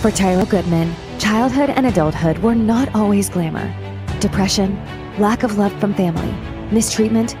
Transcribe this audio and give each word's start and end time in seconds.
For 0.00 0.10
Tyro 0.10 0.46
Goodman, 0.46 0.94
childhood 1.18 1.68
and 1.68 1.86
adulthood 1.86 2.38
were 2.38 2.54
not 2.54 2.94
always 2.94 3.28
glamour. 3.28 3.70
Depression, 4.18 4.82
lack 5.18 5.42
of 5.42 5.58
love 5.58 5.78
from 5.78 5.92
family, 5.92 6.32
mistreatment, 6.72 7.36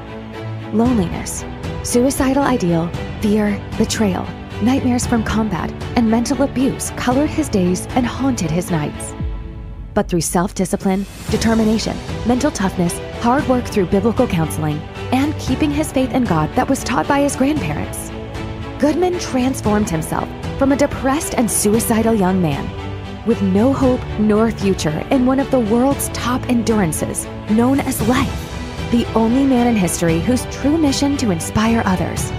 loneliness, 0.74 1.42
suicidal 1.84 2.42
ideal, 2.42 2.90
fear, 3.22 3.58
betrayal, 3.78 4.26
nightmares 4.60 5.06
from 5.06 5.24
combat, 5.24 5.72
and 5.96 6.10
mental 6.10 6.42
abuse 6.42 6.90
colored 6.98 7.30
his 7.30 7.48
days 7.48 7.86
and 7.92 8.04
haunted 8.04 8.50
his 8.50 8.70
nights. 8.70 9.14
But 9.94 10.10
through 10.10 10.20
self 10.20 10.54
discipline, 10.54 11.06
determination, 11.30 11.96
mental 12.26 12.50
toughness, 12.50 12.98
hard 13.22 13.48
work 13.48 13.64
through 13.64 13.86
biblical 13.86 14.26
counseling, 14.26 14.76
and 15.12 15.34
keeping 15.38 15.70
his 15.70 15.90
faith 15.92 16.12
in 16.12 16.24
God 16.24 16.54
that 16.56 16.68
was 16.68 16.84
taught 16.84 17.08
by 17.08 17.20
his 17.20 17.36
grandparents, 17.36 18.10
Goodman 18.80 19.18
transformed 19.18 19.90
himself 19.90 20.26
from 20.58 20.72
a 20.72 20.76
depressed 20.76 21.34
and 21.34 21.50
suicidal 21.50 22.14
young 22.14 22.40
man 22.40 22.66
with 23.26 23.42
no 23.42 23.74
hope 23.74 24.00
nor 24.18 24.50
future 24.50 25.06
in 25.10 25.26
one 25.26 25.38
of 25.38 25.50
the 25.50 25.60
world's 25.60 26.08
top 26.14 26.48
endurances, 26.48 27.26
known 27.50 27.80
as 27.80 28.00
life. 28.08 28.90
The 28.90 29.04
only 29.12 29.44
man 29.44 29.66
in 29.66 29.76
history 29.76 30.20
whose 30.20 30.46
true 30.46 30.78
mission 30.78 31.18
to 31.18 31.30
inspire 31.30 31.82
others. 31.84 32.32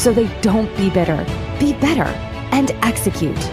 So 0.00 0.12
they 0.12 0.28
don't 0.40 0.74
be 0.76 0.88
bitter, 0.88 1.26
be 1.58 1.72
better, 1.72 2.08
and 2.52 2.70
execute. 2.82 3.50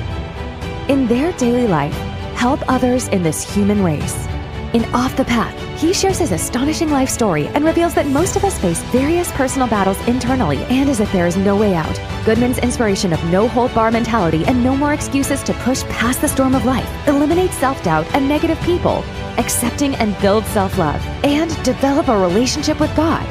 In 0.88 1.08
their 1.08 1.32
daily 1.32 1.68
life, 1.68 1.96
help 2.36 2.62
others 2.68 3.08
in 3.08 3.24
this 3.24 3.42
human 3.56 3.84
race. 3.84 4.29
In 4.72 4.86
Off 4.94 5.18
the 5.18 5.26
Path, 5.26 5.82
he 5.82 5.94
shares 5.94 6.20
his 6.20 6.32
astonishing 6.32 6.92
life 6.92 7.10
story 7.10 7.48
and 7.56 7.66
reveals 7.66 7.96
that 7.96 8.06
most 8.06 8.36
of 8.36 8.44
us 8.44 8.60
face 8.60 8.80
various 8.92 9.32
personal 9.32 9.68
battles 9.68 9.98
internally 10.08 10.58
and 10.66 10.88
as 10.92 11.00
if 11.00 11.12
there 11.12 11.26
is 11.26 11.36
no 11.36 11.58
way 11.58 11.74
out. 11.74 12.00
Goodman's 12.24 12.60
inspiration 12.60 13.12
of 13.12 13.24
no 13.32 13.48
hold 13.48 13.74
bar 13.74 13.90
mentality 13.90 14.46
and 14.46 14.64
no 14.64 14.78
more 14.78 14.94
excuses 14.94 15.42
to 15.42 15.54
push 15.54 15.82
past 15.86 16.22
the 16.22 16.28
storm 16.28 16.54
of 16.54 16.66
life, 16.66 16.88
eliminate 17.08 17.50
self 17.50 17.82
doubt 17.82 18.06
and 18.14 18.30
negative 18.30 18.62
people, 18.62 19.04
accepting 19.40 19.96
and 19.96 20.16
build 20.22 20.46
self 20.46 20.78
love, 20.78 21.04
and 21.24 21.50
develop 21.64 22.08
a 22.08 22.16
relationship 22.20 22.80
with 22.80 22.96
God. 22.96 23.26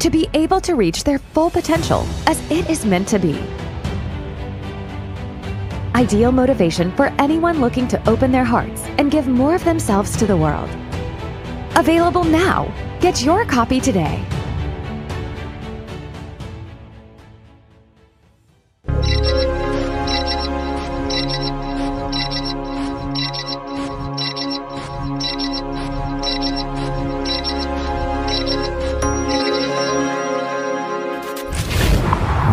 To 0.00 0.10
be 0.10 0.28
able 0.34 0.60
to 0.62 0.74
reach 0.74 1.04
their 1.04 1.20
full 1.20 1.50
potential 1.50 2.04
as 2.26 2.40
it 2.50 2.68
is 2.68 2.84
meant 2.84 3.06
to 3.08 3.20
be 3.20 3.40
ideal 5.96 6.30
motivation 6.30 6.92
for 6.94 7.06
anyone 7.18 7.58
looking 7.58 7.88
to 7.88 8.08
open 8.08 8.30
their 8.30 8.44
hearts 8.44 8.82
and 8.98 9.10
give 9.10 9.26
more 9.26 9.54
of 9.54 9.64
themselves 9.64 10.14
to 10.18 10.26
the 10.26 10.36
world. 10.36 10.68
Available 11.74 12.22
now. 12.22 12.70
Get 13.00 13.22
your 13.22 13.46
copy 13.46 13.80
today. 13.80 14.22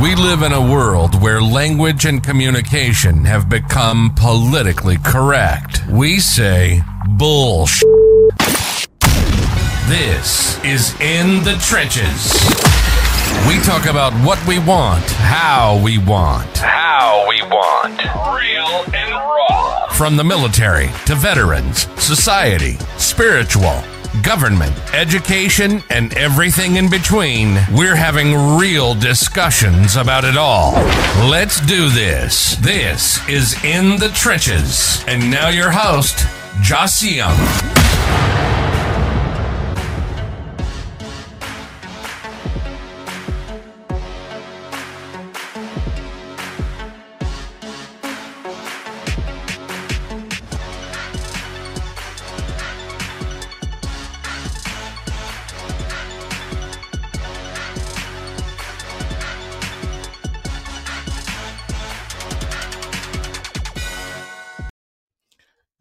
We 0.02 0.16
live 0.16 0.44
in 0.44 0.52
a 0.52 0.62
world 0.62 1.03
where 1.24 1.42
language 1.42 2.04
and 2.04 2.22
communication 2.22 3.24
have 3.24 3.48
become 3.48 4.14
politically 4.14 4.98
correct. 5.06 5.80
We 5.88 6.20
say 6.20 6.82
bullshit. 7.12 7.88
This 9.88 10.62
is 10.66 10.94
In 11.00 11.42
the 11.46 11.56
Trenches. 11.62 12.34
We 13.48 13.58
talk 13.62 13.86
about 13.86 14.12
what 14.26 14.46
we 14.46 14.60
want, 14.60 15.10
how 15.12 15.80
we 15.82 15.98
want. 15.98 16.58
How 16.58 17.26
we 17.30 17.42
want. 17.44 18.02
Real 18.38 18.94
and 18.94 19.14
raw. 19.14 19.88
From 19.94 20.18
the 20.18 20.26
military 20.26 20.90
to 21.06 21.16
veterans, 21.16 21.88
society, 22.04 22.78
spiritual, 22.98 23.82
government, 24.22 24.76
education, 24.94 25.84
and 25.90 26.16
everything 26.16 26.76
in 26.76 26.90
between, 26.90 27.58
we're 27.72 27.96
having 27.96 28.58
real 28.58 28.94
discussions 28.94 29.96
about 29.96 30.24
it 30.24 30.38
all. 30.38 30.74
Let's 31.30 31.60
do 31.66 31.90
this. 31.90 32.56
This 32.58 33.28
is 33.28 33.62
In 33.64 33.98
the 33.98 34.10
Trenches. 34.10 35.04
And 35.08 35.32
now 35.32 35.50
your 35.50 35.72
host, 35.72 36.28
Joss 36.62 37.04
Young. 37.04 37.83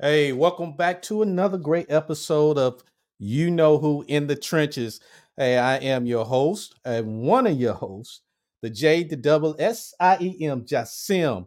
Hey, 0.05 0.33
welcome 0.33 0.73
back 0.73 1.01
to 1.03 1.23
another 1.23 1.57
great 1.57 1.87
episode 1.89 2.59
of 2.59 2.83
You 3.21 3.53
Know 3.53 3.79
Who 3.79 4.05
in 4.09 4.27
the 4.27 4.35
Trenches. 4.35 4.99
Hey, 5.37 5.57
I 5.57 5.77
am 5.77 6.07
your 6.07 6.25
host, 6.25 6.75
and 6.85 7.21
one 7.23 7.47
of 7.47 7.57
your 7.57 7.75
hosts, 7.75 8.23
the 8.63 8.71
J, 8.71 9.05
the 9.05 9.15
double 9.15 9.55
S 9.61 9.95
I 10.01 10.17
E 10.21 10.45
M, 10.45 10.65
Jasim. 10.65 11.47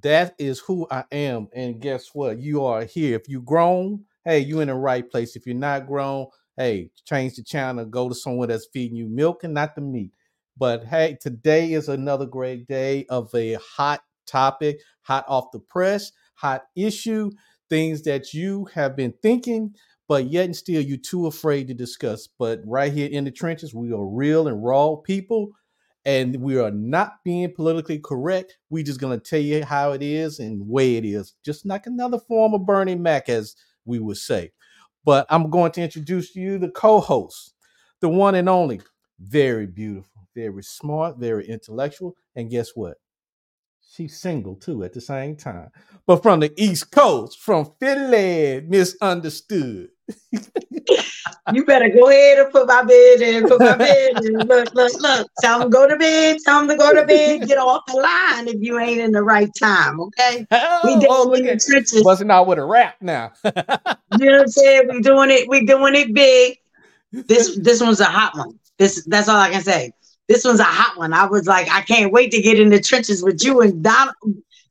That 0.00 0.36
is 0.38 0.60
who 0.60 0.86
I 0.92 1.06
am. 1.10 1.48
And 1.52 1.80
guess 1.80 2.10
what? 2.12 2.38
You 2.38 2.64
are 2.66 2.84
here. 2.84 3.16
If 3.16 3.28
you 3.28 3.42
grown, 3.42 4.04
hey, 4.24 4.38
you 4.38 4.60
in 4.60 4.68
the 4.68 4.74
right 4.74 5.10
place. 5.10 5.34
If 5.34 5.44
you're 5.44 5.56
not 5.56 5.88
grown, 5.88 6.28
hey, 6.56 6.92
change 7.04 7.34
the 7.34 7.42
channel, 7.42 7.84
go 7.84 8.08
to 8.08 8.14
someone 8.14 8.46
that's 8.46 8.68
feeding 8.72 8.96
you 8.96 9.08
milk 9.08 9.42
and 9.42 9.54
not 9.54 9.74
the 9.74 9.80
meat. 9.80 10.12
But 10.56 10.84
hey, 10.84 11.18
today 11.20 11.72
is 11.72 11.88
another 11.88 12.26
great 12.26 12.68
day 12.68 13.06
of 13.10 13.34
a 13.34 13.54
hot 13.54 14.04
topic, 14.24 14.82
hot 15.02 15.24
off 15.26 15.50
the 15.52 15.58
press, 15.58 16.12
hot 16.34 16.62
issue 16.76 17.32
things 17.70 18.02
that 18.02 18.32
you 18.34 18.66
have 18.74 18.96
been 18.96 19.12
thinking, 19.22 19.74
but 20.08 20.26
yet 20.26 20.46
and 20.46 20.56
still 20.56 20.80
you're 20.80 20.96
too 20.98 21.26
afraid 21.26 21.68
to 21.68 21.74
discuss. 21.74 22.28
But 22.38 22.60
right 22.64 22.92
here 22.92 23.08
in 23.10 23.24
the 23.24 23.30
trenches, 23.30 23.74
we 23.74 23.92
are 23.92 24.06
real 24.06 24.48
and 24.48 24.64
raw 24.64 24.96
people, 24.96 25.50
and 26.04 26.36
we 26.36 26.58
are 26.58 26.70
not 26.70 27.22
being 27.24 27.52
politically 27.54 27.98
correct. 27.98 28.58
We're 28.70 28.84
just 28.84 29.00
gonna 29.00 29.18
tell 29.18 29.40
you 29.40 29.64
how 29.64 29.92
it 29.92 30.02
is 30.02 30.38
and 30.38 30.66
way 30.66 30.96
it 30.96 31.04
is, 31.04 31.34
just 31.44 31.66
like 31.66 31.86
another 31.86 32.18
form 32.18 32.54
of 32.54 32.66
Bernie 32.66 32.94
Mac, 32.94 33.28
as 33.28 33.56
we 33.84 33.98
would 33.98 34.16
say. 34.16 34.52
But 35.04 35.26
I'm 35.30 35.50
going 35.50 35.72
to 35.72 35.82
introduce 35.82 36.32
to 36.32 36.40
you 36.40 36.58
the 36.58 36.70
co-host, 36.70 37.54
the 38.00 38.08
one 38.08 38.34
and 38.34 38.48
only, 38.48 38.80
very 39.20 39.66
beautiful, 39.66 40.22
very 40.34 40.62
smart, 40.62 41.18
very 41.18 41.46
intellectual, 41.48 42.14
and 42.36 42.50
guess 42.50 42.70
what? 42.74 42.98
She's 43.98 44.16
single 44.16 44.54
too 44.54 44.84
at 44.84 44.92
the 44.92 45.00
same 45.00 45.34
time. 45.34 45.72
But 46.06 46.22
from 46.22 46.38
the 46.38 46.52
East 46.56 46.92
Coast, 46.92 47.40
from 47.40 47.72
Philly, 47.80 48.64
misunderstood. 48.64 49.88
you 51.52 51.64
better 51.64 51.88
go 51.88 52.08
ahead 52.08 52.38
and 52.38 52.52
put 52.52 52.68
my 52.68 52.84
bed 52.84 53.20
in, 53.22 53.48
put 53.48 53.58
my 53.58 53.74
bed 53.74 54.10
in. 54.22 54.34
Look, 54.46 54.72
look, 54.72 54.92
look. 55.00 55.28
Tell 55.40 55.58
them 55.58 55.68
to 55.68 55.72
go 55.76 55.88
to 55.88 55.96
bed. 55.96 56.36
Tell 56.44 56.60
them 56.60 56.68
to 56.68 56.76
go 56.76 56.94
to 56.94 57.04
bed. 57.04 57.48
Get 57.48 57.58
off 57.58 57.86
the 57.88 57.94
line 57.94 58.46
if 58.46 58.62
you 58.62 58.78
ain't 58.78 59.00
in 59.00 59.10
the 59.10 59.24
right 59.24 59.50
time. 59.58 59.98
Okay. 59.98 60.46
Oh, 60.52 60.80
we 60.84 61.06
oh, 61.08 61.24
look 61.24 61.40
in 61.40 61.46
the 61.46 61.56
trenches. 61.56 62.04
busting 62.04 62.30
out 62.30 62.46
with 62.46 62.60
a 62.60 62.64
rap 62.64 62.94
now. 63.00 63.32
You 63.44 64.26
know 64.26 64.32
what 64.36 64.42
I'm 64.42 64.48
saying? 64.48 64.88
We 64.90 65.00
doing 65.00 65.30
it. 65.30 65.48
We 65.48 65.66
doing 65.66 65.96
it 65.96 66.14
big. 66.14 66.56
This 67.12 67.58
this 67.58 67.80
one's 67.80 68.00
a 68.00 68.04
hot 68.04 68.36
one. 68.36 68.58
This 68.78 69.04
that's 69.06 69.28
all 69.28 69.36
I 69.36 69.50
can 69.50 69.62
say. 69.62 69.92
This 70.28 70.44
one's 70.44 70.60
a 70.60 70.64
hot 70.64 70.98
one. 70.98 71.12
I 71.12 71.26
was 71.26 71.46
like, 71.46 71.70
I 71.70 71.80
can't 71.80 72.12
wait 72.12 72.30
to 72.32 72.42
get 72.42 72.60
in 72.60 72.68
the 72.68 72.80
trenches 72.80 73.22
with 73.22 73.42
you 73.42 73.60
and 73.62 73.82
Don, 73.82 74.08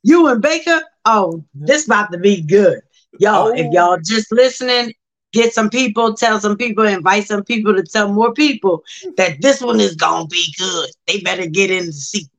you 0.03 0.27
and 0.27 0.41
Baker. 0.41 0.81
Oh, 1.05 1.43
this 1.55 1.85
about 1.85 2.11
to 2.11 2.19
be 2.19 2.41
good, 2.41 2.81
y'all. 3.19 3.47
If 3.47 3.67
Oh. 3.67 3.71
y'all 3.71 3.97
just 4.03 4.31
listening, 4.31 4.93
get 5.33 5.53
some 5.53 5.69
people, 5.69 6.13
tell 6.13 6.39
some 6.39 6.57
people, 6.57 6.85
invite 6.85 7.27
some 7.27 7.43
people 7.43 7.75
to 7.75 7.83
tell 7.83 8.11
more 8.11 8.33
people 8.33 8.83
that 9.17 9.41
this 9.41 9.61
one 9.61 9.79
is 9.79 9.95
gonna 9.95 10.27
be 10.27 10.53
good. 10.59 10.89
They 11.07 11.21
better 11.21 11.47
get 11.47 11.71
in 11.71 11.87
the 11.87 11.91
seat. 11.93 12.29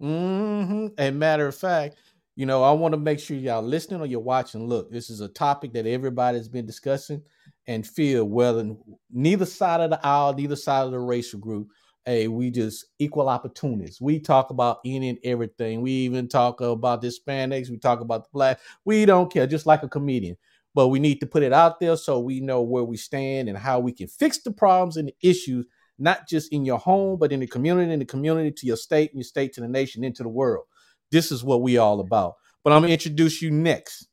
hmm 0.00 0.88
And 0.98 1.18
matter 1.18 1.46
of 1.46 1.56
fact, 1.56 1.96
you 2.36 2.46
know, 2.46 2.62
I 2.62 2.72
want 2.72 2.92
to 2.94 2.98
make 2.98 3.20
sure 3.20 3.36
y'all 3.36 3.62
listening 3.62 4.00
or 4.00 4.06
you're 4.06 4.20
watching. 4.20 4.66
Look, 4.66 4.90
this 4.90 5.08
is 5.10 5.20
a 5.20 5.28
topic 5.28 5.72
that 5.74 5.86
everybody's 5.86 6.48
been 6.48 6.66
discussing 6.66 7.22
and 7.66 7.86
feel 7.86 8.24
whether 8.24 8.74
neither 9.10 9.46
side 9.46 9.80
of 9.80 9.90
the 9.90 10.04
aisle, 10.04 10.34
neither 10.34 10.56
side 10.56 10.84
of 10.86 10.90
the 10.90 10.98
racial 10.98 11.38
group, 11.38 11.68
hey, 12.06 12.28
we 12.28 12.50
just 12.50 12.86
equal 12.98 13.28
opportunities. 13.28 14.00
We 14.00 14.20
talk 14.20 14.50
about 14.50 14.80
any 14.84 15.08
and 15.08 15.18
everything. 15.24 15.80
We 15.80 15.90
even 15.90 16.28
talk 16.28 16.60
about 16.60 17.00
the 17.00 17.08
Hispanics. 17.08 17.70
We 17.70 17.78
talk 17.78 18.00
about 18.00 18.24
the 18.24 18.28
black. 18.32 18.60
We 18.84 19.06
don't 19.06 19.32
care, 19.32 19.46
just 19.46 19.66
like 19.66 19.82
a 19.82 19.88
comedian. 19.88 20.36
But 20.74 20.88
we 20.88 20.98
need 20.98 21.20
to 21.20 21.26
put 21.26 21.42
it 21.42 21.52
out 21.52 21.80
there 21.80 21.96
so 21.96 22.18
we 22.18 22.40
know 22.40 22.62
where 22.62 22.84
we 22.84 22.96
stand 22.96 23.48
and 23.48 23.56
how 23.56 23.78
we 23.78 23.92
can 23.92 24.08
fix 24.08 24.42
the 24.42 24.50
problems 24.50 24.96
and 24.96 25.08
the 25.08 25.14
issues, 25.22 25.66
not 25.98 26.28
just 26.28 26.52
in 26.52 26.64
your 26.64 26.78
home, 26.78 27.18
but 27.18 27.32
in 27.32 27.40
the 27.40 27.46
community, 27.46 27.92
in 27.92 28.00
the 28.00 28.04
community 28.04 28.50
to 28.50 28.66
your 28.66 28.76
state, 28.76 29.10
and 29.12 29.20
your 29.20 29.24
state 29.24 29.52
to 29.54 29.60
the 29.60 29.68
nation, 29.68 30.02
into 30.04 30.22
the 30.24 30.28
world. 30.28 30.64
This 31.12 31.30
is 31.30 31.44
what 31.44 31.62
we 31.62 31.78
all 31.78 32.00
about. 32.00 32.34
But 32.64 32.72
I'm 32.72 32.82
gonna 32.82 32.92
introduce 32.92 33.40
you 33.40 33.50
next. 33.50 34.08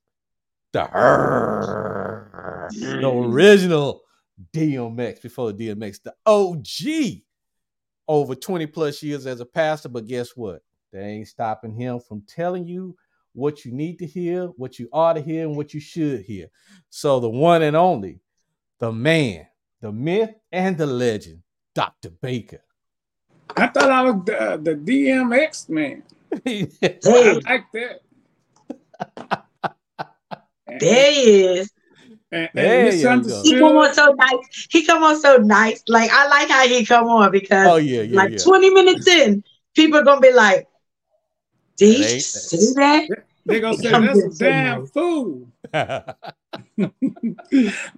The, 0.74 0.88
the 2.70 3.10
original 3.10 4.02
DMX 4.54 5.22
before 5.22 5.52
the 5.52 5.68
DMX, 5.70 6.04
the 6.04 6.14
OG. 6.26 7.22
Over 8.12 8.36
20 8.36 8.66
plus 8.68 9.02
years 9.02 9.26
as 9.26 9.40
a 9.40 9.46
pastor, 9.46 9.88
but 9.88 10.06
guess 10.06 10.32
what? 10.36 10.62
That 10.92 11.02
ain't 11.02 11.30
stopping 11.30 11.74
him 11.74 12.02
from 12.02 12.24
telling 12.28 12.68
you 12.68 12.98
what 13.32 13.64
you 13.64 13.72
need 13.72 14.00
to 14.00 14.06
hear, 14.06 14.48
what 14.48 14.78
you 14.78 14.90
ought 14.92 15.14
to 15.14 15.22
hear, 15.22 15.48
and 15.48 15.56
what 15.56 15.74
you 15.74 15.80
should 15.80 16.20
hear. 16.24 16.48
So 16.90 17.22
the 17.22 17.30
one 17.30 17.62
and 17.62 17.78
only, 17.78 18.20
the 18.80 18.92
man, 18.92 19.48
the 19.80 19.94
myth, 19.94 20.36
and 20.52 20.78
the 20.78 20.88
legend, 20.88 21.42
Dr. 21.74 22.10
Baker. 22.10 22.60
I 23.56 23.68
thought 23.68 23.90
I 23.90 24.02
was 24.02 24.26
the, 24.26 24.42
uh, 24.42 24.58
the 24.58 24.76
DMX 24.76 25.70
man. 25.70 26.04
I 26.46 27.40
like 27.46 27.66
that. 27.72 28.02
there 30.68 31.12
he 31.14 31.44
is. 31.46 31.72
And, 32.32 32.50
and 32.56 32.94
he 32.94 33.04
come 33.60 33.78
on 33.78 33.94
so 33.94 34.14
nice. 34.14 34.68
He 34.70 34.86
come 34.86 35.04
on 35.04 35.20
so 35.20 35.38
nice. 35.38 35.84
Like 35.88 36.10
I 36.12 36.28
like 36.28 36.50
how 36.50 36.66
he 36.66 36.86
come 36.86 37.08
on 37.08 37.32
because 37.32 37.68
oh, 37.68 37.76
yeah, 37.76 38.02
yeah, 38.02 38.16
like 38.16 38.32
yeah. 38.32 38.44
20 38.44 38.70
minutes 38.70 39.08
in, 39.08 39.44
people 39.76 40.00
are 40.00 40.04
gonna 40.04 40.22
be 40.22 40.32
like, 40.32 40.68
did 41.76 41.94
he 41.94 42.20
see 42.20 42.74
that? 42.76 43.10
They're 43.46 43.60
gonna 43.60 43.78
say 43.78 43.92
that's 43.92 44.20
a 44.20 44.30
damn 44.30 44.88
fool. 44.88 45.48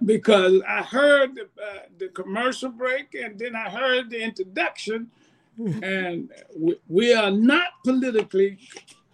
because 0.04 0.62
I 0.66 0.82
heard 0.82 1.36
the, 1.36 1.42
uh, 1.62 1.80
the 1.98 2.08
commercial 2.08 2.70
break 2.70 3.14
and 3.14 3.38
then 3.38 3.54
I 3.54 3.68
heard 3.70 4.10
the 4.10 4.20
introduction, 4.20 5.10
and 5.58 6.30
we, 6.56 6.76
we 6.88 7.14
are 7.14 7.30
not 7.30 7.68
politically 7.84 8.58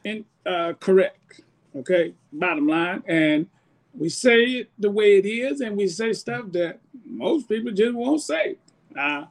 in, 0.04 0.24
uh, 0.46 0.72
correct. 0.80 1.42
Okay, 1.76 2.14
bottom 2.32 2.66
line, 2.66 3.02
and 3.06 3.46
we 3.94 4.08
say 4.08 4.42
it 4.44 4.70
the 4.78 4.90
way 4.90 5.18
it 5.18 5.26
is, 5.26 5.60
and 5.60 5.76
we 5.76 5.88
say 5.88 6.12
stuff 6.12 6.46
that 6.52 6.78
most 7.04 7.48
people 7.48 7.72
just 7.72 7.94
won't 7.94 8.22
say 8.22 8.56
uh, 8.98 9.24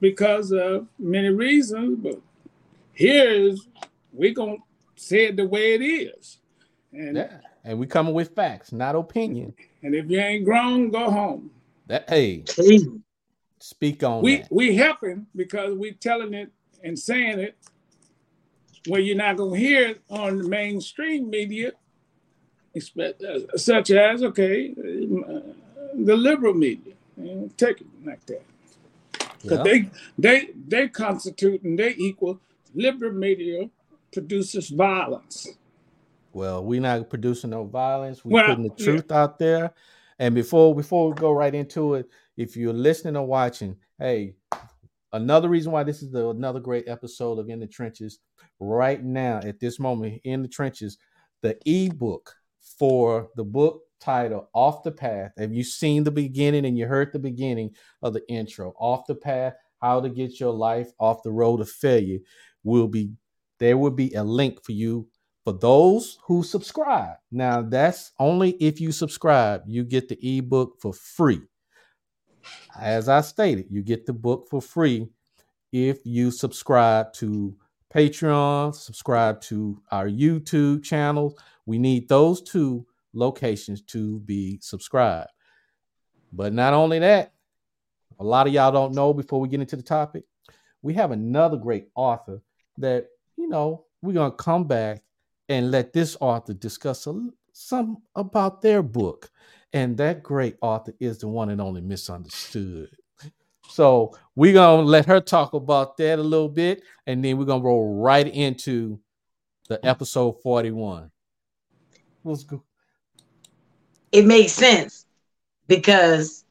because 0.00 0.52
of 0.52 0.86
many 0.98 1.28
reasons. 1.28 1.98
But 2.00 2.20
here's 2.92 3.68
we're 4.12 4.34
gonna 4.34 4.56
say 4.96 5.26
it 5.26 5.36
the 5.36 5.46
way 5.46 5.74
it 5.74 5.82
is. 5.82 6.38
And 6.92 7.16
yeah. 7.16 7.38
and 7.64 7.78
we 7.78 7.86
coming 7.86 8.14
with 8.14 8.34
facts, 8.34 8.72
not 8.72 8.94
opinion. 8.96 9.54
And 9.82 9.94
if 9.94 10.10
you 10.10 10.18
ain't 10.18 10.44
grown, 10.44 10.90
go 10.90 11.10
home. 11.10 11.50
That 11.86 12.08
hey, 12.08 12.44
speak 13.58 14.02
on 14.02 14.22
we 14.22 14.38
that. 14.38 14.48
we 14.50 14.74
helping 14.74 15.26
because 15.36 15.76
we 15.76 15.92
telling 15.92 16.34
it 16.34 16.50
and 16.82 16.98
saying 16.98 17.38
it 17.40 17.56
where 18.86 19.00
you're 19.00 19.16
not 19.16 19.36
gonna 19.36 19.56
hear 19.56 19.88
it 19.88 20.02
on 20.10 20.38
the 20.38 20.48
mainstream 20.48 21.30
media, 21.30 21.72
Uh, 22.98 23.56
such 23.56 23.90
as 23.90 24.22
okay, 24.22 24.70
uh, 24.70 25.40
the 25.94 26.16
liberal 26.16 26.54
media. 26.54 26.94
You 27.16 27.34
know, 27.34 27.50
take 27.56 27.80
it 27.80 27.86
like 28.04 28.24
that. 28.26 28.42
Because 29.42 29.64
they 29.64 29.90
they 30.18 30.50
they 30.66 30.88
constitute 30.88 31.62
and 31.62 31.78
they 31.78 31.94
equal 31.96 32.40
liberal 32.74 33.12
media 33.12 33.70
produces 34.12 34.68
violence. 34.68 35.48
Well, 36.32 36.64
we're 36.64 36.80
not 36.80 37.08
producing 37.08 37.50
no 37.50 37.64
violence. 37.64 38.24
We're 38.24 38.34
well, 38.34 38.46
putting 38.46 38.64
the 38.64 38.84
truth 38.84 39.06
yeah. 39.10 39.22
out 39.22 39.38
there. 39.38 39.72
And 40.18 40.34
before 40.34 40.74
before 40.74 41.08
we 41.08 41.14
go 41.14 41.32
right 41.32 41.54
into 41.54 41.94
it, 41.94 42.08
if 42.36 42.56
you're 42.56 42.72
listening 42.72 43.16
or 43.16 43.26
watching, 43.26 43.76
hey, 43.98 44.34
another 45.12 45.48
reason 45.48 45.72
why 45.72 45.84
this 45.84 46.02
is 46.02 46.10
the, 46.10 46.28
another 46.28 46.60
great 46.60 46.88
episode 46.88 47.38
of 47.38 47.48
In 47.48 47.60
the 47.60 47.66
Trenches. 47.66 48.18
Right 48.60 49.02
now, 49.02 49.38
at 49.44 49.60
this 49.60 49.78
moment, 49.78 50.20
in 50.24 50.42
the 50.42 50.48
trenches, 50.48 50.98
the 51.42 51.56
ebook 51.64 52.34
for 52.78 53.30
the 53.36 53.44
book 53.44 53.82
title 54.00 54.48
"Off 54.54 54.82
the 54.82 54.92
Path." 54.92 55.32
Have 55.36 55.52
you 55.52 55.64
seen 55.64 56.04
the 56.04 56.10
beginning 56.10 56.64
and 56.66 56.78
you 56.78 56.86
heard 56.86 57.12
the 57.12 57.18
beginning 57.18 57.74
of 58.02 58.12
the 58.12 58.22
intro? 58.28 58.74
"Off 58.78 59.06
the 59.06 59.14
Path: 59.14 59.54
How 59.80 60.00
to 60.00 60.08
Get 60.08 60.40
Your 60.40 60.52
Life 60.52 60.92
Off 60.98 61.22
the 61.22 61.32
Road 61.32 61.60
of 61.60 61.68
Failure" 61.68 62.20
will 62.64 62.88
be 62.88 63.12
there 63.58 63.76
will 63.76 63.90
be 63.90 64.12
a 64.14 64.22
link 64.22 64.64
for 64.64 64.72
you 64.72 65.08
for 65.44 65.52
those 65.52 66.18
who 66.26 66.42
subscribe. 66.42 67.16
Now, 67.30 67.62
that's 67.62 68.12
only 68.18 68.50
if 68.60 68.80
you 68.80 68.92
subscribe, 68.92 69.62
you 69.66 69.82
get 69.82 70.08
the 70.08 70.38
ebook 70.38 70.80
for 70.80 70.92
free. 70.92 71.40
As 72.78 73.08
I 73.08 73.22
stated, 73.22 73.66
you 73.70 73.82
get 73.82 74.06
the 74.06 74.12
book 74.12 74.46
for 74.48 74.60
free 74.60 75.08
if 75.72 76.04
you 76.04 76.30
subscribe 76.30 77.12
to 77.14 77.56
Patreon, 77.92 78.74
subscribe 78.74 79.40
to 79.42 79.80
our 79.90 80.06
YouTube 80.06 80.84
channel. 80.84 81.38
We 81.68 81.78
need 81.78 82.08
those 82.08 82.40
two 82.40 82.86
locations 83.12 83.82
to 83.82 84.20
be 84.20 84.58
subscribed. 84.62 85.28
But 86.32 86.54
not 86.54 86.72
only 86.72 86.98
that, 87.00 87.32
a 88.18 88.24
lot 88.24 88.46
of 88.46 88.54
y'all 88.54 88.72
don't 88.72 88.94
know 88.94 89.12
before 89.12 89.38
we 89.38 89.48
get 89.48 89.60
into 89.60 89.76
the 89.76 89.82
topic, 89.82 90.24
we 90.80 90.94
have 90.94 91.10
another 91.10 91.58
great 91.58 91.88
author 91.94 92.40
that 92.78 93.08
you 93.36 93.48
know, 93.48 93.84
we're 94.02 94.12
going 94.12 94.30
to 94.30 94.36
come 94.36 94.64
back 94.64 95.02
and 95.48 95.70
let 95.70 95.92
this 95.92 96.16
author 96.20 96.52
discuss 96.52 97.06
a, 97.06 97.28
some 97.52 97.98
about 98.14 98.60
their 98.60 98.82
book. 98.82 99.30
And 99.72 99.96
that 99.98 100.22
great 100.22 100.56
author 100.60 100.94
is 100.98 101.18
the 101.18 101.28
one 101.28 101.50
and 101.50 101.60
only 101.60 101.80
misunderstood. 101.80 102.90
So 103.68 104.16
we're 104.34 104.54
going 104.54 104.84
to 104.84 104.90
let 104.90 105.06
her 105.06 105.20
talk 105.20 105.52
about 105.52 105.98
that 105.98 106.18
a 106.18 106.22
little 106.22 106.48
bit. 106.48 106.82
And 107.06 107.22
then 107.22 107.36
we're 107.36 107.44
going 107.44 107.60
to 107.60 107.66
roll 107.66 108.00
right 108.00 108.26
into 108.26 108.98
the 109.68 109.84
episode 109.86 110.42
41. 110.42 111.10
Let's 112.24 112.44
go. 112.44 112.62
It 114.12 114.26
makes 114.26 114.52
sense 114.52 115.06
because 115.68 116.44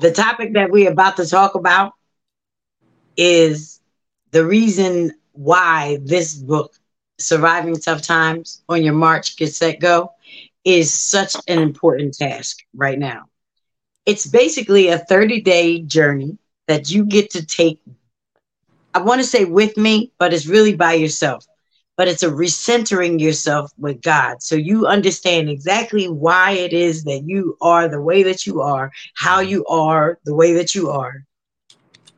the 0.00 0.10
topic 0.12 0.54
that 0.54 0.70
we're 0.70 0.90
about 0.90 1.16
to 1.16 1.26
talk 1.26 1.54
about 1.54 1.92
is 3.16 3.80
the 4.32 4.44
reason 4.44 5.12
why 5.32 5.98
this 6.04 6.34
book, 6.34 6.74
Surviving 7.18 7.76
Tough 7.76 8.02
Times 8.02 8.62
on 8.68 8.82
Your 8.82 8.94
March, 8.94 9.36
Get 9.36 9.54
Set, 9.54 9.80
Go, 9.80 10.12
is 10.64 10.92
such 10.92 11.34
an 11.48 11.58
important 11.58 12.14
task 12.14 12.58
right 12.74 12.98
now. 12.98 13.24
It's 14.06 14.26
basically 14.26 14.88
a 14.88 14.98
30 14.98 15.40
day 15.40 15.80
journey 15.80 16.38
that 16.68 16.90
you 16.90 17.04
get 17.04 17.30
to 17.30 17.44
take. 17.44 17.80
I 18.94 19.00
want 19.02 19.20
to 19.20 19.26
say 19.26 19.44
with 19.44 19.76
me, 19.76 20.12
but 20.18 20.32
it's 20.32 20.46
really 20.46 20.74
by 20.74 20.94
yourself. 20.94 21.46
But 22.00 22.08
it's 22.08 22.22
a 22.22 22.30
recentering 22.30 23.20
yourself 23.20 23.70
with 23.76 24.00
God. 24.00 24.42
So 24.42 24.56
you 24.56 24.86
understand 24.86 25.50
exactly 25.50 26.08
why 26.08 26.52
it 26.52 26.72
is 26.72 27.04
that 27.04 27.24
you 27.26 27.58
are 27.60 27.88
the 27.88 28.00
way 28.00 28.22
that 28.22 28.46
you 28.46 28.62
are, 28.62 28.90
how 29.12 29.40
you 29.40 29.66
are 29.66 30.18
the 30.24 30.34
way 30.34 30.54
that 30.54 30.74
you 30.74 30.88
are. 30.88 31.26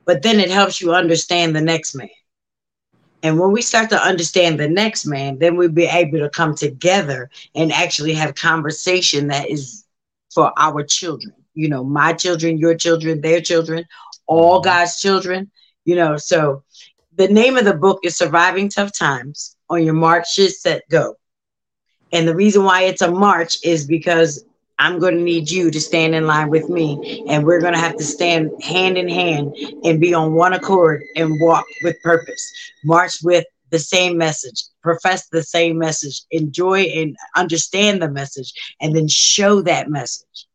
But 0.05 0.23
then 0.23 0.39
it 0.39 0.53
helps 0.53 0.81
you 0.81 0.95
understand 0.95 1.57
the 1.57 1.61
next 1.61 1.97
man. 1.97 2.09
And 3.25 3.41
when 3.41 3.51
we 3.51 3.61
start 3.61 3.91
to 3.91 4.01
understand 4.01 4.61
the 4.61 4.69
next 4.69 5.05
man, 5.05 5.41
then 5.41 5.57
we'll 5.57 5.69
be 5.69 5.87
able 5.87 6.21
to 6.21 6.31
come 6.31 6.55
together 6.55 7.29
and 7.57 7.73
actually 7.73 8.15
have 8.15 8.37
conversation 8.37 9.27
that 9.27 9.51
is 9.51 9.85
for 10.33 10.53
our 10.57 10.85
children. 10.85 11.35
You 11.55 11.69
know, 11.69 11.83
my 11.83 12.12
children, 12.12 12.57
your 12.57 12.77
children, 12.77 13.21
their 13.21 13.41
children, 13.41 13.85
all 14.29 14.61
mm-hmm. 14.61 14.69
God's 14.69 15.01
children. 15.01 15.51
You 15.85 15.97
know, 15.97 16.19
so 16.19 16.62
the 17.16 17.28
name 17.28 17.57
of 17.57 17.64
the 17.64 17.75
book 17.75 18.00
is 18.04 18.16
Surviving 18.16 18.69
Tough 18.69 18.97
Times 18.97 19.57
on 19.69 19.85
your 19.85 19.95
marches 19.95 20.62
set 20.62 20.88
go. 20.88 21.16
And 22.12 22.26
the 22.26 22.35
reason 22.35 22.64
why 22.64 22.83
it's 22.83 23.02
a 23.02 23.11
march 23.11 23.59
is 23.64 23.87
because 23.87 24.45
I'm 24.78 24.99
going 24.99 25.16
to 25.16 25.23
need 25.23 25.50
you 25.50 25.71
to 25.71 25.81
stand 25.81 26.14
in 26.14 26.26
line 26.26 26.49
with 26.49 26.69
me. 26.69 27.25
And 27.28 27.45
we're 27.45 27.61
going 27.61 27.75
to 27.75 27.78
have 27.78 27.97
to 27.97 28.04
stand 28.04 28.50
hand 28.62 28.97
in 28.97 29.09
hand 29.09 29.54
and 29.85 30.00
be 30.00 30.14
on 30.14 30.33
one 30.33 30.54
accord 30.54 31.02
and 31.14 31.40
walk 31.40 31.64
with 31.83 32.00
purpose, 32.02 32.50
march 32.85 33.23
with 33.23 33.45
the 33.71 33.78
same 33.78 34.19
message, 34.19 34.64
profess 34.83 35.28
the 35.28 35.42
same 35.42 35.78
message, 35.78 36.23
enjoy 36.31 36.83
and 36.83 37.16
understand 37.37 38.02
the 38.02 38.11
message, 38.11 38.52
and 38.81 38.95
then 38.97 39.09
show 39.09 39.62
that 39.62 39.88
message. 39.88 40.47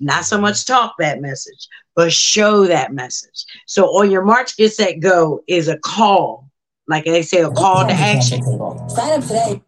Not 0.00 0.24
so 0.24 0.40
much 0.40 0.64
talk 0.64 0.94
that 0.98 1.20
message, 1.20 1.68
but 1.94 2.12
show 2.12 2.66
that 2.66 2.92
message. 2.92 3.44
So 3.66 3.86
on 3.98 4.10
your 4.10 4.24
march, 4.24 4.56
get 4.56 4.72
set, 4.72 5.00
go 5.00 5.42
is 5.46 5.68
a 5.68 5.78
call, 5.78 6.50
like 6.86 7.04
they 7.04 7.22
say, 7.22 7.42
a 7.42 7.50
call 7.50 7.86
to 7.86 7.92
action. 7.92 8.42
Sign 8.88 9.20
up 9.20 9.26
today. 9.26 9.62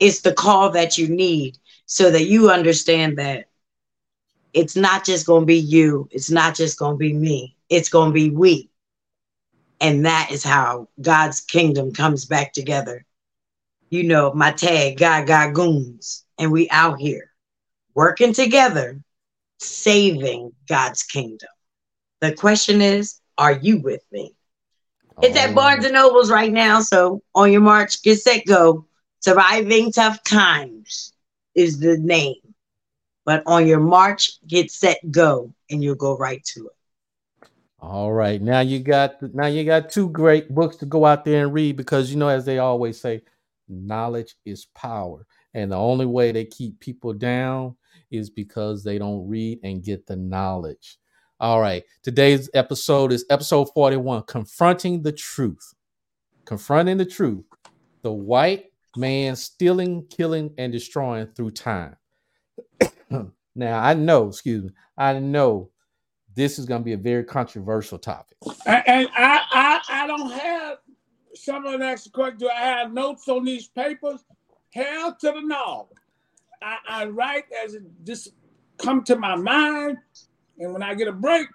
It's 0.00 0.20
the 0.20 0.32
call 0.32 0.70
that 0.70 0.98
you 0.98 1.08
need 1.08 1.58
so 1.86 2.10
that 2.10 2.24
you 2.24 2.50
understand 2.50 3.18
that 3.18 3.48
it's 4.52 4.76
not 4.76 5.04
just 5.04 5.26
going 5.26 5.42
to 5.42 5.46
be 5.46 5.58
you, 5.58 6.08
it's 6.10 6.30
not 6.30 6.54
just 6.54 6.78
going 6.78 6.94
to 6.94 6.98
be 6.98 7.12
me, 7.12 7.56
it's 7.68 7.88
going 7.88 8.10
to 8.10 8.14
be 8.14 8.30
we. 8.30 8.68
And 9.80 10.06
that 10.06 10.28
is 10.30 10.44
how 10.44 10.88
God's 11.00 11.40
kingdom 11.40 11.92
comes 11.92 12.24
back 12.24 12.52
together. 12.52 13.04
You 13.90 14.04
know, 14.04 14.32
my 14.32 14.52
tag, 14.52 14.98
God, 14.98 15.26
God 15.26 15.54
goons, 15.54 16.24
and 16.38 16.52
we 16.52 16.68
out 16.70 17.00
here 17.00 17.30
working 17.94 18.32
together, 18.32 19.02
saving 19.62 20.52
God's 20.68 21.02
kingdom. 21.02 21.48
The 22.20 22.34
question 22.34 22.80
is, 22.80 23.20
are 23.38 23.52
you 23.52 23.78
with 23.78 24.02
me? 24.12 24.34
It's 25.22 25.36
at 25.36 25.50
oh. 25.50 25.54
Barnes 25.54 25.84
and 25.84 25.94
Nobles 25.94 26.30
right 26.30 26.52
now. 26.52 26.80
So 26.80 27.22
on 27.34 27.52
your 27.52 27.60
march, 27.60 28.02
get 28.02 28.20
set, 28.20 28.46
go. 28.46 28.86
Surviving 29.20 29.92
Tough 29.92 30.22
Times 30.24 31.12
is 31.54 31.78
the 31.78 31.98
name. 31.98 32.34
But 33.24 33.42
on 33.46 33.66
your 33.66 33.80
march, 33.80 34.44
get 34.46 34.70
set, 34.70 34.98
go, 35.10 35.54
and 35.70 35.82
you'll 35.82 35.94
go 35.94 36.16
right 36.16 36.42
to 36.54 36.66
it. 36.66 37.48
All 37.80 38.12
right. 38.12 38.40
Now 38.40 38.60
you 38.60 38.78
got 38.78 39.20
now 39.34 39.46
you 39.46 39.64
got 39.64 39.90
two 39.90 40.08
great 40.08 40.52
books 40.54 40.76
to 40.76 40.86
go 40.86 41.04
out 41.04 41.24
there 41.24 41.44
and 41.44 41.52
read 41.52 41.76
because 41.76 42.10
you 42.10 42.16
know, 42.16 42.28
as 42.28 42.44
they 42.44 42.58
always 42.58 43.00
say, 43.00 43.22
knowledge 43.68 44.34
is 44.44 44.66
power. 44.66 45.26
And 45.54 45.70
the 45.70 45.76
only 45.76 46.06
way 46.06 46.32
they 46.32 46.44
keep 46.44 46.80
people 46.80 47.12
down 47.12 47.76
is 48.12 48.30
because 48.30 48.84
they 48.84 48.98
don't 48.98 49.26
read 49.28 49.58
and 49.64 49.82
get 49.82 50.06
the 50.06 50.16
knowledge. 50.16 50.98
All 51.40 51.60
right. 51.60 51.82
Today's 52.02 52.48
episode 52.54 53.12
is 53.12 53.24
episode 53.28 53.68
41 53.74 54.22
Confronting 54.24 55.02
the 55.02 55.10
Truth. 55.10 55.74
Confronting 56.44 56.98
the 56.98 57.04
Truth. 57.04 57.44
The 58.02 58.12
white 58.12 58.72
man 58.96 59.34
stealing, 59.34 60.06
killing, 60.06 60.54
and 60.58 60.72
destroying 60.72 61.26
through 61.28 61.50
time. 61.50 61.96
now, 63.54 63.82
I 63.82 63.94
know, 63.94 64.28
excuse 64.28 64.64
me, 64.64 64.70
I 64.96 65.18
know 65.18 65.70
this 66.34 66.58
is 66.58 66.64
going 66.64 66.82
to 66.82 66.84
be 66.84 66.92
a 66.92 66.98
very 66.98 67.24
controversial 67.24 67.98
topic. 67.98 68.36
And, 68.66 69.08
I, 69.16 69.40
I, 69.50 69.80
I 69.88 70.06
don't 70.06 70.30
have 70.30 70.78
some 71.34 71.66
of 71.66 71.80
that 71.80 72.06
question. 72.12 72.38
Do 72.38 72.48
I 72.48 72.60
have 72.60 72.92
notes 72.92 73.28
on 73.28 73.44
these 73.44 73.68
papers? 73.68 74.24
Hell 74.72 75.16
to 75.20 75.32
the 75.32 75.40
no. 75.42 75.88
I, 76.62 76.78
I 76.88 77.04
write 77.06 77.44
as 77.64 77.74
it 77.74 77.82
just 78.04 78.30
come 78.78 79.04
to 79.04 79.16
my 79.16 79.36
mind, 79.36 79.98
and 80.58 80.72
when 80.72 80.82
I 80.82 80.94
get 80.94 81.08
a 81.08 81.12
break, 81.12 81.48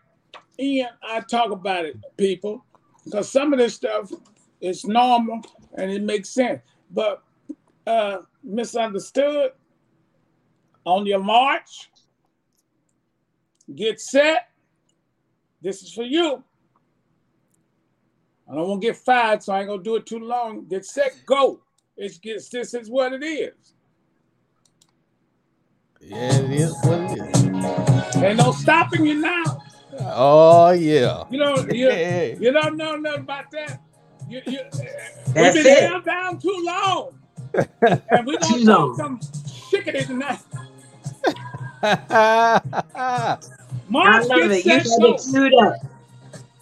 Ian, 0.59 0.89
I 1.03 1.21
talk 1.21 1.51
about 1.51 1.85
it, 1.85 1.97
people, 2.17 2.65
because 3.05 3.29
some 3.29 3.53
of 3.53 3.59
this 3.59 3.75
stuff 3.75 4.11
is 4.61 4.85
normal 4.85 5.41
and 5.75 5.91
it 5.91 6.01
makes 6.01 6.29
sense. 6.29 6.61
But 6.91 7.23
uh, 7.85 8.19
misunderstood 8.43 9.51
on 10.85 11.05
your 11.05 11.19
march, 11.19 11.89
get 13.75 13.99
set, 13.99 14.49
this 15.61 15.83
is 15.83 15.93
for 15.93 16.03
you. 16.03 16.43
I 18.49 18.55
don't 18.55 18.69
want 18.69 18.81
to 18.81 18.87
get 18.87 18.97
fired, 18.97 19.43
so 19.43 19.53
I 19.53 19.59
ain't 19.59 19.67
gonna 19.67 19.83
do 19.83 19.97
it 19.97 20.05
too 20.05 20.19
long. 20.19 20.65
Get 20.65 20.85
set, 20.85 21.13
go. 21.25 21.59
It's 21.97 22.17
gets 22.17 22.49
this 22.49 22.73
is 22.73 22.89
what 22.89 23.11
it 23.11 23.23
is. 23.23 23.73
Yeah, 26.09 26.37
it 26.37 26.51
is 26.51 26.73
what 26.83 26.99
it 27.01 27.19
is. 27.35 28.23
Ain't 28.23 28.37
no 28.37 28.53
stopping 28.53 29.05
you 29.05 29.15
now. 29.15 29.43
Oh 29.99 30.71
yeah. 30.71 31.25
You 31.29 31.39
know, 31.39 31.55
you, 31.69 31.91
you 32.39 32.51
don't 32.53 32.77
know 32.77 32.95
nothing 32.95 33.21
about 33.21 33.51
that. 33.51 33.81
You, 34.29 34.41
you, 34.45 34.59
That's 34.71 35.55
we've 35.55 35.63
been 35.65 35.67
it. 35.67 35.83
held 35.89 36.05
down 36.05 36.39
too 36.39 36.63
long. 36.65 37.19
and 38.11 38.25
we 38.25 38.37
Too 38.37 38.65
gonna 38.65 38.65
talk 38.65 38.77
long. 38.77 38.95
some 38.95 39.19
shickety 39.19 40.05
tonight. 40.05 40.39
I 41.83 43.37
March 43.89 44.27
love 44.27 44.39
get 44.39 44.51
it. 44.51 44.65
You 44.65 44.79
set, 44.79 45.01
had 45.01 45.09
it 45.09 45.21
queued 45.29 45.53
up. 45.55 45.75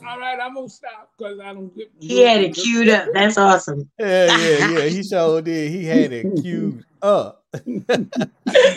All 0.08 0.20
right, 0.20 0.40
I'm 0.40 0.54
gonna 0.54 0.70
stop 0.70 1.12
because 1.18 1.40
I 1.40 1.54
don't 1.54 1.76
get. 1.76 1.92
He 2.00 2.22
had 2.22 2.42
it 2.42 2.54
queued 2.56 2.90
up. 2.90 3.08
That's 3.14 3.38
awesome. 3.38 3.90
yeah, 4.00 4.38
yeah, 4.38 4.68
yeah. 4.68 4.86
He 4.88 5.04
sure 5.10 5.42
did. 5.42 5.72
He 5.72 5.86
had 5.86 6.12
it 6.12 6.42
queued 6.42 6.84
up. 7.02 7.46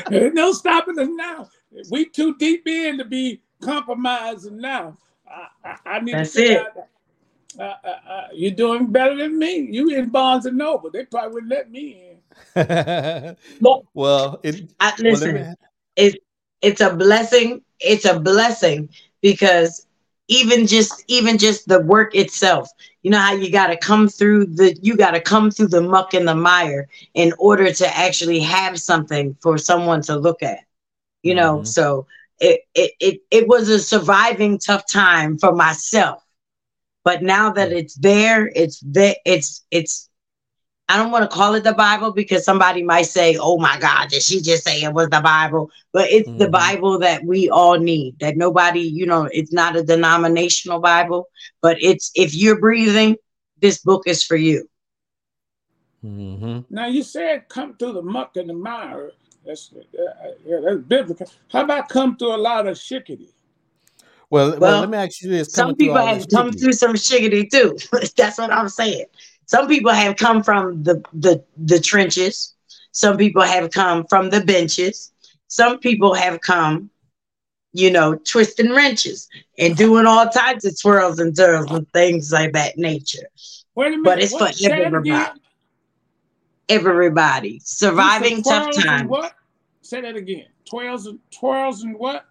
There's 0.08 0.34
no 0.34 0.52
stopping 0.52 0.98
us 0.98 1.08
now. 1.10 1.48
We 1.90 2.06
too 2.06 2.34
deep 2.36 2.66
in 2.66 2.98
to 2.98 3.04
be 3.04 3.40
compromising 3.62 4.58
now. 4.58 4.96
I, 5.28 5.46
I, 5.64 5.76
I 5.86 6.00
need 6.00 6.14
That's 6.14 6.32
to 6.32 6.38
figure 6.38 6.56
it. 6.58 6.66
out. 6.78 6.88
Uh, 7.58 7.74
uh, 7.84 8.10
uh, 8.10 8.26
you're 8.32 8.52
doing 8.52 8.86
better 8.86 9.16
than 9.16 9.38
me. 9.38 9.68
You 9.70 9.90
in 9.90 10.10
Barnes 10.10 10.46
and 10.46 10.56
Noble. 10.56 10.90
They 10.90 11.04
probably 11.06 11.34
wouldn't 11.34 11.50
let 11.50 11.70
me 11.70 12.12
in. 12.54 13.36
well, 13.94 14.38
it, 14.42 14.70
I, 14.78 14.92
well, 14.98 15.12
let 15.12 15.12
listen, 15.12 15.34
me- 15.34 15.54
it, 15.96 16.22
it's 16.62 16.80
a 16.80 16.94
blessing. 16.94 17.62
It's 17.80 18.04
a 18.04 18.20
blessing 18.20 18.90
because 19.22 19.87
even 20.28 20.66
just 20.66 21.04
even 21.08 21.38
just 21.38 21.68
the 21.68 21.80
work 21.80 22.14
itself, 22.14 22.68
you 23.02 23.10
know 23.10 23.18
how 23.18 23.32
you 23.34 23.50
got 23.50 23.68
to 23.68 23.76
come 23.76 24.08
through 24.08 24.46
the 24.46 24.76
you 24.82 24.96
got 24.96 25.12
to 25.12 25.20
come 25.20 25.50
through 25.50 25.68
the 25.68 25.80
muck 25.82 26.14
and 26.14 26.28
the 26.28 26.34
mire 26.34 26.88
in 27.14 27.32
order 27.38 27.72
to 27.72 27.96
actually 27.96 28.40
have 28.40 28.78
something 28.78 29.36
for 29.42 29.58
someone 29.58 30.02
to 30.02 30.16
look 30.16 30.42
at. 30.42 30.60
You 31.22 31.34
know, 31.34 31.60
Mhm. 31.60 31.66
so 31.66 32.06
it, 32.40 32.60
it 32.74 32.92
it 33.00 33.20
it 33.30 33.48
was 33.48 33.68
a 33.68 33.78
surviving 33.78 34.58
tough 34.58 34.86
time 34.86 35.38
for 35.38 35.52
myself. 35.54 36.22
But 37.04 37.22
now 37.22 37.50
that 37.52 37.72
it's 37.72 37.94
there, 37.94 38.50
it's 38.54 38.80
there, 38.80 39.16
it's 39.24 39.64
it's 39.70 40.07
I 40.88 40.96
don't 40.96 41.10
want 41.10 41.30
to 41.30 41.36
call 41.36 41.54
it 41.54 41.64
the 41.64 41.74
Bible 41.74 42.12
because 42.12 42.44
somebody 42.44 42.82
might 42.82 43.06
say, 43.06 43.36
"Oh 43.38 43.58
my 43.58 43.78
God, 43.78 44.08
did 44.08 44.22
she 44.22 44.40
just 44.40 44.64
say 44.64 44.82
it 44.82 44.94
was 44.94 45.08
the 45.10 45.20
Bible?" 45.20 45.70
But 45.92 46.10
it's 46.10 46.30
the 46.38 46.46
Mhm. 46.46 46.52
Bible 46.52 46.98
that 47.00 47.24
we 47.24 47.50
all 47.50 47.78
need. 47.78 48.18
That 48.20 48.36
nobody, 48.36 48.80
you 48.80 49.04
know, 49.06 49.28
it's 49.30 49.52
not 49.52 49.76
a 49.76 49.82
denominational 49.82 50.80
Bible, 50.80 51.28
but 51.60 51.76
it's 51.80 52.10
if 52.14 52.34
you're 52.34 52.58
breathing, 52.58 53.16
this 53.60 53.78
book 53.78 54.04
is 54.06 54.24
for 54.24 54.36
you. 54.36 54.66
Mm-hmm. 56.04 56.60
Now 56.70 56.86
you 56.86 57.02
said 57.02 57.48
come 57.48 57.74
through 57.76 57.92
the 57.92 58.02
muck 58.02 58.36
and 58.36 58.48
the 58.48 58.54
mire. 58.54 59.12
That's 59.44 59.72
uh, 59.72 59.82
yeah, 60.46 60.60
that's 60.62 60.80
biblical. 60.80 61.26
How 61.52 61.64
about 61.64 61.88
come 61.88 62.16
through 62.16 62.34
a 62.34 62.36
lot 62.38 62.66
of 62.66 62.76
shickety? 62.76 63.28
Well, 64.30 64.50
well, 64.50 64.60
Well, 64.60 64.80
let 64.80 64.90
me 64.90 64.98
ask 64.98 65.22
you 65.22 65.30
this: 65.30 65.52
Some 65.52 65.74
people 65.74 65.96
have 65.96 66.26
come 66.28 66.52
through 66.52 66.72
some 66.72 66.94
shiggity 66.94 67.50
too. 67.50 67.76
That's 68.16 68.38
what 68.38 68.52
I'm 68.52 68.68
saying. 68.68 69.06
Some 69.48 69.66
people 69.66 69.90
have 69.92 70.16
come 70.16 70.42
from 70.42 70.82
the 70.84 71.02
the 71.12 71.42
the 71.56 71.80
trenches. 71.80 72.54
Some 72.92 73.16
people 73.16 73.42
have 73.42 73.70
come 73.70 74.04
from 74.06 74.30
the 74.30 74.42
benches. 74.44 75.12
Some 75.48 75.78
people 75.78 76.12
have 76.14 76.40
come, 76.42 76.90
you 77.72 77.90
know, 77.90 78.14
twisting 78.16 78.70
wrenches 78.70 79.28
and 79.58 79.74
doing 79.76 80.04
all 80.06 80.28
types 80.28 80.64
of 80.66 80.78
twirls 80.80 81.18
and 81.18 81.34
twirls 81.34 81.70
and 81.70 81.90
things 81.92 82.30
like 82.30 82.52
that 82.52 82.76
nature. 82.76 83.26
Wait 83.74 83.86
a 83.86 83.90
minute. 83.90 84.04
But 84.04 84.18
it's 84.22 84.36
for 84.36 84.50
everybody. 84.70 85.10
again. 85.10 85.40
Everybody 86.68 87.60
surviving 87.64 88.42
tough 88.42 88.74
times. 88.74 89.08
What? 89.08 89.32
Say 89.80 90.02
that 90.02 90.16
again. 90.16 90.46
Twirls 90.68 91.06
and 91.06 91.18
twirls 91.30 91.82
and 91.82 91.98
what? 91.98 92.26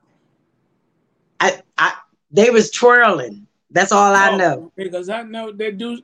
I, 1.40 1.60
I, 1.80 1.94
they 2.30 2.52
was 2.52 2.70
twirling. 2.70 3.48
That's 3.72 3.92
all 3.92 4.14
I 4.14 4.30
Oh, 4.32 4.38
know. 4.38 4.72
Because 4.76 5.10
I 5.10 5.24
know 5.24 5.52
they 5.52 5.72
do 5.72 6.00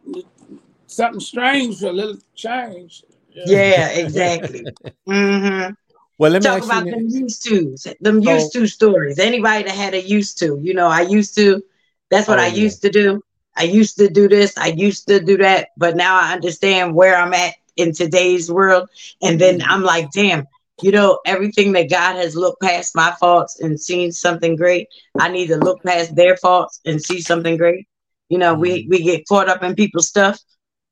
something 0.96 1.20
strange 1.20 1.80
for 1.80 1.88
a 1.88 1.94
little 1.94 2.18
change. 2.36 3.04
Yeah, 3.44 3.90
exactly. 3.90 4.70
mm-hmm. 5.10 5.74
Well, 6.18 6.32
let 6.32 6.44
me 6.44 6.52
talk 6.52 6.64
about 6.64 6.86
you. 6.86 6.92
them 6.92 7.08
used 7.10 7.44
to 7.46 7.76
them 8.02 8.22
So- 8.22 8.24
used 8.24 8.54
to 8.54 8.68
stories 8.68 9.20
anybody 9.20 9.64
that 9.64 9.76
had 9.76 9.94
a 9.94 10.02
used 10.02 10.38
to 10.40 10.60
you 10.62 10.74
know 10.74 10.88
i 10.88 11.02
used 11.02 11.36
to 11.36 11.62
that's 12.10 12.28
what 12.28 12.38
Oh, 12.38 12.40
i 12.40 12.48
yeah. 12.48 12.66
used 12.66 12.82
to 12.84 12.90
do 12.90 13.22
i 13.58 13.64
used 13.64 13.98
to 13.98 14.08
do 14.10 14.28
this 14.28 14.58
i 14.58 14.68
used 14.68 15.08
to 15.08 15.20
do 15.20 15.38
that 15.38 15.70
but 15.78 15.96
now 15.96 16.16
i 16.20 16.34
understand 16.34 16.96
where 16.96 17.16
i'm 17.16 17.34
at 17.34 17.54
in 17.76 17.94
today's 17.94 18.52
world 18.52 18.88
and 19.22 19.40
then 19.40 19.60
Mm-hmm. 19.60 19.70
i'm 19.70 19.84
like 19.84 20.12
damn 20.12 20.46
you 20.82 20.92
know 20.92 21.20
everything 21.26 21.72
that 21.74 21.90
god 21.90 22.16
has 22.16 22.36
looked 22.36 22.62
past 22.62 22.96
my 22.96 23.12
faults 23.20 23.60
and 23.62 23.80
seen 23.80 24.12
something 24.12 24.56
great 24.56 24.88
i 25.20 25.28
need 25.30 25.48
to 25.48 25.58
look 25.58 25.84
past 25.84 26.16
their 26.16 26.38
faults 26.38 26.80
and 26.86 27.02
see 27.02 27.22
something 27.22 27.58
great 27.58 27.88
you 28.30 28.38
know 28.38 28.54
we 28.54 28.86
Mm-hmm. 28.86 28.90
we 28.90 29.04
get 29.04 29.28
caught 29.28 29.50
up 29.50 29.64
in 29.64 29.76
people's 29.76 30.08
stuff 30.08 30.40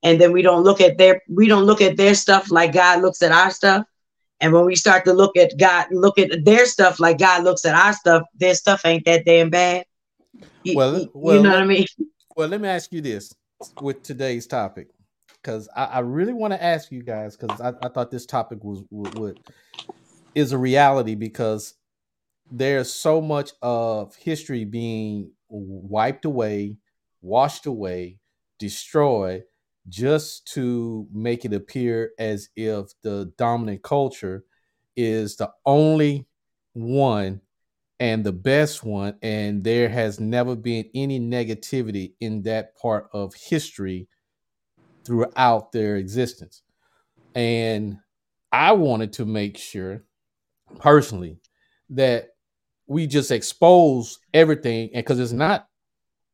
and 0.03 0.20
then 0.20 0.31
we 0.31 0.41
don't 0.41 0.63
look 0.63 0.81
at 0.81 0.98
their 0.98 1.22
we 1.29 1.48
don't 1.48 1.65
look 1.65 1.81
at 1.81 1.98
their 1.98 2.15
stuff 2.15 2.51
like 2.51 2.74
god 2.74 3.01
looks 3.01 3.22
at 3.22 3.31
our 3.31 3.51
stuff 3.51 3.86
and 4.41 4.51
when 4.53 4.65
we 4.65 4.75
start 4.75 5.05
to 5.05 5.13
look 5.13 5.38
at 5.38 5.53
God, 5.60 5.86
look 5.91 6.17
at 6.17 6.43
their 6.43 6.65
stuff 6.65 7.00
like 7.00 7.20
God 7.20 7.43
looks 7.43 7.63
at 7.63 7.75
our 7.75 7.93
stuff, 7.93 8.24
their 8.36 8.55
stuff 8.55 8.81
ain't 8.86 9.05
that 9.05 9.24
damn 9.24 9.51
bad. 9.51 9.86
You, 10.63 10.75
Well, 10.75 11.00
you- 11.00 11.12
well, 11.13 11.38
you 11.38 11.43
know 11.43 11.50
what 11.51 11.62
I 11.62 11.65
mean? 11.65 11.86
Well, 12.38 12.48
let 12.48 12.62
me 12.62 12.70
ask 12.70 12.93
you 12.93 13.01
this 13.01 13.36
with 13.81 14.03
today's 14.03 14.48
topic, 14.48 14.88
because 15.43 15.67
I, 15.75 15.84
I 15.84 16.00
really 16.00 16.31
want 16.31 16.53
to 16.53 16.63
ask 16.63 16.89
you 16.89 17.03
guys 17.03 17.36
because 17.36 17.60
I, 17.60 17.74
I 17.81 17.89
thought 17.89 18.10
this 18.10 18.25
topic 18.25 18.63
was 18.63 18.84
would, 18.89 19.20
would 19.20 19.38
is 20.34 20.53
a 20.53 20.58
reality 20.58 21.15
because 21.15 21.74
there's 22.50 22.91
so 22.91 23.20
much 23.20 23.51
of 23.62 24.15
history 24.15 24.63
being 24.63 25.31
wiped 25.50 26.24
away, 26.24 26.77
washed 27.22 27.65
away, 27.65 28.17
destroyed, 28.60 29.43
just 29.90 30.46
to 30.54 31.08
make 31.12 31.46
it 31.46 31.54
appear 31.54 32.12
as 32.20 32.50
if 32.56 32.88
the 33.04 33.32
dominant 33.38 33.84
culture 33.84 34.44
is 34.96 35.36
the 35.38 35.52
only 35.66 36.28
one 36.74 37.42
and 38.00 38.24
the 38.24 38.32
best 38.32 38.84
one 38.84 39.16
and 39.22 39.64
there 39.64 39.90
has 39.90 40.20
never 40.20 40.56
been 40.56 40.86
any 40.96 41.20
negativity 41.20 42.14
in 42.20 42.42
that 42.44 42.76
part 42.78 43.08
of 43.14 43.34
history 43.36 44.08
throughout 45.06 45.72
their 45.72 45.98
existence. 45.98 46.62
And 47.36 47.98
i 48.52 48.74
wanted 48.74 49.14
to 49.14 49.26
make 49.26 49.58
sure 49.58 50.04
personally 50.80 51.40
that 51.90 52.30
we 52.88 53.08
just 53.08 53.32
expose 53.32 54.20
everything 54.34 54.90
and 54.94 55.04
because 55.04 55.20
it's 55.20 55.32
not 55.32 55.68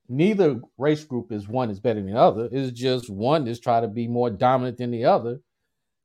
neither 0.09 0.61
race 0.77 1.03
group 1.03 1.31
is 1.31 1.47
one 1.47 1.69
is 1.69 1.79
better 1.79 2.01
than 2.01 2.13
the 2.13 2.19
other 2.19 2.49
it's 2.51 2.71
just 2.77 3.09
one 3.09 3.47
is 3.47 3.59
trying 3.59 3.83
to 3.83 3.87
be 3.87 4.07
more 4.07 4.29
dominant 4.29 4.77
than 4.77 4.91
the 4.91 5.05
other 5.05 5.39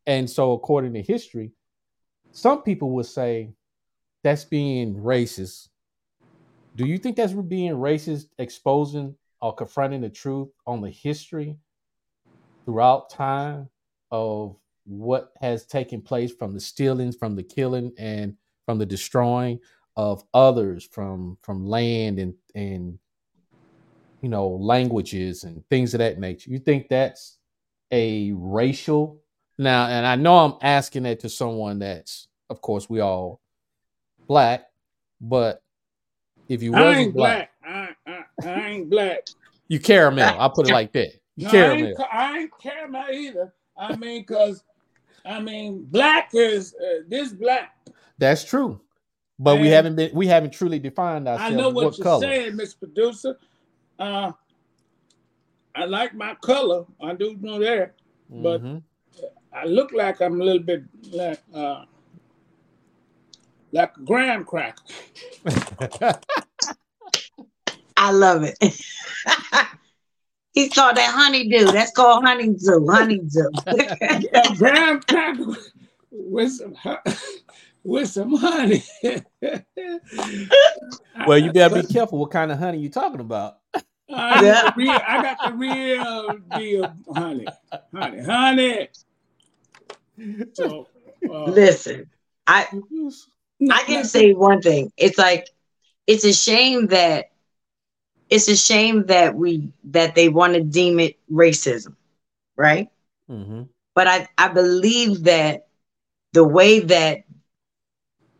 And 0.07 0.29
so, 0.29 0.53
according 0.53 0.95
to 0.95 1.03
history, 1.03 1.53
some 2.33 2.63
people 2.63 2.91
would 2.93 3.07
say 3.07 3.53
that's 4.25 4.45
being 4.45 4.95
racist. 4.97 5.69
Do 6.77 6.87
you 6.87 6.99
think 6.99 7.17
that's 7.17 7.35
being 7.35 7.75
racist, 7.75 8.27
exposing 8.39 9.17
or 9.41 9.55
confronting 9.55 10.01
the 10.03 10.11
truth 10.11 10.49
on 10.67 10.81
the 10.81 10.91
history 10.91 11.59
throughout 12.67 13.11
time 13.11 13.69
of 14.11 14.57
what 14.85 15.33
has 15.41 15.67
taken 15.67 16.03
place 16.03 16.33
from 16.33 16.55
the 16.55 16.61
stealing, 16.61 17.13
from 17.13 17.37
the 17.37 17.43
killing, 17.45 17.93
and 17.99 18.37
from 18.67 18.79
the 18.79 18.87
destroying 18.87 19.61
of 19.97 20.25
others 20.35 20.85
from 20.85 21.39
from 21.43 21.67
land 21.67 22.19
and 22.19 22.35
and 22.55 22.99
you 24.23 24.29
know 24.29 24.49
languages 24.49 25.45
and 25.45 25.69
things 25.69 25.93
of 25.93 25.99
that 25.99 26.19
nature 26.19 26.51
you 26.51 26.59
think 26.59 26.89
that's 26.89 27.39
a 27.91 28.33
racial 28.35 29.21
now 29.59 29.87
and 29.87 30.07
i 30.07 30.17
know 30.17 30.39
i'm 30.39 30.55
asking 30.63 31.03
that 31.03 31.21
to 31.21 31.29
someone 31.29 31.81
that's 31.81 32.29
of 32.49 32.63
course 32.63 32.89
we 32.89 33.01
all 33.01 33.41
black 34.27 34.69
but 35.21 35.63
if 36.49 36.63
you 36.63 36.73
wasn't 36.73 36.89
I 36.89 36.99
ain't 37.01 37.15
black, 37.15 37.51
black. 37.63 37.97
I, 38.07 38.11
I, 38.11 38.49
I, 38.49 38.69
ain't 38.69 38.91
black 38.91 39.27
you 39.69 39.81
caramel 39.81 40.37
i'll 40.39 40.51
put 40.51 40.69
it 40.71 40.73
like 40.73 40.93
that 40.93 41.13
you 41.37 41.47
no, 41.47 41.51
caramel 41.51 41.87
I 41.87 41.89
ain't, 41.89 42.15
I 42.15 42.39
ain't 42.39 42.51
caramel 42.61 43.05
either 43.13 43.55
i 43.77 43.97
mean 43.97 44.23
because 44.23 44.63
i 45.27 45.41
mean 45.41 45.85
black 45.91 46.31
is 46.33 46.75
uh, 46.75 47.03
this 47.09 47.33
black 47.33 47.77
that's 48.19 48.45
true 48.45 48.81
but 49.43 49.55
and 49.55 49.63
we 49.63 49.69
haven't 49.69 49.97
been 49.97 50.15
we 50.15 50.29
haven't 50.29 50.53
truly 50.53 50.79
defined 50.79 51.27
ourselves. 51.27 51.53
I 51.53 51.57
know 51.57 51.69
what, 51.71 51.87
what 51.87 51.99
you're 51.99 52.05
color. 52.05 52.21
saying, 52.23 52.53
Mr. 52.53 52.79
Producer. 52.79 53.37
Uh, 54.03 54.33
I 55.77 55.85
like 55.85 56.13
my 56.13 56.35
color. 56.35 56.87
I 57.01 57.15
do 57.15 57.37
know 57.41 57.61
that, 57.61 57.95
but 58.29 58.61
mm-hmm. 58.61 58.79
I 59.55 59.65
look 59.65 59.93
like 59.93 60.21
I'm 60.21 60.41
a 60.41 60.45
little 60.45 60.63
bit 60.63 60.83
like 61.13 61.41
uh, 61.55 61.85
like 63.71 63.97
a 63.97 64.01
graham 64.01 64.45
cracker. 64.45 64.83
I 67.97 68.11
love 68.11 68.43
it. 68.43 68.59
he 70.53 70.69
saw 70.69 70.93
that 70.93 71.15
honeydew. 71.15 71.67
That's 71.67 71.93
called 71.93 72.25
honeydew. 72.25 72.85
Honeydew. 72.85 73.51
yeah, 74.33 74.55
graham 74.57 75.01
cracker 75.03 75.45
with 76.11 76.51
some 76.51 76.75
with 77.85 78.09
some 78.09 78.35
honey. 78.35 78.83
well, 81.25 81.39
you 81.39 81.53
better 81.53 81.83
be 81.83 81.87
careful 81.87 82.19
what 82.19 82.33
kind 82.33 82.51
of 82.51 82.59
honey 82.59 82.79
you're 82.79 82.91
talking 82.91 83.21
about. 83.21 83.59
I, 84.15 84.41
got 84.41 84.77
real, 84.77 84.91
I 84.91 85.23
got 85.23 85.39
the 85.47 85.55
real 85.55 86.39
deal 86.59 86.95
honey. 87.15 87.47
Honey, 87.93 88.23
honey. 88.23 88.89
So 90.55 90.89
uh, 91.29 91.45
listen, 91.45 92.11
I 92.47 92.67
I 93.71 93.83
can 93.85 94.05
say 94.05 94.33
one 94.33 94.61
thing. 94.61 94.93
It's 94.97 95.19
like 95.19 95.49
it's 96.07 96.25
a 96.25 96.33
shame 96.33 96.89
that 96.89 97.31
it's 98.29 98.49
a 98.49 98.57
shame 98.57 99.07
that 99.07 99.35
we 99.35 99.73
that 99.85 100.15
they 100.15 100.29
want 100.29 100.55
to 100.55 100.63
deem 100.63 101.01
it 101.01 101.19
racism, 101.31 101.95
right? 102.57 102.89
Mm-hmm. 103.31 103.63
But 103.95 104.07
I 104.07 104.29
I 104.39 104.49
believe 104.49 105.25
that 105.25 105.67
the 106.33 106.45
way 106.45 106.81
that 106.81 107.25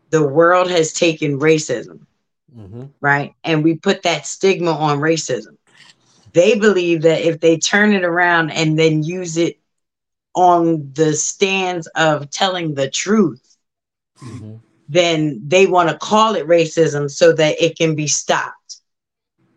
the 0.09 0.25
world 0.25 0.69
has 0.69 0.93
taken 0.93 1.39
racism, 1.39 2.05
mm-hmm. 2.55 2.85
right? 3.01 3.33
And 3.43 3.63
we 3.63 3.75
put 3.75 4.03
that 4.03 4.27
stigma 4.27 4.71
on 4.71 4.99
racism. 4.99 5.57
They 6.33 6.57
believe 6.57 7.03
that 7.03 7.21
if 7.21 7.39
they 7.39 7.57
turn 7.57 7.93
it 7.93 8.03
around 8.03 8.51
and 8.51 8.77
then 8.77 9.03
use 9.03 9.37
it 9.37 9.59
on 10.35 10.91
the 10.93 11.13
stands 11.13 11.87
of 11.95 12.29
telling 12.31 12.73
the 12.73 12.89
truth, 12.89 13.55
mm-hmm. 14.19 14.55
then 14.89 15.41
they 15.47 15.67
want 15.67 15.89
to 15.89 15.97
call 15.97 16.35
it 16.35 16.47
racism 16.47 17.09
so 17.09 17.33
that 17.33 17.61
it 17.61 17.77
can 17.77 17.95
be 17.95 18.07
stopped. 18.07 18.77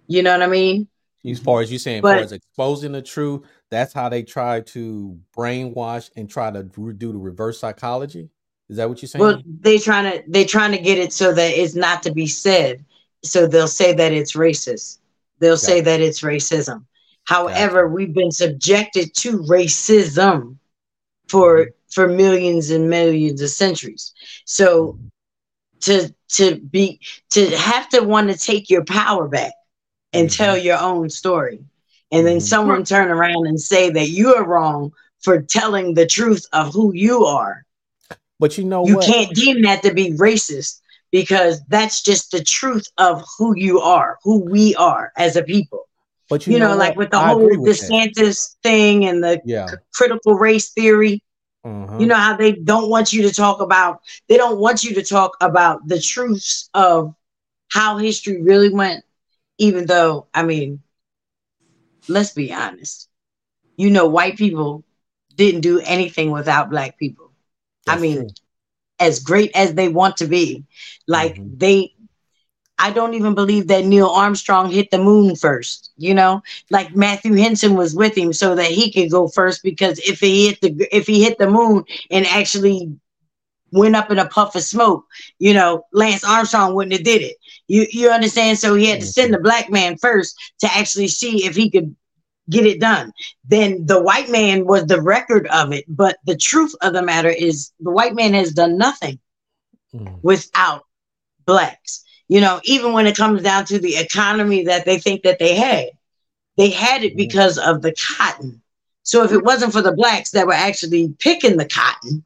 You 0.07 0.23
know 0.23 0.33
what 0.33 0.43
I 0.43 0.49
mean? 0.49 0.89
As 1.25 1.41
far 1.41 1.61
as 1.61 1.73
you 1.73 1.79
saying, 1.79 2.03
but, 2.03 2.11
as 2.11 2.15
far 2.15 2.25
as 2.25 2.33
exposing 2.33 2.93
the 2.93 3.03
truth, 3.03 3.43
that's 3.71 3.93
how 3.93 4.09
they 4.09 4.23
try 4.23 4.61
to 4.61 5.19
brainwash 5.37 6.11
and 6.15 6.31
try 6.31 6.51
to 6.51 6.63
do 6.63 7.13
the 7.13 7.19
reverse 7.19 7.59
psychology. 7.59 8.31
Is 8.69 8.77
that 8.77 8.89
what 8.89 9.03
you're 9.03 9.09
saying? 9.09 9.25
Well, 9.25 9.43
they 9.45 9.79
trying 9.79 10.11
to 10.11 10.25
they 10.29 10.45
trying 10.45 10.73
to 10.73 10.79
get 10.79 10.99
it 10.99 11.13
so 11.13 11.33
that 11.33 11.59
it's 11.59 11.75
not 11.75 12.03
to 12.05 12.13
be 12.13 12.27
said. 12.27 12.85
So 13.25 13.47
they'll 13.47 13.67
say 13.67 13.93
that 13.95 14.13
it's 14.13 14.35
racist. 14.35 14.99
They'll 15.39 15.57
say 15.57 15.81
that 15.81 16.01
it's 16.01 16.23
racism. 16.23 16.85
However, 17.25 17.89
we've 17.89 18.15
been 18.15 18.33
subjected 18.33 19.15
to 19.17 19.39
racism 19.41 20.57
for 21.29 21.59
mm-hmm. 21.59 21.71
for 21.91 22.09
millions 22.09 22.71
and 22.71 22.89
millions 22.89 23.41
of 23.43 23.51
centuries. 23.51 24.13
So 24.45 24.99
to 25.81 26.15
to 26.29 26.57
be 26.57 27.01
to 27.31 27.57
have 27.57 27.89
to 27.91 28.01
want 28.01 28.31
to 28.31 28.37
take 28.37 28.71
your 28.71 28.85
power 28.85 29.29
back 29.29 29.53
and 30.13 30.29
mm-hmm. 30.29 30.43
tell 30.43 30.57
your 30.57 30.79
own 30.79 31.11
story 31.11 31.61
and 32.11 32.27
then 32.27 32.39
mm-hmm. 32.39 32.45
someone 32.45 32.85
turn 32.85 33.09
around 33.09 33.47
and 33.47 33.61
say 33.61 33.91
that 33.91 34.09
you 34.09 34.35
are 34.35 34.45
wrong 34.45 34.93
for 35.21 35.41
telling 35.43 35.95
the 35.95 36.07
truth 36.07 36.45
of 36.53 36.73
who 36.73 36.93
you 36.95 37.25
are 37.25 37.65
but 38.39 38.57
you 38.59 38.65
know 38.65 38.87
you 38.87 38.97
what? 38.97 39.07
can't 39.07 39.35
deem 39.35 39.63
that 39.63 39.83
to 39.83 39.93
be 39.93 40.13
racist 40.13 40.81
because 41.13 41.63
that's 41.69 42.03
just 42.03 42.31
the 42.31 42.43
truth 42.43 42.87
of 42.99 43.25
who 43.39 43.57
you 43.57 43.81
are, 43.81 44.19
who 44.23 44.45
we 44.45 44.75
are 44.77 45.13
as 45.17 45.37
a 45.37 45.43
people. 45.43 45.89
But 46.29 46.47
you, 46.47 46.55
you 46.55 46.59
know, 46.59 46.71
know 46.71 46.77
like 46.77 46.97
with 46.97 47.11
the 47.11 47.19
I 47.19 47.29
whole 47.29 47.49
DeSantis 47.51 48.15
that. 48.15 48.57
thing 48.63 49.05
and 49.07 49.23
the 49.23 49.41
yeah. 49.45 49.67
c- 49.67 49.77
critical 49.95 50.35
race 50.35 50.71
theory. 50.71 51.23
Uh-huh. 51.65 51.99
You 51.99 52.07
know 52.07 52.17
how 52.17 52.37
they 52.37 52.53
don't 52.53 52.89
want 52.89 53.13
you 53.13 53.23
to 53.23 53.33
talk 53.33 53.61
about 53.61 54.01
they 54.29 54.37
don't 54.37 54.59
want 54.59 54.85
you 54.85 54.95
to 54.95 55.03
talk 55.03 55.37
about 55.41 55.87
the 55.87 56.01
truths 56.01 56.71
of 56.75 57.15
how 57.69 57.99
history 57.99 58.41
really 58.43 58.73
went, 58.73 59.05
even 59.59 59.87
though 59.87 60.27
I 60.35 60.43
mean, 60.45 60.81
let's 62.09 62.33
be 62.33 62.53
honest. 62.53 63.09
You 63.77 63.91
know, 63.91 64.07
white 64.07 64.37
people 64.37 64.85
didn't 65.35 65.61
do 65.61 65.81
anything 65.81 66.31
without 66.31 66.71
black 66.71 66.99
people. 66.99 67.33
That's 67.85 67.99
I 67.99 68.01
mean, 68.01 68.17
true. 68.17 68.29
As 68.99 69.21
great 69.21 69.51
as 69.55 69.75
they 69.75 69.89
want 69.89 70.17
to 70.19 70.27
be, 70.27 70.65
like 71.07 71.35
mm-hmm. 71.35 71.59
they, 71.59 71.93
I 72.79 72.91
don't 72.91 73.15
even 73.15 73.35
believe 73.35 73.69
that 73.69 73.85
Neil 73.85 74.09
Armstrong 74.09 74.71
hit 74.71 74.91
the 74.91 74.99
moon 74.99 75.37
first. 75.37 75.93
You 75.97 76.15
know, 76.15 76.43
like 76.71 76.95
Matthew 76.95 77.35
Henson 77.35 77.75
was 77.75 77.95
with 77.95 78.17
him 78.17 78.33
so 78.33 78.55
that 78.55 78.71
he 78.71 78.93
could 78.93 79.11
go 79.11 79.29
first 79.29 79.63
because 79.63 79.99
if 80.01 80.21
he 80.21 80.49
hit 80.49 80.61
the 80.61 80.89
if 80.95 81.07
he 81.07 81.25
hit 81.25 81.39
the 81.39 81.51
moon 81.51 81.85
and 82.11 82.27
actually 82.27 82.93
went 83.73 83.97
up 83.97 84.11
in 84.11 84.19
a 84.19 84.29
puff 84.29 84.55
of 84.55 84.63
smoke, 84.63 85.05
you 85.39 85.53
know, 85.53 85.85
Lance 85.93 86.25
Armstrong 86.25 86.75
wouldn't 86.75 86.93
have 86.93 87.05
did 87.05 87.23
it. 87.23 87.37
You 87.67 87.87
you 87.91 88.11
understand? 88.11 88.59
So 88.59 88.75
he 88.75 88.87
had 88.87 89.01
to 89.01 89.07
send 89.07 89.33
the 89.33 89.41
black 89.41 89.71
man 89.71 89.97
first 89.97 90.37
to 90.61 90.67
actually 90.67 91.09
see 91.09 91.45
if 91.47 91.57
he 91.57 91.71
could 91.71 91.95
get 92.49 92.67
it 92.67 92.81
done. 92.81 93.13
Then 93.45 93.87
the 93.87 94.01
white 94.01 94.31
man 94.31 94.67
was 94.67 94.87
the 94.87 95.01
record 95.03 95.47
of 95.49 95.73
it. 95.73 95.85
But 95.89 96.19
the 96.25 96.37
truth 96.37 96.75
of 96.83 96.93
the 96.93 97.03
matter 97.03 97.29
is, 97.29 97.73
the 97.81 97.91
white 97.91 98.15
man 98.15 98.35
has 98.35 98.53
done 98.53 98.79
nothing 98.79 99.19
mm. 99.95 100.19
without 100.23 100.85
blacks. 101.45 102.05
You 102.29 102.41
know, 102.41 102.61
even 102.65 102.93
when 102.93 103.07
it 103.07 103.17
comes 103.17 103.43
down 103.43 103.65
to 103.67 103.79
the 103.79 103.97
economy 103.97 104.65
that 104.65 104.85
they 104.85 104.99
think 104.99 105.23
that 105.23 105.39
they 105.39 105.55
had, 105.55 105.91
they 106.57 106.71
had 106.71 107.05
it 107.05 107.15
mm. 107.15 107.19
because 107.19 107.59
of 107.59 107.83
the 107.83 107.95
cotton. 108.17 108.63
So 109.03 109.23
if 109.23 109.33
it 109.33 109.45
wasn't 109.45 109.73
for 109.73 109.83
the 109.83 109.93
blacks 109.93 110.33
that 110.33 110.47
were 110.47 110.53
actually 110.53 111.15
picking 111.19 111.57
the 111.57 111.69
cotton, 111.69 112.25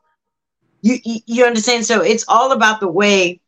you, 0.83 0.99
you 1.05 1.45
understand? 1.45 1.85
So 1.85 2.01
it's 2.01 2.25
all 2.27 2.53
about 2.53 2.81
the 2.81 2.89
way. 2.89 3.41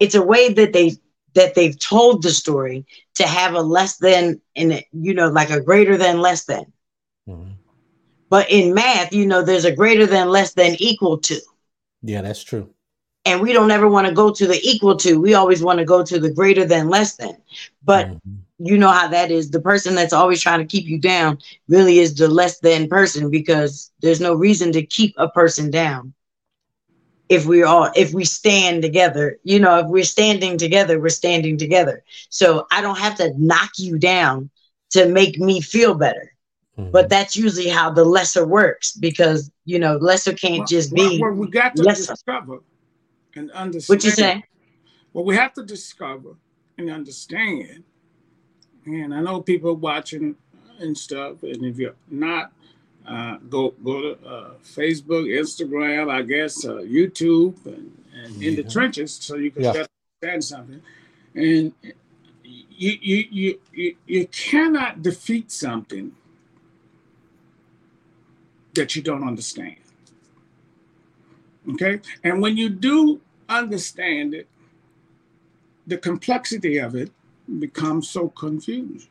It's 0.00 0.14
a 0.14 0.22
way 0.22 0.52
that 0.54 0.72
they 0.72 0.96
that 1.34 1.54
they've 1.54 1.78
told 1.78 2.22
the 2.22 2.30
story 2.30 2.86
to 3.14 3.26
have 3.26 3.54
a 3.54 3.60
less 3.60 3.98
than 3.98 4.40
and 4.56 4.82
you 4.92 5.14
know 5.14 5.28
like 5.28 5.50
a 5.50 5.60
greater 5.60 5.96
than 5.96 6.20
less 6.20 6.44
than. 6.44 6.64
Mm-hmm. 7.28 7.52
but 8.28 8.50
in 8.50 8.74
math 8.74 9.14
you 9.14 9.24
know 9.24 9.40
there's 9.40 9.64
a 9.64 9.74
greater 9.74 10.04
than 10.04 10.28
less 10.28 10.54
than 10.54 10.76
equal 10.78 11.18
to. 11.18 11.40
Yeah 12.02 12.22
that's 12.22 12.42
true. 12.42 12.70
And 13.26 13.40
we 13.40 13.54
don't 13.54 13.70
ever 13.70 13.88
want 13.88 14.06
to 14.06 14.12
go 14.12 14.30
to 14.30 14.46
the 14.46 14.60
equal 14.62 14.96
to 14.98 15.20
we 15.20 15.34
always 15.34 15.62
want 15.62 15.78
to 15.78 15.84
go 15.84 16.04
to 16.04 16.18
the 16.18 16.30
greater 16.30 16.64
than 16.64 16.88
less 16.88 17.16
than. 17.16 17.36
But 17.82 18.08
mm-hmm. 18.08 18.34
you 18.58 18.76
know 18.76 18.90
how 18.90 19.08
that 19.08 19.30
is. 19.30 19.50
The 19.50 19.60
person 19.60 19.94
that's 19.94 20.12
always 20.12 20.42
trying 20.42 20.60
to 20.60 20.66
keep 20.66 20.86
you 20.86 20.98
down 20.98 21.38
really 21.68 21.98
is 21.98 22.14
the 22.14 22.28
less 22.28 22.58
than 22.60 22.88
person 22.88 23.30
because 23.30 23.90
there's 24.00 24.20
no 24.20 24.34
reason 24.34 24.72
to 24.72 24.84
keep 24.84 25.14
a 25.16 25.28
person 25.28 25.70
down 25.70 26.12
if 27.28 27.46
we 27.46 27.62
all 27.62 27.90
if 27.96 28.12
we 28.12 28.24
stand 28.24 28.82
together 28.82 29.38
you 29.44 29.58
know 29.58 29.78
if 29.78 29.86
we're 29.86 30.04
standing 30.04 30.58
together 30.58 31.00
we're 31.00 31.08
standing 31.08 31.56
together. 31.56 32.02
So 32.28 32.66
i 32.70 32.80
don't 32.80 32.98
have 32.98 33.16
to 33.16 33.32
knock 33.38 33.70
you 33.78 33.98
down 33.98 34.50
to 34.90 35.08
make 35.08 35.38
me 35.38 35.60
feel 35.60 35.94
better. 35.94 36.30
Mm-hmm. 36.78 36.90
but 36.90 37.08
that's 37.08 37.36
usually 37.36 37.68
how 37.68 37.88
the 37.88 38.04
lesser 38.04 38.44
works 38.44 38.96
because 38.96 39.48
you 39.64 39.78
know 39.78 39.96
lesser 39.96 40.32
can't 40.32 40.58
well, 40.58 40.66
just 40.66 40.92
be 40.92 41.20
well, 41.20 41.30
we 41.30 41.46
got 41.46 41.76
to 41.76 41.84
lesser. 41.84 42.14
discover 42.14 42.58
and 43.36 43.48
understand. 43.52 43.96
What 43.96 44.04
you 44.04 44.10
say? 44.10 44.42
Well 45.12 45.24
we 45.24 45.36
have 45.36 45.52
to 45.52 45.64
discover 45.64 46.34
and 46.76 46.90
understand. 46.90 47.84
And 48.86 49.14
i 49.14 49.20
know 49.20 49.40
people 49.40 49.76
watching 49.76 50.34
and 50.80 50.98
stuff 50.98 51.44
and 51.44 51.64
if 51.64 51.78
you're 51.78 51.94
not 52.10 52.50
go 53.54 53.70
go 53.84 54.00
to 54.02 54.12
uh, 54.26 54.50
Facebook, 54.62 55.24
Instagram, 55.42 56.10
I 56.10 56.22
guess, 56.22 56.64
uh, 56.64 56.82
YouTube, 56.98 57.54
and, 57.66 57.96
and 58.14 58.42
in 58.42 58.56
the 58.56 58.64
trenches, 58.64 59.14
so 59.14 59.36
you 59.36 59.50
can 59.50 59.62
yeah. 59.62 59.86
understand 60.22 60.44
something. 60.44 60.82
And 61.34 61.72
you, 62.42 62.98
you 63.08 63.24
you 63.30 63.60
you 63.72 63.96
you 64.06 64.26
cannot 64.28 65.02
defeat 65.02 65.52
something 65.52 66.12
that 68.74 68.96
you 68.96 69.02
don't 69.02 69.26
understand. 69.26 69.76
Okay, 71.72 72.00
and 72.24 72.42
when 72.42 72.56
you 72.56 72.68
do 72.68 73.20
understand 73.48 74.34
it, 74.34 74.48
the 75.86 75.96
complexity 75.96 76.78
of 76.78 76.94
it 76.96 77.10
becomes 77.58 78.08
so 78.08 78.28
confused. 78.28 79.08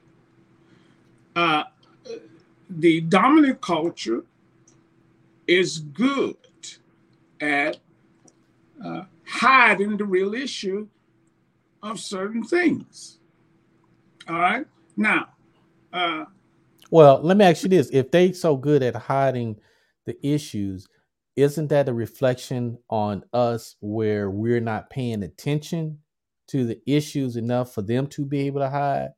Uh, 1.36 1.64
the 2.70 3.02
dominant 3.02 3.62
culture 3.62 4.24
is 5.48 5.80
good 5.80 6.36
at 7.42 7.78
uh, 8.84 9.04
hiding 9.26 9.98
the 9.98 10.06
real 10.06 10.34
issue 10.34 10.88
of 11.82 12.00
certain 12.00 12.44
things. 12.44 13.20
All 14.28 14.40
right. 14.40 14.66
Now, 14.96 15.30
uh, 15.92 16.26
well, 16.92 17.20
let 17.22 17.38
me 17.38 17.46
ask 17.46 17.64
you 17.64 17.70
this: 17.70 17.90
If 17.92 18.12
they're 18.12 18.34
so 18.34 18.56
good 18.56 18.84
at 18.84 18.96
hiding 18.96 19.58
the 20.06 20.16
issues, 20.26 20.88
isn't 21.36 21.68
that 21.68 21.90
a 21.90 21.94
reflection 21.94 22.78
on 22.90 23.24
us 23.34 23.76
where 23.82 24.30
we're 24.30 24.62
not 24.62 24.90
paying 24.90 25.24
attention 25.24 26.00
to 26.48 26.66
the 26.66 26.80
issues 26.86 27.36
enough 27.36 27.74
for 27.74 27.82
them 27.82 28.08
to 28.08 28.26
be 28.26 28.42
able 28.42 28.62
to 28.62 28.70
hide? 28.70 29.10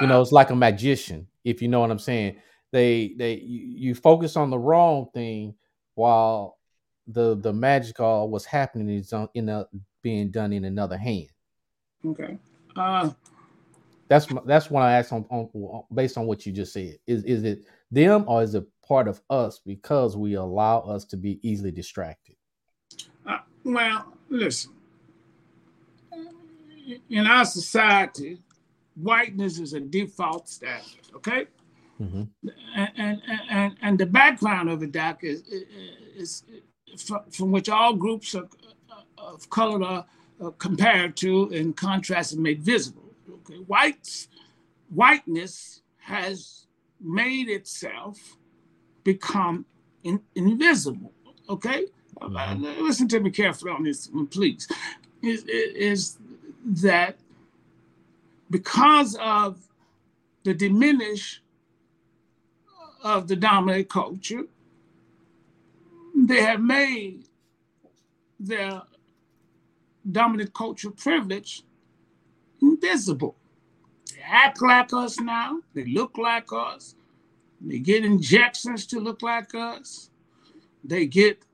You 0.00 0.06
know, 0.06 0.22
it's 0.22 0.32
like 0.32 0.50
a 0.50 0.56
magician, 0.56 1.26
if 1.44 1.60
you 1.60 1.68
know 1.68 1.80
what 1.80 1.90
I'm 1.90 1.98
saying 1.98 2.36
they 2.72 3.14
they 3.16 3.34
you, 3.34 3.94
focus 3.94 4.36
on 4.36 4.50
the 4.50 4.58
wrong 4.58 5.08
thing 5.14 5.54
while 5.94 6.58
the 7.06 7.36
the 7.36 7.52
magical 7.52 8.28
was 8.28 8.44
happening 8.44 8.88
is 8.88 9.12
in 9.34 9.48
a, 9.48 9.66
being 10.02 10.30
done 10.30 10.52
in 10.52 10.64
another 10.64 10.96
hand. 10.96 11.28
Okay. 12.04 12.38
Uh 12.74 13.10
that's 14.08 14.26
that's 14.44 14.70
what 14.70 14.82
I 14.82 14.98
asked 14.98 15.12
on, 15.12 15.24
on 15.30 15.84
based 15.94 16.18
on 16.18 16.26
what 16.26 16.44
you 16.44 16.52
just 16.52 16.72
said. 16.72 16.98
Is 17.06 17.24
is 17.24 17.44
it 17.44 17.64
them 17.90 18.24
or 18.26 18.42
is 18.42 18.54
it 18.54 18.66
part 18.86 19.08
of 19.08 19.22
us 19.30 19.60
because 19.64 20.16
we 20.16 20.34
allow 20.34 20.80
us 20.80 21.04
to 21.06 21.16
be 21.16 21.38
easily 21.42 21.70
distracted? 21.70 22.36
Uh, 23.26 23.38
well, 23.64 24.12
listen. 24.28 24.72
In 27.08 27.26
our 27.26 27.44
society, 27.44 28.42
whiteness 28.96 29.58
is 29.58 29.72
a 29.72 29.80
default 29.80 30.48
standard. 30.48 31.06
Okay. 31.14 31.46
Mm-hmm. 32.02 32.48
And, 32.74 32.90
and, 32.96 33.22
and, 33.50 33.76
and 33.82 33.98
the 33.98 34.06
background 34.06 34.68
of 34.70 34.80
the 34.80 34.86
Doc, 34.86 35.22
is, 35.22 35.42
is, 36.16 36.44
is 36.86 37.12
from 37.30 37.52
which 37.52 37.68
all 37.68 37.94
groups 37.94 38.34
of, 38.34 38.50
of 39.18 39.48
color 39.50 40.04
are 40.40 40.50
compared 40.58 41.16
to 41.18 41.50
and 41.52 41.76
contrasted 41.76 42.38
made 42.38 42.62
visible. 42.62 43.14
Okay. 43.30 43.58
Whites, 43.66 44.28
whiteness 44.90 45.82
has 45.98 46.66
made 47.00 47.48
itself 47.48 48.38
become 49.04 49.64
in, 50.02 50.20
invisible. 50.34 51.12
Okay, 51.48 51.86
mm-hmm. 52.20 52.36
uh, 52.64 52.82
listen 52.82 53.08
to 53.08 53.20
me 53.20 53.30
carefully 53.30 53.72
on 53.72 53.84
this, 53.84 54.10
please. 54.30 54.68
Is, 55.22 55.44
is 55.44 56.18
that 56.64 57.16
because 58.50 59.16
of 59.20 59.68
the 60.44 60.54
diminished 60.54 61.40
of 63.02 63.28
the 63.28 63.36
dominant 63.36 63.88
culture, 63.88 64.44
they 66.14 66.40
have 66.40 66.60
made 66.60 67.24
their 68.38 68.82
dominant 70.10 70.52
culture 70.54 70.90
privilege 70.90 71.62
invisible. 72.60 73.36
They 74.14 74.22
act 74.24 74.62
like 74.62 74.92
us 74.92 75.18
now, 75.20 75.60
they 75.74 75.84
look 75.84 76.18
like 76.18 76.52
us, 76.52 76.94
they 77.60 77.78
get 77.78 78.04
injections 78.04 78.86
to 78.86 79.00
look 79.00 79.22
like 79.22 79.54
us, 79.54 80.10
they 80.84 81.06
get 81.06 81.44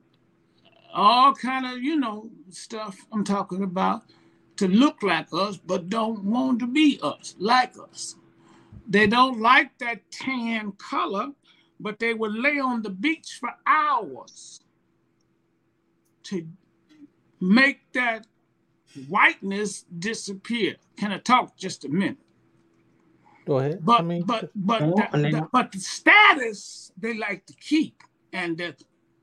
all 0.93 1.33
kind 1.33 1.65
of, 1.65 1.81
you 1.83 1.99
know, 1.99 2.29
stuff 2.49 2.97
I'm 3.11 3.23
talking 3.23 3.63
about 3.63 4.03
to 4.57 4.67
look 4.67 5.03
like 5.03 5.27
us, 5.31 5.57
but 5.57 5.89
don't 5.89 6.23
want 6.23 6.59
to 6.59 6.67
be 6.67 6.99
us, 7.01 7.35
like 7.37 7.73
us. 7.91 8.15
They 8.87 9.07
don't 9.07 9.39
like 9.39 9.77
that 9.77 10.09
tan 10.11 10.73
color 10.73 11.29
but 11.79 11.99
they 11.99 12.13
would 12.13 12.33
lay 12.33 12.59
on 12.59 12.81
the 12.81 12.89
beach 12.89 13.37
for 13.39 13.49
hours 13.65 14.61
to 16.23 16.47
make 17.39 17.79
that 17.93 18.27
whiteness 19.07 19.85
disappear. 19.97 20.75
Can 20.97 21.11
I 21.11 21.19
talk 21.19 21.55
just 21.55 21.85
a 21.85 21.89
minute? 21.89 22.17
Go 23.45 23.59
ahead. 23.59 23.83
But 23.83 24.01
I 24.01 24.03
mean, 24.03 24.23
but 24.23 24.51
but 24.53 24.79
the, 24.79 25.17
the, 25.17 25.47
but 25.51 25.71
the 25.71 25.79
status 25.79 26.91
they 26.97 27.17
like 27.17 27.45
to 27.47 27.53
keep 27.53 28.03
and 28.33 28.57
the 28.57 28.75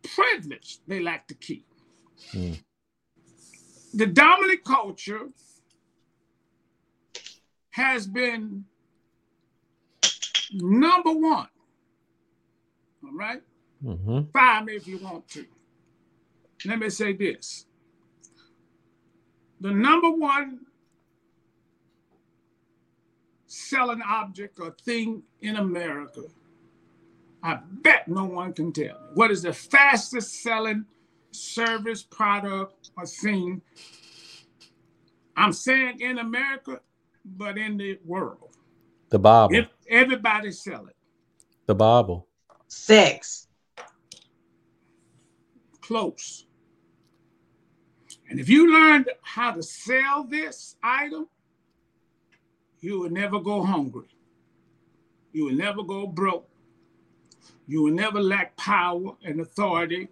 privilege 0.02 0.78
they 0.86 1.00
like 1.00 1.26
to 1.28 1.34
keep. 1.34 1.66
Hmm. 2.32 2.52
The 3.94 4.06
dominant 4.06 4.64
culture 4.64 5.28
has 7.70 8.06
been 8.06 8.64
number 10.52 11.12
one 11.12 11.48
all 13.06 13.16
right? 13.16 13.42
mm-hmm. 13.84 14.30
Fire 14.32 14.64
me 14.64 14.76
if 14.76 14.86
you 14.86 14.98
want 14.98 15.28
to. 15.28 15.44
Let 16.64 16.78
me 16.78 16.90
say 16.90 17.12
this. 17.12 17.66
The 19.60 19.70
number 19.70 20.10
one 20.10 20.60
selling 23.46 24.02
object 24.02 24.58
or 24.60 24.74
thing 24.84 25.22
in 25.40 25.56
America, 25.56 26.22
I 27.42 27.58
bet 27.82 28.08
no 28.08 28.24
one 28.24 28.52
can 28.52 28.72
tell 28.72 28.84
me. 28.84 29.08
What 29.14 29.30
is 29.30 29.42
the 29.42 29.52
fastest 29.52 30.42
selling 30.42 30.84
service, 31.30 32.02
product, 32.02 32.90
or 32.96 33.06
thing? 33.06 33.62
I'm 35.36 35.52
saying 35.52 36.00
in 36.00 36.18
America, 36.18 36.80
but 37.24 37.58
in 37.58 37.76
the 37.76 37.98
world. 38.04 38.56
The 39.10 39.18
Bible. 39.18 39.54
If 39.54 39.68
everybody 39.88 40.50
sell 40.52 40.86
it. 40.86 40.96
The 41.66 41.74
Bible. 41.74 42.26
Six. 42.68 43.48
Close. 45.80 46.46
And 48.28 48.40
if 48.40 48.48
you 48.48 48.72
learned 48.72 49.10
how 49.22 49.52
to 49.52 49.62
sell 49.62 50.24
this 50.24 50.76
item, 50.82 51.28
you 52.80 53.00
will 53.00 53.10
never 53.10 53.40
go 53.40 53.62
hungry. 53.62 54.08
You 55.32 55.46
will 55.46 55.54
never 55.54 55.82
go 55.82 56.06
broke. 56.06 56.48
You 57.66 57.82
will 57.82 57.92
never 57.92 58.20
lack 58.20 58.56
power 58.56 59.12
and 59.24 59.40
authority 59.40 60.08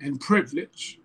and 0.00 0.20
privilege. 0.20 0.98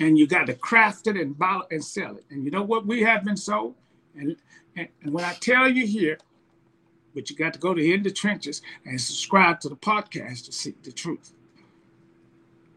And 0.00 0.18
you 0.18 0.26
got 0.26 0.46
to 0.46 0.54
craft 0.54 1.06
it 1.08 1.16
and 1.16 1.34
it 1.38 1.66
and 1.70 1.84
sell 1.84 2.16
it. 2.16 2.24
And 2.30 2.44
you 2.44 2.50
know 2.50 2.62
what 2.62 2.86
we 2.86 3.02
have 3.02 3.24
been 3.24 3.36
sold? 3.36 3.74
And, 4.16 4.36
and, 4.76 4.88
and 5.02 5.12
when 5.12 5.24
I 5.24 5.34
tell 5.34 5.68
you 5.68 5.86
here, 5.86 6.18
but 7.18 7.28
you 7.28 7.34
got 7.34 7.52
to 7.52 7.58
go 7.58 7.74
to 7.74 7.92
In 7.92 8.04
the 8.04 8.12
Trenches 8.12 8.62
and 8.86 9.00
subscribe 9.00 9.58
to 9.58 9.68
the 9.68 9.74
podcast 9.74 10.44
to 10.44 10.52
see 10.52 10.72
the 10.84 10.92
truth. 10.92 11.32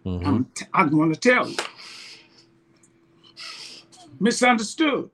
Mm-hmm. 0.04 0.26
I'm, 0.26 0.46
t- 0.46 0.66
I'm 0.74 0.90
going 0.90 1.14
to 1.14 1.20
tell 1.20 1.48
you. 1.48 1.58
Misunderstood. 4.20 5.12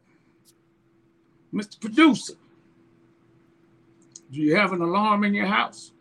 Mr. 1.54 1.78
Producer, 1.82 2.36
do 4.32 4.40
you 4.40 4.56
have 4.56 4.72
an 4.72 4.80
alarm 4.80 5.26
in 5.26 5.34
your 5.34 5.48
house? 5.48 5.92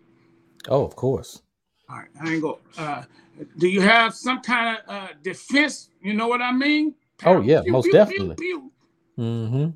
Oh, 0.69 0.85
of 0.85 0.95
course. 0.95 1.43
All 1.91 1.97
right, 1.97 2.09
I 2.23 2.35
ain't 2.35 2.43
go. 2.43 2.61
Uh, 2.79 3.03
do 3.59 3.67
you 3.67 3.81
have 3.81 4.15
some 4.15 4.41
kind 4.41 4.79
of 4.79 4.89
uh, 4.89 5.09
defense? 5.25 5.91
You 6.01 6.15
know 6.15 6.29
what 6.29 6.43
I 6.43 6.53
mean? 6.53 6.95
Oh 7.25 7.41
yeah, 7.41 7.62
pew, 7.62 7.73
most 7.73 7.87
pew, 7.87 7.93
definitely. 7.93 8.37
Pew, 8.37 8.71
mm-hmm. 9.19 9.71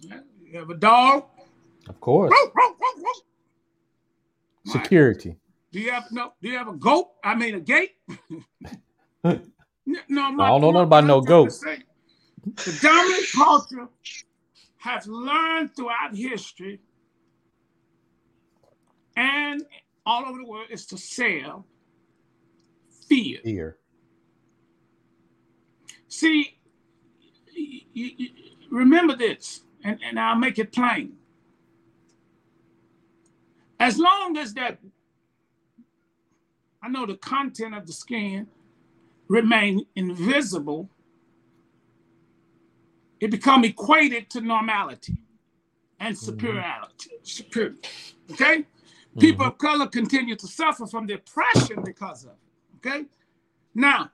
You 0.00 0.58
have 0.58 0.70
a 0.70 0.76
dog. 0.76 1.26
Of 1.88 2.00
course. 2.00 2.32
Security. 4.64 5.36
Do 5.72 5.80
you 5.80 5.90
have 5.90 6.10
no? 6.10 6.32
Do 6.42 6.48
you 6.48 6.58
have 6.58 6.68
a 6.68 6.72
goat? 6.72 7.08
I 7.22 7.34
mean 7.34 7.54
a 7.54 7.60
gate. 7.60 7.96
no, 9.24 9.40
my, 10.32 10.44
I 10.44 10.48
don't 10.48 10.60
know 10.60 10.70
nothing 10.70 10.82
about 10.82 11.04
no 11.04 11.20
goat. 11.20 11.52
the 11.60 12.78
dominant 12.82 13.26
culture 13.34 13.88
has 14.78 15.06
learned 15.06 15.74
throughout 15.74 16.14
history 16.14 16.80
and 19.16 19.62
all 20.04 20.24
over 20.26 20.38
the 20.38 20.46
world 20.46 20.66
is 20.70 20.86
to 20.86 20.98
sell 20.98 21.66
fear. 23.08 23.40
Fear. 23.42 23.76
See, 26.08 26.58
you, 27.52 27.80
you, 27.92 28.28
remember 28.70 29.16
this, 29.16 29.62
and, 29.84 29.98
and 30.04 30.18
I'll 30.18 30.36
make 30.36 30.58
it 30.58 30.72
plain 30.72 31.14
as 33.78 33.98
long 33.98 34.36
as 34.36 34.54
that, 34.54 34.78
I 36.82 36.88
know 36.88 37.06
the 37.06 37.16
content 37.16 37.74
of 37.74 37.86
the 37.86 37.92
skin 37.92 38.46
remain 39.28 39.86
invisible, 39.96 40.88
it 43.20 43.30
become 43.30 43.64
equated 43.64 44.30
to 44.30 44.40
normality 44.40 45.16
and 45.98 46.14
mm-hmm. 46.14 46.24
superiority. 46.24 47.10
Mm-hmm. 47.10 47.24
Superior. 47.24 47.74
Okay? 48.30 48.58
Mm-hmm. 48.58 49.20
People 49.20 49.46
of 49.46 49.58
color 49.58 49.86
continue 49.86 50.36
to 50.36 50.46
suffer 50.46 50.86
from 50.86 51.06
depression 51.06 51.82
because 51.84 52.24
of 52.24 52.30
it. 52.30 52.86
Okay? 52.86 53.06
Now, 53.74 54.10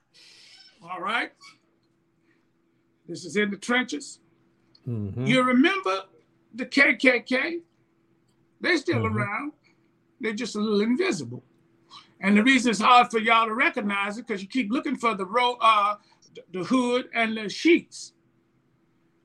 all 0.82 1.00
right. 1.00 1.32
This 3.06 3.24
is 3.24 3.36
in 3.36 3.50
the 3.50 3.56
trenches. 3.56 4.20
Mm-hmm. 4.88 5.26
You 5.26 5.42
remember 5.42 6.02
the 6.54 6.66
KKK? 6.66 7.60
They're 8.62 8.78
still 8.78 9.00
mm-hmm. 9.00 9.18
around. 9.18 9.52
They're 10.20 10.32
just 10.32 10.56
a 10.56 10.60
little 10.60 10.80
invisible. 10.80 11.42
And 12.20 12.38
the 12.38 12.42
reason 12.42 12.70
it's 12.70 12.80
hard 12.80 13.10
for 13.10 13.18
y'all 13.18 13.46
to 13.46 13.54
recognize 13.54 14.16
it 14.16 14.26
because 14.26 14.40
you 14.40 14.48
keep 14.48 14.70
looking 14.70 14.96
for 14.96 15.14
the 15.14 15.26
row, 15.26 15.56
uh, 15.60 15.96
the 16.52 16.64
hood 16.64 17.08
and 17.12 17.36
the 17.36 17.48
sheets. 17.48 18.12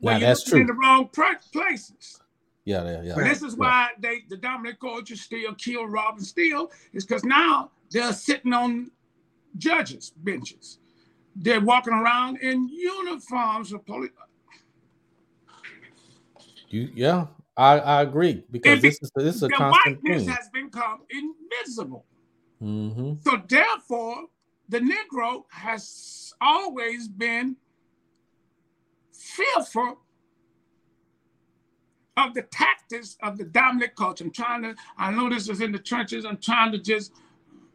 Well, 0.01 0.19
that's 0.19 0.43
true. 0.43 0.61
In 0.61 0.67
the 0.67 0.73
wrong 0.73 1.07
places. 1.09 2.19
Yeah, 2.65 2.83
yeah, 2.83 3.01
yeah. 3.01 3.15
This 3.15 3.43
is 3.43 3.55
why 3.55 3.89
they 3.99 4.23
the 4.27 4.37
dominant 4.37 4.79
culture 4.79 5.15
still 5.15 5.53
kill, 5.55 5.85
Robin 5.85 6.23
Steele 6.23 6.69
is 6.91 7.05
because 7.05 7.23
now 7.23 7.71
they're 7.91 8.11
sitting 8.11 8.51
on 8.51 8.91
judges' 9.57 10.11
benches. 10.17 10.79
They're 11.35 11.61
walking 11.61 11.93
around 11.93 12.39
in 12.39 12.67
uniforms 12.67 13.71
of 13.71 13.85
police. 13.85 14.11
You, 16.69 16.89
yeah, 16.93 17.27
I, 17.57 17.79
I 17.79 18.01
agree 18.03 18.43
because 18.51 18.81
this 18.81 18.99
is 19.01 19.11
this 19.15 19.35
is 19.37 19.43
a 19.43 19.49
constant 19.49 19.99
whiteness 20.03 20.25
thing. 20.25 20.29
has 20.29 20.49
become 20.53 21.01
invisible. 21.09 22.05
Mm-hmm. 22.61 23.13
So 23.21 23.41
therefore, 23.47 24.25
the 24.69 24.79
Negro 24.79 25.43
has 25.49 26.33
always 26.39 27.07
been 27.07 27.55
fearful 29.11 29.99
of 32.15 32.33
the 32.33 32.41
tactics 32.43 33.17
of 33.21 33.37
the 33.37 33.45
dominant 33.45 33.95
culture. 33.95 34.23
I'm 34.23 34.31
trying 34.31 34.63
to, 34.63 34.75
I 34.97 35.11
know 35.11 35.29
this 35.29 35.49
is 35.49 35.61
in 35.61 35.71
the 35.71 35.79
trenches. 35.79 36.25
I'm 36.25 36.37
trying 36.37 36.71
to 36.71 36.79
just 36.79 37.13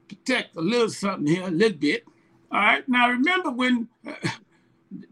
protect 0.09 0.57
a 0.57 0.61
little 0.61 0.91
something 0.91 1.27
here, 1.27 1.47
a 1.47 1.51
little 1.51 1.79
bit. 1.79 2.05
All 2.51 2.61
right. 2.61 2.89
Now 2.89 3.09
remember 3.09 3.51
when 3.51 3.89
uh, 4.07 4.13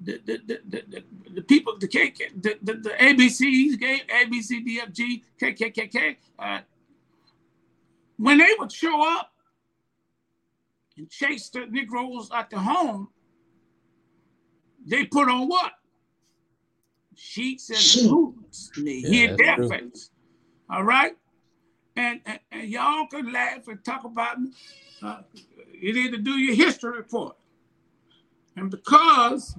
the, 0.02 0.20
the, 0.24 0.40
the, 0.46 0.82
the, 0.88 1.04
the 1.34 1.42
people, 1.42 1.78
the 1.78 1.88
KK, 1.88 2.42
the, 2.42 2.58
the, 2.62 2.74
the 2.74 2.90
ABCs, 2.90 3.82
A, 4.10 4.24
B, 4.26 4.42
C, 4.42 4.60
D, 4.60 4.80
F, 4.80 4.92
G, 4.92 5.24
K, 5.38 5.52
K, 5.52 5.70
K, 5.70 5.86
K, 5.86 6.18
uh, 6.38 6.60
when 8.16 8.38
they 8.38 8.54
would 8.58 8.70
show 8.70 9.02
up 9.18 9.32
and 10.96 11.08
chase 11.08 11.48
the 11.48 11.66
Negroes 11.70 12.30
at 12.34 12.50
the 12.50 12.58
home, 12.58 13.08
they 14.86 15.06
put 15.06 15.28
on 15.28 15.48
what? 15.48 15.72
Sheets 17.14 17.70
and 17.70 18.10
boots. 18.10 18.70
And 18.76 18.86
they 18.86 18.96
yeah, 18.96 19.28
hid 19.28 19.38
their 19.38 19.56
true. 19.56 19.68
face. 19.68 20.10
All 20.68 20.84
right? 20.84 21.16
And, 21.96 22.20
and, 22.26 22.40
and, 22.52 22.68
y'all 22.68 23.06
can 23.06 23.32
laugh 23.32 23.68
and 23.68 23.84
talk 23.84 24.04
about 24.04 24.36
uh, 25.02 25.20
you 25.72 25.92
need 25.92 26.12
to 26.12 26.18
do 26.18 26.32
your 26.32 26.54
history 26.54 26.96
report. 26.96 27.36
And 28.60 28.70
because 28.70 29.56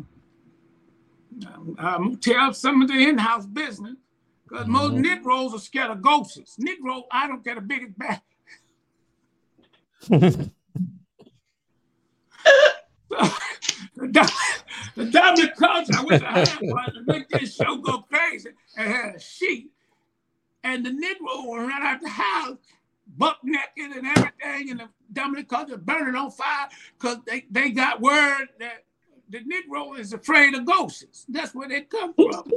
I'm 1.79 2.03
gonna 2.03 2.15
tell 2.17 2.53
some 2.53 2.83
of 2.83 2.87
the 2.87 2.93
in-house 2.93 3.47
business, 3.47 3.95
because 4.43 4.65
mm-hmm. 4.65 4.73
most 4.73 4.93
Negroes 4.93 5.53
are 5.55 5.59
scared 5.59 5.89
of 5.89 6.03
ghosts. 6.03 6.57
Negro, 6.57 7.03
I 7.11 7.27
don't 7.27 7.43
get 7.43 7.57
a 7.57 7.61
biggest 7.61 7.97
back. 7.97 8.23
the, 10.09 10.51
the 14.95 15.05
dominant 15.05 15.55
culture, 15.55 15.93
I 15.97 16.03
wish 16.03 16.21
I 16.21 16.39
had 16.39 16.57
one 16.61 16.93
to 16.93 17.03
make 17.07 17.27
this 17.29 17.55
show 17.55 17.77
go 17.77 17.99
crazy 18.01 18.49
and 18.77 18.87
had 18.87 19.15
a 19.15 19.19
sheet. 19.19 19.71
And 20.63 20.85
the 20.85 20.91
Negro 20.91 21.47
will 21.47 21.57
run 21.57 21.81
out 21.81 22.01
the 22.01 22.09
house 22.09 22.57
buck 23.17 23.39
naked 23.43 23.97
and 23.97 24.07
everything, 24.07 24.71
and 24.71 24.79
the 24.79 24.89
dominant 25.11 25.49
culture 25.49 25.77
burning 25.77 26.15
on 26.15 26.31
fire 26.31 26.69
because 26.99 27.17
they, 27.25 27.45
they 27.51 27.71
got 27.71 28.01
word 28.01 28.47
that 28.59 28.85
the 29.31 29.39
Negro 29.39 29.97
is 29.97 30.13
afraid 30.13 30.53
of 30.53 30.65
ghosts. 30.65 31.25
That's 31.29 31.55
where 31.55 31.69
they 31.69 31.81
come 31.81 32.13
from. 32.13 32.51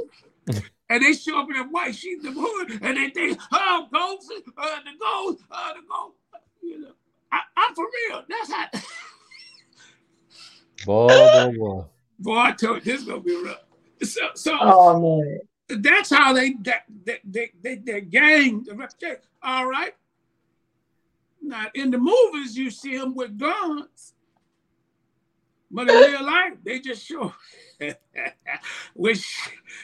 and 0.89 1.03
they 1.03 1.13
show 1.13 1.39
up 1.39 1.49
in 1.49 1.55
a 1.55 1.63
white 1.63 1.95
sheets 1.95 2.25
of 2.25 2.33
hood 2.35 2.79
and 2.81 2.97
they 2.97 3.09
think, 3.09 3.39
oh, 3.51 3.87
ghosts, 3.91 4.31
uh, 4.57 4.79
the 4.83 4.91
ghost, 4.99 5.43
uh, 5.49 5.73
the 5.73 5.79
ghost. 5.89 6.17
You 6.61 6.81
know, 6.81 6.91
I, 7.31 7.39
am 7.57 7.75
for 7.75 7.85
real. 8.09 8.23
That's 8.27 8.51
how. 8.51 8.67
boy, 10.85 11.07
boy, 11.07 11.57
boy. 11.57 11.85
Boy, 12.19 12.37
I 12.37 12.51
told 12.51 12.85
you 12.85 12.91
this 12.91 13.01
is 13.01 13.07
gonna 13.07 13.21
be 13.21 13.43
rough. 13.43 13.63
So, 14.03 14.21
so 14.35 14.57
oh, 14.59 15.19
man. 15.19 15.81
that's 15.81 16.09
how 16.09 16.33
they 16.33 16.53
that 16.63 16.83
they 17.03 17.19
they 17.23 17.51
they, 17.61 17.75
they 17.75 18.01
gang 18.01 18.63
the 18.63 18.73
reputation. 18.73 19.21
All 19.41 19.67
right. 19.67 19.93
Now, 21.41 21.67
in 21.75 21.91
the 21.91 21.99
movies, 21.99 22.57
you 22.57 22.71
see 22.71 22.97
them 22.97 23.13
with 23.13 23.37
guns, 23.37 24.14
but 25.75 25.89
in 25.89 25.95
real 25.95 26.25
life, 26.25 26.53
they 26.63 26.79
just 26.79 27.05
show 27.05 27.33
with 28.95 29.25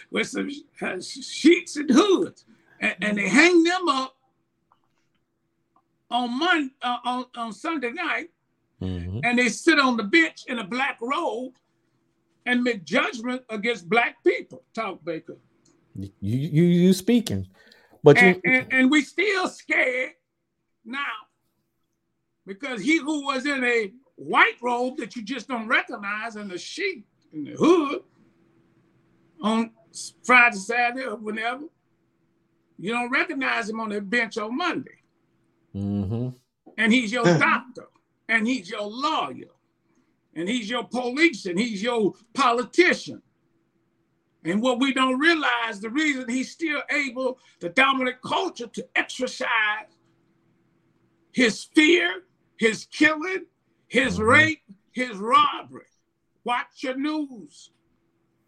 with 0.09 0.27
some 0.27 0.49
uh, 0.81 1.01
sheets 1.01 1.75
and 1.75 1.89
hoods, 1.89 2.45
and, 2.79 2.95
and, 3.01 3.17
they 3.17 3.27
hang 3.27 3.61
them 3.61 3.89
up 3.89 4.15
on 6.09 6.39
Monday, 6.39 6.73
uh, 6.81 6.97
on 7.03 7.25
on 7.35 7.51
Sunday 7.51 7.91
night, 7.91 8.29
mm-hmm. 8.81 9.19
and 9.25 9.37
they 9.37 9.49
sit 9.49 9.79
on 9.79 9.97
the 9.97 10.03
bench 10.03 10.45
in 10.47 10.59
a 10.59 10.63
black 10.63 10.97
robe 11.01 11.55
and 12.45 12.63
make 12.63 12.85
judgment 12.85 13.43
against 13.49 13.89
black 13.89 14.23
people. 14.23 14.63
Talk 14.73 15.03
Baker. 15.03 15.37
You 15.95 16.09
you 16.21 16.63
you 16.63 16.93
speaking, 16.93 17.49
but 18.01 18.17
and, 18.17 18.39
you 18.45 18.51
and, 18.53 18.67
and 18.71 18.91
we 18.91 19.01
still 19.01 19.49
scared 19.49 20.11
now 20.85 21.27
because 22.47 22.81
he 22.81 22.97
who 22.97 23.25
was 23.25 23.45
in 23.45 23.61
a 23.61 23.91
white 24.23 24.55
robe 24.61 24.97
that 24.97 25.15
you 25.15 25.21
just 25.21 25.47
don't 25.47 25.67
recognize 25.67 26.35
and 26.35 26.49
the 26.49 26.57
sheet 26.57 27.05
in 27.33 27.43
the 27.43 27.51
hood 27.51 28.03
on 29.41 29.71
Friday, 30.23 30.57
Saturday, 30.57 31.05
or 31.05 31.15
whenever, 31.15 31.65
you 32.77 32.91
don't 32.91 33.11
recognize 33.11 33.69
him 33.69 33.79
on 33.79 33.89
the 33.89 34.01
bench 34.01 34.37
on 34.37 34.55
Monday. 34.55 34.99
Mm-hmm. 35.75 36.29
And 36.77 36.93
he's 36.93 37.11
your 37.11 37.23
doctor, 37.39 37.87
and 38.29 38.47
he's 38.47 38.69
your 38.69 38.83
lawyer, 38.83 39.51
and 40.35 40.47
he's 40.47 40.69
your 40.69 40.83
police, 40.83 41.45
and 41.45 41.59
he's 41.59 41.81
your 41.81 42.13
politician. 42.33 43.21
And 44.43 44.61
what 44.61 44.79
we 44.79 44.93
don't 44.93 45.19
realize, 45.19 45.79
the 45.79 45.89
reason 45.89 46.27
he's 46.27 46.51
still 46.51 46.81
able, 46.89 47.39
the 47.59 47.69
dominant 47.69 48.21
culture, 48.21 48.67
to 48.67 48.87
exercise 48.95 49.47
his 51.31 51.63
fear 51.63 52.23
his 52.61 52.85
killing, 52.85 53.45
his 53.91 54.13
mm-hmm. 54.13 54.23
rape, 54.23 54.63
his 54.93 55.17
robbery. 55.17 55.83
Watch 56.45 56.81
your 56.81 56.97
news. 56.97 57.71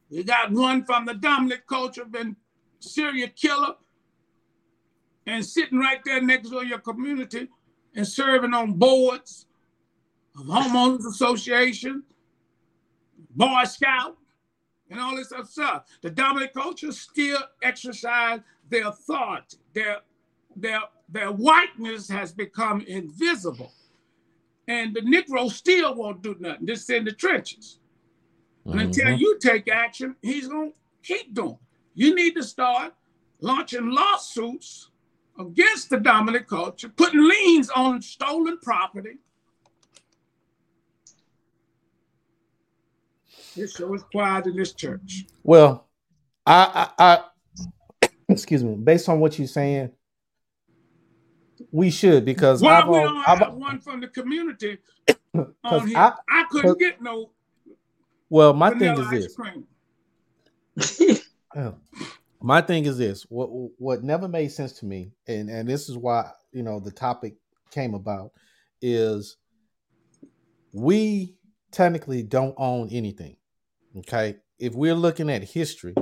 You 0.10 0.24
got 0.24 0.52
one 0.52 0.86
from 0.86 1.06
the 1.06 1.16
dominant 1.16 1.68
culture, 1.68 2.06
been 2.06 2.38
serial 2.80 3.28
killer, 3.36 3.76
and 5.28 5.46
sitting 5.46 5.80
right 5.80 6.00
there 6.06 6.22
next 6.22 6.50
to 6.50 6.66
your 6.66 6.80
community 6.80 7.50
and 7.94 8.08
serving 8.08 8.54
on 8.54 8.74
boards 8.74 9.48
of 10.40 10.46
homeowners 10.46 11.06
association, 11.06 12.04
Boy 13.36 13.66
Scout, 13.66 14.16
and 14.90 15.00
all 15.00 15.18
this 15.18 15.34
other 15.34 15.44
stuff. 15.44 15.84
The 16.02 16.10
dominant 16.10 16.54
culture 16.54 16.94
still 16.94 17.40
exercise 17.62 18.40
their 18.70 18.88
authority. 18.88 19.58
Their, 19.74 19.98
their, 20.56 20.80
their 21.10 21.34
whiteness 21.34 22.08
has 22.08 22.32
become 22.32 22.80
invisible 22.88 23.74
and 24.68 24.94
the 24.94 25.02
Negro 25.02 25.50
still 25.52 25.96
won't 25.96 26.22
do 26.22 26.36
nothing. 26.40 26.68
Just 26.68 26.90
in 26.90 27.06
the 27.06 27.12
trenches. 27.12 27.80
And 28.66 28.76
mm-hmm. 28.76 28.86
until 28.88 29.18
you 29.18 29.38
take 29.40 29.68
action, 29.70 30.16
he's 30.22 30.48
gonna 30.48 30.72
keep 31.04 31.34
doing. 31.34 31.58
You 31.96 32.16
need 32.16 32.34
to 32.36 32.44
start 32.44 32.94
launching 33.42 33.92
lawsuits 33.92 34.90
against 35.40 35.90
the 35.90 35.98
dominant 35.98 36.48
culture, 36.48 36.90
putting 36.90 37.22
liens 37.22 37.70
on 37.70 38.02
stolen 38.02 38.58
property. 38.62 39.18
This 43.56 43.76
show 43.76 43.94
is 43.94 44.04
quiet 44.04 44.48
in 44.48 44.56
this 44.56 44.74
church. 44.74 45.26
Well, 45.44 45.88
I, 46.46 46.90
I, 46.98 47.24
I 48.02 48.08
excuse 48.30 48.64
me, 48.64 48.76
based 48.76 49.10
on 49.10 49.20
what 49.20 49.38
you're 49.38 49.48
saying, 49.48 49.92
we 51.74 51.90
should 51.90 52.24
because 52.24 52.62
Why 52.62 52.82
I've, 52.82 52.88
we 52.88 53.00
don't 53.00 53.18
I've, 53.28 53.40
have 53.40 53.54
one 53.56 53.80
from 53.80 54.00
the 54.00 54.08
community 54.08 54.78
um, 55.34 55.54
on 55.64 55.88
here? 55.88 55.98
I, 55.98 56.14
I 56.30 56.46
couldn't 56.50 56.80
get 56.80 57.02
no. 57.02 57.32
Well, 58.30 58.54
my 58.54 58.70
thing 58.78 58.98
is 58.98 59.36
this. 60.78 61.20
Oh, 61.56 61.76
my 62.42 62.62
thing 62.62 62.86
is 62.86 62.98
this: 62.98 63.28
what 63.30 63.46
what 63.78 64.04
never 64.04 64.28
made 64.28 64.52
sense 64.52 64.74
to 64.80 64.88
me, 64.88 65.12
and 65.28 65.52
and 65.52 65.70
this 65.70 65.88
is 65.88 65.96
why 65.96 66.32
you 66.52 66.64
know 66.64 66.80
the 66.80 66.90
topic 66.90 67.36
came 67.70 67.94
about, 67.94 68.32
is 68.82 69.38
we 70.72 71.36
technically 71.72 72.24
don't 72.24 72.56
own 72.58 72.90
anything. 72.90 73.38
Okay, 74.00 74.38
if 74.58 74.74
we're 74.74 74.96
looking 74.96 75.30
at 75.30 75.44
history, 75.44 75.94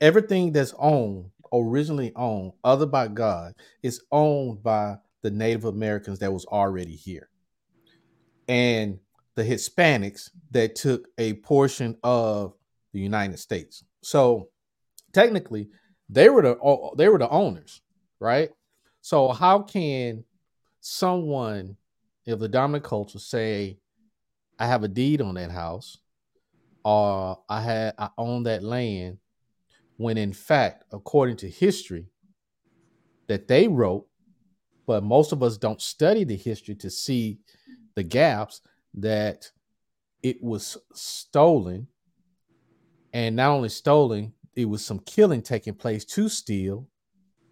everything 0.00 0.52
that's 0.52 0.72
owned 0.78 1.32
originally 1.52 2.12
owned, 2.16 2.52
other 2.64 2.86
by 2.86 3.08
God, 3.08 3.54
is 3.82 4.02
owned 4.10 4.62
by 4.62 4.96
the 5.22 5.30
Native 5.30 5.64
Americans 5.64 6.18
that 6.20 6.32
was 6.32 6.44
already 6.46 6.96
here, 6.96 7.28
and 8.48 8.98
the 9.34 9.44
Hispanics 9.44 10.30
that 10.50 10.74
took 10.74 11.08
a 11.18 11.34
portion 11.34 11.96
of 12.02 12.54
the 12.92 13.00
United 13.00 13.38
States. 13.38 13.84
So 14.02 14.50
technically, 15.12 15.68
they 16.08 16.28
were 16.28 16.42
the 16.42 16.92
they 16.96 17.08
were 17.08 17.18
the 17.18 17.28
owners, 17.28 17.80
right? 18.18 18.50
So 19.00 19.28
how 19.28 19.60
can 19.60 20.24
someone 20.80 21.76
of 22.26 22.40
the 22.40 22.48
dominant 22.48 22.84
culture 22.84 23.18
say, 23.18 23.78
"I 24.58 24.66
have 24.66 24.84
a 24.84 24.88
deed 24.88 25.20
on 25.20 25.34
that 25.34 25.50
house," 25.50 25.98
or 26.84 27.42
"I 27.48 27.60
had 27.62 27.94
I 27.98 28.10
own 28.18 28.42
that 28.44 28.62
land," 28.62 29.18
when 30.02 30.18
in 30.18 30.32
fact, 30.32 30.84
according 30.92 31.36
to 31.36 31.48
history 31.48 32.06
that 33.28 33.48
they 33.48 33.68
wrote, 33.68 34.06
but 34.86 35.02
most 35.02 35.32
of 35.32 35.42
us 35.42 35.56
don't 35.56 35.80
study 35.80 36.24
the 36.24 36.36
history 36.36 36.74
to 36.74 36.90
see 36.90 37.38
the 37.94 38.02
gaps 38.02 38.60
that 38.94 39.50
it 40.22 40.42
was 40.42 40.76
stolen. 40.92 41.86
And 43.12 43.36
not 43.36 43.50
only 43.50 43.68
stolen 43.68 44.32
it 44.54 44.66
was 44.66 44.84
some 44.84 44.98
killing 45.00 45.42
taking 45.42 45.74
place 45.74 46.04
to 46.04 46.28
steal. 46.28 46.88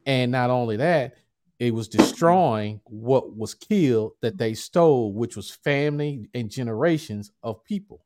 And 0.06 0.32
not 0.32 0.50
only 0.50 0.76
that 0.76 1.14
it 1.58 1.74
was 1.74 1.88
destroying 1.88 2.80
what 2.84 3.36
was 3.36 3.54
killed 3.54 4.12
that 4.22 4.38
they 4.38 4.54
stole 4.54 5.12
which 5.12 5.36
was 5.36 5.50
family 5.50 6.28
and 6.34 6.50
generations 6.50 7.30
of 7.42 7.62
people 7.64 8.02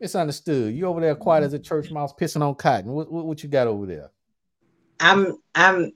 it's 0.00 0.14
understood. 0.14 0.74
You 0.74 0.86
over 0.86 1.00
there 1.00 1.14
quiet 1.14 1.44
as 1.44 1.52
a 1.52 1.58
church 1.58 1.86
mm-hmm. 1.86 1.94
mouse 1.94 2.12
pissing 2.18 2.42
on 2.42 2.54
cotton. 2.54 2.92
What, 2.92 3.12
what, 3.12 3.26
what 3.26 3.42
you 3.42 3.48
got 3.48 3.66
over 3.66 3.86
there? 3.86 4.10
I'm 4.98 5.38
i'm 5.54 5.92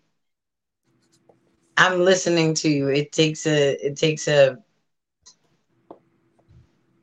i'm 1.77 2.01
listening 2.01 2.55
to 2.55 2.69
you. 2.69 2.89
It 2.89 3.13
takes 3.13 3.47
a 3.47 3.73
it 3.85 3.97
takes 3.97 4.29
a 4.29 4.59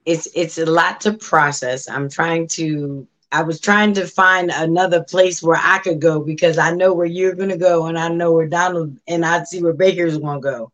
it's 0.05 0.27
it's 0.33 0.57
a 0.57 0.65
lot 0.65 1.01
to 1.01 1.13
process. 1.13 1.89
I'm 1.89 2.09
trying 2.09 2.47
to 2.49 3.07
I 3.31 3.43
was 3.43 3.59
trying 3.59 3.93
to 3.93 4.07
find 4.07 4.51
another 4.51 5.03
place 5.03 5.41
where 5.41 5.59
I 5.61 5.77
could 5.79 6.01
go 6.01 6.19
because 6.19 6.57
I 6.57 6.71
know 6.71 6.93
where 6.93 7.05
you're 7.05 7.35
gonna 7.35 7.57
go 7.57 7.85
and 7.85 7.97
I 7.97 8.09
know 8.09 8.31
where 8.31 8.47
Donald 8.47 8.97
and 9.07 9.25
I 9.25 9.43
see 9.43 9.61
where 9.61 9.73
Baker's 9.73 10.17
gonna 10.17 10.41
go. 10.41 10.71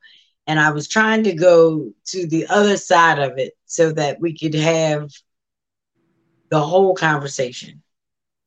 And 0.48 0.62
I 0.62 0.72
was 0.72 0.88
trying 0.88 1.24
to 1.24 1.34
go 1.34 1.92
to 2.06 2.26
the 2.26 2.48
other 2.48 2.78
side 2.78 3.20
of 3.20 3.38
it 3.38 3.58
so 3.66 3.92
that 3.92 4.22
we 4.22 4.38
could 4.38 4.56
have 4.56 5.12
the 6.50 6.60
whole 6.60 6.96
conversation. 6.96 7.82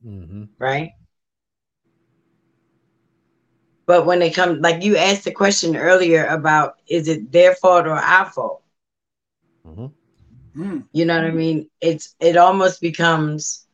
Mm-hmm. 0.05 0.45
Right. 0.59 0.93
But 3.87 4.07
when 4.07 4.21
they 4.21 4.31
come, 4.31 4.61
like 4.61 4.83
you 4.85 4.97
asked 4.97 5.25
the 5.25 5.33
question 5.33 5.77
earlier 5.77 6.25
about 6.27 6.77
is 6.89 7.09
it 7.09 7.33
their 7.33 7.55
fault 7.55 7.87
or 7.87 7.97
our 7.97 8.27
fault? 8.31 8.63
Mm-hmm. 9.67 9.87
Mm. 10.57 10.85
You 10.93 11.05
know 11.07 11.17
what 11.17 11.25
I 11.27 11.31
mean? 11.31 11.69
It's 11.81 12.15
it 12.21 12.37
almost 12.37 12.81
becomes 12.81 13.67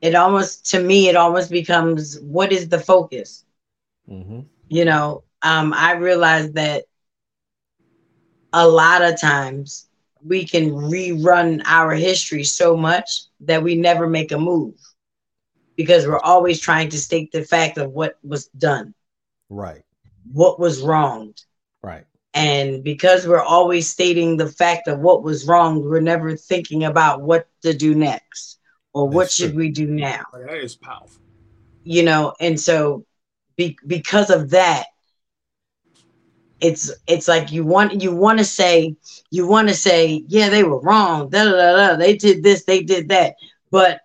it 0.00 0.14
almost 0.14 0.66
to 0.70 0.80
me 0.80 1.08
it 1.08 1.16
almost 1.16 1.50
becomes 1.50 2.18
what 2.20 2.52
is 2.52 2.68
the 2.68 2.78
focus? 2.80 3.44
Mm-hmm. 4.08 4.40
You 4.68 4.84
know, 4.84 5.24
um, 5.42 5.72
I 5.74 5.92
realize 5.92 6.52
that 6.52 6.84
a 8.52 8.66
lot 8.66 9.02
of 9.02 9.20
times 9.20 9.85
we 10.26 10.44
can 10.44 10.70
rerun 10.70 11.62
our 11.66 11.92
history 11.94 12.44
so 12.44 12.76
much 12.76 13.24
that 13.40 13.62
we 13.62 13.74
never 13.74 14.06
make 14.08 14.32
a 14.32 14.38
move 14.38 14.74
because 15.76 16.06
we're 16.06 16.18
always 16.18 16.60
trying 16.60 16.88
to 16.88 16.98
state 16.98 17.30
the 17.32 17.44
fact 17.44 17.78
of 17.78 17.92
what 17.92 18.18
was 18.22 18.46
done. 18.48 18.94
Right. 19.48 19.82
What 20.32 20.58
was 20.58 20.80
wronged. 20.80 21.44
Right. 21.82 22.04
And 22.34 22.82
because 22.82 23.26
we're 23.26 23.42
always 23.42 23.88
stating 23.88 24.36
the 24.36 24.48
fact 24.48 24.88
of 24.88 24.98
what 24.98 25.22
was 25.22 25.46
wrong, 25.46 25.82
we're 25.82 26.00
never 26.00 26.36
thinking 26.36 26.84
about 26.84 27.22
what 27.22 27.48
to 27.62 27.72
do 27.72 27.94
next 27.94 28.58
or 28.92 29.06
That's 29.06 29.14
what 29.14 29.30
should 29.30 29.50
true. 29.50 29.58
we 29.58 29.70
do 29.70 29.86
now. 29.86 30.22
That 30.32 30.58
is 30.58 30.74
powerful. 30.74 31.22
You 31.84 32.02
know, 32.02 32.34
and 32.40 32.58
so 32.58 33.06
be, 33.56 33.78
because 33.86 34.30
of 34.30 34.50
that, 34.50 34.86
it's 36.60 36.90
it's 37.06 37.28
like 37.28 37.52
you 37.52 37.64
want 37.64 38.00
you 38.02 38.14
want 38.14 38.38
to 38.38 38.44
say 38.44 38.94
you 39.30 39.46
want 39.46 39.68
to 39.68 39.74
say 39.74 40.24
yeah 40.28 40.48
they 40.48 40.64
were 40.64 40.80
wrong 40.80 41.28
da, 41.28 41.44
da, 41.44 41.50
da, 41.50 41.88
da, 41.88 41.96
they 41.96 42.16
did 42.16 42.42
this 42.42 42.64
they 42.64 42.82
did 42.82 43.08
that 43.08 43.34
but 43.70 44.00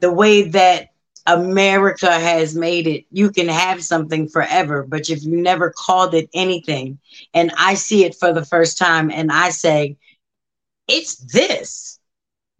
the 0.00 0.12
way 0.12 0.42
that 0.42 0.88
America 1.28 2.10
has 2.10 2.54
made 2.54 2.86
it. 2.86 3.04
You 3.10 3.30
can 3.30 3.48
have 3.48 3.84
something 3.84 4.28
forever, 4.28 4.82
but 4.82 5.10
if 5.10 5.24
you 5.24 5.40
never 5.40 5.70
called 5.76 6.14
it 6.14 6.30
anything, 6.32 6.98
and 7.34 7.52
I 7.58 7.74
see 7.74 8.04
it 8.04 8.14
for 8.14 8.32
the 8.32 8.44
first 8.44 8.78
time 8.78 9.10
and 9.10 9.30
I 9.30 9.50
say, 9.50 9.96
it's 10.88 11.16
this. 11.16 12.00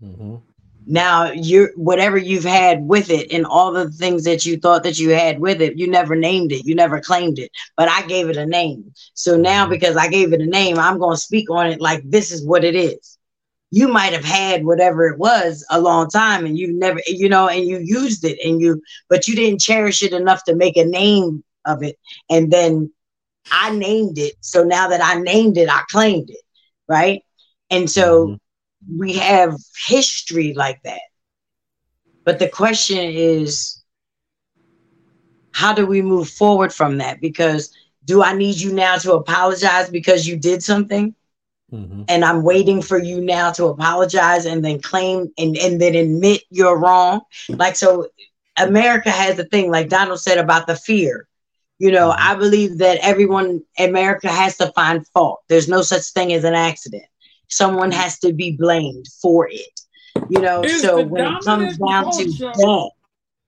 Mm-hmm. 0.05 0.37
Now 0.91 1.31
you're 1.33 1.71
whatever 1.77 2.17
you've 2.17 2.45
had 2.45 2.83
with 2.83 3.11
it 3.11 3.31
and 3.31 3.45
all 3.45 3.73
the 3.73 3.91
things 3.91 4.25
that 4.25 4.47
you 4.47 4.57
thought 4.57 4.85
that 4.85 4.99
you 4.99 5.11
had 5.11 5.39
with 5.39 5.61
it, 5.61 5.77
you 5.77 5.87
never 5.87 6.17
named 6.17 6.51
it, 6.51 6.65
you 6.65 6.75
never 6.75 6.99
claimed 6.99 7.39
it, 7.39 7.51
but 7.77 7.91
I 7.91 8.07
gave 8.07 8.31
it 8.31 8.39
a 8.39 8.47
name. 8.47 8.91
So 9.13 9.37
now 9.37 9.65
mm-hmm. 9.65 9.73
because 9.73 9.97
I 9.97 10.09
gave 10.09 10.33
it 10.33 10.41
a 10.41 10.47
name, 10.47 10.79
I'm 10.79 10.99
going 10.99 11.15
to 11.15 11.21
speak 11.21 11.51
on 11.51 11.67
it 11.67 11.79
like 11.79 12.01
this 12.05 12.33
is 12.33 12.43
what 12.43 12.65
it 12.65 12.75
is. 12.75 13.19
You 13.71 13.89
might 13.89 14.15
have 14.15 14.25
had 14.25 14.65
whatever 14.65 15.07
it 15.09 15.19
was 15.19 15.63
a 15.71 15.79
long 15.79 16.09
time 16.09 16.47
and 16.47 16.57
you 16.57 16.73
never 16.73 17.01
you 17.07 17.29
know 17.29 17.49
and 17.49 17.67
you 17.67 17.81
used 17.81 18.25
it 18.25 18.39
and 18.43 18.59
you 18.59 18.81
but 19.11 19.29
you 19.29 19.37
didn't 19.37 19.61
cherish 19.61 20.03
it 20.03 20.15
enough 20.15 20.43
to 20.45 20.55
make 20.55 20.79
a 20.79 20.87
name 20.87 21.45
of 21.67 21.83
it. 21.83 21.99
And 22.31 22.51
then 22.51 22.91
i 23.53 23.77
named 23.77 24.17
it. 24.17 24.37
So 24.41 24.65
now 24.65 24.89
that 24.89 25.03
i 25.05 25.21
named 25.21 25.59
it 25.59 25.69
i 25.69 25.83
claimed 25.91 26.31
it. 26.31 26.41
Right? 26.89 27.23
And 27.69 27.91
so 27.91 28.29
mm-hmm. 28.29 28.35
We 28.97 29.13
have 29.15 29.55
history 29.87 30.55
like 30.55 30.83
that 30.83 31.01
but 32.25 32.39
the 32.39 32.49
question 32.49 32.99
is 32.99 33.83
how 35.53 35.73
do 35.73 35.87
we 35.87 36.03
move 36.03 36.29
forward 36.29 36.73
from 36.73 36.99
that 36.99 37.21
because 37.21 37.75
do 38.05 38.23
i 38.23 38.33
need 38.33 38.59
you 38.59 38.73
now 38.73 38.97
to 38.97 39.13
apologize 39.13 39.91
because 39.91 40.27
you 40.27 40.37
did 40.37 40.63
something 40.63 41.15
Mm-hmm. 41.73 42.05
And 42.09 42.25
I'm 42.25 42.43
waiting 42.43 42.81
for 42.81 42.99
you 42.99 43.21
now 43.21 43.53
to 43.53 43.67
apologize 43.67 44.47
and 44.47 44.65
then 44.65 44.81
claim 44.81 45.31
and, 45.37 45.57
and 45.57 45.81
then 45.81 45.95
admit 45.95 46.43
you're 46.51 46.79
wrong. 46.79 47.21
Like, 47.49 47.77
so 47.77 48.09
America 48.57 49.11
has 49.11 49.39
a 49.39 49.45
thing, 49.45 49.71
like 49.71 49.89
Donald 49.89 50.21
said 50.21 50.39
about 50.39 50.67
the 50.67 50.77
fear. 50.77 51.29
You 51.79 51.93
know, 51.93 52.11
mm-hmm. 52.11 52.33
I 52.33 52.35
believe 52.37 52.79
that 52.79 52.99
everyone, 53.03 53.63
America 53.79 54.29
has 54.29 54.57
to 54.59 54.73
find 54.73 55.07
fault. 55.09 55.43
There's 55.49 55.69
no 55.69 55.83
such 55.83 56.05
thing 56.05 56.33
as 56.33 56.45
an 56.45 56.55
accident. 56.55 57.05
Someone 57.49 57.91
mm-hmm. 57.91 58.01
has 58.01 58.19
to 58.21 58.33
be 58.33 58.53
blamed 58.53 59.07
for 59.21 59.49
it. 59.51 59.81
You 60.29 60.41
know, 60.41 60.63
Is 60.63 60.83
so 60.83 61.03
when 61.05 61.25
it 61.25 61.45
comes 61.45 61.79
down 61.79 62.13
to 62.13 62.25
that, 62.25 62.91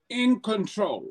in 0.08 0.40
control. 0.40 1.06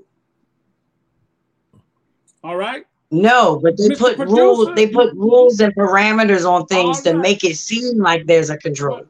All 2.43 2.55
right. 2.55 2.85
No, 3.11 3.59
but 3.61 3.77
they 3.77 3.89
Mr. 3.89 3.97
put 3.97 4.15
Producer, 4.17 4.41
rules. 4.41 4.75
They 4.75 4.87
put 4.87 5.13
rules 5.15 5.59
and 5.59 5.73
parameters 5.75 6.49
on 6.49 6.67
things 6.67 6.97
right. 6.97 7.13
to 7.13 7.17
make 7.17 7.43
it 7.43 7.57
seem 7.57 7.97
like 7.97 8.27
there's 8.27 8.49
a 8.49 8.57
control. 8.57 9.05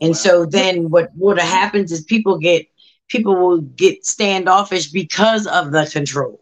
And 0.00 0.16
so 0.16 0.44
then 0.44 0.90
what 0.90 1.10
what 1.14 1.38
happens 1.38 1.92
is 1.92 2.02
people 2.02 2.38
get 2.38 2.66
people 3.08 3.34
will 3.34 3.60
get 3.60 4.04
standoffish 4.06 4.90
because 4.90 5.46
of 5.46 5.72
the 5.72 5.86
control. 5.86 6.40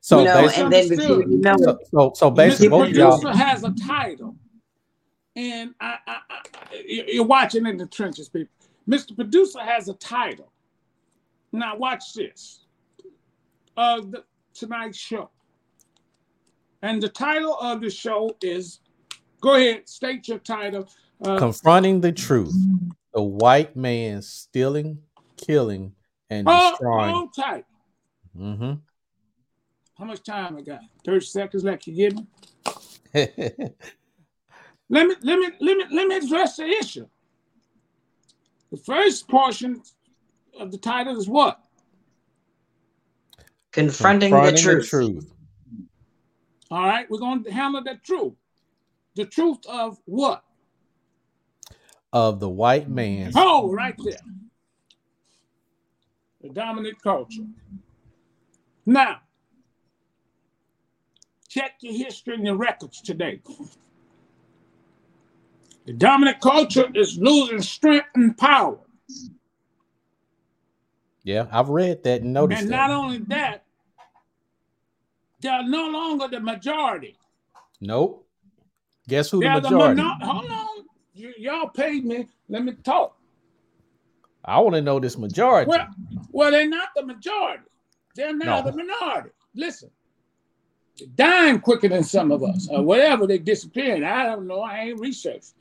So 0.00 0.20
you 0.20 0.24
know, 0.24 0.48
and 0.48 0.72
then 0.72 0.88
before 0.88 1.22
you 1.22 1.38
know, 1.38 1.56
so, 1.58 1.78
so, 1.90 2.12
so 2.14 2.30
basically, 2.30 2.68
Mr. 2.68 2.92
Producer 2.92 3.36
has 3.36 3.64
a 3.64 3.74
title, 3.86 4.36
and 5.38 5.72
I, 5.80 5.98
I, 6.04 6.16
I, 6.30 6.40
you're 6.84 7.24
watching 7.24 7.64
in 7.64 7.76
the 7.76 7.86
trenches, 7.86 8.28
people. 8.28 8.52
Mr. 8.88 9.14
Producer 9.14 9.60
has 9.60 9.88
a 9.88 9.94
title. 9.94 10.50
Now 11.52 11.76
watch 11.76 12.12
this. 12.14 12.64
Uh, 13.76 14.00
the, 14.00 14.24
tonight's 14.52 14.98
show. 14.98 15.30
And 16.82 17.00
the 17.00 17.08
title 17.08 17.56
of 17.60 17.80
the 17.80 17.88
show 17.88 18.36
is 18.42 18.80
go 19.40 19.54
ahead, 19.54 19.88
state 19.88 20.26
your 20.26 20.38
title. 20.38 20.88
Uh, 21.24 21.38
Confronting 21.38 22.00
the 22.00 22.10
truth. 22.10 22.54
The 23.14 23.22
white 23.22 23.76
man 23.76 24.22
stealing, 24.22 24.98
killing, 25.36 25.92
and 26.30 26.48
oh, 26.50 26.70
destroying. 26.70 27.14
Hold 27.14 27.34
tight. 27.34 27.64
Mm-hmm. 28.36 28.72
How 29.98 30.04
much 30.04 30.24
time 30.24 30.56
I 30.56 30.62
got? 30.62 30.80
30 31.04 31.24
seconds 31.24 31.62
left. 31.62 31.86
you 31.86 31.94
give 31.94 32.16
me? 32.16 33.68
let 34.90 35.06
me 35.06 35.14
let 35.22 35.38
me 35.38 35.48
let 35.60 35.76
me 35.76 35.84
let 35.90 36.08
me 36.08 36.16
address 36.16 36.56
the 36.56 36.66
issue. 36.66 37.06
The 38.70 38.78
first 38.78 39.28
portion 39.28 39.82
of 40.58 40.70
the 40.70 40.78
title 40.78 41.18
is 41.18 41.28
what? 41.28 41.60
Confronting, 43.72 44.30
Confronting 44.30 44.54
the, 44.54 44.60
truth. 44.60 44.82
the 44.84 44.88
truth. 44.88 45.32
All 46.70 46.82
right, 46.84 47.10
we're 47.10 47.18
going 47.18 47.44
to 47.44 47.52
handle 47.52 47.82
that 47.84 48.02
truth. 48.04 48.34
The 49.14 49.24
truth 49.24 49.58
of 49.68 49.98
what? 50.04 50.42
Of 52.12 52.40
the 52.40 52.48
white 52.48 52.88
man. 52.88 53.32
Oh, 53.34 53.72
right 53.72 53.94
there. 54.04 54.18
The 56.42 56.50
dominant 56.50 57.00
culture. 57.02 57.46
Now, 58.86 59.20
check 61.48 61.72
your 61.80 61.94
history 61.94 62.34
and 62.34 62.46
your 62.46 62.56
records 62.56 63.00
today. 63.00 63.40
The 65.88 65.94
dominant 65.94 66.42
culture 66.42 66.86
is 66.94 67.16
losing 67.16 67.62
strength 67.62 68.08
and 68.14 68.36
power. 68.36 68.78
Yeah, 71.24 71.46
I've 71.50 71.70
read 71.70 72.04
that 72.04 72.20
and 72.20 72.34
noticed. 72.34 72.60
And 72.60 72.70
that. 72.70 72.88
not 72.88 72.90
only 72.90 73.20
that, 73.28 73.64
they're 75.40 75.66
no 75.66 75.88
longer 75.88 76.28
the 76.28 76.40
majority. 76.40 77.16
Nope. 77.80 78.28
Guess 79.08 79.30
who 79.30 79.40
they're 79.40 79.62
the 79.62 79.70
majority? 79.70 80.02
The 80.02 80.26
hold 80.26 80.50
on. 80.50 80.68
Y- 81.16 81.32
y'all 81.38 81.70
paid 81.70 82.04
me. 82.04 82.28
Let 82.50 82.64
me 82.64 82.72
talk. 82.84 83.16
I 84.44 84.60
want 84.60 84.74
to 84.74 84.82
know 84.82 85.00
this 85.00 85.16
majority. 85.16 85.70
Well, 85.70 85.86
well, 86.32 86.50
they're 86.50 86.68
not 86.68 86.90
the 86.96 87.06
majority. 87.06 87.64
They're 88.14 88.36
now 88.36 88.60
no. 88.60 88.70
the 88.70 88.76
minority. 88.76 89.30
Listen, 89.54 89.88
they're 90.98 91.08
dying 91.14 91.60
quicker 91.60 91.88
than 91.88 92.04
some 92.04 92.30
of 92.30 92.42
us, 92.42 92.68
or 92.70 92.82
whatever. 92.82 93.26
They 93.26 93.38
disappearing. 93.38 94.04
I 94.04 94.24
don't 94.24 94.46
know. 94.46 94.60
I 94.60 94.80
ain't 94.80 95.00
researched. 95.00 95.54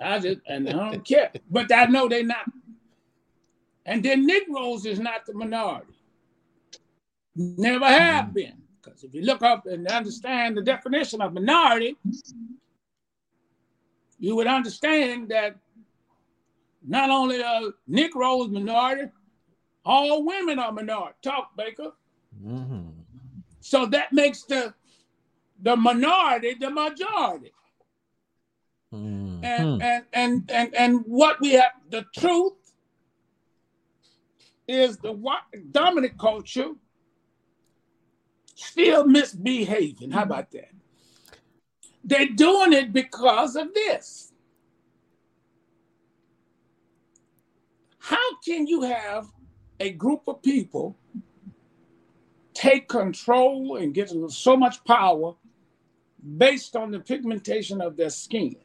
I 0.00 0.18
just 0.18 0.40
and 0.46 0.68
I 0.68 0.72
don't 0.72 1.04
care. 1.04 1.32
But 1.50 1.72
I 1.72 1.86
know 1.86 2.08
they're 2.08 2.24
not. 2.24 2.50
And 3.84 4.02
then 4.02 4.26
Negroes 4.26 4.86
is 4.86 5.00
not 5.00 5.26
the 5.26 5.34
minority. 5.34 5.92
Never 7.34 7.86
have 7.86 8.26
mm-hmm. 8.26 8.34
been. 8.34 8.62
Because 8.80 9.04
if 9.04 9.14
you 9.14 9.22
look 9.22 9.42
up 9.42 9.66
and 9.66 9.86
understand 9.88 10.56
the 10.56 10.62
definition 10.62 11.20
of 11.20 11.32
minority, 11.32 11.96
you 14.18 14.36
would 14.36 14.46
understand 14.46 15.28
that 15.28 15.56
not 16.86 17.10
only 17.10 17.42
are 17.42 17.72
Negroes 17.86 18.48
minority, 18.50 19.10
all 19.84 20.24
women 20.24 20.58
are 20.58 20.72
minority. 20.72 21.16
Talk, 21.22 21.56
Baker. 21.56 21.92
Mm-hmm. 22.44 22.88
So 23.60 23.86
that 23.86 24.12
makes 24.12 24.42
the 24.44 24.74
the 25.60 25.76
minority 25.76 26.54
the 26.54 26.70
majority. 26.70 27.52
Mm-hmm. 28.92 29.44
And, 29.44 29.82
and 29.82 30.04
and 30.12 30.50
and 30.50 30.74
and 30.74 31.04
what 31.06 31.40
we 31.40 31.52
have 31.52 31.72
the 31.90 32.04
truth 32.16 32.52
is 34.68 34.98
the 34.98 35.18
dominant 35.70 36.18
culture 36.18 36.72
still 38.54 39.06
misbehaving. 39.06 40.10
How 40.10 40.22
about 40.22 40.50
that? 40.52 40.70
They're 42.04 42.28
doing 42.28 42.72
it 42.72 42.92
because 42.92 43.56
of 43.56 43.72
this. 43.72 44.32
How 47.98 48.36
can 48.44 48.66
you 48.66 48.82
have 48.82 49.28
a 49.78 49.90
group 49.90 50.22
of 50.26 50.42
people 50.42 50.96
take 52.52 52.88
control 52.88 53.76
and 53.76 53.94
get 53.94 54.12
so 54.28 54.56
much 54.56 54.84
power 54.84 55.34
based 56.36 56.76
on 56.76 56.90
the 56.90 57.00
pigmentation 57.00 57.80
of 57.80 57.96
their 57.96 58.10
skin? 58.10 58.56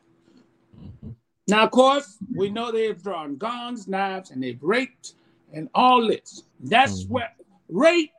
Mm-hmm. 0.80 1.10
Now, 1.48 1.64
of 1.64 1.72
course, 1.72 2.18
we 2.36 2.50
know 2.50 2.72
they've 2.72 3.02
drawn 3.02 3.38
guns, 3.38 3.88
knives, 3.88 4.32
and 4.32 4.44
they've 4.44 4.62
raped 4.62 5.14
and 5.54 5.70
all 5.74 6.08
this. 6.08 6.44
That's 6.60 7.04
mm-hmm. 7.04 7.14
what 7.14 7.30
rape. 7.70 8.12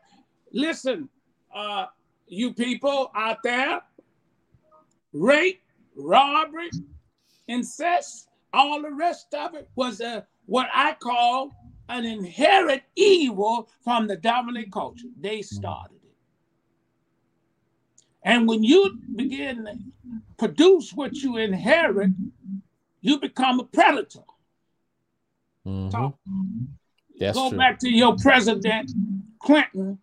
Listen, 0.52 1.08
uh, 1.54 1.86
you 2.26 2.54
people 2.54 3.10
out 3.14 3.42
there, 3.42 3.82
rape, 5.12 5.60
robbery, 5.94 6.70
incest, 7.48 8.28
all 8.52 8.80
the 8.82 8.90
rest 8.90 9.34
of 9.34 9.54
it 9.54 9.68
was 9.74 10.00
a 10.00 10.26
what 10.46 10.68
I 10.72 10.94
call 10.94 11.50
an 11.90 12.04
inherent 12.04 12.82
evil 12.96 13.68
from 13.82 14.06
the 14.06 14.16
dominant 14.16 14.72
culture. 14.72 15.08
They 15.20 15.42
started 15.42 15.94
it. 15.94 15.97
And 18.28 18.46
when 18.46 18.62
you 18.62 18.98
begin 19.16 19.64
to 19.64 19.78
produce 20.36 20.92
what 20.92 21.14
you 21.14 21.38
inherit, 21.38 22.10
you 23.00 23.18
become 23.18 23.58
a 23.58 23.64
predator. 23.64 24.20
Mm-hmm. 25.66 26.08
That's 27.18 27.38
Go 27.38 27.48
true. 27.48 27.58
back 27.58 27.78
to 27.78 27.88
your 27.88 28.16
president, 28.16 28.92
Clinton, 29.38 29.98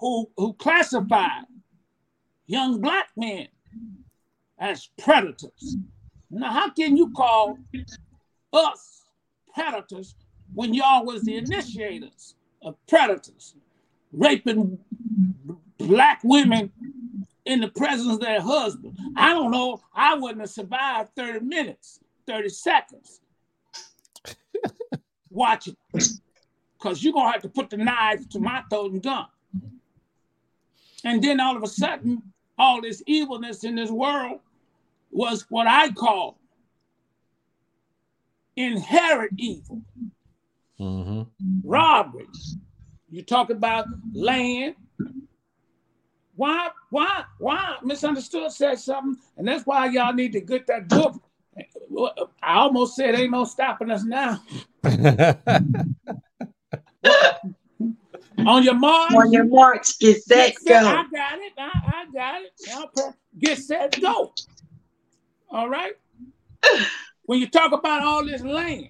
who, 0.00 0.28
who 0.36 0.54
classified 0.54 1.44
young 2.46 2.80
black 2.80 3.10
men 3.16 3.46
as 4.58 4.88
predators. 4.98 5.76
Now, 6.30 6.50
how 6.50 6.70
can 6.70 6.96
you 6.96 7.12
call 7.12 7.56
us 8.52 9.04
predators 9.54 10.16
when 10.54 10.74
y'all 10.74 11.04
was 11.06 11.22
the 11.22 11.36
initiators 11.36 12.34
of 12.62 12.74
predators, 12.88 13.54
raping 14.12 14.76
black 15.78 16.18
women 16.24 16.72
in 17.44 17.60
the 17.60 17.68
presence 17.68 18.12
of 18.12 18.20
their 18.20 18.40
husband? 18.40 18.98
I 19.16 19.30
don't 19.30 19.50
know. 19.50 19.80
I 19.94 20.14
wouldn't 20.14 20.40
have 20.40 20.50
survived 20.50 21.10
30 21.16 21.40
minutes, 21.40 22.00
30 22.26 22.48
seconds 22.48 23.20
watching 25.30 25.76
because 25.92 27.02
you're 27.02 27.12
going 27.12 27.28
to 27.28 27.32
have 27.32 27.42
to 27.42 27.48
put 27.48 27.70
the 27.70 27.76
knife 27.76 28.28
to 28.30 28.38
my 28.38 28.62
throat 28.68 28.92
and 28.92 29.02
gun. 29.02 29.26
And 31.04 31.22
then 31.22 31.40
all 31.40 31.56
of 31.56 31.62
a 31.62 31.66
sudden, 31.66 32.22
all 32.58 32.80
this 32.80 33.02
evilness 33.06 33.64
in 33.64 33.74
this 33.74 33.90
world 33.90 34.40
was 35.10 35.46
what 35.48 35.66
I 35.66 35.90
call 35.92 36.38
inherent 38.56 39.32
evil. 39.36 39.82
Mm-hmm. 40.80 41.22
Robbery. 41.62 42.26
You 43.10 43.22
talk 43.22 43.50
about 43.50 43.86
land. 44.12 44.74
Why, 46.36 46.68
why, 46.90 47.24
why? 47.38 47.76
Misunderstood 47.82 48.50
said 48.52 48.78
something, 48.78 49.16
and 49.36 49.46
that's 49.46 49.64
why 49.64 49.86
y'all 49.86 50.12
need 50.12 50.32
to 50.32 50.40
get 50.40 50.66
that 50.66 50.88
book. 50.88 51.20
I 52.42 52.54
almost 52.56 52.96
said 52.96 53.14
ain't 53.14 53.30
no 53.30 53.44
stopping 53.44 53.90
us 53.90 54.04
now. 54.04 54.42
On 58.46 58.62
your 58.62 58.74
march. 58.74 59.12
On 59.14 59.32
your 59.32 59.44
march, 59.44 59.98
get 60.00 60.22
set, 60.22 60.54
get 60.54 60.58
set. 60.58 60.82
go. 60.82 60.88
I 60.88 61.04
got 61.12 61.38
it. 61.38 61.52
I, 61.56 61.70
I 61.86 62.06
got 62.12 62.42
it. 62.42 62.52
Now, 62.66 63.12
Get 63.38 63.58
set, 63.58 64.00
go. 64.00 64.32
All 65.50 65.68
right. 65.68 65.92
when 67.26 67.38
you 67.40 67.48
talk 67.48 67.72
about 67.72 68.02
all 68.02 68.24
this 68.24 68.42
land, 68.42 68.88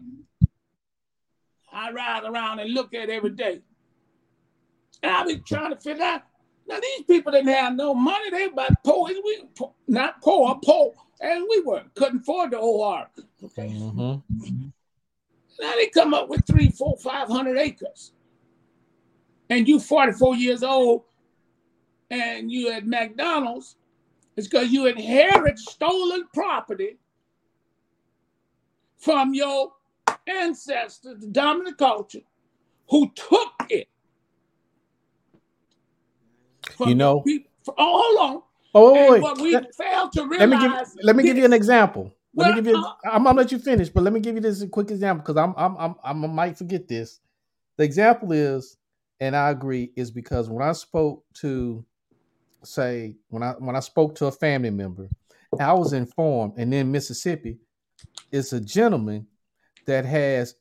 I 1.72 1.90
ride 1.92 2.24
around 2.24 2.60
and 2.60 2.72
look 2.72 2.94
at 2.94 3.10
every 3.10 3.30
day. 3.30 3.60
And 5.02 5.12
I 5.12 5.24
be 5.24 5.36
trying 5.38 5.70
to 5.70 5.80
figure 5.80 6.04
out. 6.04 6.22
Now 6.66 6.80
these 6.80 7.02
people 7.06 7.32
didn't 7.32 7.52
have 7.52 7.74
no 7.74 7.94
money. 7.94 8.30
They 8.30 8.46
about 8.46 8.82
poor 8.84 9.10
as 9.10 9.16
we, 9.24 9.44
not 9.88 10.22
poor, 10.22 10.58
poor 10.64 10.94
as 11.20 11.42
we 11.48 11.60
were. 11.62 11.82
Couldn't 11.94 12.20
afford 12.20 12.52
the 12.52 12.58
OR. 12.58 13.08
Okay. 13.44 13.68
Mm-hmm. 13.68 14.68
Now 15.60 15.72
they 15.76 15.86
come 15.88 16.14
up 16.14 16.28
with 16.28 16.46
three, 16.46 16.70
four, 16.70 16.96
five 16.98 17.28
hundred 17.28 17.58
acres 17.58 18.12
and 19.50 19.68
you 19.68 19.78
44 19.78 20.36
years 20.36 20.62
old 20.62 21.02
and 22.10 22.50
you 22.50 22.70
at 22.70 22.86
McDonald's, 22.86 23.76
it's 24.36 24.48
because 24.48 24.70
you 24.70 24.86
inherit 24.86 25.58
stolen 25.58 26.24
property 26.32 26.98
from 28.98 29.34
your 29.34 29.72
ancestors, 30.26 31.20
the 31.20 31.26
dominant 31.28 31.78
culture, 31.78 32.20
who 32.88 33.10
took 33.14 33.52
it. 33.68 33.88
You 36.80 36.94
know, 36.94 37.20
people, 37.20 37.50
oh, 37.78 38.02
hold 38.02 38.30
on. 38.30 38.42
Oh, 38.76 38.92
wait, 38.92 39.10
wait. 39.10 39.22
What 39.22 39.40
we 39.40 39.52
let, 39.52 39.74
failed 39.74 40.12
to 40.12 40.26
realize. 40.26 40.48
Let 40.48 40.48
me 40.48 40.58
give, 40.58 41.04
let 41.04 41.16
me 41.16 41.22
give 41.22 41.36
you 41.36 41.44
an 41.44 41.52
example. 41.52 42.12
Let 42.34 42.46
well, 42.46 42.48
me 42.50 42.54
give 42.56 42.66
you. 42.66 42.76
Uh, 42.76 42.92
I'm 43.04 43.24
gonna 43.24 43.38
let 43.38 43.52
you 43.52 43.58
finish, 43.58 43.88
but 43.88 44.02
let 44.02 44.12
me 44.12 44.20
give 44.20 44.34
you 44.34 44.40
this 44.40 44.60
a 44.62 44.68
quick 44.68 44.90
example 44.90 45.22
because 45.22 45.36
I'm, 45.36 45.54
I'm 45.56 45.76
I'm 45.76 45.94
I'm 46.02 46.24
I 46.24 46.28
might 46.28 46.58
forget 46.58 46.88
this. 46.88 47.20
The 47.76 47.84
example 47.84 48.32
is 48.32 48.76
and 49.20 49.36
I 49.36 49.50
agree, 49.50 49.92
is 49.96 50.10
because 50.10 50.50
when 50.50 50.66
I 50.66 50.72
spoke 50.72 51.24
to, 51.34 51.84
say, 52.62 53.16
when 53.28 53.42
I 53.42 53.52
when 53.52 53.76
I 53.76 53.80
spoke 53.80 54.14
to 54.16 54.26
a 54.26 54.32
family 54.32 54.70
member, 54.70 55.08
I 55.58 55.72
was 55.72 55.92
informed, 55.92 56.54
and 56.56 56.72
then 56.72 56.90
Mississippi 56.90 57.58
is 58.32 58.52
a 58.52 58.60
gentleman 58.60 59.26
that 59.86 60.04
has 60.04 60.56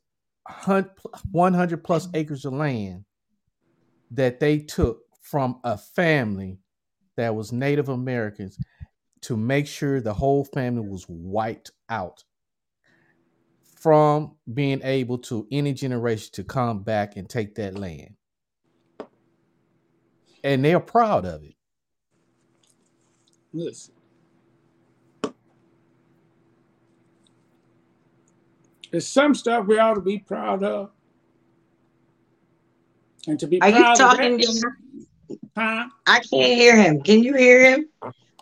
100 1.31 1.83
plus 1.83 2.07
acres 2.13 2.45
of 2.45 2.53
land 2.53 3.05
that 4.11 4.39
they 4.39 4.59
took 4.59 5.01
from 5.33 5.59
a 5.63 5.75
family 5.75 6.59
that 7.17 7.33
was 7.33 7.51
Native 7.51 7.89
Americans 7.89 8.55
to 9.21 9.35
make 9.35 9.65
sure 9.65 9.99
the 9.99 10.13
whole 10.13 10.45
family 10.45 10.87
was 10.87 11.07
wiped 11.09 11.71
out 11.89 12.23
from 13.63 14.35
being 14.53 14.79
able 14.83 15.17
to 15.17 15.47
any 15.51 15.73
generation 15.73 16.29
to 16.33 16.43
come 16.43 16.83
back 16.83 17.15
and 17.17 17.27
take 17.27 17.55
that 17.55 17.73
land. 17.73 18.13
And 20.43 20.63
they're 20.63 20.79
proud 20.79 21.25
of 21.25 21.43
it. 21.43 21.55
Listen. 23.53 23.95
There's 28.91 29.07
some 29.07 29.33
stuff 29.33 29.65
we 29.65 29.79
ought 29.79 29.95
to 29.95 30.01
be 30.01 30.19
proud 30.19 30.63
of. 30.63 30.91
And 33.25 33.39
to 33.39 33.47
be 33.47 33.59
Are 33.63 33.71
proud 33.71 33.89
you 33.89 33.95
talking? 33.97 34.33
of 34.35 34.39
that, 34.39 34.82
huh? 35.55 35.87
I 36.07 36.19
can't 36.19 36.53
hear 36.53 36.75
him. 36.75 37.01
Can 37.01 37.23
you 37.23 37.33
hear 37.35 37.63
him? 37.71 37.89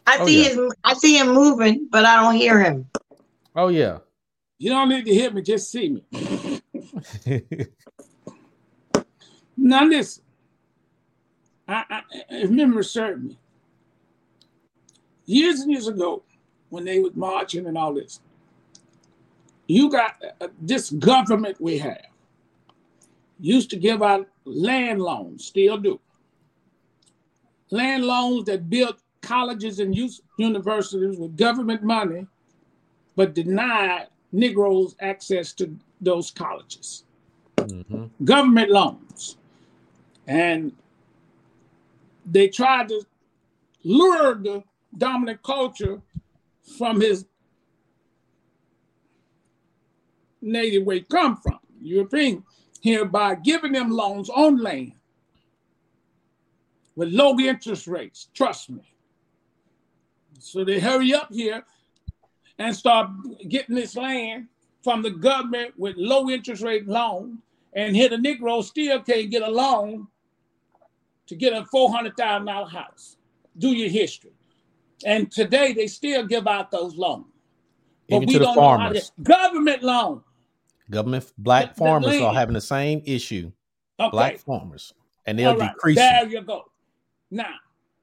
I 0.07 0.17
Oh, 0.19 0.25
see 0.25 0.43
yeah. 0.43 0.49
his. 0.49 0.73
I 0.83 0.93
see 0.93 1.17
him 1.17 1.27
moving, 1.33 1.87
but 1.91 2.05
I 2.05 2.15
don't 2.21 2.35
hear 2.35 2.59
him. 2.61 2.89
Oh 3.55 3.67
yeah. 3.69 3.99
You 4.57 4.69
don't 4.69 4.89
need 4.89 5.05
to 5.05 5.13
hear 5.13 5.31
me, 5.31 5.41
just 5.41 5.71
see 5.71 5.89
me. 5.89 6.61
Now 9.57 9.85
listen. 9.85 10.23
I, 11.67 11.85
I, 11.89 12.01
if 12.29 12.49
memory 12.49 12.83
served 12.83 13.23
me, 13.23 13.37
years 15.25 15.59
and 15.59 15.71
years 15.71 15.87
ago, 15.87 16.23
when 16.69 16.83
they 16.83 16.99
was 16.99 17.15
marching 17.15 17.67
and 17.67 17.77
all 17.77 17.93
this, 17.93 18.19
you 19.67 19.89
got 19.89 20.15
uh, 20.41 20.47
this 20.61 20.89
government 20.89 21.61
we 21.61 21.77
have 21.77 22.01
used 23.39 23.69
to 23.69 23.75
give 23.77 24.01
out 24.01 24.27
land 24.45 25.01
loans, 25.01 25.45
still 25.45 25.77
do. 25.77 25.99
Land 27.71 28.05
loans 28.05 28.45
that 28.45 28.69
built 28.69 28.97
colleges 29.21 29.79
and 29.79 29.95
universities 30.37 31.17
with 31.17 31.37
government 31.37 31.83
money, 31.83 32.27
but 33.15 33.33
denied 33.33 34.07
Negroes 34.33 34.95
access 34.99 35.53
to 35.53 35.75
those 35.99 36.31
colleges 36.31 37.03
Mhm. 37.57 38.09
government 38.23 38.69
loans. 38.71 39.37
And 40.27 40.75
they 42.25 42.47
tried 42.47 42.89
to 42.89 43.05
lure 43.83 44.35
the 44.35 44.63
dominant 44.97 45.41
culture 45.43 46.01
from 46.77 47.01
his 47.01 47.25
native 50.41 50.85
where 50.85 50.97
he 50.97 51.01
come 51.01 51.37
from, 51.37 51.59
European, 51.81 52.43
here 52.79 53.05
by 53.05 53.35
giving 53.35 53.73
them 53.73 53.91
loans 53.91 54.29
on 54.29 54.57
land 54.57 54.93
with 56.95 57.09
low 57.09 57.37
interest 57.39 57.87
rates. 57.87 58.29
Trust 58.33 58.69
me. 58.69 58.93
So 60.39 60.63
they 60.63 60.79
hurry 60.79 61.13
up 61.13 61.29
here 61.31 61.63
and 62.57 62.75
start 62.75 63.09
getting 63.47 63.75
this 63.75 63.95
land 63.95 64.47
from 64.83 65.01
the 65.01 65.11
government 65.11 65.73
with 65.77 65.95
low 65.97 66.29
interest 66.29 66.63
rate 66.63 66.87
loan, 66.87 67.39
and 67.73 67.95
here 67.95 68.09
the 68.09 68.15
Negro 68.17 68.63
still 68.63 68.99
can't 69.01 69.29
get 69.29 69.43
a 69.43 69.49
loan 69.49 70.07
to 71.27 71.35
get 71.35 71.53
a 71.53 71.65
four 71.65 71.91
hundred 71.91 72.17
thousand 72.17 72.47
dollar 72.47 72.67
house. 72.67 73.17
Do 73.57 73.69
your 73.69 73.89
history, 73.89 74.33
and 75.05 75.31
today 75.31 75.73
they 75.73 75.87
still 75.87 76.25
give 76.25 76.47
out 76.47 76.71
those 76.71 76.95
loans. 76.95 77.25
Even 78.09 78.27
to 78.27 78.39
the 78.39 78.45
know 78.45 78.49
how 78.49 78.55
to 78.55 78.61
farmers. 78.61 79.11
government 79.23 79.83
loan. 79.83 80.23
Government 80.89 81.31
black 81.37 81.69
The- 81.69 81.73
the 81.73 81.79
farmers 81.79 82.21
are 82.21 82.33
having 82.33 82.53
the 82.53 82.61
same 82.61 83.01
issue. 83.05 83.51
Okay. 83.99 84.09
Black 84.11 84.39
farmers. 84.39 84.93
And 85.25 85.37
they'll 85.37 85.55
right, 85.55 85.71
decreasing. 85.73 86.03
There 86.03 86.27
you 86.27 86.41
go. 86.41 86.70
Now, 87.31 87.55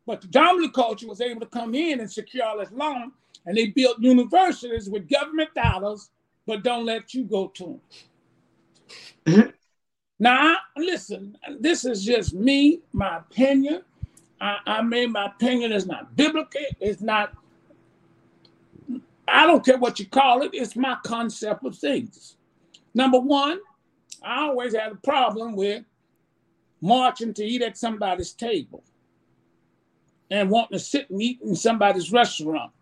but 0.07 0.22
the 0.22 0.29
dominant 0.29 0.72
culture 0.72 1.07
was 1.07 1.20
able 1.20 1.41
to 1.41 1.47
come 1.47 1.74
in 1.74 2.01
and 2.01 2.11
secure 2.11 2.47
all 2.47 2.59
this 2.59 2.72
loan, 2.72 3.12
and 3.45 3.57
they 3.57 3.66
built 3.66 4.01
universities 4.01 4.89
with 4.89 5.09
government 5.09 5.55
dollars, 5.55 6.11
but 6.47 6.64
don't 6.64 6.87
let 6.87 7.12
you 7.12 7.24
go 7.24 7.49
to 7.49 7.64
them. 7.64 7.81
Mhm. 9.26 9.53
Now, 10.18 10.55
I- 10.55 10.81
listen, 10.81 11.37
this 11.61 11.85
is 11.85 12.03
just 12.05 12.33
me, 12.33 12.81
my 12.93 13.18
opinion. 13.18 13.83
I, 14.41 14.59
I 14.66 14.83
mean, 14.83 15.12
my 15.12 15.26
opinion 15.26 15.72
is 15.72 15.87
not 15.87 16.16
biblical. 16.16 16.61
It's 16.81 17.03
not, 17.03 17.35
I 19.26 19.47
don't 19.47 19.64
care 19.64 19.79
what 19.79 20.01
you 20.01 20.07
call 20.07 20.43
it. 20.43 20.51
It's 20.55 20.74
my 20.74 20.97
concept 21.05 21.64
of 21.64 21.76
things. 21.76 22.37
Number 22.95 23.20
one, 23.20 23.61
I 24.22 24.43
always 24.43 24.74
had 24.74 24.93
a 24.93 24.97
problem 24.97 25.55
with 25.55 25.85
marching 26.81 27.35
to 27.35 27.45
eat 27.45 27.62
at 27.62 27.76
somebody's 27.76 28.33
table 28.33 28.83
and 30.31 30.51
wanting 30.51 30.79
to 30.79 30.85
sit 30.85 31.11
and 31.11 31.22
eat 31.22 31.41
in 31.43 31.55
somebody's 31.55 32.12
restaurant. 32.12 32.72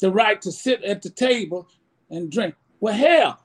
The 0.00 0.10
right 0.10 0.40
to 0.42 0.52
sit 0.52 0.82
at 0.84 1.02
the 1.02 1.10
table 1.10 1.68
and 2.10 2.30
drink. 2.30 2.54
Well, 2.80 2.94
hell, 2.94 3.40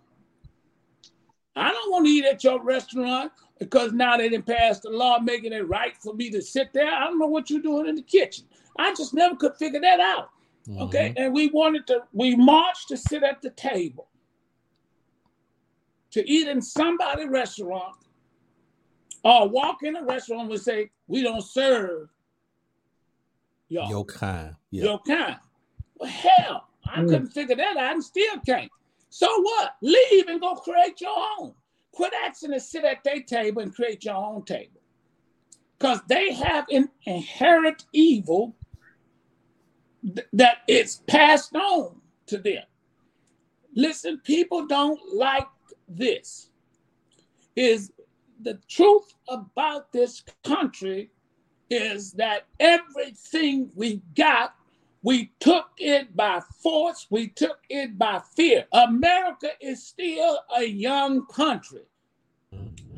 I 1.55 1.71
don't 1.71 1.91
want 1.91 2.05
to 2.05 2.11
eat 2.11 2.25
at 2.25 2.43
your 2.43 2.61
restaurant 2.63 3.31
because 3.59 3.91
now 3.91 4.17
they 4.17 4.29
didn't 4.29 4.45
pass 4.45 4.79
the 4.79 4.89
law 4.89 5.19
making 5.19 5.53
it 5.53 5.67
right 5.67 5.95
for 5.97 6.13
me 6.13 6.29
to 6.31 6.41
sit 6.41 6.71
there. 6.73 6.91
I 6.91 7.05
don't 7.05 7.19
know 7.19 7.27
what 7.27 7.49
you're 7.49 7.61
doing 7.61 7.87
in 7.87 7.95
the 7.95 8.01
kitchen. 8.01 8.45
I 8.77 8.93
just 8.93 9.13
never 9.13 9.35
could 9.35 9.55
figure 9.55 9.81
that 9.81 9.99
out. 9.99 10.29
Mm-hmm. 10.67 10.81
Okay. 10.83 11.13
And 11.17 11.33
we 11.33 11.47
wanted 11.47 11.87
to, 11.87 12.03
we 12.13 12.35
marched 12.35 12.87
to 12.89 12.97
sit 12.97 13.23
at 13.23 13.41
the 13.41 13.49
table 13.51 14.07
to 16.11 16.27
eat 16.29 16.47
in 16.47 16.61
somebody's 16.61 17.27
restaurant 17.27 17.95
or 19.23 19.47
walk 19.49 19.83
in 19.83 19.95
a 19.95 20.03
restaurant 20.03 20.51
and 20.51 20.61
say, 20.61 20.89
we 21.07 21.21
don't 21.21 21.43
serve 21.43 22.09
y'all, 23.69 23.89
Your 23.89 24.05
kind. 24.05 24.55
Yeah. 24.71 24.83
your 24.83 24.99
kind. 24.99 25.37
Well, 25.95 26.09
hell, 26.09 26.67
I 26.85 26.99
Mm. 27.01 27.07
couldn't 27.09 27.27
figure 27.29 27.55
that 27.55 27.77
out 27.77 27.93
and 27.93 28.03
still 28.03 28.39
can't. 28.45 28.71
So 29.09 29.27
what? 29.41 29.75
Leave 29.81 30.27
and 30.27 30.39
go 30.41 30.55
create 30.55 30.99
your 31.01 31.15
own. 31.39 31.53
Quit 31.91 32.13
asking 32.25 32.51
to 32.51 32.59
sit 32.59 32.83
at 32.83 33.03
their 33.03 33.21
table 33.21 33.61
and 33.61 33.73
create 33.73 34.03
your 34.05 34.15
own 34.15 34.43
table. 34.45 34.81
Because 35.77 36.01
they 36.07 36.33
have 36.33 36.65
an 36.69 36.89
inherent 37.05 37.85
evil 37.93 38.55
th- 40.03 40.27
that 40.33 40.57
is 40.67 40.97
passed 41.07 41.55
on 41.55 42.01
to 42.27 42.37
them. 42.37 42.63
Listen, 43.75 44.19
people 44.19 44.67
don't 44.67 44.99
like 45.13 45.47
this. 45.87 46.49
Is 47.55 47.91
the 48.41 48.59
truth 48.67 49.13
about 49.27 49.91
this 49.91 50.23
country 50.43 51.11
is 51.69 52.13
that 52.13 52.45
everything 52.59 53.71
we 53.75 54.01
got, 54.15 54.55
we 55.01 55.31
took 55.39 55.69
it 55.77 56.15
by 56.15 56.41
force, 56.61 57.07
we 57.09 57.29
took 57.29 57.59
it 57.69 57.97
by 57.97 58.21
fear. 58.35 58.65
America 58.73 59.49
is 59.61 59.85
still 59.85 60.39
a 60.55 60.63
young 60.63 61.25
country. 61.27 61.83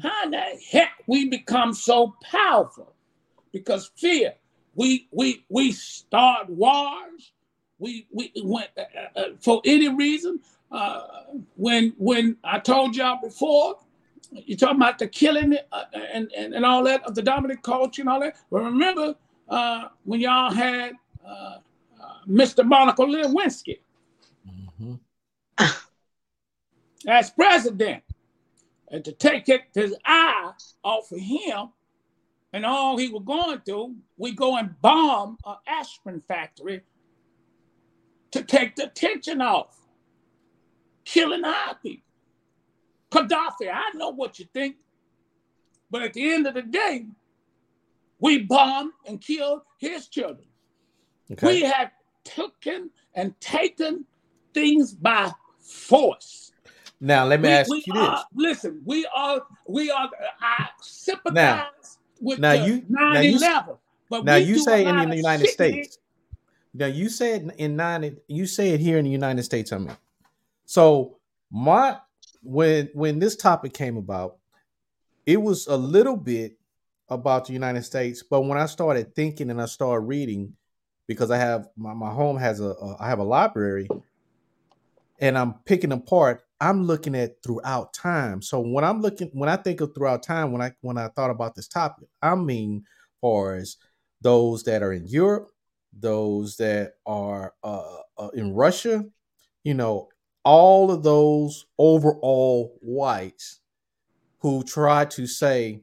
How 0.01 0.29
the 0.29 0.59
heck 0.71 1.03
we 1.05 1.29
become 1.29 1.73
so 1.73 2.15
powerful? 2.23 2.93
Because 3.51 3.91
fear. 3.95 4.33
We 4.73 5.07
we 5.11 5.43
we 5.49 5.73
start 5.73 6.49
wars. 6.49 7.33
We 7.77 8.07
we 8.11 8.31
went 8.43 8.69
uh, 8.77 9.19
uh, 9.19 9.23
for 9.39 9.61
any 9.65 9.89
reason. 9.89 10.39
Uh, 10.71 11.07
when 11.55 11.93
when 11.97 12.37
I 12.43 12.59
told 12.59 12.95
y'all 12.95 13.19
before, 13.21 13.77
you 14.31 14.55
talking 14.55 14.77
about 14.77 14.97
the 14.99 15.07
killing 15.07 15.57
uh, 15.71 15.83
and, 15.93 16.31
and 16.35 16.53
and 16.53 16.65
all 16.65 16.83
that 16.83 17.03
of 17.03 17.15
the 17.15 17.21
dominant 17.21 17.61
culture 17.63 18.01
and 18.01 18.09
all 18.09 18.19
that. 18.19 18.35
But 18.49 18.63
remember 18.63 19.15
uh, 19.49 19.87
when 20.03 20.19
y'all 20.21 20.51
had 20.53 20.93
uh, 21.25 21.57
uh, 22.01 22.13
Mr. 22.27 22.65
Monica 22.65 23.01
Lewinsky 23.03 23.79
Mhm. 24.47 24.99
as 27.07 27.29
president, 27.31 28.03
and 28.89 29.03
to 29.05 29.11
take 29.11 29.47
his 29.73 29.95
eye 30.05 30.51
off 30.83 31.11
of 31.11 31.19
him 31.19 31.69
and 32.53 32.65
all 32.65 32.97
he 32.97 33.09
was 33.09 33.23
going 33.25 33.59
through, 33.59 33.95
we 34.17 34.31
go 34.33 34.57
and 34.57 34.79
bomb 34.81 35.37
an 35.45 35.55
aspirin 35.67 36.21
factory 36.27 36.81
to 38.31 38.43
take 38.43 38.75
the 38.75 38.87
tension 38.87 39.41
off, 39.41 39.77
killing 41.05 41.43
our 41.43 41.75
people. 41.75 42.10
Gaddafi, 43.11 43.69
I 43.71 43.91
know 43.95 44.09
what 44.09 44.39
you 44.39 44.45
think, 44.53 44.77
but 45.89 46.01
at 46.01 46.13
the 46.13 46.31
end 46.33 46.47
of 46.47 46.53
the 46.53 46.61
day, 46.61 47.05
we 48.19 48.39
bombed 48.43 48.93
and 49.05 49.19
killed 49.19 49.61
his 49.77 50.07
children. 50.07 50.47
Okay. 51.31 51.47
We 51.47 51.61
have 51.61 51.91
taken 52.23 52.89
and 53.15 53.39
taken 53.41 54.05
things 54.53 54.93
by 54.93 55.31
force. 55.59 56.51
now 56.99 57.25
let 57.25 57.41
me 57.41 57.49
We- 57.49 57.53
ask 57.55 57.69
we 57.69 57.83
you 57.87 57.93
this. 57.93 58.19
listen, 58.35 58.81
we 58.85 59.05
are 59.15 59.41
we 59.67 59.89
are 59.89 60.09
I 60.39 60.67
sympathize 60.81 61.97
with 62.19 62.37
now 62.39 62.53
you- 62.53 62.85
now 62.87 63.19
you- 63.21 63.39
9/11, 63.39 63.77
but 64.09 64.23
now 64.23 64.35
you 64.35 64.59
say 64.59 64.85
in 64.85 65.09
the 65.09 65.15
United 65.17 65.47
States. 65.47 65.97
Now 66.73 66.85
you 66.85 67.09
said 67.09 67.53
in 67.57 67.75
nine 67.75 68.17
you 68.27 68.45
say 68.45 68.69
it 68.69 68.79
here 68.79 68.97
in 68.99 69.05
the 69.05 69.11
United 69.11 69.43
States, 69.43 69.73
I 69.73 69.79
mean. 69.79 69.97
So 70.65 71.17
my 71.49 71.99
when 72.43 72.89
when 72.93 73.19
this 73.19 73.35
topic 73.35 73.73
came 73.73 73.97
about, 73.97 74.37
it 75.25 75.41
was 75.41 75.67
a 75.67 75.77
little 75.77 76.17
bit 76.17 76.57
about 77.09 77.45
the 77.45 77.53
United 77.53 77.83
States, 77.83 78.23
but 78.23 78.41
when 78.41 78.57
I 78.57 78.65
started 78.65 79.15
thinking 79.15 79.49
and 79.49 79.61
I 79.61 79.65
started 79.65 80.05
reading, 80.05 80.53
because 81.07 81.29
I 81.29 81.37
have 81.37 81.67
my, 81.75 81.93
my 81.93 82.11
home 82.11 82.37
has 82.37 82.59
a, 82.59 82.69
a 82.69 82.97
I 82.99 83.09
have 83.09 83.19
a 83.19 83.23
library, 83.23 83.87
and 85.19 85.37
I'm 85.37 85.55
picking 85.65 85.91
apart, 85.91 86.43
I'm 86.59 86.85
looking 86.85 87.15
at 87.15 87.43
throughout 87.43 87.93
time. 87.93 88.41
So 88.41 88.59
when 88.59 88.83
I'm 88.83 89.01
looking, 89.01 89.29
when 89.33 89.49
I 89.49 89.55
think 89.57 89.81
of 89.81 89.93
throughout 89.93 90.23
time, 90.23 90.51
when 90.51 90.61
I 90.61 90.71
when 90.81 90.97
I 90.97 91.09
thought 91.09 91.31
about 91.31 91.55
this 91.55 91.67
topic, 91.67 92.07
I 92.21 92.35
mean, 92.35 92.85
far 93.19 93.55
as 93.55 93.77
those 94.21 94.63
that 94.63 94.83
are 94.83 94.93
in 94.93 95.07
Europe, 95.07 95.49
those 95.91 96.57
that 96.57 96.93
are 97.05 97.53
uh, 97.63 97.97
uh, 98.17 98.29
in 98.33 98.53
Russia, 98.53 99.03
you 99.63 99.73
know, 99.73 100.09
all 100.43 100.91
of 100.91 101.03
those 101.03 101.65
overall 101.77 102.77
whites 102.81 103.59
who 104.39 104.63
try 104.63 105.05
to 105.05 105.27
say, 105.27 105.81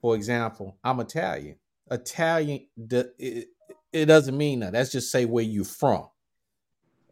for 0.00 0.14
example, 0.14 0.76
I'm 0.82 1.00
Italian. 1.00 1.56
Italian, 1.90 2.66
it, 2.78 3.48
doesn't 4.06 4.36
mean 4.36 4.60
that. 4.60 4.72
That's 4.72 4.92
just 4.92 5.10
say 5.10 5.24
where 5.24 5.44
you're 5.44 5.64
from. 5.64 6.08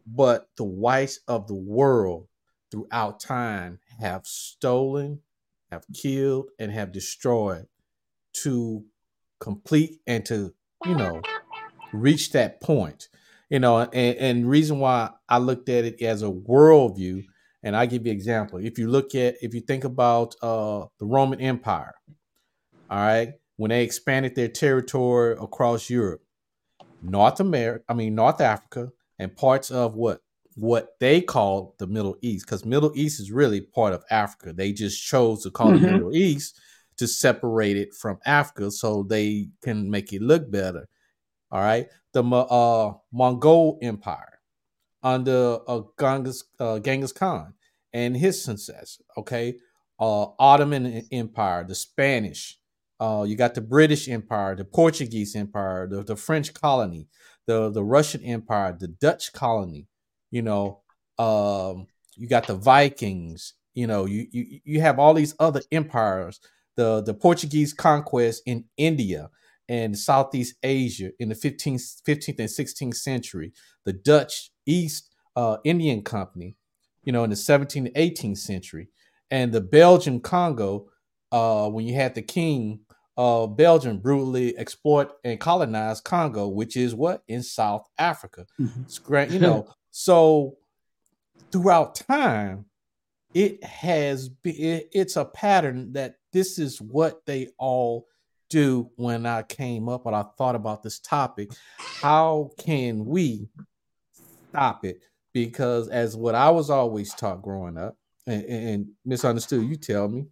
But 0.07 0.49
the 0.57 0.63
whites 0.63 1.19
of 1.27 1.47
the 1.47 1.55
world 1.55 2.27
throughout 2.71 3.19
time 3.19 3.79
have 3.99 4.25
stolen, 4.25 5.21
have 5.71 5.85
killed, 5.93 6.49
and 6.59 6.71
have 6.71 6.91
destroyed 6.91 7.67
to 8.43 8.83
complete 9.39 10.01
and 10.05 10.25
to, 10.25 10.53
you 10.85 10.95
know, 10.95 11.21
reach 11.93 12.31
that 12.31 12.61
point. 12.61 13.07
You 13.49 13.59
know, 13.59 13.79
and, 13.79 14.17
and 14.17 14.49
reason 14.49 14.79
why 14.79 15.11
I 15.29 15.37
looked 15.37 15.69
at 15.69 15.85
it 15.85 16.01
as 16.01 16.23
a 16.23 16.29
worldview, 16.29 17.25
and 17.61 17.75
I 17.75 17.85
give 17.85 18.05
you 18.05 18.11
an 18.11 18.17
example. 18.17 18.59
If 18.59 18.79
you 18.79 18.89
look 18.89 19.13
at, 19.15 19.35
if 19.41 19.53
you 19.53 19.61
think 19.61 19.83
about 19.83 20.35
uh, 20.41 20.85
the 20.99 21.05
Roman 21.05 21.39
Empire, 21.39 21.93
all 22.89 22.97
right, 22.97 23.33
when 23.57 23.69
they 23.69 23.83
expanded 23.83 24.35
their 24.35 24.47
territory 24.47 25.35
across 25.39 25.89
Europe, 25.89 26.21
North 27.01 27.39
America, 27.39 27.83
I 27.87 27.93
mean 27.93 28.15
North 28.15 28.41
Africa, 28.41 28.89
and 29.19 29.35
parts 29.35 29.71
of 29.71 29.95
what 29.95 30.21
what 30.55 30.95
they 30.99 31.21
call 31.21 31.75
the 31.79 31.87
Middle 31.87 32.17
East, 32.21 32.45
because 32.45 32.65
Middle 32.65 32.93
East 32.95 33.19
is 33.19 33.31
really 33.31 33.61
part 33.61 33.93
of 33.93 34.03
Africa. 34.09 34.53
They 34.53 34.71
just 34.71 35.03
chose 35.03 35.43
to 35.43 35.51
call 35.51 35.71
mm-hmm. 35.71 35.85
it 35.85 35.91
Middle 35.91 36.15
East 36.15 36.59
to 36.97 37.07
separate 37.07 37.77
it 37.77 37.93
from 37.93 38.19
Africa 38.25 38.71
so 38.71 39.03
they 39.03 39.49
can 39.61 39.89
make 39.89 40.13
it 40.13 40.21
look 40.21 40.49
better. 40.49 40.87
All 41.55 41.61
right, 41.61 41.87
the 42.11 42.21
uh, 42.21 42.95
Mongol 43.13 43.79
Empire 43.81 44.41
under 45.01 45.59
uh, 45.65 45.83
Genghis, 45.97 46.43
uh, 46.59 46.79
Genghis 46.79 47.13
Khan 47.13 47.53
and 47.93 48.17
his 48.17 48.43
successor. 48.43 49.05
Okay, 49.17 49.55
uh, 49.97 50.25
Ottoman 50.37 51.07
Empire, 51.13 51.63
the 51.65 51.73
Spanish. 51.73 52.59
Uh, 52.99 53.23
you 53.25 53.37
got 53.37 53.55
the 53.55 53.61
British 53.61 54.09
Empire, 54.09 54.57
the 54.57 54.65
Portuguese 54.65 55.33
Empire, 55.33 55.87
the, 55.87 56.03
the 56.03 56.17
French 56.17 56.53
colony, 56.53 57.07
the 57.47 57.69
the 57.69 57.85
Russian 57.85 58.21
Empire, 58.25 58.75
the 58.77 58.89
Dutch 58.89 59.31
colony. 59.31 59.87
You 60.31 60.41
know, 60.41 60.81
um, 61.17 61.87
you 62.17 62.27
got 62.27 62.47
the 62.47 62.55
Vikings. 62.55 63.53
You 63.73 63.87
know, 63.87 64.03
you 64.03 64.27
you 64.29 64.59
you 64.65 64.81
have 64.81 64.99
all 64.99 65.13
these 65.13 65.33
other 65.39 65.61
empires. 65.71 66.41
The 66.75 67.01
the 67.01 67.13
Portuguese 67.13 67.73
conquest 67.73 68.43
in 68.45 68.65
India 68.75 69.29
and 69.67 69.97
Southeast 69.97 70.55
Asia 70.63 71.11
in 71.19 71.29
the 71.29 71.35
15th, 71.35 72.01
15th 72.07 72.39
and 72.39 72.49
16th 72.49 72.95
century. 72.95 73.53
The 73.83 73.93
Dutch 73.93 74.51
East 74.65 75.13
uh, 75.35 75.57
Indian 75.63 76.01
Company, 76.01 76.55
you 77.03 77.11
know, 77.11 77.23
in 77.23 77.29
the 77.29 77.35
17th 77.35 77.77
and 77.77 77.95
18th 77.95 78.37
century, 78.37 78.89
and 79.31 79.51
the 79.51 79.61
Belgian 79.61 80.19
Congo 80.19 80.87
uh, 81.31 81.69
when 81.69 81.85
you 81.85 81.95
had 81.95 82.15
the 82.15 82.21
king 82.21 82.79
of 83.17 83.55
Belgium 83.55 83.99
brutally 83.99 84.57
exploit 84.57 85.11
and 85.23 85.39
colonize 85.39 86.01
Congo, 86.01 86.47
which 86.47 86.75
is 86.75 86.93
what 86.93 87.23
in 87.27 87.43
South 87.43 87.87
Africa. 87.97 88.45
Mm-hmm. 88.59 89.33
You 89.33 89.39
know, 89.39 89.67
so 89.91 90.57
throughout 91.51 91.95
time, 91.95 92.65
it 93.33 93.63
has 93.63 94.29
been. 94.29 94.55
It, 94.55 94.89
it's 94.93 95.15
a 95.15 95.25
pattern 95.25 95.93
that 95.93 96.15
this 96.33 96.59
is 96.59 96.81
what 96.81 97.25
they 97.25 97.49
all 97.57 98.07
do. 98.55 98.89
When 98.95 99.25
I 99.25 99.43
came 99.43 99.89
up 99.89 100.05
and 100.05 100.15
I 100.15 100.23
thought 100.37 100.55
about 100.55 100.83
this 100.83 100.99
topic, 100.99 101.51
how 101.77 102.51
can 102.57 103.05
we 103.05 103.49
stop 104.49 104.85
it? 104.85 105.01
Because 105.33 105.89
as 105.89 106.15
what 106.15 106.35
I 106.35 106.49
was 106.49 106.69
always 106.69 107.13
taught 107.13 107.41
growing 107.41 107.77
up, 107.77 107.97
and, 108.27 108.43
and 108.43 108.87
misunderstood, 109.03 109.67
you 109.67 109.75
tell 109.75 110.07
me 110.07 110.25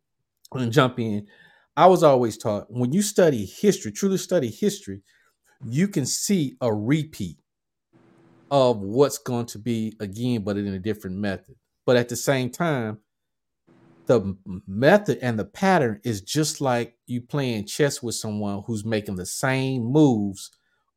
and 0.53 0.71
jump 0.71 0.99
in 0.99 1.27
I 1.75 1.87
was 1.87 2.03
always 2.03 2.37
taught 2.37 2.67
when 2.69 2.93
you 2.93 3.01
study 3.01 3.45
history, 3.45 3.91
truly 3.91 4.17
study 4.17 4.49
history, 4.49 5.01
you 5.65 5.87
can 5.87 6.05
see 6.05 6.55
a 6.61 6.71
repeat 6.71 7.37
of 8.51 8.79
what's 8.79 9.17
going 9.17 9.47
to 9.47 9.59
be 9.59 9.95
again, 9.99 10.43
but 10.43 10.57
in 10.57 10.67
a 10.67 10.79
different 10.79 11.17
method. 11.17 11.55
But 11.85 11.97
at 11.97 12.09
the 12.09 12.15
same 12.15 12.51
time, 12.51 12.99
the 14.05 14.35
method 14.67 15.19
and 15.21 15.39
the 15.39 15.45
pattern 15.45 15.99
is 16.03 16.21
just 16.21 16.59
like 16.59 16.97
you 17.07 17.21
playing 17.21 17.65
chess 17.65 18.03
with 18.03 18.15
someone 18.15 18.63
who's 18.65 18.83
making 18.83 19.15
the 19.15 19.25
same 19.25 19.83
moves 19.83 20.51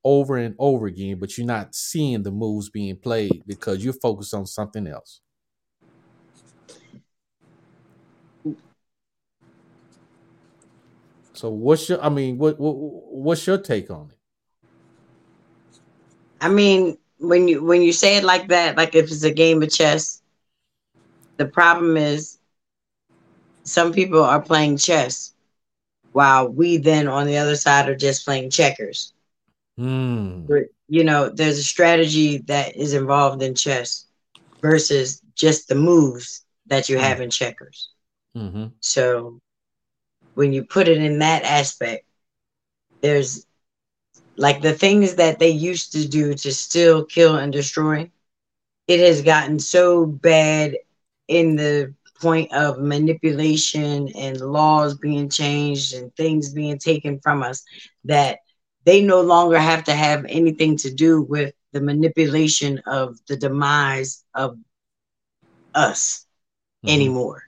over 0.05 0.37
and 0.37 0.55
over 0.59 0.87
again, 0.87 1.19
but 1.19 1.37
you're 1.37 1.47
not 1.47 1.75
seeing 1.75 2.23
the 2.23 2.31
moves 2.31 2.71
being 2.71 2.97
played 2.97 3.43
because 3.47 3.85
you're 3.85 3.93
focused 3.93 4.35
on 4.35 4.47
something 4.47 4.87
else. 4.87 5.21
So 11.33 11.51
what's 11.51 11.89
your 11.89 12.03
I 12.03 12.09
mean 12.09 12.39
what, 12.39 12.59
what 12.59 12.75
what's 12.77 13.47
your 13.47 13.59
take 13.59 13.91
on 13.91 14.11
it? 14.11 14.19
I 16.41 16.49
mean, 16.49 16.97
when 17.19 17.49
you 17.49 17.63
when 17.63 17.83
you 17.83 17.93
say 17.93 18.17
it 18.17 18.25
like 18.25 18.49
that, 18.49 18.77
like 18.77 18.95
if 18.95 19.11
it's 19.11 19.23
a 19.23 19.33
game 19.33 19.63
of 19.63 19.71
chess, 19.71 20.23
the 21.37 21.47
problem 21.47 21.97
is 21.97 22.36
some 23.67 23.93
people 23.93 24.23
are 24.23 24.41
playing 24.41 24.77
chess 24.77 25.35
while 26.13 26.49
we 26.49 26.79
then 26.79 27.09
on 27.09 27.27
the 27.27 27.37
other 27.37 27.57
side 27.57 27.89
are 27.89 27.97
just 27.97 28.25
playing 28.25 28.51
checkers. 28.51 29.13
Mm. 29.79 30.69
You 30.89 31.05
know, 31.05 31.29
there's 31.29 31.59
a 31.59 31.65
strategy 31.65 32.39
that 32.47 32.77
is 32.77 32.95
involved 32.95 33.43
in 33.43 33.55
chess 33.55 34.07
versus 34.63 35.21
just 35.35 35.69
the 35.69 35.75
moves 35.75 36.45
that 36.67 36.89
you 36.89 36.97
have 36.97 37.21
in 37.21 37.29
checkers. 37.29 37.91
Mm-hmm. 38.37 38.67
So 38.81 39.41
when 40.35 40.53
you 40.53 40.65
put 40.65 40.89
it 40.89 40.99
in 40.99 41.19
that 41.19 41.43
aspect, 41.43 42.07
there's 43.01 43.47
like 44.37 44.63
the 44.63 44.73
things 44.73 45.17
that 45.17 45.39
they 45.39 45.51
used 45.51 45.93
to 45.93 46.07
do 46.07 46.35
to 46.35 46.53
still 46.53 47.05
kill 47.05 47.37
and 47.37 47.53
destroy. 47.53 48.11
It 48.87 49.01
has 49.01 49.23
gotten 49.23 49.59
so 49.59 50.07
bad 50.07 50.77
in 51.27 51.57
the 51.57 51.93
point 52.21 52.53
of 52.53 52.79
manipulation 52.79 54.09
and 54.17 54.41
laws 54.41 54.97
being 54.97 55.29
changed 55.29 55.95
and 55.95 56.15
things 56.15 56.53
being 56.53 56.79
taken 56.79 57.21
from 57.21 57.43
us 57.43 57.65
that 58.05 58.39
they 58.85 59.03
no 59.03 59.21
longer 59.21 59.59
have 59.59 59.85
to 59.85 59.93
have 59.93 60.25
anything 60.29 60.77
to 60.79 60.93
do 60.93 61.23
with 61.23 61.53
the 61.73 61.81
manipulation 61.81 62.81
of 62.87 63.19
the 63.29 63.37
demise 63.37 64.25
of 64.35 64.57
us 65.75 66.27
mm-hmm. 66.85 66.95
anymore. 66.95 67.43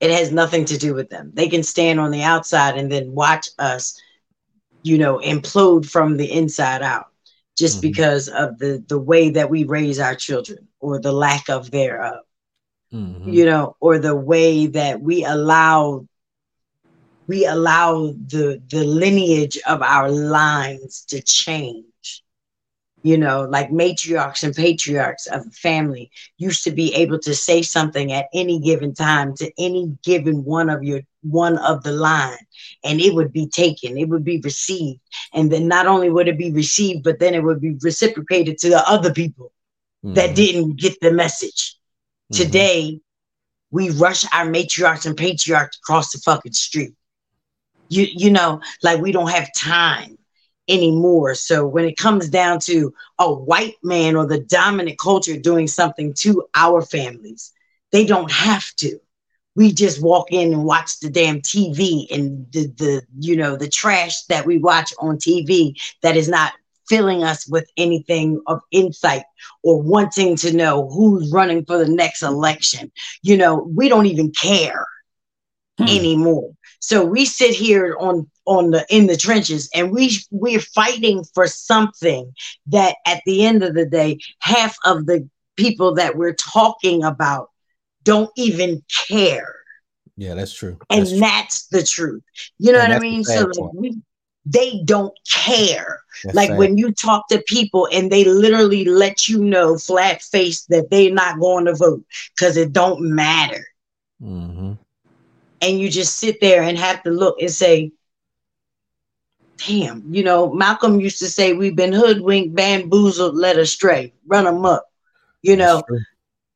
It 0.00 0.10
has 0.10 0.32
nothing 0.32 0.66
to 0.66 0.76
do 0.76 0.94
with 0.94 1.08
them. 1.08 1.30
They 1.32 1.48
can 1.48 1.62
stand 1.62 1.98
on 1.98 2.10
the 2.10 2.22
outside 2.22 2.76
and 2.76 2.90
then 2.90 3.14
watch 3.14 3.48
us, 3.58 3.98
you 4.82 4.98
know, 4.98 5.18
implode 5.18 5.88
from 5.88 6.16
the 6.16 6.30
inside 6.30 6.82
out 6.82 7.06
just 7.56 7.76
mm-hmm. 7.76 7.88
because 7.88 8.28
of 8.28 8.58
the 8.58 8.84
the 8.88 8.98
way 8.98 9.30
that 9.30 9.48
we 9.50 9.64
raise 9.64 9.98
our 9.98 10.14
children 10.14 10.68
or 10.80 11.00
the 11.00 11.12
lack 11.12 11.48
of 11.48 11.70
thereof. 11.70 12.20
Mm-hmm. 12.94 13.28
You 13.28 13.44
know, 13.46 13.76
or 13.80 13.98
the 13.98 14.14
way 14.14 14.66
that 14.68 15.00
we 15.00 15.24
allow 15.24 16.06
we 17.26 17.46
allow 17.46 18.14
the 18.26 18.62
the 18.70 18.84
lineage 18.84 19.58
of 19.66 19.82
our 19.82 20.10
lines 20.10 21.04
to 21.08 21.20
change 21.20 21.84
you 23.04 23.18
know, 23.18 23.42
like 23.42 23.68
matriarchs 23.70 24.42
and 24.42 24.56
patriarchs 24.56 25.26
of 25.26 25.46
a 25.46 25.50
family 25.50 26.10
used 26.38 26.64
to 26.64 26.70
be 26.70 26.92
able 26.94 27.18
to 27.18 27.34
say 27.34 27.60
something 27.60 28.12
at 28.12 28.28
any 28.32 28.58
given 28.58 28.94
time 28.94 29.36
to 29.36 29.52
any 29.58 29.94
given 30.02 30.42
one 30.42 30.70
of 30.70 30.82
your 30.82 31.02
one 31.20 31.58
of 31.58 31.82
the 31.82 31.92
line 31.92 32.38
and 32.82 33.00
it 33.00 33.14
would 33.14 33.32
be 33.32 33.46
taken 33.46 33.96
it 33.96 34.08
would 34.08 34.24
be 34.24 34.40
received 34.40 35.00
and 35.32 35.50
then 35.50 35.66
not 35.66 35.86
only 35.86 36.10
would 36.10 36.28
it 36.28 36.36
be 36.36 36.52
received 36.52 37.02
but 37.02 37.18
then 37.18 37.34
it 37.34 37.42
would 37.42 37.60
be 37.60 37.76
reciprocated 37.80 38.58
to 38.58 38.68
the 38.68 38.88
other 38.88 39.12
people 39.12 39.50
mm-hmm. 40.04 40.12
that 40.14 40.34
didn't 40.34 40.76
get 40.76 40.98
the 41.00 41.10
message 41.10 41.76
mm-hmm. 42.32 42.42
today 42.42 43.00
we 43.70 43.90
rush 43.90 44.24
our 44.32 44.46
matriarchs 44.46 45.06
and 45.06 45.16
patriarchs 45.16 45.78
across 45.78 46.12
the 46.12 46.18
fucking 46.18 46.52
street 46.52 46.94
you 47.88 48.06
you 48.10 48.30
know 48.30 48.60
like 48.82 49.00
we 49.00 49.12
don't 49.12 49.30
have 49.30 49.52
time 49.54 50.16
anymore. 50.68 51.34
So 51.34 51.66
when 51.66 51.84
it 51.84 51.96
comes 51.96 52.28
down 52.28 52.60
to 52.60 52.94
a 53.18 53.32
white 53.32 53.76
man 53.82 54.16
or 54.16 54.26
the 54.26 54.40
dominant 54.40 54.98
culture 54.98 55.36
doing 55.36 55.68
something 55.68 56.14
to 56.14 56.44
our 56.54 56.82
families, 56.82 57.52
they 57.92 58.06
don't 58.06 58.30
have 58.30 58.74
to. 58.76 58.98
We 59.56 59.72
just 59.72 60.02
walk 60.02 60.32
in 60.32 60.52
and 60.52 60.64
watch 60.64 60.98
the 60.98 61.10
damn 61.10 61.40
TV 61.40 62.06
and 62.10 62.50
the 62.50 62.66
the 62.76 63.02
you 63.18 63.36
know 63.36 63.56
the 63.56 63.68
trash 63.68 64.24
that 64.24 64.46
we 64.46 64.58
watch 64.58 64.92
on 64.98 65.16
TV 65.16 65.80
that 66.02 66.16
is 66.16 66.28
not 66.28 66.52
filling 66.88 67.22
us 67.22 67.48
with 67.48 67.70
anything 67.76 68.40
of 68.46 68.60
insight 68.70 69.24
or 69.62 69.82
wanting 69.82 70.36
to 70.36 70.52
know 70.54 70.88
who's 70.88 71.32
running 71.32 71.64
for 71.64 71.78
the 71.78 71.88
next 71.88 72.22
election. 72.22 72.90
You 73.22 73.36
know, 73.36 73.56
we 73.74 73.88
don't 73.88 74.06
even 74.06 74.30
care 74.30 74.86
hmm. 75.78 75.84
anymore. 75.84 76.52
So 76.80 77.04
we 77.04 77.24
sit 77.24 77.54
here 77.54 77.96
on 77.98 78.30
on 78.46 78.70
the 78.70 78.84
in 78.90 79.06
the 79.06 79.16
trenches 79.16 79.68
and 79.74 79.90
we 79.90 80.18
we're 80.30 80.60
fighting 80.60 81.24
for 81.34 81.46
something 81.46 82.32
that 82.66 82.96
at 83.06 83.22
the 83.24 83.44
end 83.44 83.62
of 83.62 83.74
the 83.74 83.86
day 83.86 84.18
half 84.40 84.76
of 84.84 85.06
the 85.06 85.28
people 85.56 85.94
that 85.94 86.16
we're 86.16 86.34
talking 86.34 87.02
about 87.02 87.48
don't 88.02 88.30
even 88.36 88.82
care 89.08 89.54
yeah 90.16 90.34
that's 90.34 90.52
true 90.52 90.76
and 90.90 91.06
that's, 91.06 91.20
that's 91.20 91.66
the 91.68 91.82
truth 91.82 92.22
you 92.58 92.70
know 92.70 92.80
and 92.80 92.92
what 92.92 92.96
i 92.96 93.00
mean 93.00 93.24
so 93.24 93.50
like 93.56 93.72
we, 93.72 93.96
they 94.46 94.82
don't 94.84 95.16
care 95.28 96.00
that's 96.22 96.36
like 96.36 96.48
sad. 96.48 96.58
when 96.58 96.78
you 96.78 96.92
talk 96.92 97.28
to 97.28 97.42
people 97.46 97.88
and 97.92 98.10
they 98.10 98.24
literally 98.24 98.84
let 98.84 99.28
you 99.28 99.42
know 99.42 99.76
flat 99.76 100.22
face 100.22 100.64
that 100.66 100.90
they're 100.90 101.12
not 101.12 101.40
going 101.40 101.64
to 101.64 101.74
vote 101.74 102.04
because 102.36 102.56
it 102.56 102.72
don't 102.72 103.00
matter 103.00 103.66
mm-hmm. 104.22 104.72
and 105.60 105.80
you 105.80 105.90
just 105.90 106.18
sit 106.18 106.40
there 106.40 106.62
and 106.62 106.78
have 106.78 107.02
to 107.02 107.10
look 107.10 107.40
and 107.40 107.50
say 107.50 107.90
damn, 109.66 110.02
you 110.12 110.22
know, 110.22 110.52
Malcolm 110.52 111.00
used 111.00 111.18
to 111.18 111.28
say, 111.28 111.52
We've 111.52 111.76
been 111.76 111.92
hoodwinked, 111.92 112.54
bamboozled, 112.54 113.34
led 113.34 113.58
astray, 113.58 114.12
run 114.26 114.44
them 114.44 114.64
up, 114.64 114.90
you 115.42 115.56
know. 115.56 115.82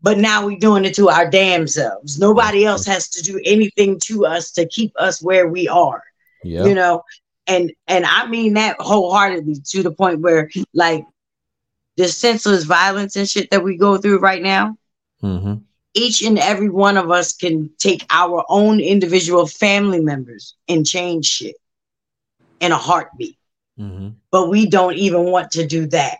But 0.00 0.18
now 0.18 0.46
we're 0.46 0.58
doing 0.58 0.84
it 0.84 0.94
to 0.94 1.08
our 1.08 1.28
damn 1.28 1.66
selves. 1.66 2.20
Nobody 2.20 2.64
else 2.64 2.86
has 2.86 3.08
to 3.10 3.22
do 3.22 3.40
anything 3.44 3.98
to 4.04 4.26
us 4.26 4.52
to 4.52 4.66
keep 4.66 4.92
us 4.96 5.20
where 5.20 5.48
we 5.48 5.66
are. 5.66 6.02
Yeah. 6.44 6.66
You 6.66 6.74
know, 6.74 7.02
and 7.48 7.72
and 7.86 8.04
I 8.06 8.26
mean 8.28 8.54
that 8.54 8.76
wholeheartedly 8.78 9.56
to 9.70 9.82
the 9.82 9.90
point 9.90 10.20
where 10.20 10.50
like 10.74 11.04
the 11.96 12.06
senseless 12.06 12.64
violence 12.64 13.16
and 13.16 13.28
shit 13.28 13.50
that 13.50 13.64
we 13.64 13.76
go 13.76 13.96
through 13.96 14.20
right 14.20 14.42
now. 14.42 14.78
Mm-hmm. 15.22 15.54
Each 15.94 16.22
and 16.22 16.38
every 16.38 16.68
one 16.68 16.96
of 16.96 17.10
us 17.10 17.34
can 17.34 17.70
take 17.78 18.06
our 18.10 18.44
own 18.48 18.78
individual 18.78 19.46
family 19.46 20.00
members 20.00 20.54
and 20.68 20.86
change 20.86 21.26
shit 21.26 21.56
in 22.60 22.70
a 22.70 22.76
heartbeat. 22.76 23.36
Mm-hmm. 23.80 24.10
But 24.30 24.48
we 24.48 24.66
don't 24.66 24.94
even 24.94 25.24
want 25.24 25.50
to 25.52 25.66
do 25.66 25.86
that. 25.88 26.18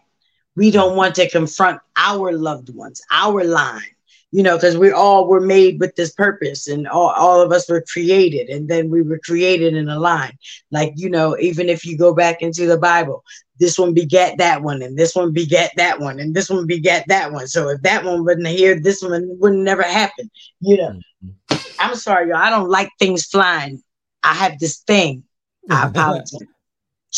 We 0.57 0.73
don't 0.73 0.97
want 0.97 1.15
to 1.17 1.31
confront 1.31 1.81
our 1.97 2.33
loved 2.33 2.75
ones, 2.75 3.01
our 3.13 3.45
line, 3.45 3.95
you 4.31 4.43
know, 4.43 4.57
because 4.57 4.77
we 4.77 4.91
all 4.91 5.27
were 5.27 5.41
made 5.41 5.81
with 5.81 5.97
this 5.97 6.13
purpose 6.13 6.69
and 6.69 6.87
all, 6.87 7.11
all 7.11 7.41
of 7.41 7.51
us 7.51 7.69
were 7.69 7.85
created 7.91 8.49
and 8.49 8.69
then 8.69 8.91
we 8.91 9.01
were 9.01 9.19
created 9.25 9.75
in 9.75 9.89
a 9.89 9.99
line. 9.99 10.37
Like, 10.71 10.93
you 10.97 11.09
know, 11.09 11.37
even 11.39 11.69
if 11.69 11.85
you 11.85 11.97
go 11.97 12.15
back 12.15 12.43
into 12.43 12.67
the 12.67 12.77
Bible, 12.77 13.25
this 13.59 13.79
one 13.79 13.95
begat 13.95 14.37
that 14.39 14.63
one 14.63 14.83
and 14.83 14.99
this 14.99 15.15
one 15.15 15.33
begat 15.33 15.73
that 15.77 15.99
one 16.01 16.21
and 16.21 16.35
this 16.35 16.51
one 16.51 16.67
begat 16.67 17.05
that 17.09 17.33
one. 17.33 17.47
So 17.49 17.71
if 17.71 17.81
that 17.83 18.05
one 18.05 18.25
wasn't 18.25 18.49
here, 18.49 18.79
this 18.79 19.03
one 19.03 19.27
would 19.41 19.55
never 19.55 19.83
happen. 19.83 20.31
You 20.61 20.77
know, 20.77 21.01
mm-hmm. 21.25 21.57
I'm 21.81 21.95
sorry, 21.95 22.29
y'all. 22.29 22.37
I 22.37 22.51
don't 22.51 22.69
like 22.69 22.91
things 22.99 23.25
flying. 23.25 23.83
I 24.23 24.35
have 24.35 24.59
this 24.59 24.79
thing 24.79 25.25
I 25.71 25.87
apologize. 25.89 26.33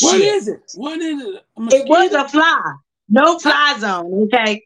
what 0.01 0.17
Shit. 0.17 0.21
is 0.21 0.49
it? 0.49 0.61
What 0.77 1.01
is 1.01 1.23
it? 1.23 1.43
It 1.75 1.89
was 1.89 2.13
a 2.13 2.29
fly. 2.29 2.75
No 3.09 3.41
fly 3.41 3.77
zone. 3.81 4.29
Okay. 4.33 4.63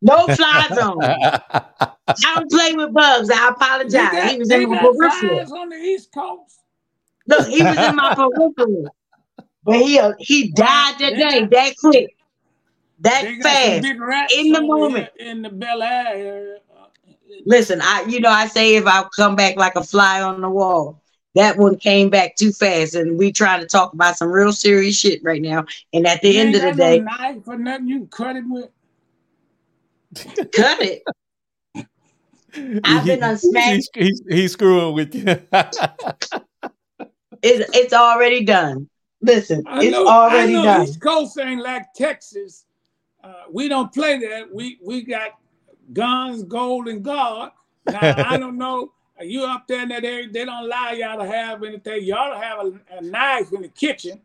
No 0.00 0.26
fly 0.26 0.68
zone. 0.74 1.02
I 1.02 2.34
don't 2.34 2.50
play 2.50 2.72
with 2.74 2.92
bugs. 2.94 3.30
I 3.30 3.48
apologize. 3.48 3.92
Got, 3.92 4.30
he 4.30 4.38
was 4.38 4.50
in 4.50 4.68
my 4.70 4.78
peripheral. 4.78 5.58
on 5.58 5.68
the 5.68 5.76
East 5.76 6.12
Coast. 6.12 6.60
Look, 7.26 7.48
he 7.48 7.62
was 7.62 7.76
in 7.76 7.96
my 7.96 8.14
peripheral. 8.14 8.94
But 9.64 9.80
he 9.80 9.98
uh, 9.98 10.12
he 10.18 10.50
died 10.52 10.94
that 10.98 11.16
day, 11.16 11.46
that 11.46 11.74
quick, 11.78 12.16
that 13.00 13.22
fast, 13.42 13.84
in 14.34 14.52
the 14.52 14.62
moment. 14.62 15.10
In 15.18 15.42
the 15.42 15.50
Bel 15.50 15.82
Air 15.82 16.58
Listen, 17.44 17.80
I 17.82 18.04
you 18.08 18.20
know 18.20 18.30
I 18.30 18.46
say 18.46 18.76
if 18.76 18.86
I 18.86 19.04
come 19.14 19.36
back 19.36 19.56
like 19.56 19.76
a 19.76 19.84
fly 19.84 20.22
on 20.22 20.40
the 20.40 20.48
wall, 20.48 21.02
that 21.34 21.58
one 21.58 21.76
came 21.76 22.08
back 22.08 22.36
too 22.36 22.52
fast, 22.52 22.94
and 22.94 23.18
we 23.18 23.30
trying 23.30 23.60
to 23.60 23.66
talk 23.66 23.92
about 23.92 24.16
some 24.16 24.30
real 24.30 24.52
serious 24.52 24.98
shit 24.98 25.22
right 25.22 25.42
now. 25.42 25.66
And 25.92 26.06
at 26.06 26.22
the 26.22 26.38
end 26.38 26.54
of 26.54 26.62
the 26.62 26.72
day, 26.72 27.00
knife 27.00 27.44
for 27.44 27.58
nothing 27.58 27.88
you 27.88 28.06
cut 28.06 28.36
it 28.36 28.44
with. 28.46 28.70
Cut 30.14 30.80
it. 30.82 31.02
I've 32.84 33.04
been 33.04 33.20
unsmacked. 33.20 33.88
He's, 33.94 34.22
he's, 34.28 34.52
screwing 34.52 34.94
with 34.94 35.14
you. 35.14 35.24
it's 37.42 37.70
it's 37.76 37.92
already 37.92 38.44
done. 38.44 38.88
Listen, 39.20 39.62
I 39.66 39.82
it's 39.84 39.92
know, 39.92 40.08
already 40.08 40.54
I 40.54 40.56
know 40.56 40.64
done. 40.64 40.82
East 40.82 41.00
Coast 41.00 41.38
ain't 41.38 41.62
like 41.62 41.92
Texas. 41.94 42.64
Uh, 43.22 43.44
we 43.50 43.68
don't 43.68 43.92
play 43.92 44.18
that. 44.18 44.52
We 44.52 44.78
we 44.82 45.02
got 45.02 45.38
guns, 45.92 46.42
gold, 46.44 46.88
and 46.88 47.04
God. 47.04 47.50
Now 47.86 48.00
I 48.00 48.36
don't 48.38 48.56
know 48.56 48.92
you 49.22 49.44
up 49.44 49.66
there 49.66 49.82
in 49.82 49.88
that 49.88 50.04
area, 50.04 50.28
they 50.28 50.44
don't 50.44 50.64
allow 50.64 50.90
y'all 50.92 51.18
to 51.18 51.26
have 51.26 51.62
anything. 51.62 52.04
Y'all 52.04 52.32
to 52.32 52.38
have 52.38 52.58
a, 52.60 52.98
a 52.98 53.00
knife 53.00 53.52
in 53.52 53.62
the 53.62 53.68
kitchen. 53.68 54.20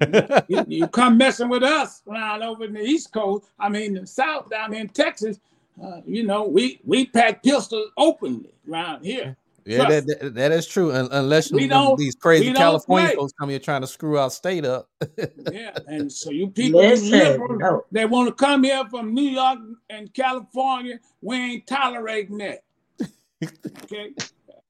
you, 0.48 0.64
you, 0.68 0.88
come 0.88 1.16
messing 1.16 1.48
with 1.48 1.62
us 1.62 2.02
around 2.08 2.42
over 2.42 2.64
in 2.64 2.74
the 2.74 2.82
East 2.82 3.12
Coast. 3.12 3.46
I 3.58 3.68
mean, 3.68 3.94
the 3.94 4.06
South 4.06 4.50
down 4.50 4.72
here 4.72 4.82
in 4.82 4.88
Texas. 4.88 5.40
Uh, 5.82 6.00
you 6.06 6.24
know, 6.24 6.44
we 6.46 6.80
we 6.84 7.06
pack 7.06 7.42
pistols 7.42 7.90
openly 7.96 8.52
around 8.68 9.04
here. 9.04 9.36
Yeah, 9.66 9.88
that, 9.88 10.06
that, 10.06 10.34
that 10.36 10.52
is 10.52 10.66
true. 10.66 10.92
Unless 10.92 11.50
you 11.50 11.66
know 11.66 11.96
these 11.98 12.14
crazy 12.14 12.52
California 12.52 13.16
folks 13.16 13.32
come 13.32 13.48
here 13.48 13.58
trying 13.58 13.80
to 13.80 13.86
screw 13.88 14.16
our 14.16 14.30
state 14.30 14.64
up. 14.64 14.88
yeah, 15.52 15.76
and 15.88 16.10
so 16.10 16.30
you 16.30 16.48
people 16.48 16.80
liberal, 16.80 17.58
no. 17.58 17.84
they 17.90 18.06
want 18.06 18.28
to 18.28 18.34
come 18.34 18.62
here 18.62 18.84
from 18.88 19.12
New 19.12 19.28
York 19.28 19.58
and 19.90 20.14
California. 20.14 21.00
We 21.20 21.36
ain't 21.36 21.66
tolerating 21.66 22.38
that 22.38 22.62
okay. 23.82 24.14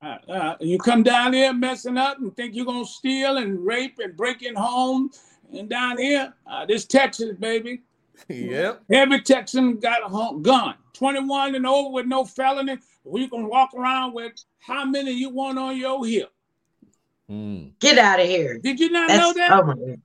Uh, 0.07 0.19
uh, 0.31 0.57
you 0.61 0.79
come 0.79 1.03
down 1.03 1.33
here 1.33 1.53
messing 1.53 1.97
up 1.97 2.19
and 2.19 2.35
think 2.37 2.55
you're 2.55 2.67
gonna 2.67 2.85
steal 2.85 3.39
and 3.39 3.65
rape 3.65 3.99
and 3.99 4.17
break 4.17 4.43
in 4.43 4.55
homes 4.55 5.21
and 5.53 5.69
down 5.69 5.99
here, 5.99 6.33
uh, 6.47 6.65
this 6.65 6.85
Texas 6.85 7.35
baby. 7.39 7.83
Yep. 8.29 8.85
Every 8.91 9.21
Texan 9.21 9.79
got 9.79 10.05
a 10.05 10.09
home, 10.09 10.43
gun, 10.43 10.75
21 10.95 11.55
and 11.55 11.67
over 11.67 11.91
with 11.91 12.07
no 12.07 12.25
felony. 12.25 12.79
We 13.05 13.29
can 13.29 13.49
walk 13.49 13.75
around 13.75 14.15
with 14.15 14.33
how 14.59 14.85
many 14.85 15.13
you 15.13 15.31
want 15.31 15.59
on 15.59 15.77
your 15.77 16.07
hip. 16.07 16.33
Mm. 17.31 17.73
Get 17.81 17.99
out 17.99 18.21
of 18.21 18.27
here. 18.27 18.59
Did 18.59 18.79
you 18.79 18.91
not 18.91 19.09
That's, 19.09 19.21
know 19.21 19.33
that? 19.35 19.51
Oh 19.53 19.97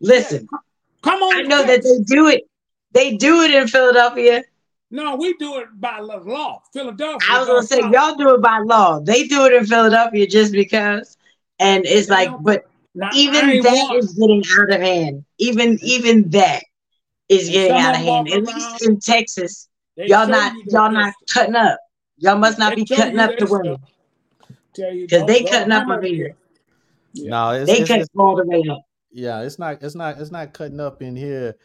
Listen, 0.00 0.48
yeah. 0.50 0.58
come 1.02 1.20
on. 1.22 1.36
I 1.36 1.42
know 1.42 1.64
that 1.66 1.82
they 1.82 1.98
do 2.04 2.28
it. 2.28 2.48
They 2.92 3.16
do 3.16 3.42
it 3.42 3.50
in 3.50 3.66
Philadelphia. 3.66 4.44
No, 4.90 5.16
we 5.16 5.34
do 5.34 5.58
it 5.58 5.68
by 5.74 5.98
law. 5.98 6.62
Philadelphia. 6.72 7.28
I 7.30 7.40
was 7.40 7.48
gonna 7.48 7.62
say 7.62 7.80
y'all 7.90 8.14
do 8.14 8.34
it 8.34 8.40
by 8.40 8.58
law. 8.58 9.00
They 9.00 9.26
do 9.26 9.44
it 9.46 9.52
in 9.52 9.66
Philadelphia 9.66 10.26
just 10.26 10.52
because, 10.52 11.16
and 11.58 11.84
it's 11.84 12.08
like, 12.08 12.30
but 12.40 12.66
now, 12.94 13.10
even 13.12 13.62
that 13.62 13.72
want. 13.72 13.98
is 13.98 14.14
getting 14.14 14.44
out 14.58 14.72
of 14.72 14.80
hand. 14.80 15.24
Even 15.38 15.78
even 15.82 16.30
that 16.30 16.62
is 17.28 17.48
getting 17.48 17.76
out 17.76 17.96
of 17.96 18.00
hand. 18.00 18.28
At 18.28 18.44
least 18.44 18.82
in 18.86 19.00
Texas, 19.00 19.68
y'all 19.96 20.28
not 20.28 20.52
y'all 20.66 20.92
not 20.92 21.14
cutting 21.32 21.56
up. 21.56 21.78
Y'all 22.18 22.38
must 22.38 22.58
not 22.58 22.76
be 22.76 22.84
cutting 22.84 23.18
up 23.18 23.36
the 23.38 23.46
women. 23.46 23.76
Because 24.72 25.26
they 25.26 25.42
cutting 25.42 25.72
up 25.72 25.88
over 25.88 26.02
here. 26.02 26.36
Yeah. 27.12 27.30
No, 27.30 27.50
it's, 27.50 27.70
they 27.70 27.84
cut 27.84 28.06
all 28.16 28.36
the 28.36 28.44
way 28.44 28.62
up. 28.70 28.82
Yeah, 29.10 29.42
it's 29.42 29.58
not. 29.58 29.82
It's 29.82 29.94
not. 29.94 30.18
It's 30.18 30.30
not 30.30 30.52
cutting 30.52 30.80
up 30.80 31.02
in 31.02 31.16
here, 31.16 31.56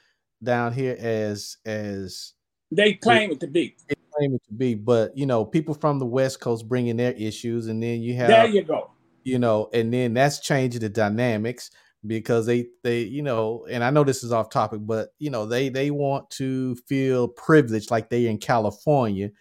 down 0.43 0.73
here 0.73 0.95
as 0.99 1.57
as 1.65 2.33
they 2.71 2.93
claim 2.93 3.31
it, 3.31 3.33
it 3.33 3.39
to 3.41 3.47
be. 3.47 3.75
They 3.87 3.95
claim 4.15 4.35
it 4.35 4.41
to 4.47 4.53
be, 4.53 4.75
but 4.75 5.17
you 5.17 5.25
know, 5.25 5.45
people 5.45 5.73
from 5.73 5.99
the 5.99 6.05
West 6.05 6.39
Coast 6.39 6.67
bringing 6.67 6.97
their 6.97 7.13
issues, 7.13 7.67
and 7.67 7.81
then 7.81 8.01
you 8.01 8.15
have 8.15 8.29
there 8.29 8.47
you 8.47 8.63
go. 8.63 8.91
You 9.23 9.37
know, 9.37 9.69
and 9.73 9.93
then 9.93 10.13
that's 10.13 10.39
changing 10.39 10.81
the 10.81 10.89
dynamics 10.89 11.69
because 12.05 12.45
they 12.45 12.67
they 12.83 13.01
you 13.01 13.21
know, 13.21 13.65
and 13.69 13.83
I 13.83 13.89
know 13.89 14.03
this 14.03 14.23
is 14.23 14.31
off 14.31 14.49
topic, 14.49 14.81
but 14.83 15.09
you 15.19 15.29
know, 15.29 15.45
they 15.45 15.69
they 15.69 15.91
want 15.91 16.29
to 16.31 16.75
feel 16.87 17.27
privileged 17.27 17.91
like 17.91 18.09
they 18.09 18.27
in 18.27 18.37
California, 18.37 19.31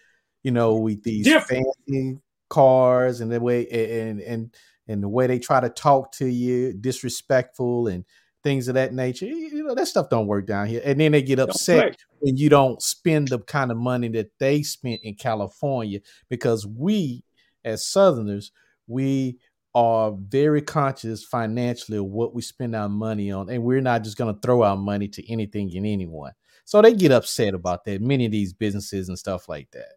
you 0.43 0.51
know, 0.51 0.75
with 0.75 1.03
these 1.03 1.25
Different. 1.25 1.65
fancy 1.87 2.19
cars 2.49 3.21
and 3.21 3.31
the 3.31 3.39
way 3.39 3.67
and 3.69 4.19
and 4.19 4.53
and 4.87 5.01
the 5.01 5.09
way 5.09 5.25
they 5.25 5.39
try 5.39 5.59
to 5.59 5.69
talk 5.69 6.11
to 6.13 6.27
you, 6.27 6.73
disrespectful 6.73 7.87
and 7.87 8.03
things 8.43 8.67
of 8.67 8.75
that 8.75 8.93
nature. 8.93 9.25
You 9.25 9.63
know, 9.63 9.75
that 9.75 9.87
stuff 9.87 10.09
don't 10.09 10.27
work 10.27 10.45
down 10.45 10.67
here. 10.67 10.81
And 10.83 10.99
then 10.99 11.13
they 11.13 11.21
get 11.21 11.39
upset 11.39 11.97
when 12.21 12.37
you 12.37 12.49
don't 12.49 12.81
spend 12.81 13.27
the 13.27 13.39
kind 13.39 13.71
of 13.71 13.77
money 13.77 14.07
that 14.09 14.31
they 14.39 14.63
spent 14.63 15.01
in 15.03 15.15
California 15.15 15.99
because 16.29 16.65
we 16.65 17.23
as 17.63 17.85
Southerners, 17.85 18.51
we 18.87 19.39
are 19.73 20.11
very 20.11 20.61
conscious 20.61 21.23
financially 21.23 21.97
of 21.97 22.05
what 22.05 22.33
we 22.33 22.41
spend 22.41 22.75
our 22.75 22.89
money 22.89 23.31
on. 23.31 23.49
And 23.49 23.63
we're 23.63 23.81
not 23.81 24.03
just 24.03 24.17
going 24.17 24.33
to 24.33 24.41
throw 24.41 24.63
our 24.63 24.77
money 24.77 25.07
to 25.09 25.31
anything 25.31 25.75
and 25.75 25.85
anyone. 25.85 26.33
So 26.65 26.81
they 26.81 26.93
get 26.93 27.11
upset 27.11 27.53
about 27.53 27.85
that. 27.85 28.01
Many 28.01 28.25
of 28.25 28.31
these 28.31 28.53
businesses 28.53 29.09
and 29.09 29.17
stuff 29.17 29.47
like 29.47 29.69
that. 29.71 29.93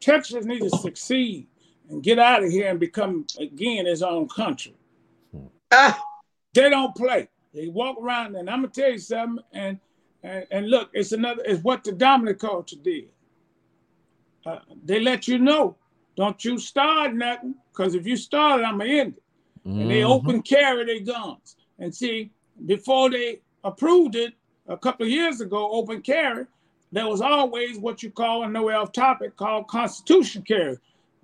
Texas 0.00 0.44
needs 0.44 0.70
to 0.70 0.78
succeed 0.78 1.48
and 1.88 2.02
get 2.02 2.18
out 2.18 2.42
of 2.42 2.50
here 2.50 2.68
and 2.68 2.78
become 2.78 3.26
again 3.38 3.86
his 3.86 4.02
own 4.02 4.28
country. 4.28 4.74
Hmm. 5.32 5.46
Ah, 5.72 6.00
they 6.52 6.68
don't 6.68 6.94
play. 6.94 7.28
They 7.54 7.68
walk 7.68 7.96
around, 7.98 8.36
and 8.36 8.50
I'm 8.50 8.60
gonna 8.60 8.72
tell 8.72 8.90
you 8.90 8.98
something. 8.98 9.42
And 9.52 9.80
and, 10.26 10.46
and 10.50 10.70
look, 10.70 10.90
it's 10.92 11.12
another. 11.12 11.42
It's 11.44 11.62
what 11.62 11.84
the 11.84 11.92
dominant 11.92 12.40
culture 12.40 12.76
did. 12.82 13.08
Uh, 14.44 14.58
they 14.84 15.00
let 15.00 15.26
you 15.26 15.38
know, 15.38 15.76
don't 16.16 16.44
you 16.44 16.58
start 16.58 17.14
nothing, 17.14 17.54
because 17.72 17.94
if 17.94 18.06
you 18.06 18.16
start 18.16 18.60
it, 18.60 18.64
I'm 18.64 18.78
gonna 18.78 18.90
end 18.90 19.14
it. 19.16 19.22
Mm-hmm. 19.68 19.80
And 19.80 19.90
they 19.90 20.00
mm-hmm. 20.00 20.10
open 20.10 20.42
carry 20.42 20.84
their 20.84 21.00
guns. 21.00 21.56
And 21.78 21.94
see, 21.94 22.30
before 22.66 23.10
they 23.10 23.40
approved 23.64 24.16
it 24.16 24.34
a 24.68 24.76
couple 24.76 25.06
of 25.06 25.12
years 25.12 25.40
ago, 25.40 25.70
open 25.70 26.02
carry, 26.02 26.46
there 26.92 27.06
was 27.06 27.20
always 27.20 27.78
what 27.78 28.02
you 28.02 28.10
call, 28.10 28.44
a 28.44 28.48
no 28.48 28.70
off 28.70 28.92
topic, 28.92 29.36
called 29.36 29.68
constitution 29.68 30.42
carry. 30.42 30.76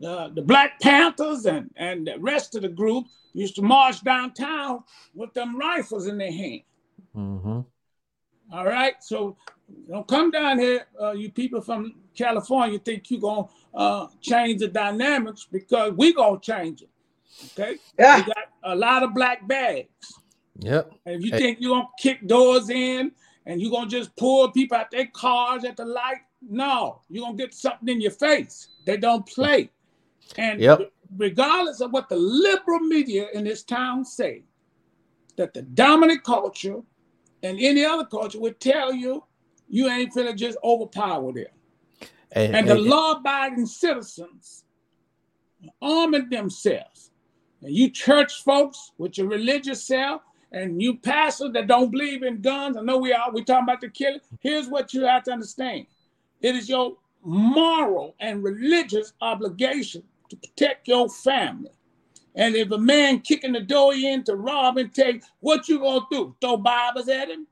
Uh, 0.04 0.28
the 0.28 0.42
Black 0.42 0.80
Panthers 0.80 1.46
and, 1.46 1.70
and 1.76 2.06
the 2.08 2.18
rest 2.18 2.56
of 2.56 2.62
the 2.62 2.68
group 2.68 3.06
used 3.34 3.54
to 3.54 3.62
march 3.62 4.02
downtown 4.02 4.82
with 5.14 5.32
them 5.32 5.56
rifles 5.56 6.06
in 6.08 6.18
their 6.18 6.32
hand. 6.32 6.62
Mm-hmm. 7.16 7.60
All 8.52 8.66
right, 8.66 9.02
so 9.02 9.36
don't 9.88 10.06
come 10.06 10.30
down 10.30 10.58
here, 10.58 10.86
uh, 11.00 11.12
you 11.12 11.30
people 11.30 11.62
from 11.62 11.94
California, 12.14 12.78
think 12.78 13.10
you're 13.10 13.20
gonna 13.20 13.46
uh, 13.74 14.08
change 14.20 14.60
the 14.60 14.68
dynamics 14.68 15.48
because 15.50 15.92
we 15.94 16.12
gonna 16.12 16.38
change 16.38 16.82
it. 16.82 16.90
Okay, 17.58 17.78
yeah. 17.98 18.18
we 18.18 18.24
got 18.24 18.36
a 18.64 18.76
lot 18.76 19.02
of 19.02 19.14
black 19.14 19.48
bags. 19.48 19.88
Yep. 20.58 20.92
And 21.06 21.14
if 21.16 21.24
you 21.24 21.32
hey. 21.32 21.38
think 21.38 21.58
you're 21.60 21.76
gonna 21.76 21.88
kick 21.98 22.26
doors 22.26 22.68
in 22.68 23.12
and 23.46 23.60
you're 23.60 23.70
gonna 23.70 23.88
just 23.88 24.14
pull 24.16 24.50
people 24.50 24.76
out 24.76 24.90
their 24.90 25.06
cars 25.06 25.64
at 25.64 25.78
the 25.78 25.86
light, 25.86 26.20
no, 26.42 27.00
you're 27.08 27.24
gonna 27.24 27.38
get 27.38 27.54
something 27.54 27.88
in 27.88 28.02
your 28.02 28.10
face. 28.10 28.68
They 28.84 28.98
don't 28.98 29.26
play. 29.26 29.70
And 30.36 30.60
yep. 30.60 30.92
regardless 31.16 31.80
of 31.80 31.90
what 31.92 32.10
the 32.10 32.16
liberal 32.16 32.80
media 32.80 33.28
in 33.32 33.44
this 33.44 33.62
town 33.62 34.04
say, 34.04 34.44
that 35.36 35.54
the 35.54 35.62
dominant 35.62 36.22
culture 36.22 36.82
and 37.42 37.58
any 37.60 37.84
other 37.84 38.04
culture 38.04 38.40
would 38.40 38.60
tell 38.60 38.92
you 38.92 39.24
you 39.68 39.88
ain't 39.88 40.14
finna 40.14 40.36
just 40.36 40.58
overpower 40.62 41.32
them. 41.32 41.46
And, 42.32 42.56
and 42.56 42.68
the 42.68 42.74
law-abiding 42.74 43.66
citizens 43.66 44.64
arming 45.80 46.28
themselves. 46.28 47.10
And 47.62 47.74
you 47.74 47.90
church 47.90 48.42
folks 48.42 48.92
with 48.98 49.18
your 49.18 49.28
religious 49.28 49.84
self, 49.84 50.22
and 50.50 50.82
you 50.82 50.96
pastors 50.96 51.52
that 51.52 51.66
don't 51.66 51.90
believe 51.90 52.22
in 52.22 52.40
guns. 52.40 52.76
I 52.76 52.82
know 52.82 52.98
we 52.98 53.12
are. 53.12 53.30
We 53.32 53.44
talking 53.44 53.64
about 53.64 53.80
the 53.80 53.88
killing. 53.88 54.20
Here's 54.40 54.68
what 54.68 54.92
you 54.92 55.02
have 55.02 55.24
to 55.24 55.32
understand: 55.32 55.86
it 56.40 56.56
is 56.56 56.68
your 56.68 56.96
moral 57.22 58.14
and 58.20 58.42
religious 58.42 59.12
obligation 59.20 60.02
to 60.28 60.36
protect 60.36 60.88
your 60.88 61.08
family. 61.08 61.70
And 62.34 62.54
if 62.56 62.70
a 62.70 62.78
man 62.78 63.20
kicking 63.20 63.52
the 63.52 63.60
door 63.60 63.92
in 63.94 64.24
to 64.24 64.36
rob 64.36 64.78
and 64.78 64.92
take, 64.92 65.22
what 65.40 65.68
you 65.68 65.78
gonna 65.78 66.06
do? 66.10 66.34
Throw 66.40 66.56
Bibles 66.56 67.08
at 67.08 67.28
him? 67.28 67.46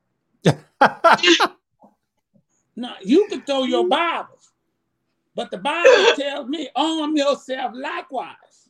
now 2.76 2.94
you 3.02 3.26
can 3.28 3.42
throw 3.42 3.64
your 3.64 3.86
Bibles, 3.86 4.52
but 5.34 5.50
the 5.50 5.58
Bible 5.58 6.14
tells 6.16 6.48
me 6.48 6.68
arm 6.74 7.14
yourself 7.14 7.72
likewise. 7.74 8.68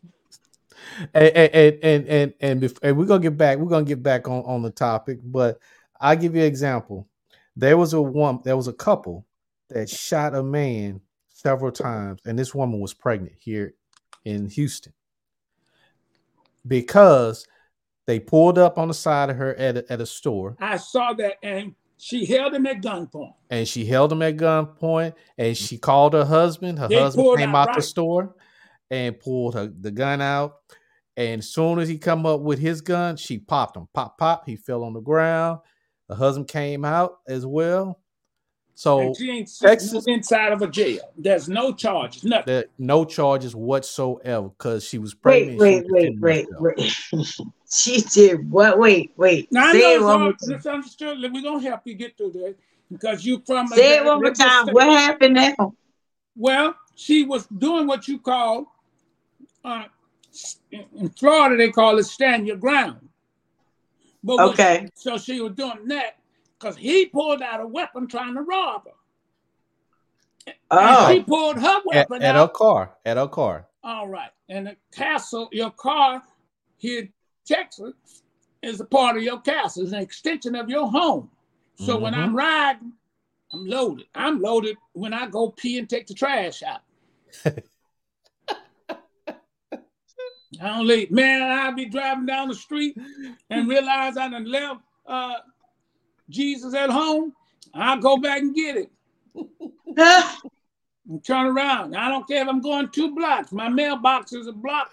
And 1.14 1.28
and 1.28 1.54
and 1.54 2.08
and, 2.08 2.34
and, 2.40 2.78
and 2.82 2.96
we're 2.96 3.04
gonna 3.04 3.22
get 3.22 3.36
back. 3.36 3.58
We're 3.58 3.70
gonna 3.70 3.84
get 3.84 4.02
back 4.02 4.26
on 4.26 4.42
on 4.44 4.62
the 4.62 4.70
topic, 4.70 5.20
but 5.22 5.60
I'll 6.00 6.16
give 6.16 6.34
you 6.34 6.40
an 6.40 6.48
example. 6.48 7.06
There 7.54 7.76
was 7.76 7.92
a 7.92 8.02
one. 8.02 8.40
There 8.42 8.56
was 8.56 8.66
a 8.66 8.72
couple 8.72 9.26
that 9.68 9.88
shot 9.88 10.34
a 10.34 10.42
man 10.42 11.02
several 11.28 11.70
times, 11.70 12.20
and 12.24 12.36
this 12.36 12.52
woman 12.52 12.80
was 12.80 12.94
pregnant 12.94 13.34
here 13.38 13.74
in 14.24 14.48
Houston 14.48 14.92
because 16.66 17.46
they 18.06 18.20
pulled 18.20 18.58
up 18.58 18.78
on 18.78 18.88
the 18.88 18.94
side 18.94 19.30
of 19.30 19.36
her 19.36 19.54
at 19.54 19.76
a, 19.76 19.92
at 19.92 20.00
a 20.00 20.06
store. 20.06 20.56
I 20.60 20.76
saw 20.76 21.12
that, 21.14 21.36
and 21.42 21.74
she 21.96 22.24
held 22.24 22.54
him 22.54 22.66
at 22.66 22.80
gunpoint. 22.80 23.34
And 23.50 23.68
she 23.68 23.84
held 23.84 24.12
him 24.12 24.22
at 24.22 24.36
gunpoint, 24.36 25.14
and 25.38 25.56
she 25.56 25.78
called 25.78 26.14
her 26.14 26.24
husband. 26.24 26.78
Her 26.78 26.88
they 26.88 26.98
husband 26.98 27.38
came 27.38 27.50
out, 27.50 27.56
out 27.56 27.66
right. 27.68 27.76
the 27.76 27.82
store 27.82 28.34
and 28.90 29.18
pulled 29.18 29.54
her, 29.54 29.66
the 29.66 29.90
gun 29.90 30.20
out. 30.20 30.56
And 31.16 31.40
as 31.40 31.50
soon 31.50 31.78
as 31.78 31.88
he 31.88 31.98
come 31.98 32.24
up 32.24 32.40
with 32.40 32.58
his 32.58 32.80
gun, 32.80 33.16
she 33.16 33.38
popped 33.38 33.76
him. 33.76 33.86
Pop, 33.92 34.16
pop. 34.16 34.46
He 34.46 34.56
fell 34.56 34.84
on 34.84 34.94
the 34.94 35.00
ground. 35.00 35.60
The 36.08 36.14
husband 36.14 36.48
came 36.48 36.84
out 36.84 37.18
as 37.28 37.44
well. 37.44 38.00
So 38.80 38.98
and 39.00 39.14
she 39.14 39.30
ain't 39.30 39.50
Texas 39.60 40.06
inside 40.06 40.52
of 40.52 40.62
a 40.62 40.66
jail. 40.66 41.02
There's 41.14 41.50
no 41.50 41.74
charges, 41.74 42.24
nothing. 42.24 42.64
no 42.78 43.04
charges 43.04 43.54
whatsoever 43.54 44.48
because 44.48 44.86
she 44.86 44.96
was 44.96 45.12
pregnant. 45.12 45.60
Wait, 45.60 45.84
wait, 45.90 46.14
wait, 46.18 46.48
wait, 46.58 46.78
wait. 46.78 47.26
she 47.70 48.00
did 48.00 48.50
what? 48.50 48.78
Wait, 48.78 49.12
wait. 49.18 49.52
Now, 49.52 49.72
Say 49.72 49.96
I 49.96 49.98
know 49.98 50.28
it's 50.30 50.48
misunderstood. 50.48 51.18
We're 51.20 51.42
gonna 51.42 51.60
help 51.60 51.82
you 51.84 51.92
get 51.92 52.16
through 52.16 52.32
that 52.32 52.56
because 52.90 53.22
you 53.22 53.42
from. 53.46 53.68
Say 53.68 53.98
a, 53.98 54.00
it 54.00 54.06
one 54.06 54.22
more 54.22 54.32
time. 54.32 54.68
What 54.68 54.86
happened 54.86 55.34
now? 55.34 55.74
Well, 56.34 56.74
she 56.94 57.24
was 57.24 57.46
doing 57.48 57.86
what 57.86 58.08
you 58.08 58.18
call 58.18 58.74
uh, 59.62 59.84
in 60.72 61.10
Florida 61.18 61.58
they 61.58 61.68
call 61.70 61.98
it 61.98 62.04
stand 62.04 62.46
your 62.46 62.56
ground. 62.56 63.10
But 64.24 64.40
okay. 64.52 64.88
She, 64.96 65.02
so 65.02 65.18
she 65.18 65.38
was 65.42 65.52
doing 65.52 65.86
that 65.88 66.16
because 66.60 66.76
he 66.76 67.06
pulled 67.06 67.42
out 67.42 67.60
a 67.60 67.66
weapon 67.66 68.06
trying 68.06 68.34
to 68.34 68.42
rob 68.42 68.84
her. 68.84 70.54
Oh. 70.70 71.06
And 71.06 71.14
she 71.14 71.22
pulled 71.22 71.58
her 71.58 71.80
weapon 71.86 72.22
at, 72.22 72.30
at 72.30 72.36
out. 72.36 72.48
her 72.48 72.52
car. 72.52 72.96
At 73.04 73.16
her 73.16 73.28
car. 73.28 73.66
All 73.82 74.08
right. 74.08 74.30
And 74.48 74.66
the 74.66 74.76
castle, 74.94 75.48
your 75.52 75.70
car 75.70 76.22
here 76.76 77.00
in 77.00 77.12
Texas, 77.46 77.94
is 78.62 78.80
a 78.80 78.84
part 78.84 79.16
of 79.16 79.22
your 79.22 79.40
castle. 79.40 79.82
It's 79.84 79.92
an 79.92 80.00
extension 80.00 80.54
of 80.54 80.68
your 80.68 80.90
home. 80.90 81.30
So 81.76 81.94
mm-hmm. 81.94 82.02
when 82.02 82.14
I'm 82.14 82.36
riding, 82.36 82.92
I'm 83.52 83.66
loaded. 83.66 84.06
I'm 84.14 84.40
loaded 84.40 84.76
when 84.92 85.14
I 85.14 85.26
go 85.26 85.50
pee 85.50 85.78
and 85.78 85.88
take 85.88 86.06
the 86.06 86.14
trash 86.14 86.62
out. 86.62 86.82
I 90.60 90.66
don't 90.66 90.86
leave. 90.86 91.10
Man, 91.10 91.42
I'll 91.42 91.72
be 91.74 91.86
driving 91.86 92.26
down 92.26 92.48
the 92.48 92.54
street 92.54 92.96
and 93.48 93.68
realize 93.68 94.18
I 94.18 94.28
done 94.28 94.44
left 94.44 94.80
uh, 95.06 95.36
Jesus 96.30 96.74
at 96.74 96.90
home, 96.90 97.34
I'll 97.74 98.00
go 98.00 98.16
back 98.16 98.40
and 98.40 98.54
get 98.54 98.76
it. 98.76 98.90
and 101.08 101.24
turn 101.24 101.46
around. 101.46 101.96
I 101.96 102.08
don't 102.08 102.26
care 102.26 102.42
if 102.42 102.48
I'm 102.48 102.60
going 102.60 102.88
two 102.88 103.14
blocks. 103.14 103.52
My 103.52 103.68
mailbox 103.68 104.32
is 104.32 104.46
a 104.46 104.52
block, 104.52 104.92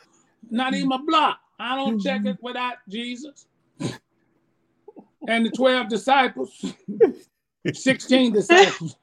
not 0.49 0.73
even 0.73 0.91
a 0.91 0.99
block. 0.99 1.39
I 1.59 1.75
don't 1.75 1.99
check 1.99 2.25
it 2.25 2.37
without 2.41 2.77
Jesus. 2.89 3.45
and 5.27 5.45
the 5.45 5.51
12 5.51 5.89
disciples, 5.89 6.73
16 7.73 8.33
disciples. 8.33 8.95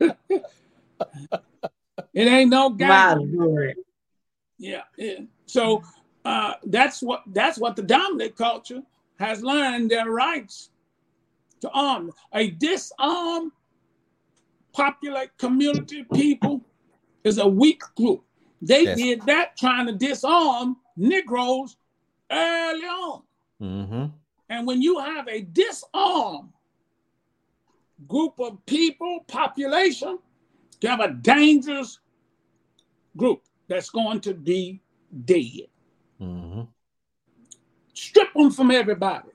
it 0.00 0.18
ain't 2.14 2.50
no 2.50 2.70
guy. 2.70 3.16
Yeah, 4.58 4.82
yeah. 4.96 5.18
So 5.46 5.82
uh, 6.24 6.54
that's 6.64 7.02
what 7.02 7.22
that's 7.26 7.58
what 7.58 7.76
the 7.76 7.82
dominant 7.82 8.36
culture 8.36 8.82
has 9.18 9.42
learned 9.42 9.90
their 9.90 10.10
rights 10.10 10.70
to 11.66 11.78
arm. 11.78 12.12
A 12.32 12.50
disarmed 12.50 13.52
populate 14.72 15.36
community 15.38 16.04
people 16.14 16.64
is 17.24 17.38
a 17.38 17.46
weak 17.46 17.82
group. 17.96 18.22
They 18.62 18.82
yes. 18.82 18.96
did 18.96 19.22
that 19.22 19.56
trying 19.56 19.86
to 19.86 19.92
disarm 19.92 20.76
Negroes 20.96 21.76
early 22.30 22.84
on. 22.84 23.22
Mm-hmm. 23.60 24.04
And 24.48 24.66
when 24.66 24.80
you 24.80 24.98
have 24.98 25.28
a 25.28 25.42
disarmed 25.42 26.50
group 28.06 28.38
of 28.38 28.64
people, 28.66 29.24
population, 29.26 30.18
you 30.80 30.88
have 30.88 31.00
a 31.00 31.12
dangerous 31.12 31.98
group 33.16 33.42
that's 33.68 33.90
going 33.90 34.20
to 34.20 34.34
be 34.34 34.80
dead. 35.24 35.68
Mm-hmm. 36.20 36.62
Strip 37.94 38.32
them 38.34 38.50
from 38.50 38.70
everybody 38.70 39.30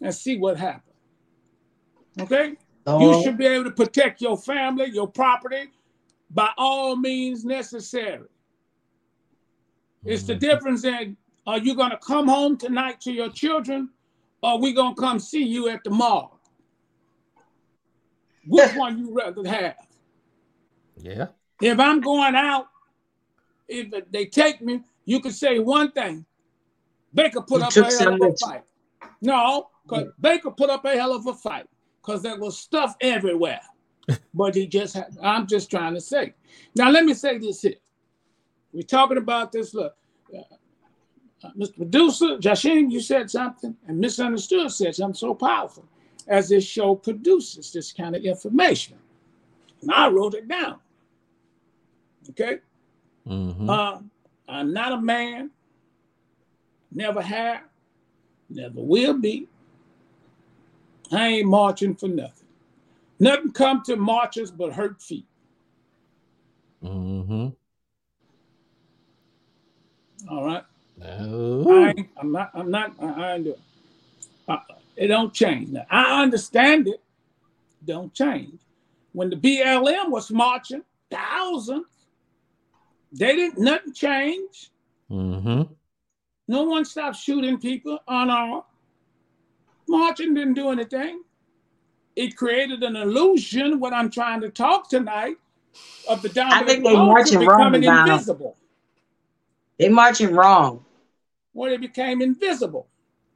and 0.00 0.14
see 0.14 0.38
what 0.38 0.56
happens. 0.56 0.87
Okay? 2.20 2.56
You 2.86 3.22
should 3.22 3.36
be 3.36 3.46
able 3.46 3.64
to 3.64 3.70
protect 3.70 4.20
your 4.20 4.36
family, 4.38 4.90
your 4.90 5.08
property 5.08 5.70
by 6.30 6.50
all 6.56 6.96
means 6.96 7.44
necessary. 7.44 8.26
It's 10.04 10.22
the 10.22 10.34
mm-hmm. 10.34 10.40
difference 10.40 10.84
in 10.84 11.16
are 11.46 11.58
you 11.58 11.74
going 11.74 11.90
to 11.90 11.98
come 11.98 12.28
home 12.28 12.56
tonight 12.56 13.00
to 13.02 13.12
your 13.12 13.30
children 13.30 13.90
or 14.42 14.58
we 14.58 14.72
going 14.72 14.94
to 14.94 15.00
come 15.00 15.18
see 15.18 15.42
you 15.42 15.68
at 15.68 15.82
the 15.84 15.90
mall? 15.90 16.40
Which 18.46 18.72
one 18.74 18.98
you 18.98 19.14
rather 19.14 19.46
have? 19.48 19.76
Yeah. 21.00 21.26
If 21.60 21.80
I'm 21.80 22.00
going 22.00 22.34
out, 22.34 22.68
if 23.66 23.92
they 24.10 24.26
take 24.26 24.60
me, 24.60 24.82
you 25.04 25.20
could 25.20 25.34
say 25.34 25.58
one 25.58 25.90
thing. 25.92 26.24
Baker 27.14 27.40
put 27.40 27.60
you 27.60 27.82
up 27.82 27.92
a 27.92 27.96
hell 27.98 28.14
of 28.14 28.20
a 28.22 28.36
fight. 28.36 28.62
No, 29.20 29.68
because 29.84 30.04
yeah. 30.04 30.10
Baker 30.20 30.50
put 30.50 30.70
up 30.70 30.84
a 30.84 30.90
hell 30.90 31.14
of 31.14 31.26
a 31.26 31.34
fight 31.34 31.66
because 32.08 32.22
there 32.22 32.38
was 32.38 32.56
stuff 32.56 32.96
everywhere. 33.02 33.60
but 34.32 34.54
he 34.54 34.66
just 34.66 34.94
had, 34.94 35.14
I'm 35.22 35.46
just 35.46 35.70
trying 35.70 35.92
to 35.92 36.00
say. 36.00 36.32
Now, 36.74 36.90
let 36.90 37.04
me 37.04 37.12
say 37.12 37.36
this 37.36 37.60
here. 37.60 37.74
We're 38.72 38.82
talking 38.82 39.18
about 39.18 39.52
this. 39.52 39.74
Look, 39.74 39.94
uh, 40.34 40.38
uh, 41.44 41.50
Mr. 41.58 41.76
Producer, 41.76 42.38
Jashim, 42.38 42.90
you 42.90 43.00
said 43.00 43.30
something, 43.30 43.76
and 43.86 43.98
Misunderstood 43.98 44.70
said 44.72 44.94
something 44.94 45.14
so 45.14 45.34
powerful 45.34 45.84
as 46.26 46.48
this 46.48 46.64
show 46.64 46.94
produces 46.94 47.72
this 47.72 47.92
kind 47.92 48.16
of 48.16 48.24
information. 48.24 48.96
And 49.82 49.90
I 49.92 50.08
wrote 50.08 50.32
it 50.32 50.48
down. 50.48 50.78
Okay? 52.30 52.60
Mm-hmm. 53.26 53.68
Uh, 53.68 53.98
I'm 54.48 54.72
not 54.72 54.92
a 54.92 55.00
man, 55.00 55.50
never 56.90 57.20
have, 57.20 57.64
never 58.48 58.80
will 58.80 59.14
be. 59.14 59.46
I 61.12 61.28
ain't 61.28 61.48
marching 61.48 61.94
for 61.94 62.08
nothing. 62.08 62.46
Nothing 63.20 63.52
come 63.52 63.82
to 63.86 63.96
marches 63.96 64.50
but 64.50 64.72
hurt 64.72 65.02
feet. 65.02 65.26
Mm-hmm. 66.82 67.48
All 70.30 70.44
right. 70.44 70.64
I 71.02 72.20
am 72.20 72.32
not. 72.32 72.50
I'm 72.54 72.70
not. 72.70 72.92
I, 73.00 73.34
ain't 73.34 73.44
doing. 73.44 73.56
Uh, 74.48 74.58
it 74.96 75.08
don't 75.08 75.32
change. 75.32 75.70
Now 75.70 75.86
I 75.90 76.22
understand 76.22 76.88
it. 76.88 77.00
Don't 77.84 78.12
change. 78.12 78.58
When 79.12 79.30
the 79.30 79.36
BLM 79.36 80.10
was 80.10 80.30
marching, 80.30 80.82
thousands, 81.10 81.86
they 83.12 83.34
didn't. 83.36 83.58
Nothing 83.58 83.92
change. 83.92 84.70
Mm-hmm. 85.10 85.72
No 86.48 86.62
one 86.64 86.84
stopped 86.84 87.16
shooting 87.16 87.58
people 87.58 87.98
unarmed. 88.06 88.62
Marching 89.88 90.34
didn't 90.34 90.54
do 90.54 90.70
anything. 90.70 91.22
It 92.16 92.36
created 92.36 92.82
an 92.82 92.96
illusion. 92.96 93.80
What 93.80 93.92
I'm 93.92 94.10
trying 94.10 94.40
to 94.42 94.50
talk 94.50 94.88
tonight 94.88 95.36
of 96.08 96.22
the 96.22 96.28
dominant 96.28 96.62
I 96.62 96.66
think 96.66 96.84
they 96.84 96.94
marching 96.94 97.40
becoming 97.40 97.84
wrong, 97.84 98.08
invisible. 98.08 98.56
They 99.78 99.88
marching 99.88 100.34
wrong. 100.34 100.84
Well, 101.52 101.72
it 101.72 101.80
became 101.80 102.20
invisible, 102.22 102.88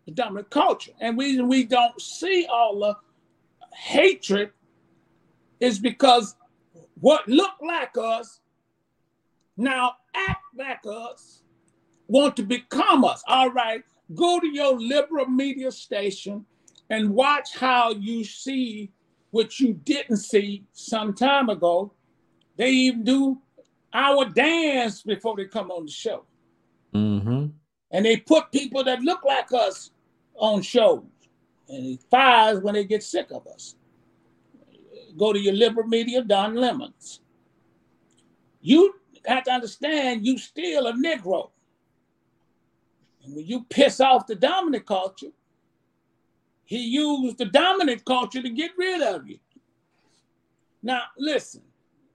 the 0.06 0.12
dominant 0.12 0.50
culture. 0.50 0.92
And 1.00 1.16
we 1.16 1.40
we 1.40 1.64
don't 1.64 2.00
see 2.00 2.46
all 2.50 2.80
the 2.80 2.96
hatred 3.76 4.50
is 5.60 5.78
because 5.78 6.34
what 7.00 7.26
look 7.28 7.52
like 7.60 7.96
us 7.96 8.40
now 9.56 9.94
act 10.14 10.42
like 10.56 10.80
us, 10.86 11.42
want 12.08 12.36
to 12.36 12.42
become 12.42 13.04
us. 13.04 13.22
All 13.26 13.50
right, 13.50 13.84
go 14.14 14.40
to 14.40 14.46
your 14.46 14.78
liberal 14.78 15.26
media 15.26 15.70
station 15.70 16.44
and 16.90 17.10
watch 17.10 17.56
how 17.56 17.92
you 17.92 18.24
see 18.24 18.90
what 19.30 19.58
you 19.58 19.72
didn't 19.72 20.18
see 20.18 20.64
some 20.72 21.14
time 21.14 21.48
ago. 21.48 21.92
They 22.56 22.70
even 22.70 23.04
do 23.04 23.40
our 23.92 24.26
dance 24.26 25.02
before 25.02 25.36
they 25.36 25.46
come 25.46 25.70
on 25.70 25.86
the 25.86 25.90
show. 25.90 26.24
Mm-hmm. 26.94 27.46
And 27.90 28.04
they 28.04 28.18
put 28.18 28.52
people 28.52 28.84
that 28.84 29.00
look 29.00 29.24
like 29.24 29.52
us 29.52 29.90
on 30.36 30.62
shows. 30.62 31.04
And 31.68 31.84
he 31.84 32.00
fires 32.10 32.60
when 32.60 32.74
they 32.74 32.84
get 32.84 33.02
sick 33.02 33.30
of 33.30 33.46
us. 33.46 33.74
Go 35.16 35.32
to 35.32 35.38
your 35.38 35.54
liberal 35.54 35.86
media, 35.86 36.22
Don 36.22 36.54
Lemons. 36.54 37.20
You 38.60 38.94
have 39.26 39.44
to 39.44 39.52
understand 39.52 40.26
you 40.26 40.38
still 40.38 40.86
a 40.86 40.92
Negro. 40.92 41.50
And 43.24 43.34
when 43.34 43.46
you 43.46 43.64
piss 43.68 44.00
off 44.00 44.26
the 44.26 44.34
dominant 44.34 44.86
culture, 44.86 45.32
he 46.64 46.78
used 46.78 47.38
the 47.38 47.44
dominant 47.46 48.04
culture 48.04 48.42
to 48.42 48.50
get 48.50 48.72
rid 48.76 49.02
of 49.02 49.28
you. 49.28 49.38
Now, 50.82 51.02
listen, 51.18 51.62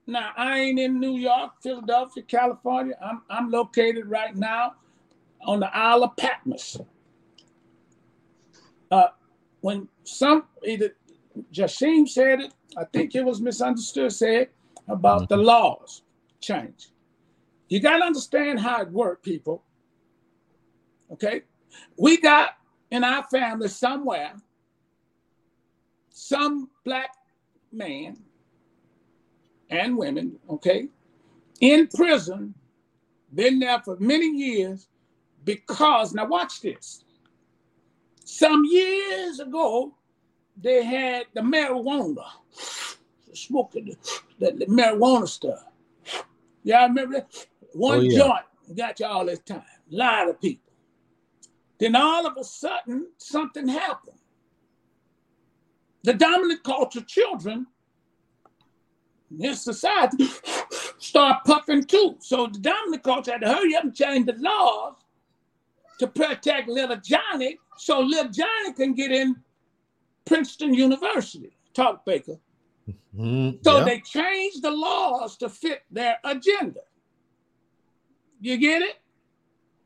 now, 0.08 0.30
I 0.38 0.60
ain't 0.60 0.78
in 0.78 0.98
New 0.98 1.16
York, 1.16 1.62
Philadelphia, 1.62 2.22
California. 2.22 2.94
I'm, 3.04 3.20
I'm 3.28 3.50
located 3.50 4.06
right 4.06 4.34
now 4.34 4.72
on 5.42 5.60
the 5.60 5.76
Isle 5.76 6.04
of 6.04 6.16
Patmos. 6.16 6.78
Uh, 8.90 9.08
when 9.60 9.86
some, 10.04 10.44
either 10.66 10.96
Jashim 11.52 12.08
said 12.08 12.40
it, 12.40 12.54
I 12.74 12.84
think 12.84 13.14
it 13.14 13.22
was 13.22 13.42
misunderstood, 13.42 14.10
said 14.10 14.48
about 14.88 15.28
the 15.28 15.36
mm-hmm. 15.36 15.44
laws 15.44 16.02
change. 16.40 16.88
You 17.68 17.78
got 17.80 17.98
to 17.98 18.04
understand 18.04 18.60
how 18.60 18.80
it 18.80 18.90
worked, 18.90 19.22
people. 19.22 19.62
Okay? 21.12 21.42
We 21.96 22.20
got 22.20 22.50
in 22.90 23.04
our 23.04 23.24
family 23.24 23.68
somewhere 23.68 24.34
some 26.10 26.68
black 26.84 27.10
man 27.70 28.16
and 29.70 29.96
women, 29.96 30.38
okay, 30.50 30.88
in 31.60 31.86
prison, 31.88 32.54
been 33.34 33.58
there 33.58 33.80
for 33.84 33.96
many 34.00 34.26
years 34.26 34.88
because, 35.44 36.14
now 36.14 36.26
watch 36.26 36.60
this. 36.60 37.04
Some 38.24 38.64
years 38.64 39.40
ago, 39.40 39.94
they 40.60 40.84
had 40.84 41.26
the 41.34 41.40
marijuana, 41.40 42.24
smoking 43.32 43.86
the, 43.86 43.96
the, 44.38 44.56
the 44.58 44.66
marijuana 44.66 45.28
stuff. 45.28 45.64
Y'all 46.64 46.88
remember 46.88 47.20
that? 47.20 47.46
One 47.72 47.98
oh, 47.98 48.00
yeah. 48.00 48.18
joint 48.18 48.76
got 48.76 49.00
you 49.00 49.06
all 49.06 49.24
this 49.24 49.38
time. 49.40 49.62
A 49.92 49.96
lot 49.96 50.28
of 50.28 50.40
people. 50.40 50.67
Then 51.78 51.96
all 51.96 52.26
of 52.26 52.36
a 52.36 52.44
sudden, 52.44 53.08
something 53.18 53.68
happened. 53.68 54.18
The 56.02 56.14
dominant 56.14 56.62
culture 56.64 57.02
children 57.02 57.66
his 59.36 59.60
society 59.60 60.26
start 60.98 61.44
puffing 61.44 61.84
too. 61.84 62.16
So 62.20 62.46
the 62.46 62.58
dominant 62.58 63.02
culture 63.02 63.32
had 63.32 63.42
to 63.42 63.48
hurry 63.48 63.74
up 63.74 63.84
and 63.84 63.94
change 63.94 64.26
the 64.26 64.34
laws 64.38 64.94
to 65.98 66.06
protect 66.06 66.68
little 66.68 66.96
Johnny 66.96 67.58
so 67.76 68.00
little 68.00 68.30
Johnny 68.30 68.72
can 68.74 68.94
get 68.94 69.12
in 69.12 69.36
Princeton 70.24 70.74
University. 70.74 71.56
Talk, 71.74 72.04
Baker. 72.04 72.38
Mm-hmm. 73.16 73.58
So 73.62 73.78
yeah. 73.78 73.84
they 73.84 74.00
changed 74.00 74.62
the 74.62 74.70
laws 74.70 75.36
to 75.38 75.48
fit 75.48 75.82
their 75.90 76.18
agenda. 76.24 76.80
You 78.40 78.56
get 78.56 78.82
it? 78.82 78.96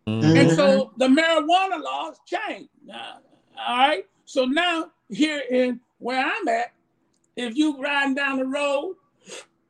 Mm-hmm. 0.06 0.36
And 0.36 0.50
so 0.52 0.92
the 0.96 1.06
marijuana 1.06 1.82
laws 1.82 2.16
changed. 2.26 2.70
All 2.90 3.78
right. 3.78 4.06
So 4.24 4.44
now 4.44 4.90
here 5.08 5.42
in 5.50 5.80
where 5.98 6.24
I'm 6.24 6.48
at, 6.48 6.72
if 7.36 7.56
you 7.56 7.80
riding 7.80 8.14
down 8.14 8.38
the 8.38 8.46
road 8.46 8.96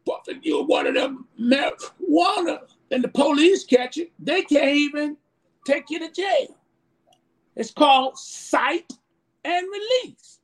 puffing 0.07 0.41
you 0.43 0.64
one 0.64 0.87
of 0.87 0.95
them 0.95 1.28
marijuana 1.41 2.61
and 2.91 3.05
the 3.05 3.09
police 3.09 3.64
catch 3.64 3.97
you, 3.97 4.09
they 4.18 4.43
can't 4.43 4.74
even 4.74 5.16
take 5.66 5.91
you 5.91 5.99
to 5.99 6.11
jail. 6.11 6.57
It's 7.55 7.70
called 7.70 8.18
cite 8.18 8.93
and 9.45 9.66
release. 9.70 10.41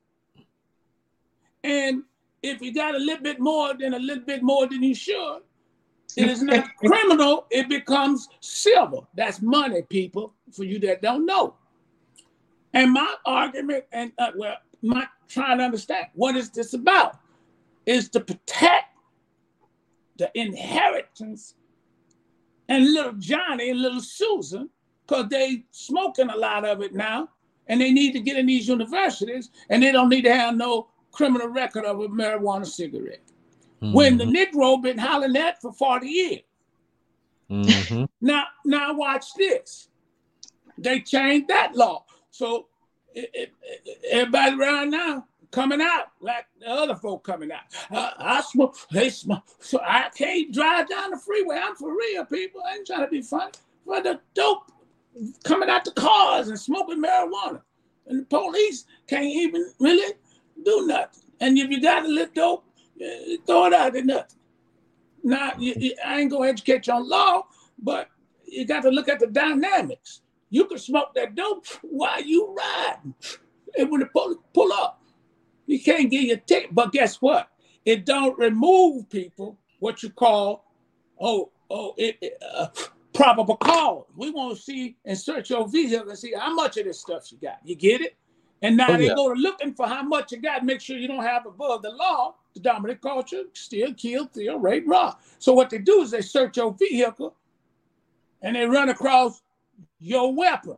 And 1.64 2.02
if 2.42 2.60
you 2.60 2.72
got 2.72 2.94
a 2.94 2.98
little 2.98 3.22
bit 3.22 3.40
more 3.40 3.74
than 3.74 3.94
a 3.94 3.98
little 3.98 4.24
bit 4.24 4.42
more 4.42 4.66
than 4.66 4.82
you 4.82 4.94
should, 4.94 5.40
it 6.16 6.28
is 6.28 6.42
not 6.42 6.66
criminal, 6.76 7.46
it 7.50 7.68
becomes 7.68 8.28
civil. 8.40 9.08
That's 9.14 9.40
money, 9.40 9.82
people, 9.82 10.34
for 10.52 10.64
you 10.64 10.78
that 10.80 11.02
don't 11.02 11.26
know. 11.26 11.54
And 12.74 12.92
my 12.92 13.14
argument, 13.24 13.84
and 13.92 14.12
uh, 14.18 14.32
well, 14.36 14.56
my 14.82 15.06
trying 15.28 15.58
to 15.58 15.64
understand 15.64 16.06
what 16.14 16.36
is 16.36 16.50
this 16.50 16.74
about, 16.74 17.18
is 17.86 18.08
to 18.10 18.20
protect 18.20 18.96
the 20.16 20.30
inheritance 20.34 21.54
and 22.68 22.92
little 22.92 23.12
Johnny 23.14 23.70
and 23.70 23.80
little 23.80 24.00
Susan, 24.00 24.68
because 25.06 25.28
they 25.28 25.64
smoking 25.70 26.28
a 26.28 26.36
lot 26.36 26.64
of 26.64 26.82
it 26.82 26.94
now, 26.94 27.28
and 27.66 27.80
they 27.80 27.92
need 27.92 28.12
to 28.12 28.20
get 28.20 28.36
in 28.36 28.46
these 28.46 28.68
universities, 28.68 29.50
and 29.70 29.82
they 29.82 29.92
don't 29.92 30.08
need 30.08 30.24
to 30.24 30.34
have 30.34 30.56
no 30.56 30.88
criminal 31.12 31.48
record 31.48 31.84
of 31.84 32.00
a 32.00 32.08
marijuana 32.08 32.66
cigarette. 32.66 33.22
Mm-hmm. 33.82 33.92
When 33.92 34.18
the 34.18 34.24
Negro 34.24 34.80
been 34.82 34.98
hollering 34.98 35.34
that 35.34 35.60
for 35.60 35.72
40 35.72 36.06
years. 36.06 36.40
Mm-hmm. 37.50 38.04
now, 38.20 38.44
now 38.64 38.94
watch 38.94 39.26
this. 39.36 39.88
They 40.76 41.00
changed 41.00 41.48
that 41.48 41.74
law. 41.74 42.04
So 42.30 42.66
it, 43.14 43.30
it, 43.34 43.52
it, 43.62 43.98
everybody 44.10 44.56
around 44.56 44.90
now 44.90 45.26
coming 45.50 45.80
out 45.80 46.08
like 46.20 46.46
the 46.60 46.68
other 46.68 46.96
folk 46.96 47.24
coming 47.24 47.50
out. 47.52 47.62
Uh, 47.90 48.10
I 48.18 48.40
smoke, 48.42 48.76
they 48.90 49.10
smoke. 49.10 49.44
So 49.60 49.80
I 49.82 50.10
can't 50.14 50.52
drive 50.52 50.88
down 50.88 51.10
the 51.10 51.18
freeway. 51.18 51.58
I'm 51.62 51.74
for 51.74 51.96
real, 51.96 52.24
people. 52.24 52.60
I 52.66 52.76
ain't 52.76 52.86
trying 52.86 53.04
to 53.04 53.08
be 53.08 53.22
funny. 53.22 53.52
But 53.86 54.04
the 54.04 54.20
dope 54.34 54.70
coming 55.44 55.68
out 55.68 55.84
the 55.84 55.92
cars 55.92 56.48
and 56.48 56.58
smoking 56.58 57.02
marijuana. 57.02 57.62
And 58.06 58.22
the 58.22 58.26
police 58.26 58.84
can't 59.06 59.24
even 59.24 59.72
really 59.78 60.14
do 60.64 60.86
nothing. 60.86 61.22
And 61.40 61.58
if 61.58 61.70
you 61.70 61.80
got 61.80 62.04
a 62.04 62.08
little 62.08 62.32
dope, 62.34 62.64
throw 63.46 63.66
it 63.66 63.72
out 63.72 63.96
of 63.96 64.04
nothing. 64.04 64.38
Now, 65.22 65.52
I 65.56 66.20
ain't 66.20 66.30
to 66.30 66.44
educate 66.44 66.86
you 66.86 66.92
on 66.94 67.08
law, 67.08 67.42
but 67.78 68.08
you 68.46 68.64
got 68.64 68.82
to 68.82 68.90
look 68.90 69.08
at 69.08 69.20
the 69.20 69.26
dynamics. 69.26 70.22
You 70.50 70.64
can 70.64 70.78
smoke 70.78 71.14
that 71.14 71.34
dope 71.34 71.66
while 71.82 72.22
you 72.22 72.54
riding. 72.56 73.14
And 73.76 73.90
when 73.90 74.00
the 74.00 74.06
police 74.06 74.38
pull 74.54 74.72
up, 74.72 75.02
you 75.66 75.80
can't 75.82 76.10
get 76.10 76.22
your 76.22 76.38
ticket. 76.38 76.74
But 76.74 76.92
guess 76.92 77.16
what? 77.16 77.50
It 77.84 78.06
don't 78.06 78.38
remove 78.38 79.08
people 79.10 79.58
what 79.80 80.02
you 80.02 80.10
call, 80.10 80.64
oh, 81.20 81.50
oh, 81.70 81.94
it, 81.96 82.16
it 82.20 82.42
uh, 82.54 82.68
probable 83.12 83.56
cause. 83.56 84.04
We 84.16 84.30
want 84.30 84.56
to 84.56 84.62
see 84.62 84.96
and 85.04 85.18
search 85.18 85.50
your 85.50 85.68
vehicle 85.68 86.08
and 86.08 86.18
see 86.18 86.32
how 86.36 86.54
much 86.54 86.76
of 86.78 86.84
this 86.84 87.00
stuff 87.00 87.30
you 87.30 87.38
got. 87.38 87.58
You 87.64 87.76
get 87.76 88.00
it? 88.00 88.16
And 88.62 88.76
now 88.76 88.88
oh, 88.90 88.96
they 88.96 89.06
yeah. 89.06 89.14
go 89.14 89.32
to 89.32 89.40
looking 89.40 89.72
for 89.72 89.86
how 89.86 90.02
much 90.02 90.32
you 90.32 90.38
got. 90.38 90.64
Make 90.64 90.80
sure 90.80 90.96
you 90.96 91.08
don't 91.08 91.22
have 91.22 91.46
above 91.46 91.82
the 91.82 91.90
law, 91.90 92.34
the 92.54 92.60
dominant 92.60 93.00
culture, 93.00 93.44
steal, 93.52 93.94
kill, 93.94 94.28
steal, 94.28 94.58
rape, 94.58 94.84
rob. 94.86 95.18
So 95.38 95.52
what 95.52 95.70
they 95.70 95.78
do 95.78 96.02
is 96.02 96.10
they 96.10 96.22
search 96.22 96.56
your 96.56 96.72
vehicle 96.72 97.34
and 98.42 98.56
they 98.56 98.66
run 98.66 98.88
across 98.88 99.42
your 100.00 100.34
weapon. 100.34 100.76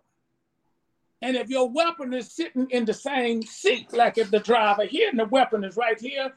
And 1.22 1.36
if 1.36 1.48
your 1.48 1.68
weapon 1.68 2.14
is 2.14 2.30
sitting 2.30 2.68
in 2.70 2.84
the 2.84 2.94
same 2.94 3.42
seat, 3.42 3.92
like 3.92 4.18
if 4.18 4.30
the 4.30 4.40
driver 4.40 4.84
here 4.84 5.10
and 5.10 5.18
the 5.18 5.26
weapon 5.26 5.64
is 5.64 5.76
right 5.76 5.98
here, 6.00 6.32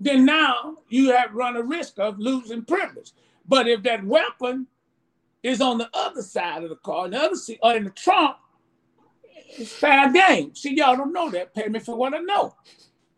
then 0.00 0.24
now 0.24 0.76
you 0.88 1.10
have 1.10 1.34
run 1.34 1.56
a 1.56 1.62
risk 1.62 1.98
of 1.98 2.18
losing 2.18 2.64
privilege. 2.64 3.12
But 3.46 3.66
if 3.66 3.82
that 3.84 4.04
weapon 4.04 4.68
is 5.42 5.60
on 5.60 5.78
the 5.78 5.88
other 5.92 6.22
side 6.22 6.62
of 6.62 6.68
the 6.68 6.76
car, 6.76 7.06
in 7.06 7.12
the 7.12 7.20
other 7.20 7.36
seat, 7.36 7.58
or 7.62 7.74
in 7.74 7.84
the 7.84 7.90
trunk, 7.90 8.36
it's 9.48 9.72
fair 9.72 10.12
game. 10.12 10.54
See, 10.54 10.76
y'all 10.76 10.96
don't 10.96 11.12
know 11.12 11.30
that. 11.30 11.54
Pay 11.54 11.68
me 11.68 11.78
for 11.80 11.96
what 11.96 12.14
I 12.14 12.18
know. 12.18 12.54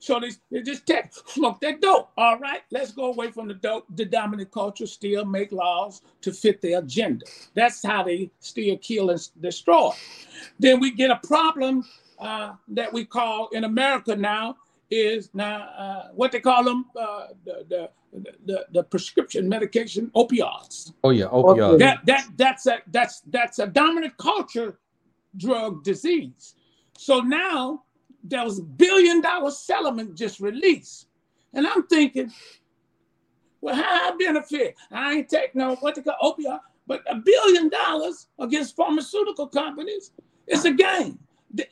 So 0.00 0.18
they, 0.18 0.30
they 0.50 0.62
just 0.62 0.86
take, 0.86 1.12
smoke 1.26 1.60
that 1.60 1.82
dope. 1.82 2.10
All 2.16 2.38
right, 2.38 2.62
let's 2.70 2.90
go 2.90 3.12
away 3.12 3.30
from 3.30 3.48
the 3.48 3.54
dope, 3.54 3.84
the 3.94 4.06
dominant 4.06 4.50
culture, 4.50 4.86
still 4.86 5.26
make 5.26 5.52
laws 5.52 6.00
to 6.22 6.32
fit 6.32 6.62
their 6.62 6.78
agenda. 6.78 7.26
That's 7.54 7.84
how 7.84 8.04
they 8.04 8.30
still 8.40 8.78
kill 8.78 9.10
and 9.10 9.28
destroy. 9.40 9.90
Then 10.58 10.80
we 10.80 10.90
get 10.92 11.10
a 11.10 11.20
problem 11.26 11.84
uh, 12.18 12.54
that 12.68 12.90
we 12.90 13.04
call 13.04 13.48
in 13.48 13.64
America 13.64 14.16
now 14.16 14.56
is 14.90 15.30
now 15.34 15.68
uh, 15.76 16.08
what 16.14 16.32
they 16.32 16.40
call 16.40 16.64
them 16.64 16.86
uh, 16.98 17.26
the, 17.44 17.64
the 17.68 17.90
the, 18.46 18.66
the 18.72 18.82
prescription 18.82 19.48
medication 19.48 20.10
opioids. 20.16 20.92
Oh 21.04 21.10
yeah, 21.10 21.26
opioids. 21.26 21.78
That 21.78 22.04
that 22.06 22.26
that's 22.36 22.66
a 22.66 22.78
that's 22.88 23.22
that's 23.26 23.60
a 23.60 23.66
dominant 23.66 24.16
culture 24.16 24.78
drug 25.36 25.84
disease. 25.84 26.54
So 26.96 27.20
now 27.20 27.84
there 28.24 28.44
was 28.44 28.58
a 28.58 28.62
billion 28.62 29.20
dollar 29.20 29.50
settlement 29.50 30.16
just 30.16 30.40
released, 30.40 31.06
and 31.54 31.66
I'm 31.66 31.86
thinking, 31.86 32.32
well, 33.60 33.74
how 33.74 34.12
I 34.12 34.16
benefit? 34.18 34.76
I 34.90 35.12
ain't 35.14 35.28
taking 35.28 35.60
no 35.60 35.76
what 35.76 35.94
they 35.94 36.02
call 36.02 36.16
opioid, 36.22 36.60
but 36.86 37.02
a 37.08 37.16
billion 37.16 37.68
dollars 37.68 38.28
against 38.38 38.76
pharmaceutical 38.76 39.46
companies. 39.46 40.12
It's 40.46 40.64
a 40.64 40.72
game. 40.72 41.18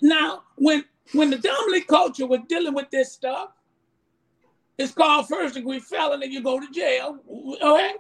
Now, 0.03 0.43
when 0.57 0.85
when 1.13 1.31
the 1.31 1.39
dominant 1.39 1.87
culture 1.87 2.27
was 2.27 2.41
dealing 2.49 2.75
with 2.75 2.91
this 2.91 3.13
stuff, 3.13 3.51
it's 4.77 4.93
called 4.93 5.29
first 5.29 5.55
degree 5.55 5.81
felony. 5.81 6.27
You 6.27 6.43
go 6.43 6.61
to 6.61 6.71
jail, 6.71 7.19
okay? 7.63 7.95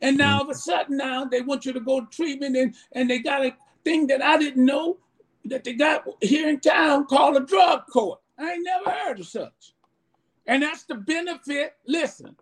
And 0.00 0.16
now 0.16 0.38
mm-hmm. 0.38 0.38
all 0.38 0.44
of 0.44 0.50
a 0.50 0.54
sudden, 0.58 0.96
now 0.96 1.24
they 1.24 1.40
want 1.40 1.64
you 1.64 1.72
to 1.72 1.80
go 1.80 2.00
to 2.00 2.06
treatment, 2.06 2.56
and 2.56 2.74
and 2.92 3.08
they 3.08 3.18
got 3.18 3.44
a 3.44 3.54
thing 3.84 4.06
that 4.08 4.22
I 4.22 4.38
didn't 4.38 4.64
know 4.64 4.98
that 5.44 5.64
they 5.64 5.74
got 5.74 6.04
here 6.20 6.48
in 6.48 6.60
town 6.60 7.06
called 7.06 7.36
a 7.36 7.40
drug 7.40 7.86
court. 7.86 8.20
I 8.38 8.52
ain't 8.52 8.64
never 8.64 8.90
heard 8.90 9.20
of 9.20 9.26
such. 9.26 9.74
And 10.46 10.62
that's 10.62 10.84
the 10.84 10.94
benefit. 10.96 11.74
Listen, 11.86 12.36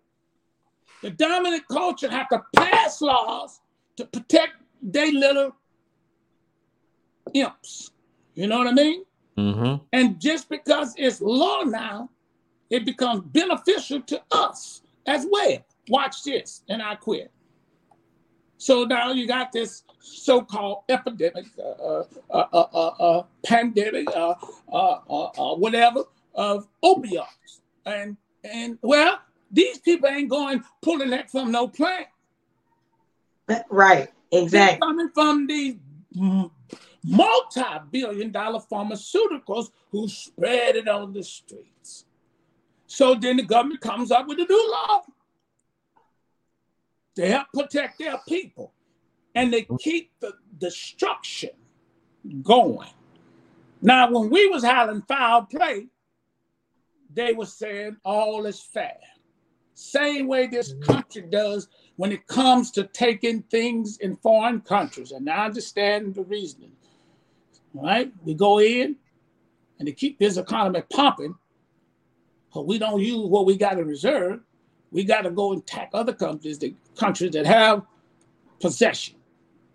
the 1.02 1.10
dominant 1.10 1.66
culture 1.68 2.10
have 2.10 2.28
to 2.28 2.42
pass 2.56 3.00
laws 3.00 3.60
to 3.96 4.04
protect 4.06 4.54
their 4.82 5.12
little 5.12 5.54
imps. 7.34 7.90
You 8.34 8.46
know 8.46 8.58
what 8.58 8.68
I 8.68 8.72
mean? 8.72 9.04
Mm-hmm. 9.36 9.84
And 9.92 10.20
just 10.20 10.48
because 10.48 10.94
it's 10.96 11.20
law 11.20 11.62
now, 11.62 12.10
it 12.70 12.84
becomes 12.84 13.22
beneficial 13.26 14.00
to 14.02 14.22
us 14.30 14.82
as 15.06 15.26
well. 15.30 15.58
Watch 15.88 16.22
this, 16.22 16.62
and 16.68 16.82
I 16.82 16.94
quit. 16.94 17.30
So 18.60 18.84
now 18.84 19.10
you 19.10 19.26
got 19.26 19.52
this 19.52 19.84
so-called 20.00 20.82
epidemic, 20.90 21.46
uh, 21.58 22.02
uh, 22.30 22.40
uh, 22.40 23.22
pandemic, 23.42 24.06
whatever, 24.66 26.04
of 26.34 26.68
opioids, 26.84 27.60
and 27.86 28.18
and 28.44 28.78
well, 28.82 29.18
these 29.50 29.78
people 29.78 30.10
ain't 30.10 30.28
going 30.28 30.62
pulling 30.82 31.08
that 31.08 31.30
from 31.30 31.50
no 31.50 31.68
plant. 31.68 32.08
Right, 33.70 34.10
exactly. 34.30 34.48
They're 34.50 34.78
coming 34.78 35.08
from 35.14 35.46
these 35.46 35.76
multi-billion-dollar 37.02 38.60
pharmaceuticals 38.70 39.70
who 39.90 40.06
spread 40.06 40.76
it 40.76 40.86
on 40.86 41.14
the 41.14 41.22
streets. 41.22 42.04
So 42.86 43.14
then 43.14 43.38
the 43.38 43.42
government 43.42 43.80
comes 43.80 44.10
up 44.10 44.28
with 44.28 44.38
a 44.38 44.44
new 44.44 44.70
law 44.70 45.02
to 47.16 47.26
help 47.26 47.46
protect 47.52 47.98
their 47.98 48.18
people 48.28 48.72
and 49.34 49.52
they 49.52 49.66
keep 49.78 50.12
the 50.20 50.34
destruction 50.58 51.50
going. 52.42 52.90
Now, 53.82 54.10
when 54.10 54.30
we 54.30 54.46
was 54.48 54.64
hollering 54.64 55.02
foul 55.02 55.42
play, 55.42 55.86
they 57.12 57.32
were 57.32 57.46
saying 57.46 57.96
all 58.04 58.46
is 58.46 58.60
fair. 58.60 58.98
Same 59.74 60.26
way 60.26 60.46
this 60.46 60.72
mm-hmm. 60.72 60.92
country 60.92 61.22
does 61.22 61.68
when 61.96 62.12
it 62.12 62.26
comes 62.26 62.70
to 62.72 62.84
taking 62.84 63.42
things 63.44 63.96
in 63.98 64.16
foreign 64.16 64.60
countries. 64.60 65.12
And 65.12 65.28
I 65.28 65.46
understand 65.46 66.14
the 66.14 66.24
reasoning. 66.24 66.72
All 67.74 67.84
right? 67.84 68.12
We 68.24 68.34
go 68.34 68.60
in 68.60 68.96
and 69.78 69.86
to 69.86 69.92
keep 69.92 70.18
this 70.18 70.36
economy 70.36 70.82
pumping, 70.92 71.34
but 72.52 72.66
we 72.66 72.78
don't 72.78 73.00
use 73.00 73.26
what 73.26 73.46
we 73.46 73.56
got 73.56 73.78
in 73.78 73.86
reserve. 73.86 74.40
We 74.90 75.04
got 75.04 75.22
to 75.22 75.30
go 75.30 75.52
and 75.52 75.62
attack 75.62 75.90
other 75.94 76.12
countries, 76.12 76.58
the 76.58 76.74
countries 76.96 77.32
that 77.32 77.46
have 77.46 77.82
possession 78.60 79.16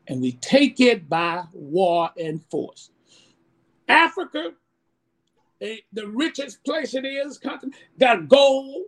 and 0.08 0.22
we 0.22 0.34
take 0.34 0.80
it 0.80 1.10
by 1.10 1.44
war 1.54 2.10
and 2.18 2.44
force. 2.50 2.92
Africa, 3.88 4.52
eh, 5.62 5.78
the 5.94 6.08
richest 6.08 6.64
place 6.64 6.94
it 6.94 7.06
is, 7.06 7.40
got 8.00 8.28
gold. 8.28 8.86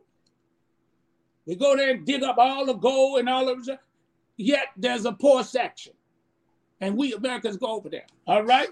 We 1.45 1.55
go 1.55 1.75
there 1.75 1.91
and 1.91 2.05
dig 2.05 2.23
up 2.23 2.37
all 2.37 2.65
the 2.65 2.73
gold 2.73 3.19
and 3.19 3.29
all 3.29 3.47
of 3.47 3.67
it. 3.67 3.79
Yet 4.35 4.67
there's 4.75 5.05
a 5.05 5.13
poor 5.13 5.43
section. 5.43 5.93
And 6.81 6.95
we 6.95 7.13
Americans 7.13 7.57
go 7.57 7.67
over 7.67 7.89
there. 7.89 8.05
All 8.27 8.43
right? 8.43 8.69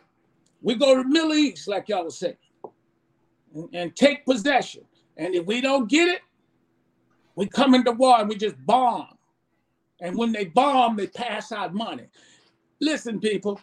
We 0.62 0.76
go 0.76 0.96
to 0.96 1.04
the 1.04 1.10
Middle 1.10 1.34
East, 1.34 1.68
like 1.68 1.90
y'all 1.90 2.04
was 2.04 2.18
saying, 2.18 2.38
and, 3.56 3.70
and 3.74 3.96
take 3.96 4.26
possession. 4.26 4.84
And 5.18 5.34
if 5.34 5.46
we 5.46 5.62
don't 5.62 5.90
get 5.90 6.08
it, 6.10 6.22
we 7.36 7.48
come 7.48 7.76
into 7.76 7.92
war 7.94 8.20
and 8.22 8.30
we 8.30 8.38
just 8.38 8.58
bomb. 8.66 9.10
And 10.02 10.18
when 10.18 10.32
they 10.34 10.46
bomb, 10.46 10.98
they 10.98 11.08
pass 11.08 11.52
out 11.52 11.74
money. 11.74 12.06
Listen, 12.82 13.20
people, 13.20 13.62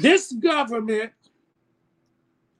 this 0.00 0.32
government 0.32 1.12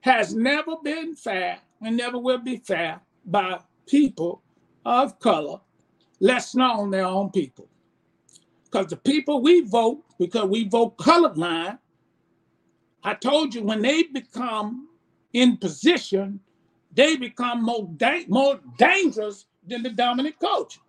has 0.02 0.34
never 0.34 0.76
been 0.82 1.16
fair 1.16 1.58
and 1.82 1.96
never 1.96 2.18
will 2.18 2.38
be 2.38 2.58
fair 2.58 3.00
by 3.26 3.60
people 3.86 4.42
of 4.84 5.18
color, 5.20 5.60
less 6.20 6.54
known 6.54 6.90
their 6.90 7.06
own 7.06 7.30
people. 7.30 7.68
Because 8.64 8.88
the 8.88 8.96
people 8.96 9.42
we 9.42 9.62
vote, 9.62 10.04
because 10.18 10.46
we 10.48 10.68
vote 10.68 10.98
colorblind, 10.98 11.78
I 13.04 13.14
told 13.14 13.54
you 13.54 13.62
when 13.64 13.82
they 13.82 14.04
become 14.04 14.88
in 15.32 15.56
position, 15.58 16.40
they 16.94 17.16
become 17.16 17.64
more, 17.64 17.88
da- 17.96 18.26
more 18.28 18.60
dangerous 18.78 19.46
than 19.68 19.82
the 19.82 19.90
dominant 19.90 20.38
culture. 20.38 20.80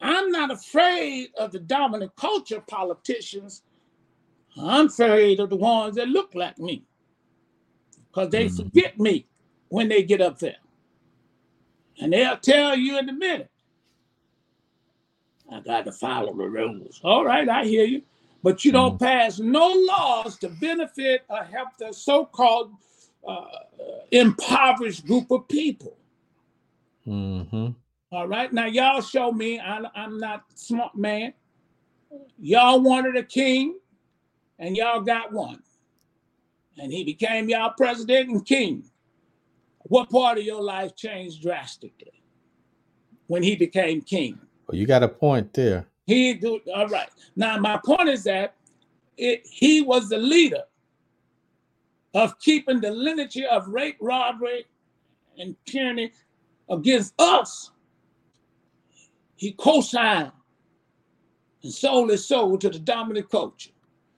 I'm 0.00 0.30
not 0.30 0.50
afraid 0.50 1.30
of 1.38 1.52
the 1.52 1.58
dominant 1.58 2.14
culture 2.16 2.60
politicians. 2.60 3.62
I'm 4.60 4.86
afraid 4.86 5.40
of 5.40 5.50
the 5.50 5.56
ones 5.56 5.96
that 5.96 6.08
look 6.08 6.34
like 6.34 6.58
me 6.58 6.84
because 8.08 8.30
they 8.30 8.46
mm. 8.46 8.56
forget 8.56 8.98
me 8.98 9.26
when 9.68 9.88
they 9.88 10.02
get 10.02 10.20
up 10.20 10.38
there. 10.38 10.56
And 12.00 12.12
they'll 12.12 12.36
tell 12.36 12.76
you 12.76 12.98
in 12.98 13.08
a 13.08 13.12
minute, 13.12 13.50
I 15.50 15.60
got 15.60 15.84
to 15.86 15.92
follow 15.92 16.34
the 16.34 16.48
rules. 16.48 17.00
All 17.02 17.24
right, 17.24 17.48
I 17.48 17.64
hear 17.64 17.84
you. 17.84 18.02
But 18.42 18.64
you 18.64 18.70
don't 18.70 18.96
mm. 18.96 19.00
pass 19.00 19.40
no 19.40 19.72
laws 19.72 20.38
to 20.38 20.48
benefit 20.48 21.24
or 21.28 21.42
help 21.42 21.70
the 21.78 21.92
so 21.92 22.24
called 22.24 22.72
uh, 23.26 23.44
impoverished 24.12 25.06
group 25.06 25.30
of 25.30 25.48
people. 25.48 25.97
Mm-hmm. 27.08 27.68
All 28.12 28.28
right. 28.28 28.52
Now, 28.52 28.66
y'all 28.66 29.00
show 29.00 29.32
me 29.32 29.58
I, 29.58 29.82
I'm 29.94 30.18
not 30.18 30.44
smart 30.54 30.94
man. 30.94 31.32
Y'all 32.38 32.80
wanted 32.80 33.16
a 33.16 33.22
king, 33.22 33.78
and 34.58 34.76
y'all 34.76 35.00
got 35.00 35.32
one. 35.32 35.62
And 36.78 36.92
he 36.92 37.04
became 37.04 37.48
y'all 37.48 37.72
president 37.76 38.30
and 38.30 38.46
king. 38.46 38.84
What 39.80 40.10
part 40.10 40.38
of 40.38 40.44
your 40.44 40.62
life 40.62 40.94
changed 40.94 41.42
drastically 41.42 42.22
when 43.26 43.42
he 43.42 43.56
became 43.56 44.00
king? 44.00 44.38
Well, 44.66 44.76
you 44.76 44.86
got 44.86 45.02
a 45.02 45.08
point 45.08 45.52
there. 45.54 45.86
He 46.06 46.34
do 46.34 46.60
all 46.74 46.88
right. 46.88 47.08
Now, 47.36 47.58
my 47.58 47.78
point 47.84 48.08
is 48.08 48.24
that 48.24 48.54
it, 49.16 49.46
he 49.46 49.82
was 49.82 50.08
the 50.08 50.18
leader 50.18 50.62
of 52.14 52.38
keeping 52.38 52.80
the 52.80 52.90
lineage 52.90 53.38
of 53.50 53.68
rape, 53.68 53.96
robbery, 54.00 54.64
and 55.38 55.54
tyranny 55.66 56.12
against 56.70 57.14
us 57.18 57.70
he 59.38 59.52
co-signed 59.52 60.32
and 61.62 61.72
sold 61.72 62.10
his 62.10 62.26
soul 62.26 62.58
to 62.58 62.68
the 62.68 62.78
dominant 62.78 63.30
culture 63.30 63.70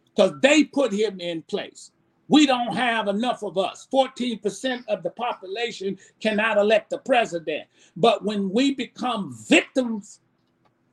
because 0.04 0.32
they 0.40 0.64
put 0.64 0.92
him 0.92 1.20
in 1.20 1.42
place. 1.42 1.92
We 2.28 2.46
don't 2.46 2.74
have 2.74 3.08
enough 3.08 3.42
of 3.42 3.58
us. 3.58 3.86
14% 3.92 4.86
of 4.88 5.02
the 5.02 5.10
population 5.10 5.98
cannot 6.20 6.56
elect 6.58 6.90
the 6.90 6.98
president. 6.98 7.64
But 7.96 8.24
when 8.24 8.50
we 8.50 8.74
become 8.74 9.36
victims, 9.48 10.20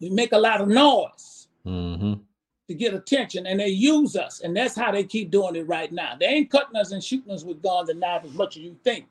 we 0.02 0.10
make 0.10 0.34
a 0.34 0.38
lot 0.38 0.62
of 0.62 0.68
noise 0.68 1.48
Mm-hmm. 1.66 2.14
to 2.70 2.74
get 2.74 2.94
attention 2.94 3.46
and 3.46 3.60
they 3.60 3.68
use 3.68 4.16
us. 4.16 4.40
And 4.40 4.56
that's 4.56 4.74
how 4.74 4.90
they 4.90 5.04
keep 5.04 5.32
doing 5.32 5.58
it 5.58 5.68
right 5.68 5.92
now. 5.92 6.16
They 6.18 6.28
ain't 6.28 6.50
cutting 6.50 6.78
us 6.78 6.94
and 6.94 7.04
shooting 7.04 7.34
us 7.34 7.44
with 7.44 7.62
guns 7.62 7.90
and 7.90 8.00
knives 8.00 8.30
as 8.30 8.34
much 8.34 8.56
as 8.56 8.64
you 8.64 8.78
think. 8.86 9.06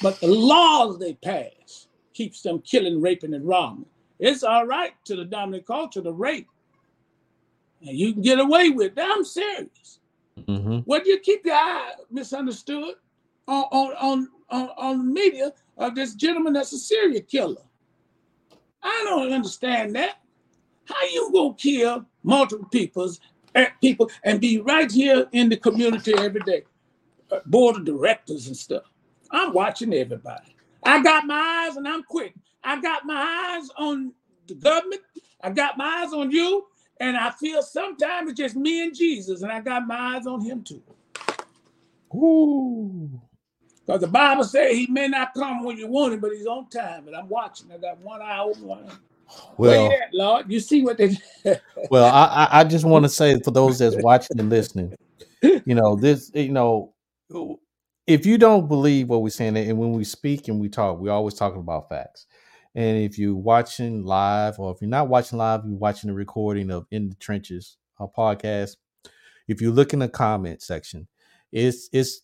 But 0.00 0.20
the 0.20 0.26
laws 0.28 0.98
they 0.98 1.14
pass 1.14 1.88
keeps 2.12 2.42
them 2.42 2.60
killing, 2.60 3.00
raping, 3.00 3.34
and 3.34 3.46
robbing. 3.46 3.86
It's 4.18 4.42
all 4.42 4.66
right 4.66 4.92
to 5.06 5.16
the 5.16 5.24
dominant 5.24 5.66
culture 5.66 6.02
to 6.02 6.12
rape. 6.12 6.48
And 7.80 7.96
you 7.96 8.12
can 8.12 8.22
get 8.22 8.38
away 8.38 8.70
with 8.70 8.96
it. 8.96 9.02
I'm 9.02 9.24
serious. 9.24 9.98
Mm-hmm. 10.38 10.78
What 10.78 11.06
you 11.06 11.18
keep 11.18 11.44
your 11.44 11.54
eye 11.54 11.92
misunderstood 12.10 12.94
on 13.48 13.64
on 13.72 13.92
on 13.96 14.28
on, 14.50 14.68
on 14.76 15.12
media 15.12 15.52
of 15.78 15.94
this 15.94 16.14
gentleman 16.14 16.52
that's 16.52 16.72
a 16.72 16.78
serial 16.78 17.22
killer? 17.22 17.62
I 18.82 19.04
don't 19.08 19.32
understand 19.32 19.94
that. 19.96 20.18
How 20.84 21.04
you 21.12 21.30
gonna 21.32 21.54
kill 21.54 22.06
multiple 22.22 22.68
people's 22.68 23.20
eh, 23.54 23.68
people 23.80 24.10
and 24.24 24.40
be 24.40 24.60
right 24.60 24.90
here 24.90 25.26
in 25.32 25.48
the 25.48 25.56
community 25.56 26.14
every 26.16 26.40
day? 26.40 26.62
Uh, 27.30 27.40
Board 27.46 27.76
of 27.76 27.84
directors 27.84 28.46
and 28.46 28.56
stuff. 28.56 28.84
I'm 29.32 29.52
watching 29.52 29.94
everybody. 29.94 30.54
I 30.84 31.02
got 31.02 31.26
my 31.26 31.66
eyes 31.68 31.76
and 31.76 31.88
I'm 31.88 32.02
quick. 32.02 32.34
I 32.64 32.80
got 32.80 33.04
my 33.04 33.56
eyes 33.56 33.68
on 33.76 34.12
the 34.46 34.54
government. 34.54 35.02
I 35.42 35.50
got 35.50 35.76
my 35.76 36.02
eyes 36.04 36.12
on 36.12 36.30
you. 36.30 36.66
And 37.00 37.16
I 37.16 37.30
feel 37.30 37.62
sometimes 37.62 38.30
it's 38.30 38.38
just 38.38 38.54
me 38.54 38.82
and 38.82 38.94
Jesus, 38.94 39.42
and 39.42 39.50
I 39.50 39.60
got 39.60 39.86
my 39.88 40.16
eyes 40.16 40.26
on 40.26 40.40
him 40.40 40.62
too. 40.62 40.82
Ooh. 42.14 43.10
Because 43.84 44.02
the 44.02 44.06
Bible 44.06 44.44
says 44.44 44.76
he 44.76 44.86
may 44.86 45.08
not 45.08 45.34
come 45.34 45.64
when 45.64 45.76
you 45.76 45.88
want 45.88 46.14
him, 46.14 46.20
but 46.20 46.30
he's 46.32 46.46
on 46.46 46.68
time. 46.68 47.08
And 47.08 47.16
I'm 47.16 47.28
watching. 47.28 47.72
I 47.72 47.78
got 47.78 47.98
one 47.98 48.22
eye 48.22 48.38
open, 48.38 48.62
one 48.62 48.88
eye. 48.88 48.94
Well, 49.56 49.90
at, 49.90 50.12
Lord? 50.12 50.50
You 50.50 50.60
see 50.60 50.82
what 50.82 50.98
they 50.98 51.16
well, 51.90 52.04
I, 52.04 52.26
I 52.26 52.60
I 52.60 52.64
just 52.64 52.84
want 52.84 53.04
to 53.04 53.08
say 53.08 53.40
for 53.40 53.50
those 53.50 53.78
that's 53.78 53.96
watching 53.96 54.38
and 54.38 54.50
listening, 54.50 54.94
you 55.42 55.74
know, 55.74 55.96
this, 55.96 56.30
you 56.34 56.52
know, 56.52 56.92
if 58.12 58.26
you 58.26 58.36
don't 58.36 58.68
believe 58.68 59.08
what 59.08 59.22
we're 59.22 59.30
saying, 59.30 59.56
and 59.56 59.78
when 59.78 59.92
we 59.92 60.04
speak 60.04 60.48
and 60.48 60.60
we 60.60 60.68
talk, 60.68 60.98
we're 60.98 61.10
always 61.10 61.34
talking 61.34 61.60
about 61.60 61.88
facts. 61.88 62.26
And 62.74 62.98
if 62.98 63.18
you're 63.18 63.34
watching 63.34 64.04
live, 64.04 64.58
or 64.58 64.70
if 64.72 64.82
you're 64.82 64.90
not 64.90 65.08
watching 65.08 65.38
live, 65.38 65.62
you're 65.64 65.76
watching 65.76 66.08
the 66.08 66.14
recording 66.14 66.70
of 66.70 66.86
In 66.90 67.08
the 67.08 67.14
Trenches, 67.14 67.78
podcast. 67.98 68.76
If 69.48 69.62
you 69.62 69.70
look 69.72 69.92
in 69.94 70.00
the 70.00 70.08
comment 70.08 70.60
section, 70.60 71.08
it's 71.52 71.88
it's 71.92 72.20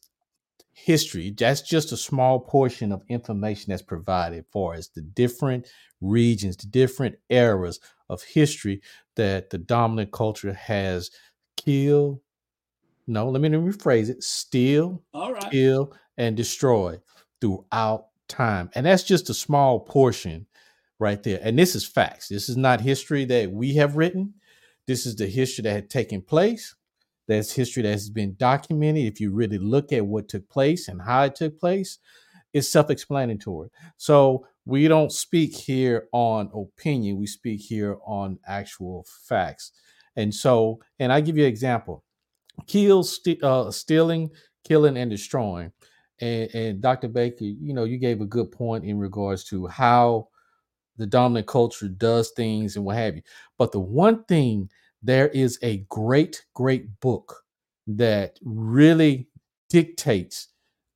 history. 0.73 1.31
That's 1.31 1.63
just 1.63 1.93
a 1.93 1.97
small 1.97 2.41
portion 2.41 2.93
of 2.93 3.03
information 3.09 3.71
that's 3.71 3.83
provided 3.83 4.45
for 4.51 4.75
us. 4.75 4.89
The 4.89 5.03
different 5.03 5.69
regions, 6.01 6.57
the 6.57 6.67
different 6.67 7.17
eras 7.31 7.81
of 8.11 8.23
history 8.23 8.83
that 9.17 9.51
the 9.51 9.59
dominant 9.59 10.13
culture 10.13 10.53
has 10.53 11.11
killed. 11.57 12.21
No, 13.09 13.29
let 13.31 13.41
me 13.41 13.49
rephrase 13.49 14.11
it: 14.11 14.23
steal, 14.23 15.03
All 15.13 15.33
right. 15.33 15.51
kill, 15.51 15.95
and 16.17 16.37
destroy 16.37 17.01
throughout 17.41 18.09
time. 18.29 18.71
And 18.75 18.87
that's 18.87 19.03
just 19.03 19.31
a 19.31 19.35
small 19.35 19.81
portion 19.81 20.47
right 20.99 21.23
there. 21.23 21.41
And 21.43 21.59
this 21.59 21.75
is 21.75 21.87
facts. 21.87 22.29
This 22.29 22.49
is 22.49 22.57
not 22.57 22.83
history 22.83 23.25
that 23.25 23.51
we 23.51 23.75
have 23.77 23.97
written. 23.97 24.35
This 24.87 25.07
is 25.07 25.17
the 25.17 25.27
history 25.27 25.63
that 25.63 25.73
had 25.73 25.91
taken 25.91 26.21
place. 26.23 26.75
That's 27.27 27.53
history 27.53 27.83
that 27.83 27.91
has 27.93 28.11
been 28.11 28.35
documented. 28.39 29.05
If 29.05 29.21
you 29.21 29.31
really 29.33 29.59
look 29.59 29.93
at 29.93 30.07
what 30.07 30.29
took 30.29 30.49
place 30.49 30.89
and 30.89 31.01
how 31.01 31.25
it 31.25 31.35
took 31.35 31.59
place, 31.59 31.99
it's 32.53 32.69
self-explanatory. 32.69 33.71
So 33.97 34.47
we 34.65 34.89
don't 34.89 35.13
speak 35.13 35.55
here 35.55 36.09
on 36.13 36.51
opinion. 36.55 37.19
We 37.19 37.27
speak 37.27 37.61
here 37.61 37.97
on 38.07 38.39
actual 38.47 39.07
facts. 39.27 39.73
And 40.17 40.35
so, 40.35 40.81
and 40.99 41.13
I 41.13 41.21
give 41.21 41.37
you 41.37 41.45
an 41.45 41.51
example: 41.51 42.03
kill, 42.67 43.03
st- 43.03 43.43
uh, 43.43 43.71
stealing, 43.71 44.31
killing, 44.65 44.97
and 44.97 45.11
destroying. 45.11 45.73
And, 46.21 46.55
and 46.55 46.81
Dr. 46.81 47.09
Baker, 47.09 47.45
you 47.45 47.75
know, 47.75 47.85
you 47.85 47.99
gave 47.99 48.21
a 48.21 48.27
good 48.27 48.51
point 48.53 48.85
in 48.85 48.99
regards 48.99 49.45
to 49.45 49.67
how 49.67 50.29
the 50.99 51.07
dominant 51.07 51.49
culture 51.49 51.89
does 51.89 52.33
things 52.33 52.77
and 52.77 52.87
what 52.87 52.97
have 52.97 53.17
you. 53.17 53.23
But 53.59 53.73
the 53.73 53.81
one 53.81 54.25
thing, 54.27 54.71
there 55.03 55.29
is 55.31 55.59
a 55.63 55.79
great, 55.91 56.47
great 56.55 57.01
book 57.01 57.45
that 57.89 58.39
really 58.45 59.29
dictates 59.71 60.49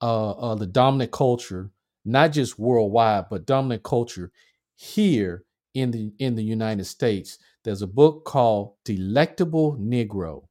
uh, 0.03 0.33
uh, 0.33 0.57
the 0.57 0.69
dominant 0.69 1.13
culture, 1.13 1.73
not 2.07 2.33
just 2.33 2.61
worldwide, 2.61 3.27
but 3.31 3.47
dominant 3.47 3.85
culture 3.85 4.33
here 4.77 5.45
in 5.75 5.93
the 5.93 6.13
in 6.21 6.37
the 6.37 6.45
United 6.45 6.87
States. 6.87 7.39
There's 7.65 7.83
a 7.83 7.89
book 7.89 8.25
called 8.25 8.75
Delectable 8.87 9.77
Negro 9.79 10.45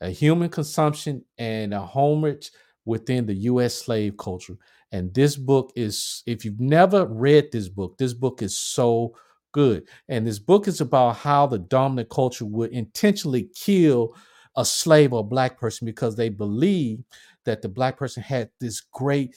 a 0.00 0.10
human 0.10 0.48
consumption 0.48 1.24
and 1.38 1.74
a 1.74 1.80
homage 1.80 2.50
within 2.84 3.26
the 3.26 3.34
U.S. 3.34 3.74
slave 3.74 4.16
culture. 4.16 4.56
And 4.92 5.12
this 5.14 5.36
book 5.36 5.72
is, 5.76 6.22
if 6.26 6.44
you've 6.44 6.60
never 6.60 7.06
read 7.06 7.52
this 7.52 7.68
book, 7.68 7.96
this 7.98 8.14
book 8.14 8.42
is 8.42 8.56
so 8.56 9.14
good. 9.52 9.88
And 10.08 10.26
this 10.26 10.38
book 10.38 10.68
is 10.68 10.80
about 10.80 11.16
how 11.16 11.46
the 11.46 11.58
dominant 11.58 12.08
culture 12.10 12.44
would 12.44 12.72
intentionally 12.72 13.50
kill 13.54 14.14
a 14.56 14.64
slave 14.64 15.12
or 15.12 15.20
a 15.20 15.24
black 15.24 15.58
person 15.58 15.86
because 15.86 16.16
they 16.16 16.28
believe 16.28 17.00
that 17.44 17.62
the 17.62 17.68
black 17.68 17.96
person 17.96 18.22
had 18.22 18.50
this 18.60 18.80
great 18.80 19.36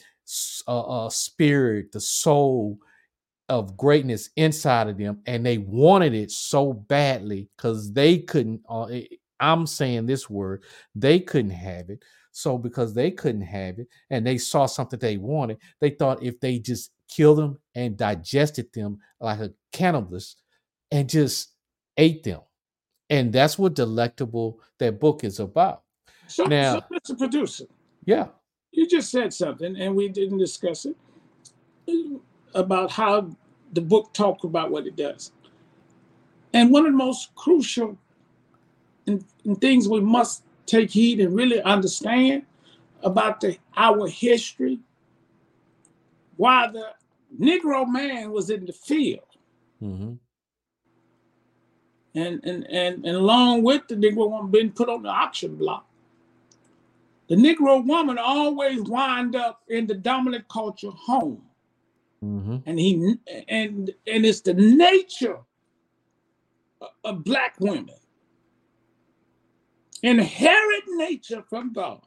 uh, 0.66 1.04
uh, 1.06 1.10
spirit, 1.10 1.92
the 1.92 2.00
soul 2.00 2.78
of 3.48 3.76
greatness 3.76 4.30
inside 4.36 4.88
of 4.88 4.98
them, 4.98 5.20
and 5.26 5.44
they 5.44 5.58
wanted 5.58 6.14
it 6.14 6.30
so 6.30 6.72
badly 6.72 7.48
because 7.56 7.92
they 7.92 8.18
couldn't. 8.18 8.60
Uh, 8.68 8.88
I'm 9.40 9.66
saying 9.66 10.06
this 10.06 10.30
word, 10.30 10.62
they 10.94 11.20
couldn't 11.20 11.50
have 11.50 11.90
it. 11.90 12.04
So 12.32 12.58
because 12.58 12.94
they 12.94 13.10
couldn't 13.10 13.42
have 13.42 13.78
it 13.78 13.88
and 14.10 14.26
they 14.26 14.38
saw 14.38 14.66
something 14.66 14.98
they 14.98 15.18
wanted, 15.18 15.58
they 15.80 15.90
thought 15.90 16.22
if 16.22 16.40
they 16.40 16.58
just 16.58 16.90
killed 17.08 17.38
them 17.38 17.58
and 17.74 17.96
digested 17.96 18.72
them 18.72 18.98
like 19.20 19.38
a 19.40 19.52
cannibalist 19.72 20.34
and 20.90 21.08
just 21.08 21.52
ate 21.96 22.24
them. 22.24 22.40
And 23.10 23.32
that's 23.32 23.58
what 23.58 23.74
delectable 23.74 24.60
that 24.78 24.98
book 24.98 25.22
is 25.22 25.38
about. 25.38 25.82
So, 26.26 26.44
Now- 26.44 26.80
so 26.80 27.14
Mr. 27.14 27.18
Producer, 27.18 27.64
Yeah. 28.04 28.28
you 28.72 28.88
just 28.88 29.10
said 29.10 29.32
something, 29.32 29.76
and 29.76 29.94
we 29.94 30.08
didn't 30.08 30.38
discuss 30.38 30.86
it 30.86 30.96
mm, 31.86 32.20
about 32.54 32.90
how 32.90 33.30
the 33.74 33.80
book 33.80 34.12
talked 34.12 34.44
about 34.44 34.70
what 34.70 34.86
it 34.86 34.96
does. 34.96 35.32
And 36.52 36.70
one 36.72 36.86
of 36.86 36.92
the 36.92 36.98
most 36.98 37.34
crucial 37.34 37.98
and, 39.06 39.24
and 39.44 39.60
things 39.60 39.88
we 39.88 40.00
must 40.00 40.42
take 40.66 40.90
heed 40.90 41.20
and 41.20 41.34
really 41.34 41.60
understand 41.62 42.44
about 43.02 43.40
the 43.40 43.56
our 43.76 44.08
history, 44.08 44.78
why 46.36 46.68
the 46.68 46.94
Negro 47.38 47.88
man 47.90 48.30
was 48.32 48.50
in 48.50 48.64
the 48.66 48.72
field, 48.72 49.20
hmm 49.80 50.14
and 52.14 52.40
and 52.44 52.64
and, 52.70 53.04
and 53.04 53.16
along 53.16 53.62
with 53.62 53.86
the 53.88 53.96
Negro 53.96 54.30
woman 54.30 54.50
being 54.50 54.70
put 54.70 54.88
on 54.88 55.02
the 55.02 55.08
auction 55.08 55.56
block. 55.56 55.86
The 57.28 57.36
Negro 57.36 57.84
woman 57.84 58.18
always 58.18 58.80
wind 58.82 59.34
up 59.34 59.62
in 59.68 59.86
the 59.86 59.94
dominant 59.94 60.46
culture 60.48 60.90
home. 60.90 61.42
hmm 62.20 62.56
and 62.66 62.78
he 62.78 63.16
and 63.48 63.90
and 64.06 64.24
it's 64.26 64.40
the 64.40 64.54
nature 64.54 65.38
of- 66.80 66.90
of 67.04 67.24
black 67.24 67.56
women 67.60 67.96
inherent 70.04 70.84
nature 70.96 71.44
from 71.50 71.72
god 71.74 72.02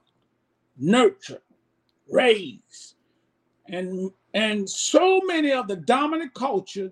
nurture 0.78 1.42
raise 2.12 2.96
and 3.68 4.12
and 4.34 4.70
so 4.70 5.22
many 5.26 5.52
of 5.54 5.68
the 5.68 5.78
dominant 5.78 6.34
cultures, 6.34 6.92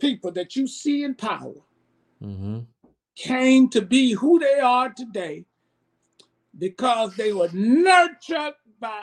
people 0.00 0.32
that 0.32 0.56
you 0.56 0.66
see 0.68 1.04
in 1.04 1.14
power 1.14 1.54
hmm 2.20 2.60
came 3.16 3.68
to 3.68 3.82
be 3.82 4.12
who 4.12 4.38
they 4.40 4.60
are 4.60 4.90
today 4.90 5.44
because 6.58 7.14
they 7.16 7.32
were 7.32 7.50
nurtured 7.52 8.54
by 8.80 9.02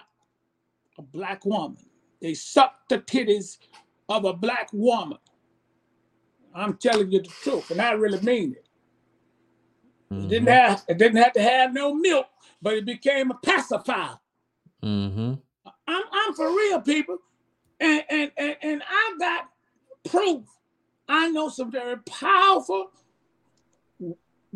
a 0.98 1.02
black 1.04 1.46
woman. 1.46 1.78
They 2.22 2.34
sucked 2.36 2.90
the 2.90 3.00
titties 3.00 3.58
of 4.10 4.26
a 4.26 4.34
black 4.34 4.70
woman. 4.74 5.20
I'm 6.56 6.78
telling 6.78 7.12
you 7.12 7.22
the 7.22 7.30
truth, 7.30 7.72
and 7.72 7.82
I 7.82 7.94
really 7.94 8.22
mean 8.22 8.54
it. 8.54 8.68
It 10.12 10.28
didn't 10.28 10.48
have 10.50 10.84
it 10.88 10.98
didn't 10.98 11.18
have 11.18 11.34
to 11.34 11.42
have 11.42 11.74
no 11.74 11.94
milk, 11.94 12.28
but 12.62 12.74
it 12.74 12.86
became 12.86 13.32
a 13.32 13.36
pacifier. 13.36 14.20
hmm 14.84 15.34
I'm 15.88 16.04
I'm 16.12 16.34
for 16.34 16.50
real, 16.50 16.82
people. 16.82 17.18
And 17.80 18.04
and 18.10 18.32
and, 18.38 18.56
and 18.62 18.84
I 18.88 19.16
got 19.18 19.50
proof. 20.10 20.44
I 21.08 21.30
know 21.30 21.50
some 21.50 21.72
very 21.72 21.98
powerful 21.98 22.92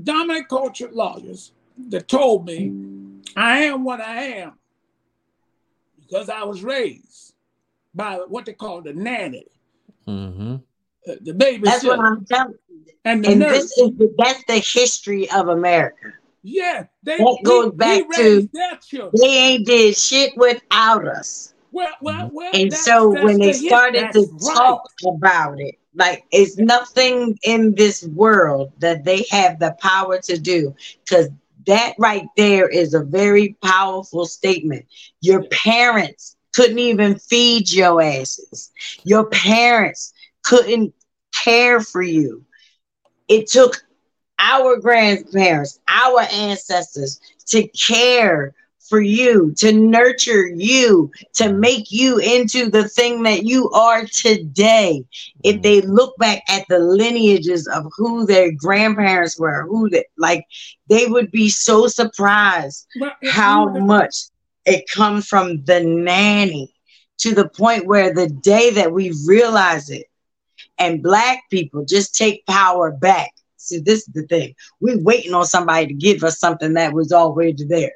dominant 0.02 0.50
culture 0.50 0.90
lawyers 0.92 1.52
that 1.90 2.08
told 2.08 2.46
me 2.46 2.74
I 3.36 3.60
am 3.60 3.84
what 3.84 4.02
I 4.02 4.24
am 4.24 4.60
because 6.02 6.30
I 6.30 6.44
was 6.44 6.64
raised 6.64 7.34
by 7.94 8.16
what 8.28 8.46
they 8.46 8.54
call 8.54 8.82
the 8.82 8.94
nanny, 8.94 9.46
Mm-hmm. 10.08 10.58
Uh, 11.08 11.16
the 11.22 11.34
baby. 11.34 11.64
That's 11.64 11.84
what 11.84 12.00
I'm 12.00 12.26
telling 12.26 12.56
you. 12.70 12.86
and 13.06 13.26
And 13.26 13.42
this 13.42 13.66
is 13.78 13.92
the, 13.98 14.14
that's 14.18 14.44
the 14.46 14.58
history 14.58 15.30
of 15.32 15.48
America. 15.50 16.14
yeah, 16.44 16.86
they 17.04 17.18
That 17.18 17.40
goes 17.44 17.72
we, 17.72 17.78
back 17.78 18.08
we 18.10 18.16
to-. 18.16 18.50
They 19.22 19.28
ain't 19.28 19.66
did 19.66 19.96
shit 19.98 20.34
without 20.38 21.08
us. 21.08 21.54
Well, 21.72 21.90
well, 22.02 22.30
well. 22.34 22.52
And 22.54 22.72
that's- 22.72 22.86
so 22.86 23.12
that's 23.14 23.26
when 23.26 23.38
the 23.40 23.46
they 23.46 23.54
started 23.54 24.12
to 24.14 24.28
right. 24.42 24.56
talk 24.56 24.90
about 25.06 25.60
it, 25.60 25.76
like 25.94 26.24
it's 26.32 26.58
nothing 26.58 27.38
in 27.44 27.76
this 27.76 28.04
world 28.08 28.72
that 28.80 29.04
they 29.04 29.26
have 29.30 29.60
the 29.60 29.76
power 29.82 30.20
to 30.22 30.38
do. 30.40 30.74
Because 31.04 31.30
that 31.68 31.96
right 31.98 32.28
there 32.38 32.68
is 32.68 32.94
a 32.94 33.04
very 33.04 33.58
powerful 33.64 34.26
statement. 34.26 34.86
Your 35.22 35.44
parents 35.50 36.36
couldn't 36.54 36.80
even 36.80 37.20
feed 37.20 37.70
your 37.72 38.02
asses. 38.02 38.72
Your 39.04 39.26
parents 39.26 40.14
couldn't 40.46 40.94
care 41.34 41.82
for 41.82 42.02
you. 42.02 42.44
It 43.28 43.48
took 43.48 43.84
our 44.40 44.78
grandparents, 44.78 45.80
our 45.88 46.22
ancestors 46.32 47.20
to 47.48 47.68
care 47.70 48.54
for 48.80 49.02
you, 49.02 49.52
to 49.58 49.72
nurture 49.74 50.48
you, 50.48 51.12
to 51.34 51.52
make 51.52 51.92
you 51.92 52.20
into 52.20 52.70
the 52.70 52.88
thing 52.88 53.24
that 53.24 53.44
you 53.44 53.70
are 53.72 54.06
today. 54.06 55.04
If 55.44 55.62
they 55.64 55.82
look 55.82 56.16
back 56.18 56.44
at 56.48 56.66
the 56.70 56.80
lineages 56.80 57.68
of 57.68 57.92
who 57.98 58.26
their 58.26 58.52
grandparents 58.52 59.40
were, 59.40 59.64
who 59.64 59.90
they 59.90 60.06
like, 60.18 60.46
they 60.88 61.08
would 61.08 61.32
be 61.32 61.50
so 61.50 61.88
surprised 61.88 62.86
Well, 63.00 63.12
how 63.24 63.70
much 63.70 64.16
it 64.66 64.88
comes 64.90 65.28
from 65.28 65.64
the 65.66 65.82
nanny 65.82 66.74
to 67.20 67.34
the 67.34 67.50
point 67.50 67.88
where 67.88 68.14
the 68.14 68.28
day 68.28 68.70
that 68.72 68.92
we 68.92 69.14
realize 69.26 69.90
it 69.90 70.06
and 70.78 71.02
black 71.02 71.44
people 71.50 71.86
just 71.86 72.16
take 72.16 72.46
power 72.46 72.92
back. 72.92 73.32
See, 73.58 73.80
this 73.80 74.08
is 74.08 74.14
the 74.14 74.24
thing. 74.28 74.56
We're 74.80 75.02
waiting 75.02 75.34
on 75.34 75.46
somebody 75.46 75.88
to 75.88 75.94
give 75.94 76.24
us 76.24 76.40
something 76.40 76.74
that 76.74 76.94
was 76.94 77.12
already 77.12 77.64
there. 77.66 77.94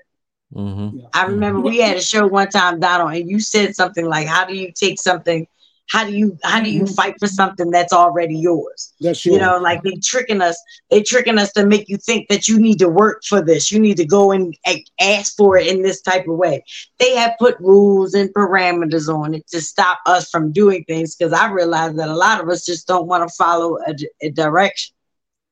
Mm-hmm. 0.53 1.05
I 1.13 1.25
remember 1.25 1.59
we 1.59 1.77
had 1.77 1.97
a 1.97 2.01
show 2.01 2.25
one 2.25 2.49
time, 2.49 2.79
Donald, 2.79 3.13
and 3.13 3.29
you 3.29 3.39
said 3.39 3.75
something 3.75 4.05
like, 4.05 4.27
How 4.27 4.45
do 4.45 4.55
you 4.55 4.71
take 4.71 4.99
something? 4.99 5.47
How 5.89 6.05
do 6.05 6.11
you 6.15 6.37
how 6.43 6.61
do 6.61 6.69
you 6.69 6.85
fight 6.85 7.15
for 7.19 7.27
something 7.27 7.71
that's 7.71 7.91
already 7.91 8.35
yours? 8.37 8.93
That's 9.01 9.25
You 9.25 9.39
know, 9.39 9.57
like 9.57 9.81
they 9.81 9.95
tricking 10.03 10.39
us, 10.39 10.61
they 10.91 11.01
tricking 11.01 11.39
us 11.39 11.51
to 11.53 11.65
make 11.65 11.89
you 11.89 11.97
think 11.97 12.29
that 12.29 12.47
you 12.47 12.59
need 12.59 12.77
to 12.79 12.89
work 12.89 13.23
for 13.23 13.41
this. 13.41 13.71
You 13.71 13.79
need 13.79 13.97
to 13.97 14.05
go 14.05 14.31
and 14.31 14.55
ask 15.01 15.35
for 15.35 15.57
it 15.57 15.65
in 15.65 15.81
this 15.81 16.01
type 16.01 16.27
of 16.27 16.37
way. 16.37 16.63
They 16.99 17.15
have 17.15 17.33
put 17.39 17.59
rules 17.59 18.13
and 18.13 18.31
parameters 18.33 19.13
on 19.13 19.33
it 19.33 19.47
to 19.47 19.61
stop 19.61 19.99
us 20.05 20.29
from 20.29 20.51
doing 20.51 20.83
things 20.85 21.15
because 21.15 21.33
I 21.33 21.49
realize 21.51 21.95
that 21.95 22.07
a 22.07 22.15
lot 22.15 22.39
of 22.39 22.49
us 22.49 22.65
just 22.65 22.87
don't 22.87 23.07
want 23.07 23.27
to 23.27 23.35
follow 23.35 23.79
a, 23.87 23.95
a 24.21 24.29
direction. 24.29 24.95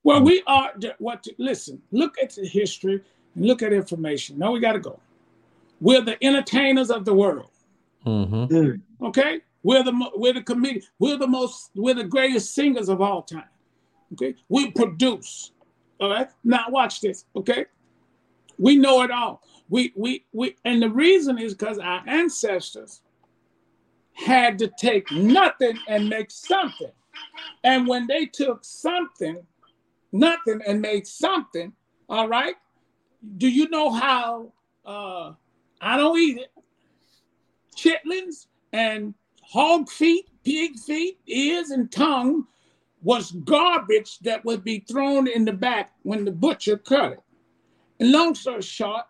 Well, 0.03 0.21
we 0.21 0.43
are 0.45 0.71
what? 0.99 1.27
Listen, 1.37 1.81
look 1.91 2.17
at 2.21 2.35
the 2.35 2.45
history 2.47 3.01
and 3.35 3.45
look 3.45 3.63
at 3.63 3.73
information. 3.73 4.37
Now 4.37 4.51
we 4.51 4.59
got 4.59 4.73
to 4.73 4.79
go. 4.79 4.99
We're 5.81 6.01
the 6.01 6.23
entertainers 6.23 6.91
of 6.91 7.05
the 7.05 7.13
world. 7.13 7.49
Mm-hmm. 8.05 9.05
Okay, 9.05 9.41
we're 9.67 9.83
the 9.83 10.11
we're 10.15 10.31
the 10.31 10.41
comedian. 10.41 10.81
We're 10.97 11.17
the 11.17 11.27
most. 11.27 11.71
We're 11.75 11.93
the 11.93 12.05
greatest 12.05 12.55
singers 12.55 12.87
of 12.87 13.01
all 13.01 13.21
time. 13.21 13.49
Okay, 14.13 14.33
we 14.47 14.71
produce. 14.71 15.51
All 15.99 16.09
right. 16.09 16.29
Now 16.45 16.67
watch 16.69 17.01
this. 17.01 17.25
Okay, 17.35 17.65
we 18.57 18.77
know 18.77 19.01
it 19.01 19.11
all. 19.11 19.41
We 19.67 19.91
we 19.97 20.23
we, 20.31 20.55
and 20.63 20.81
the 20.81 20.89
reason 20.89 21.37
is 21.37 21.53
because 21.53 21.79
our 21.79 22.01
ancestors 22.07 23.01
had 24.13 24.57
to 24.59 24.71
take 24.79 25.11
nothing 25.11 25.77
and 25.89 26.07
make 26.07 26.31
something, 26.31 26.93
and 27.65 27.85
when 27.85 28.07
they 28.07 28.25
took 28.25 28.63
something, 28.63 29.45
nothing 30.13 30.61
and 30.65 30.81
made 30.81 31.05
something. 31.05 31.73
All 32.07 32.29
right. 32.29 32.55
Do 33.37 33.49
you 33.49 33.69
know 33.69 33.91
how? 33.91 34.53
Uh, 34.85 35.33
I 35.81 35.97
don't 35.97 36.17
eat 36.17 36.37
it. 36.37 36.51
Chitlins 37.75 38.47
and 38.71 39.13
hog 39.49 39.89
feet, 39.89 40.27
pig 40.43 40.77
feet, 40.77 41.19
ears, 41.27 41.71
and 41.71 41.91
tongue 41.91 42.45
was 43.01 43.31
garbage 43.31 44.19
that 44.19 44.43
would 44.43 44.63
be 44.63 44.79
thrown 44.79 45.27
in 45.27 45.45
the 45.45 45.53
back 45.53 45.91
when 46.03 46.25
the 46.25 46.31
butcher 46.31 46.77
cut 46.77 47.13
it. 47.13 47.23
And 47.99 48.11
long 48.11 48.35
story 48.35 48.61
short, 48.61 49.05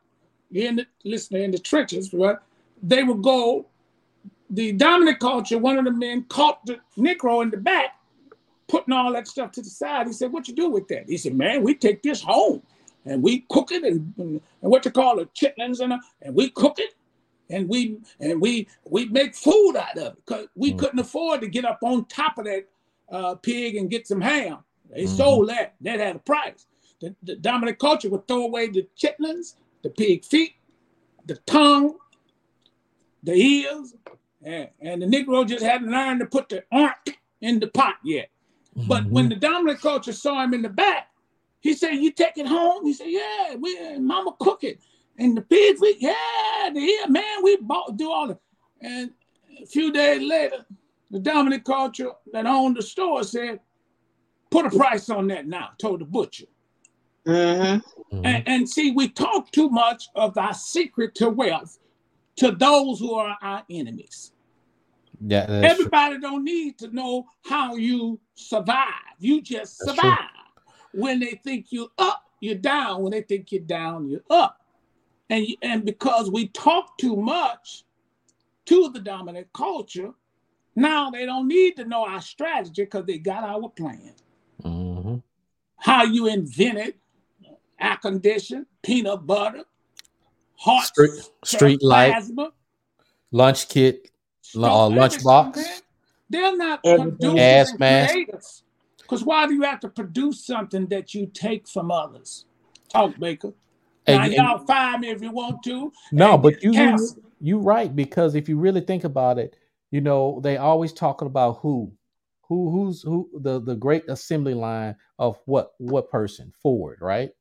in 0.54 0.78
the 0.78 0.86
listener 1.04 1.40
in 1.40 1.52
the 1.52 1.60
trenches, 1.60 2.14
right? 2.14 2.38
They 2.82 3.04
would 3.04 3.22
go, 3.22 3.66
the 4.50 4.72
dominant 4.72 5.20
culture, 5.20 5.58
one 5.58 5.78
of 5.78 5.86
the 5.86 5.92
men 5.92 6.24
caught 6.30 6.66
the 6.66 6.80
Negro 6.98 7.44
in 7.44 7.50
the 7.50 7.58
back, 7.58 8.00
putting 8.68 8.94
all 8.94 9.12
that 9.14 9.28
stuff 9.28 9.52
to 9.54 9.62
the 9.62 9.70
side. 9.70 10.08
He 10.08 10.14
said, 10.14 10.32
What 10.32 10.48
you 10.48 10.54
do 10.54 10.70
with 10.70 10.88
that? 10.90 11.06
He 11.08 11.18
said, 11.18 11.34
Man, 11.34 11.64
we 11.64 11.76
take 11.76 12.02
this 12.02 12.22
home 12.22 12.62
and 13.06 13.22
we 13.22 13.46
cook 13.50 13.72
it 13.72 13.84
and, 13.84 14.14
and, 14.18 14.42
and 14.62 14.72
what 14.72 14.86
you 14.86 14.92
call 14.92 15.20
it, 15.20 15.34
chitlins 15.34 15.82
and, 15.82 15.94
and 16.22 16.36
we 16.36 16.50
cook 16.50 16.80
it 16.80 16.94
and 17.50 17.68
we 17.70 17.98
and 18.20 18.42
we 18.42 18.68
we 18.86 19.06
make 19.08 19.36
food 19.36 19.76
out 19.76 19.98
of 19.98 20.14
it 20.14 20.26
because 20.26 20.48
we 20.56 20.74
Mm. 20.74 20.78
couldn't 20.78 21.00
afford 21.00 21.42
to 21.42 21.48
get 21.48 21.66
up 21.66 21.80
on 21.84 22.06
top 22.06 22.38
of 22.38 22.46
that 22.46 22.66
uh, 23.10 23.36
pig 23.36 23.76
and 23.78 23.90
get 23.90 24.06
some 24.08 24.20
ham. 24.22 24.58
They 24.90 25.04
Mhm. 25.04 25.08
sold 25.18 25.50
that. 25.50 25.76
That 25.82 26.00
had 26.00 26.16
a 26.18 26.20
price. 26.20 26.68
The, 27.00 27.16
the 27.24 27.36
dominant 27.36 27.80
culture 27.80 28.10
would 28.10 28.28
throw 28.28 28.44
away 28.44 28.68
the 28.68 28.88
chitlins, 28.98 29.56
the 29.84 29.90
pig 29.90 30.26
feet, 30.26 30.56
the 31.26 31.36
tongue, 31.46 31.96
the 33.24 33.34
ears, 33.34 33.96
and, 34.44 34.70
and 34.82 35.02
the 35.02 35.06
Negro 35.06 35.48
just 35.48 35.64
hadn't 35.64 35.90
learned 35.92 36.20
to 36.20 36.26
put 36.26 36.50
the 36.50 36.64
aren't 36.72 36.98
in 37.42 37.60
the 37.60 37.68
pot 37.68 37.96
yet. 38.04 38.30
But 38.76 39.04
Mm-hmm. 39.04 39.12
when 39.14 39.30
the 39.30 39.36
dominant 39.36 39.80
culture 39.82 40.14
saw 40.14 40.44
him 40.44 40.54
in 40.54 40.62
the 40.62 40.70
back, 40.70 41.08
he 41.62 41.74
said, 41.74 41.96
"You 41.96 42.12
take 42.12 42.38
it 42.38 42.46
home." 42.46 42.86
He 42.86 42.94
said, 42.94 43.08
"Yeah, 43.10 43.56
we 43.56 43.98
Mama 43.98 44.36
cook 44.40 44.64
it." 44.64 44.80
And 45.18 45.36
the 45.38 45.42
pigs, 45.42 45.82
we 45.82 45.98
yeah, 46.00 46.70
the 46.74 46.80
ear, 46.80 47.08
man, 47.08 47.44
we 47.44 47.58
bought 47.58 47.98
do 47.98 48.12
all 48.12 48.30
it. 48.32 48.38
And 48.82 49.12
a 49.62 49.66
few 49.66 49.92
days 49.92 50.22
later, 50.22 50.66
the 51.10 51.20
dominant 51.20 51.64
culture 51.66 52.12
that 52.34 52.46
owned 52.46 52.78
the 52.78 52.82
store 52.84 53.24
said, 53.24 53.60
"Put 54.52 54.66
a 54.68 54.70
price 54.78 55.10
on 55.10 55.28
that 55.30 55.48
now." 55.48 55.70
Told 55.80 56.02
the 56.02 56.06
butcher. 56.06 56.46
Mm-hmm. 57.26 58.16
Mhm. 58.18 58.26
And, 58.26 58.48
and 58.48 58.70
see, 58.70 58.92
we 58.92 59.10
talk 59.10 59.52
too 59.52 59.70
much 59.70 60.08
of 60.16 60.38
our 60.38 60.54
secret 60.54 61.14
to 61.16 61.30
wealth 61.30 61.78
to 62.38 62.52
those 62.52 63.00
who 63.00 63.14
are 63.16 63.36
our 63.42 63.64
enemies. 63.70 64.32
yeah, 65.20 65.46
that's 65.46 65.62
true. 65.62 65.70
Everybody 65.72 66.20
don't 66.20 66.44
need 66.46 66.78
to 66.80 66.88
know 66.96 67.26
how 67.44 67.76
you 67.76 68.20
survive. 68.36 68.86
You 69.20 69.42
just 69.42 69.80
That's 69.80 69.98
survive. 70.00 70.18
true. 70.20 71.02
When 71.02 71.20
they 71.20 71.40
think 71.44 71.68
you're 71.72 71.90
up, 71.98 72.24
you're 72.40 72.56
down. 72.56 73.02
When 73.02 73.12
they 73.12 73.24
think 73.24 73.52
you're 73.52 73.62
down, 73.64 74.08
you're 74.08 74.24
up. 74.30 74.62
And 75.30 75.46
and 75.62 75.86
because 75.86 76.32
we 76.32 76.48
talk 76.50 76.98
too 76.98 77.16
much 77.16 77.84
to 78.66 78.90
the 78.90 79.00
dominant 79.00 79.48
culture, 79.54 80.12
now 80.76 81.10
they 81.10 81.26
don't 81.26 81.48
need 81.48 81.76
to 81.78 81.86
know 81.86 82.06
our 82.06 82.22
strategy 82.22 82.84
because 82.84 83.06
they 83.06 83.18
got 83.18 83.44
our 83.44 83.70
plan. 83.70 84.14
Mhm. 84.64 85.22
How 85.78 86.04
you 86.04 86.28
invented 86.28 86.96
air 87.80 87.98
condition, 87.98 88.66
peanut 88.82 89.26
butter, 89.26 89.64
hot 90.56 90.86
Street, 90.86 91.30
street 91.44 91.84
light, 91.84 92.12
plasma, 92.12 92.52
lunch 93.32 93.68
kit, 93.68 94.12
uh, 94.56 94.90
lunch 94.90 95.24
box. 95.24 95.82
They're 96.30 96.58
not 96.58 96.82
Everything. 96.84 97.18
producers 97.18 97.36
Gas 97.36 97.70
and 97.72 97.80
mask. 97.80 98.14
creators. 98.14 98.64
Because 98.98 99.24
why 99.24 99.48
do 99.48 99.54
you 99.54 99.62
have 99.62 99.80
to 99.82 99.90
produce 99.90 100.46
something 100.46 100.88
that 100.88 101.14
you 101.14 101.28
take 101.28 101.68
from 101.68 101.92
others? 101.92 102.46
Talk, 102.90 103.18
Baker. 103.18 103.54
And- 104.08 104.18
now 104.18 104.24
and- 104.24 104.34
y'all 104.34 104.66
fire 104.66 104.98
me 104.98 105.10
if 105.10 105.22
you 105.22 105.32
want 105.32 105.64
to. 105.64 105.92
No, 106.12 106.38
but 106.38 106.64
you 106.64 106.72
canceled. 106.72 107.24
you 107.40 107.60
right 107.60 107.96
because 107.96 108.36
if 108.36 108.48
you 108.50 108.58
really 108.58 108.82
think 108.82 109.04
about 109.04 109.38
it, 109.38 109.56
you 109.92 110.02
know 110.02 110.40
they 110.44 110.58
always 110.58 110.94
talking 110.94 111.28
about 111.28 111.60
who, 111.60 111.92
who 112.42 112.72
who's 112.72 113.02
who 113.02 113.30
the 113.42 113.60
the 113.62 113.76
great 113.76 114.08
assembly 114.10 114.54
line 114.54 114.96
of 115.20 115.38
what 115.46 115.74
what 115.78 116.10
person 116.10 116.52
Ford, 116.62 116.98
right? 117.02 117.32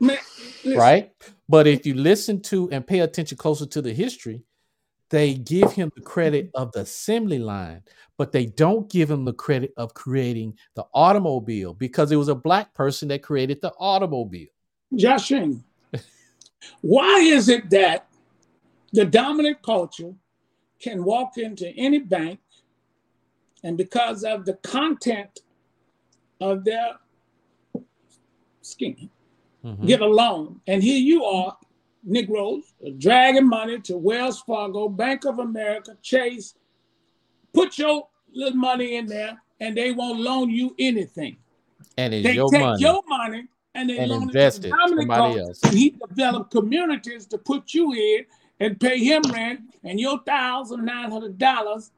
Man, 0.00 0.18
Right. 0.64 1.12
But 1.48 1.66
if 1.66 1.86
you 1.86 1.94
listen 1.94 2.42
to 2.42 2.70
and 2.70 2.86
pay 2.86 3.00
attention 3.00 3.38
closer 3.38 3.66
to 3.66 3.80
the 3.80 3.92
history, 3.92 4.42
they 5.08 5.34
give 5.34 5.72
him 5.72 5.90
the 5.96 6.02
credit 6.02 6.50
of 6.54 6.70
the 6.72 6.80
assembly 6.80 7.38
line, 7.38 7.82
but 8.16 8.30
they 8.30 8.46
don't 8.46 8.90
give 8.90 9.10
him 9.10 9.24
the 9.24 9.32
credit 9.32 9.72
of 9.76 9.94
creating 9.94 10.54
the 10.76 10.84
automobile 10.94 11.74
because 11.74 12.12
it 12.12 12.16
was 12.16 12.28
a 12.28 12.34
black 12.34 12.72
person 12.74 13.08
that 13.08 13.22
created 13.22 13.60
the 13.60 13.72
automobile. 13.78 14.48
Joshing, 14.94 15.62
why 16.80 17.20
is 17.20 17.48
it 17.48 17.70
that 17.70 18.08
the 18.92 19.04
dominant 19.04 19.62
culture 19.62 20.14
can 20.80 21.04
walk 21.04 21.38
into 21.38 21.68
any 21.76 21.98
bank 21.98 22.40
and 23.62 23.76
because 23.76 24.24
of 24.24 24.44
the 24.44 24.54
content 24.54 25.40
of 26.40 26.64
their 26.64 26.96
skin, 28.62 29.10
mm-hmm. 29.64 29.86
get 29.86 30.00
a 30.00 30.06
loan. 30.06 30.60
And 30.66 30.82
here 30.82 30.98
you 30.98 31.24
are, 31.24 31.56
Negroes, 32.02 32.72
dragging 32.98 33.48
money 33.48 33.78
to 33.80 33.96
Wells 33.96 34.40
Fargo, 34.40 34.88
Bank 34.88 35.26
of 35.26 35.38
America, 35.38 35.96
Chase. 36.02 36.54
Put 37.52 37.78
your 37.78 38.08
little 38.32 38.58
money 38.58 38.96
in 38.96 39.06
there, 39.06 39.40
and 39.60 39.76
they 39.76 39.92
won't 39.92 40.20
loan 40.20 40.50
you 40.50 40.74
anything. 40.78 41.36
And 41.98 42.14
it's 42.14 42.26
they 42.26 42.34
your 42.34 42.50
take 42.50 42.60
money. 42.60 42.82
your 42.82 43.02
money 43.06 43.48
and 43.74 43.88
they 43.88 43.98
and 43.98 44.10
loan 44.10 44.22
invest 44.22 44.64
it 44.64 44.68
it 44.68 44.70
to 44.70 44.76
Dominic 44.76 45.08
somebody 45.08 45.40
else. 45.40 45.60
And 45.64 45.74
he 45.74 45.90
developed 45.90 46.50
communities 46.50 47.26
to 47.26 47.38
put 47.38 47.72
you 47.72 47.92
in 47.92 48.26
and 48.60 48.78
pay 48.78 48.98
him 48.98 49.22
rent, 49.32 49.60
and 49.84 49.98
your 49.98 50.20
thousand 50.24 50.84
nine 50.84 51.10
hundred 51.10 51.38
dollars, 51.38 51.90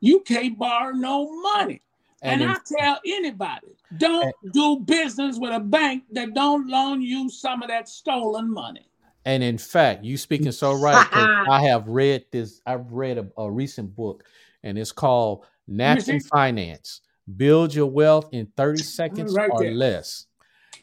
you 0.00 0.20
can't 0.20 0.58
borrow 0.58 0.92
no 0.92 1.40
money. 1.40 1.82
And, 2.22 2.42
And 2.42 2.50
I 2.50 2.56
tell 2.78 2.98
anybody, 3.06 3.68
don't 3.96 4.34
do 4.52 4.80
business 4.80 5.38
with 5.38 5.52
a 5.52 5.60
bank 5.60 6.04
that 6.12 6.34
don't 6.34 6.68
loan 6.68 7.00
you 7.00 7.28
some 7.30 7.62
of 7.62 7.68
that 7.68 7.88
stolen 7.88 8.52
money. 8.52 8.88
And 9.24 9.42
in 9.42 9.58
fact, 9.58 10.04
you 10.04 10.16
speaking 10.16 10.52
so 10.52 10.72
right. 10.72 11.06
I 11.12 11.60
have 11.62 11.86
read 11.86 12.24
this. 12.30 12.60
I've 12.66 12.90
read 12.92 13.18
a, 13.18 13.28
a 13.36 13.50
recent 13.50 13.94
book, 13.94 14.24
and 14.62 14.78
it's 14.78 14.92
called 14.92 15.44
Napkin? 15.66 16.20
Finance: 16.20 17.02
Build 17.36 17.74
Your 17.74 17.90
Wealth 17.90 18.28
in 18.32 18.46
30 18.56 18.82
Seconds 18.82 19.34
Right 19.34 19.50
or 19.52 19.62
there. 19.62 19.72
Less. 19.72 20.26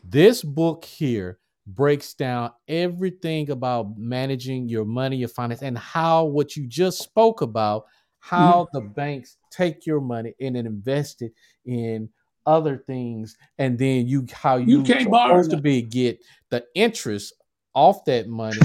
This 0.07 0.43
book 0.43 0.85
here 0.85 1.39
breaks 1.67 2.13
down 2.13 2.51
everything 2.67 3.49
about 3.49 3.97
managing 3.97 4.69
your 4.69 4.85
money, 4.85 5.17
your 5.17 5.29
finance, 5.29 5.63
and 5.63 5.77
how 5.77 6.25
what 6.25 6.55
you 6.55 6.67
just 6.67 6.99
spoke 7.01 7.41
about, 7.41 7.85
how 8.19 8.65
Mm-hmm. 8.65 8.77
the 8.77 8.81
banks 8.93 9.37
take 9.51 9.85
your 9.85 10.01
money 10.01 10.33
and 10.39 10.55
invest 10.57 11.21
it 11.21 11.33
in 11.65 12.09
other 12.45 12.77
things, 12.77 13.35
and 13.57 13.79
then 13.79 14.07
you 14.07 14.25
how 14.31 14.57
You 14.57 14.77
you 14.77 14.83
can't 14.83 15.09
borrow 15.09 15.37
supposed 15.37 15.49
to 15.51 15.57
be 15.57 15.81
get 15.81 16.23
the 16.49 16.63
interest 16.75 17.33
off 17.73 18.05
that 18.05 18.27
money, 18.27 18.61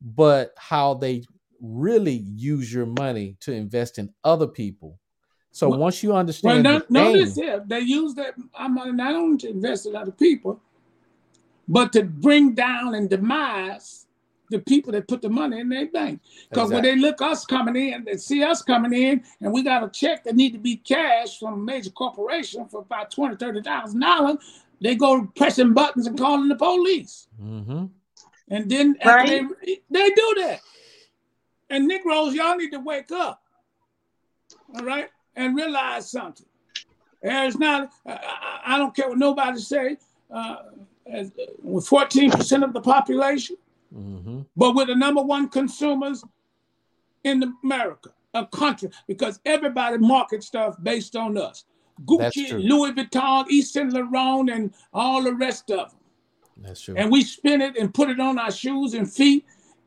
but 0.00 0.52
how 0.56 0.94
they 0.94 1.24
really 1.60 2.22
use 2.36 2.72
your 2.72 2.86
money 2.86 3.36
to 3.40 3.52
invest 3.52 3.98
in 3.98 4.12
other 4.22 4.46
people. 4.46 5.00
So 5.50 5.68
Well- 5.70 5.80
once 5.80 6.02
you 6.02 6.10
Well, 6.10 6.20
understand 6.20 6.64
no, 6.64 6.78
the 6.78 6.86
notice 6.90 7.34
here, 7.34 7.64
they 7.66 7.80
use 7.80 8.14
that 8.14 8.34
money 8.70 8.92
not 8.92 9.14
only 9.14 9.38
to 9.38 9.48
invest 9.48 9.86
in 9.86 9.96
other 9.96 10.12
people, 10.12 10.60
but 11.68 11.92
to 11.92 12.02
bring 12.02 12.54
down 12.54 12.94
and 12.94 13.08
demise 13.08 14.06
the 14.50 14.58
people 14.58 14.92
that 14.92 15.08
put 15.08 15.22
the 15.22 15.28
money 15.28 15.58
in 15.60 15.68
their 15.70 15.86
bank. 15.86 16.20
Because 16.50 16.70
when 16.70 16.82
they 16.82 16.96
look 16.96 17.22
us 17.22 17.46
coming 17.46 17.76
in, 17.76 18.04
they 18.04 18.16
see 18.18 18.42
us 18.44 18.60
coming 18.62 18.92
in, 18.92 19.24
and 19.40 19.52
we 19.52 19.62
got 19.62 19.82
a 19.82 19.88
check 19.88 20.22
that 20.24 20.36
need 20.36 20.52
to 20.52 20.58
be 20.58 20.76
cashed 20.76 21.40
from 21.40 21.54
a 21.54 21.56
major 21.56 21.90
corporation 21.90 22.66
for 22.68 22.80
about 22.82 23.10
twenty, 23.10 23.36
thirty 23.36 23.62
thousand 23.62 24.00
dollars, 24.00 24.36
they 24.80 24.94
go 24.94 25.24
pressing 25.36 25.72
buttons 25.72 26.06
and 26.06 26.18
calling 26.18 26.48
the 26.48 26.56
police. 26.56 27.26
Mhm. 27.42 27.88
And 28.48 28.70
then 28.70 28.96
Right. 29.04 29.48
they, 29.64 29.80
they 29.90 30.10
do 30.10 30.34
that. 30.40 30.60
And 31.70 31.88
Negroes, 31.88 32.34
y'all 32.34 32.56
need 32.56 32.70
to 32.72 32.80
wake 32.80 33.10
up. 33.10 33.42
All 34.76 34.84
right? 34.84 35.08
And 35.34 35.56
realize 35.56 36.10
something. 36.10 36.46
There's 37.22 37.58
not, 37.58 37.90
I, 38.06 38.12
I- 38.12 38.74
I 38.74 38.78
don't 38.78 38.94
care 38.94 39.08
what 39.08 39.16
nobody 39.18 39.58
say, 39.58 39.96
uh, 40.30 40.56
as, 41.06 41.32
with 41.62 41.86
14% 41.88 42.64
of 42.64 42.72
the 42.72 42.80
population, 42.80 43.56
Mhm. 43.94 44.46
but 44.56 44.74
we're 44.74 44.86
the 44.86 44.94
number 44.96 45.22
one 45.22 45.48
consumers 45.48 46.24
in 47.22 47.54
America, 47.62 48.10
a 48.32 48.46
country, 48.46 48.90
because 49.06 49.40
everybody 49.44 49.98
markets 49.98 50.46
stuff 50.46 50.76
based 50.82 51.16
on 51.16 51.36
us. 51.38 51.64
Gucci. 52.04 52.50
Louis 52.68 52.92
Vuitton, 52.92 53.46
Yves 53.48 53.70
Saint 53.72 53.92
Laurent, 53.92 54.50
and 54.50 54.74
all 54.92 55.22
the 55.22 55.32
rest 55.34 55.70
of 55.70 55.90
them 55.90 56.00
That's 56.56 56.80
true. 56.80 56.96
and 56.96 57.10
we 57.12 57.22
spin 57.22 57.60
it 57.60 57.76
and 57.76 57.94
put 57.94 58.10
it 58.10 58.18
on 58.18 58.36
our 58.38 58.50
shoes 58.50 58.94
and 58.94 59.10
feet. 59.10 59.44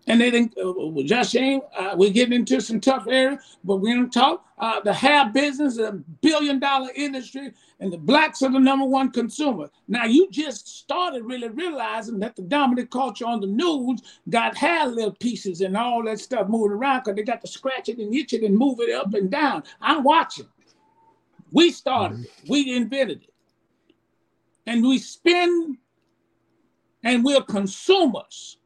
And 0.08 0.22
they 0.22 0.32
think, 0.32 0.54
uh, 0.58 1.04
Josh 1.04 1.32
Shane, 1.32 1.62
uh, 1.78 1.94
we're 1.98 2.12
getting 2.12 2.34
into 2.34 2.62
some 2.62 2.80
tough 2.80 3.08
area, 3.10 3.40
but 3.66 3.78
we 3.78 3.94
don't 3.94 4.12
talk. 4.12 4.46
Uh, 4.58 4.80
the 4.80 4.94
hair 4.94 5.30
business, 5.34 5.74
is 5.74 5.80
a 5.80 5.92
billion 6.22 6.60
dollar 6.60 6.90
industry, 6.96 7.52
and 7.82 7.92
the 7.92 7.98
blacks 7.98 8.42
are 8.42 8.50
the 8.50 8.58
number 8.58 8.86
one 8.86 9.12
consumer. 9.12 9.70
Now, 9.90 10.06
you 10.06 10.30
just 10.32 10.80
started 10.80 11.26
really 11.26 11.50
realizing 11.50 12.20
that 12.20 12.38
the 12.38 12.42
dominant 12.44 12.90
culture 12.90 13.26
on 13.26 13.42
the 13.42 13.48
news 13.48 14.02
got 14.30 14.56
hair 14.56 14.88
little 14.88 15.12
pieces 15.12 15.60
and 15.60 15.76
all 15.76 16.02
that 16.06 16.20
stuff 16.20 16.48
moving 16.48 16.72
around 16.72 17.02
because 17.02 17.18
they 17.18 17.24
got 17.24 17.42
to 17.42 17.48
scratch 17.48 17.90
it 17.90 17.98
and 17.98 18.16
itch 18.16 18.32
it 18.32 18.44
and 18.44 18.58
move 18.58 18.80
it 18.80 18.96
up 18.96 19.14
and 19.14 19.30
down. 19.30 19.64
I'm 19.82 20.04
watching. 20.04 20.48
We 21.52 21.72
started 21.72 22.22
it, 22.22 22.32
we 22.48 22.76
invented 22.76 23.24
it. 23.24 23.34
And 24.66 24.86
we 24.86 24.98
spend 25.00 25.78
and 27.04 27.24
we're 27.24 27.42
consumers 27.42 28.57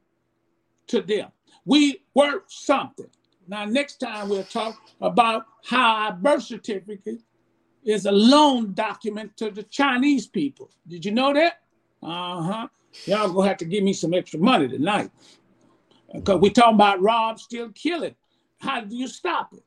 to 0.92 1.02
them. 1.02 1.32
We 1.66 2.04
worth 2.14 2.44
something. 2.48 3.10
Now, 3.48 3.66
next 3.66 3.98
time 3.98 4.30
we'll 4.30 4.44
talk 4.44 4.82
about 5.02 5.46
how 5.66 5.96
our 5.96 6.14
birth 6.14 6.44
certificate 6.44 7.20
is 7.84 8.06
a 8.06 8.12
loan 8.12 8.74
document 8.74 9.36
to 9.38 9.50
the 9.50 9.64
Chinese 9.64 10.28
people. 10.28 10.70
Did 10.88 11.04
you 11.04 11.12
know 11.12 11.34
that? 11.34 11.62
Uh 12.04 12.42
huh. 12.42 12.68
Y'all 13.06 13.32
gonna 13.32 13.48
have 13.48 13.58
to 13.58 13.66
give 13.66 13.84
me 13.84 13.94
some 13.94 14.14
extra 14.14 14.40
money 14.40 14.68
tonight. 14.68 15.12
Because 16.14 16.40
we 16.42 16.50
talking 16.50 16.76
about 16.76 17.02
rob, 17.02 17.40
still 17.40 17.70
killing. 17.70 18.16
How 18.60 18.82
do 18.82 18.96
you 18.96 19.08
stop 19.08 19.54
it? 19.54 19.64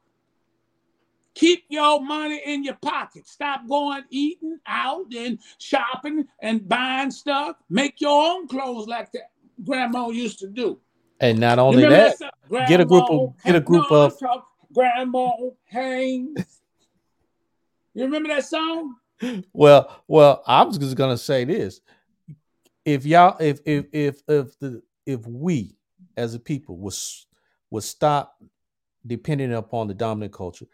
Keep 1.35 1.65
your 1.69 2.01
money 2.01 2.41
in 2.45 2.63
your 2.63 2.77
pocket. 2.77 3.27
Stop 3.27 3.67
going 3.67 4.05
eating 4.11 4.59
out 4.67 5.07
and 5.17 5.39
shopping 5.59 6.27
and 6.41 6.69
buying 6.69 7.11
stuff. 7.11 7.57
Make 7.69 8.01
your 8.01 8.31
own 8.31 8.47
clothes 8.47 8.87
like 8.87 9.11
that 9.13 9.33
grandma 9.65 10.11
used 10.11 10.39
to 10.41 10.49
do. 10.49 10.79
And 11.25 11.41
not 11.41 11.59
only 11.59 11.85
remember 11.85 12.15
that, 12.51 12.69
get 12.69 12.81
a 12.81 12.85
group 12.85 13.11
of- 13.11 13.35
get 13.43 13.57
a 13.57 13.61
group 13.61 13.91
no, 13.91 14.03
of- 14.03 14.21
Grandma 14.75 15.31
Haynes. 15.65 16.61
You 17.95 18.05
remember 18.05 18.29
that 18.29 18.45
song? 18.45 18.97
well, 19.53 20.03
well, 20.07 20.43
I 20.47 20.65
was 20.65 20.77
just 20.77 20.97
gonna 20.97 21.17
say 21.17 21.45
this: 21.45 21.81
if 22.85 23.07
y'all, 23.07 23.37
if 23.41 23.61
if 23.65 23.87
if 23.93 24.23
if 24.29 24.59
the 24.59 24.83
if 25.07 25.27
we 25.27 25.79
as 26.17 26.35
a 26.35 26.39
people 26.39 26.77
was 26.77 27.27
would 27.71 27.85
stop 27.85 28.37
depending 29.07 29.53
upon 29.55 29.87
the 29.87 29.95
dominant 29.95 30.33
culture, 30.33 30.67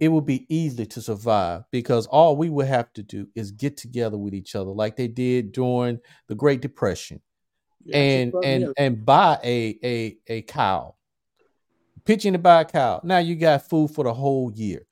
it 0.00 0.08
would 0.08 0.24
be 0.24 0.46
easy 0.48 0.86
to 0.86 1.02
survive 1.02 1.64
because 1.70 2.06
all 2.06 2.36
we 2.36 2.48
would 2.48 2.66
have 2.66 2.92
to 2.94 3.02
do 3.02 3.26
is 3.34 3.50
get 3.50 3.76
together 3.76 4.16
with 4.16 4.32
each 4.34 4.54
other, 4.54 4.70
like 4.70 4.96
they 4.96 5.08
did 5.08 5.52
during 5.52 5.98
the 6.28 6.34
Great 6.34 6.62
Depression, 6.62 7.20
Yeah, 7.84 7.96
and 7.96 8.28
she 8.28 8.30
brought 8.30 8.44
me 8.44 8.52
and 8.52 8.74
and 8.76 9.04
buy 9.04 9.38
a 9.42 9.78
a 9.82 10.18
a 10.28 10.42
cow, 10.42 10.94
Pitching 12.04 12.32
to 12.32 12.38
buy 12.38 12.62
a 12.62 12.64
cow. 12.64 13.00
Now 13.04 13.18
you 13.18 13.36
got 13.36 13.68
food 13.68 13.92
for 13.92 14.04
the 14.04 14.12
whole 14.12 14.52
year. 14.52 14.86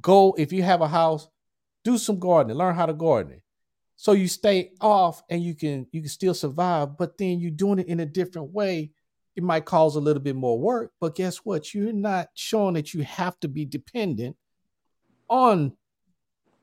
Go 0.00 0.34
if 0.36 0.52
you 0.52 0.62
have 0.62 0.80
a 0.80 0.88
house, 0.88 1.28
do 1.84 1.98
some 1.98 2.18
gardening, 2.18 2.56
learn 2.56 2.74
how 2.74 2.86
to 2.86 2.94
garden. 2.94 3.42
So 3.96 4.12
you 4.12 4.28
stay 4.28 4.72
off 4.80 5.22
and 5.28 5.42
you 5.42 5.54
can 5.54 5.86
you 5.92 6.00
can 6.00 6.08
still 6.08 6.34
survive, 6.34 6.96
but 6.96 7.18
then 7.18 7.40
you're 7.40 7.50
doing 7.50 7.78
it 7.78 7.88
in 7.88 8.00
a 8.00 8.06
different 8.06 8.52
way. 8.52 8.90
It 9.36 9.42
might 9.44 9.64
cause 9.64 9.94
a 9.94 10.00
little 10.00 10.22
bit 10.22 10.34
more 10.34 10.58
work, 10.58 10.92
but 11.00 11.14
guess 11.14 11.38
what? 11.38 11.72
You're 11.72 11.92
not 11.92 12.28
showing 12.34 12.74
that 12.74 12.92
you 12.92 13.02
have 13.04 13.38
to 13.40 13.48
be 13.48 13.64
dependent 13.64 14.36
on 15.28 15.76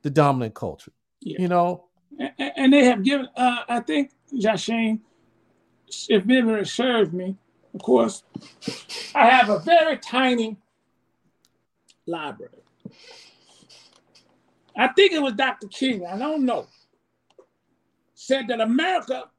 the 0.01 0.09
dominant 0.09 0.55
culture. 0.55 0.91
Yeah. 1.21 1.37
You 1.39 1.47
know, 1.47 1.85
and, 2.19 2.51
and 2.55 2.73
they 2.73 2.85
have 2.85 3.03
given. 3.03 3.27
Uh, 3.35 3.63
I 3.67 3.79
think 3.79 4.11
Jashane, 4.33 4.99
if 6.09 6.25
memory 6.25 6.65
serves 6.65 7.11
me, 7.11 7.35
of 7.73 7.81
course, 7.81 8.23
I 9.13 9.27
have 9.27 9.49
a 9.49 9.59
very 9.59 9.97
tiny 9.97 10.57
library. 12.05 12.51
I 14.77 14.87
think 14.89 15.13
it 15.13 15.21
was 15.21 15.33
Dr. 15.33 15.67
King. 15.67 16.05
I 16.05 16.17
don't 16.17 16.45
know. 16.45 16.67
Said 18.13 18.47
that 18.47 18.61
America 18.61 19.29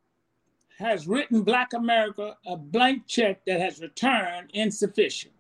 has 0.79 1.07
written 1.09 1.43
Black 1.43 1.73
America 1.73 2.37
a 2.47 2.57
blank 2.57 3.07
check 3.07 3.45
that 3.47 3.61
has 3.61 3.81
returned 3.81 4.51
insufficient. 4.53 5.33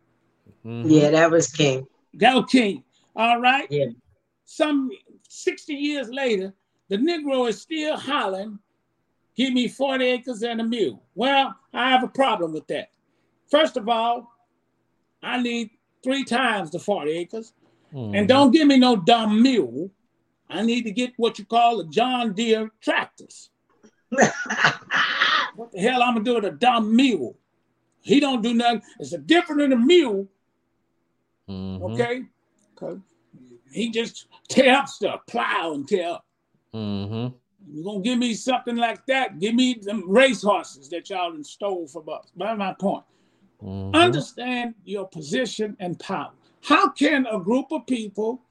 Mhm. 0.64 0.90
Yeah, 0.90 1.10
that 1.10 1.30
was 1.30 1.48
King. 1.48 1.86
Go 2.16 2.42
King. 2.42 2.84
All 3.14 3.40
right. 3.40 3.70
Yeah. 3.70 3.86
Some 4.44 4.90
60 5.28 5.74
years 5.74 6.08
later, 6.08 6.54
the 6.88 6.96
Negro 6.96 7.48
is 7.48 7.60
still 7.60 7.96
hollering, 7.96 8.58
give 9.36 9.52
me 9.52 9.68
40 9.68 10.04
acres 10.04 10.42
and 10.42 10.60
a 10.60 10.64
mule. 10.64 11.02
Well, 11.14 11.54
I 11.72 11.90
have 11.90 12.02
a 12.02 12.08
problem 12.08 12.52
with 12.52 12.66
that. 12.68 12.90
First 13.50 13.76
of 13.76 13.88
all, 13.88 14.32
I 15.22 15.40
need 15.40 15.70
three 16.02 16.24
times 16.24 16.70
the 16.70 16.78
40 16.78 17.10
acres. 17.12 17.52
Mhm. 17.92 18.16
And 18.18 18.28
don't 18.28 18.50
give 18.50 18.66
me 18.66 18.76
no 18.78 18.96
dumb 18.96 19.42
mule. 19.42 19.90
I 20.48 20.62
need 20.62 20.82
to 20.84 20.90
get 20.90 21.12
what 21.16 21.38
you 21.38 21.44
call 21.44 21.80
a 21.80 21.84
John 21.86 22.32
Deere 22.32 22.70
tractors. 22.80 23.50
What 25.56 25.72
the 25.72 25.80
hell 25.80 26.02
I'm 26.02 26.12
gonna 26.14 26.24
do 26.24 26.34
with 26.34 26.44
a 26.44 26.50
dumb 26.50 26.94
mule? 26.94 27.34
He 28.02 28.20
don't 28.20 28.42
do 28.42 28.52
nothing. 28.52 28.82
It's 29.00 29.14
a 29.14 29.18
different 29.18 29.60
than 29.62 29.72
a 29.72 29.76
mule 29.76 30.28
Mhm. 31.48 31.80
okay? 31.94 32.24
Cause 32.74 32.98
he 33.72 33.90
just 33.90 34.26
tear 34.48 34.74
up 34.76 34.88
stuff, 34.88 35.20
plow 35.26 35.72
and 35.72 35.88
tear 35.88 36.10
up. 36.10 36.26
Mm-hmm. 36.74 37.34
You're 37.68 37.84
gonna 37.84 38.00
give 38.00 38.18
me 38.18 38.34
something 38.34 38.76
like 38.76 39.04
that. 39.06 39.38
Give 39.38 39.54
me 39.54 39.74
them 39.74 40.08
race 40.08 40.42
horses 40.42 40.88
that 40.90 41.10
y'all 41.10 41.42
stole 41.42 41.86
from 41.88 42.08
us. 42.08 42.30
That's 42.36 42.58
my 42.58 42.74
point. 42.74 43.04
Mm-hmm. 43.62 43.96
Understand 43.96 44.74
your 44.84 45.08
position 45.08 45.76
and 45.80 45.98
power. 45.98 46.30
How 46.62 46.90
can 46.90 47.26
a 47.26 47.38
group 47.38 47.72
of 47.72 47.86
people 47.86 48.42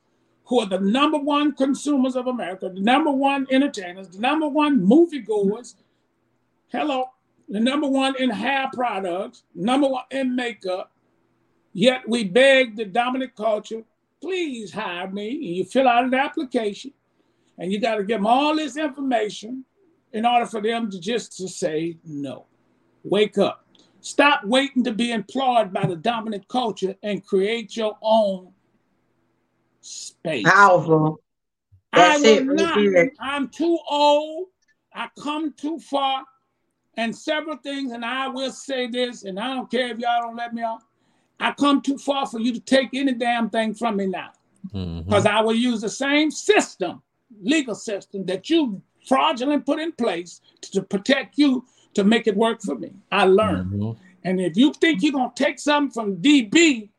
who 0.45 0.59
are 0.59 0.67
the 0.67 0.79
number 0.79 1.17
one 1.17 1.53
consumers 1.53 2.15
of 2.15 2.27
America, 2.27 2.69
the 2.73 2.79
number 2.79 3.11
one 3.11 3.47
entertainers, 3.49 4.09
the 4.09 4.19
number 4.19 4.47
one 4.47 4.79
moviegoers, 4.79 5.75
hello, 6.67 7.05
the 7.49 7.59
number 7.59 7.87
one 7.87 8.15
in 8.17 8.29
hair 8.29 8.69
products, 8.73 9.43
number 9.53 9.87
one 9.87 10.03
in 10.11 10.35
makeup, 10.35 10.91
yet 11.73 12.07
we 12.07 12.23
beg 12.23 12.75
the 12.75 12.85
dominant 12.85 13.35
culture, 13.35 13.83
please 14.21 14.71
hire 14.71 15.09
me. 15.09 15.29
And 15.29 15.55
you 15.57 15.65
fill 15.65 15.87
out 15.87 16.05
an 16.05 16.13
application 16.13 16.91
and 17.57 17.71
you 17.71 17.79
got 17.79 17.95
to 17.95 18.03
give 18.03 18.17
them 18.17 18.27
all 18.27 18.55
this 18.55 18.77
information 18.77 19.65
in 20.13 20.25
order 20.25 20.45
for 20.45 20.61
them 20.61 20.89
to 20.91 20.99
just 20.99 21.37
to 21.37 21.47
say 21.47 21.97
no. 22.05 22.45
Wake 23.03 23.37
up. 23.37 23.65
Stop 24.01 24.43
waiting 24.43 24.83
to 24.83 24.93
be 24.93 25.11
employed 25.11 25.73
by 25.73 25.85
the 25.85 25.95
dominant 25.95 26.47
culture 26.47 26.95
and 27.01 27.25
create 27.25 27.75
your 27.75 27.97
own 28.01 28.51
space. 29.81 30.45
Powerful. 30.45 31.19
That's 31.91 32.23
I 32.23 32.41
will 32.41 32.45
not. 32.45 33.07
I'm 33.19 33.49
too 33.49 33.77
old. 33.89 34.47
I 34.93 35.09
come 35.19 35.53
too 35.53 35.79
far. 35.79 36.23
And 36.97 37.15
several 37.15 37.57
things, 37.57 37.91
and 37.91 38.05
I 38.05 38.27
will 38.27 38.51
say 38.51 38.87
this, 38.87 39.23
and 39.23 39.39
I 39.39 39.53
don't 39.53 39.69
care 39.69 39.87
if 39.87 39.99
y'all 39.99 40.21
don't 40.21 40.37
let 40.37 40.53
me 40.53 40.63
off. 40.63 40.85
I 41.39 41.51
come 41.51 41.81
too 41.81 41.97
far 41.97 42.25
for 42.25 42.39
you 42.39 42.53
to 42.53 42.59
take 42.61 42.89
any 42.93 43.11
damn 43.13 43.49
thing 43.49 43.73
from 43.73 43.97
me 43.97 44.07
now. 44.07 44.31
Because 44.63 45.25
mm-hmm. 45.25 45.27
I 45.27 45.41
will 45.41 45.55
use 45.55 45.81
the 45.81 45.89
same 45.89 46.31
system 46.31 47.01
legal 47.41 47.75
system 47.75 48.25
that 48.25 48.49
you 48.49 48.81
fraudulently 49.07 49.61
put 49.61 49.79
in 49.79 49.91
place 49.91 50.41
to, 50.61 50.71
to, 50.71 50.81
protect 50.81 51.37
you 51.37 51.65
to 51.93 52.03
make 52.03 52.27
it 52.27 52.35
work 52.35 52.61
for 52.61 52.75
me. 52.75 52.91
I 53.11 53.25
learned. 53.25 53.71
Mm-hmm. 53.71 54.01
And 54.23 54.41
if 54.41 54.57
you 54.57 54.73
think 54.73 55.03
you're 55.03 55.11
going 55.11 55.31
to 55.33 55.43
take 55.43 55.59
something 55.59 55.91
from 55.91 56.17
DB, 56.17 56.89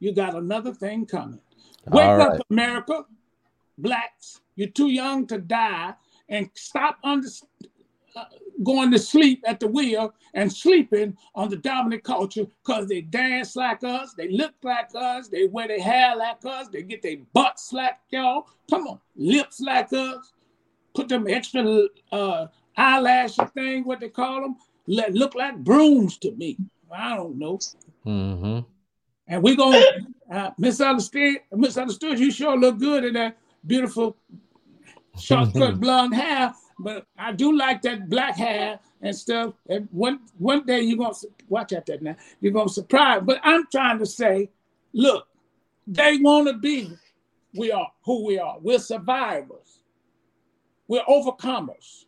you 0.00 0.12
got 0.12 0.34
another 0.34 0.74
thing 0.74 1.06
coming. 1.06 1.40
Wake 1.86 2.04
right. 2.04 2.20
up, 2.20 2.40
America. 2.50 3.04
Blacks, 3.78 4.40
you're 4.54 4.68
too 4.68 4.88
young 4.88 5.26
to 5.26 5.38
die 5.38 5.94
and 6.28 6.50
stop 6.54 6.98
under, 7.02 7.26
going 8.62 8.90
to 8.90 8.98
sleep 8.98 9.42
at 9.46 9.60
the 9.60 9.66
wheel 9.66 10.14
and 10.34 10.52
sleeping 10.52 11.16
on 11.34 11.48
the 11.48 11.56
dominant 11.56 12.04
culture 12.04 12.46
because 12.64 12.86
they 12.86 13.00
dance 13.00 13.56
like 13.56 13.82
us, 13.84 14.14
they 14.14 14.28
look 14.28 14.54
like 14.62 14.90
us, 14.94 15.28
they 15.28 15.46
wear 15.46 15.68
their 15.68 15.80
hair 15.80 16.16
like 16.16 16.44
us, 16.44 16.68
they 16.68 16.82
get 16.82 17.02
their 17.02 17.18
butts 17.32 17.72
like 17.72 17.98
y'all. 18.10 18.46
Come 18.70 18.86
on, 18.86 19.00
lips 19.16 19.60
like 19.60 19.92
us, 19.92 20.32
put 20.94 21.08
them 21.08 21.26
extra 21.28 21.86
uh, 22.12 22.46
eyelash 22.76 23.36
thing, 23.54 23.84
what 23.84 24.00
they 24.00 24.08
call 24.08 24.40
them, 24.40 24.56
let 24.86 25.14
look 25.14 25.34
like 25.34 25.56
brooms 25.58 26.18
to 26.18 26.32
me. 26.32 26.56
I 26.90 27.16
don't 27.16 27.38
know. 27.38 27.58
Mm-hmm. 28.06 28.60
And 29.26 29.42
we're 29.42 29.56
gonna 29.56 29.82
uh, 30.30 30.50
misunderstood. 30.58 31.38
Misunderstood. 31.52 32.18
You 32.18 32.30
sure 32.30 32.56
look 32.56 32.78
good 32.78 33.04
in 33.04 33.14
that 33.14 33.38
beautiful 33.66 34.16
short-cut 35.18 35.80
blonde 35.80 36.14
hair 36.14 36.52
but 36.78 37.06
I 37.18 37.32
do 37.32 37.56
like 37.56 37.82
that 37.82 38.08
black 38.08 38.36
hair 38.36 38.78
and 39.02 39.14
stuff. 39.14 39.54
And 39.68 39.88
one 39.92 40.20
one 40.38 40.64
day 40.66 40.80
you're 40.80 40.98
gonna 40.98 41.14
watch 41.48 41.72
out 41.72 41.86
that 41.86 42.02
now. 42.02 42.16
You're 42.40 42.52
gonna 42.52 42.68
surprise. 42.68 43.22
But 43.24 43.40
I'm 43.42 43.66
trying 43.70 43.98
to 43.98 44.06
say, 44.06 44.50
look, 44.92 45.28
they 45.86 46.18
want 46.18 46.48
to 46.48 46.54
be. 46.54 46.92
We 47.54 47.70
are 47.70 47.90
who 48.04 48.24
we 48.24 48.38
are. 48.38 48.58
We're 48.60 48.78
survivors. 48.78 49.80
We're 50.88 51.04
overcomers. 51.04 52.06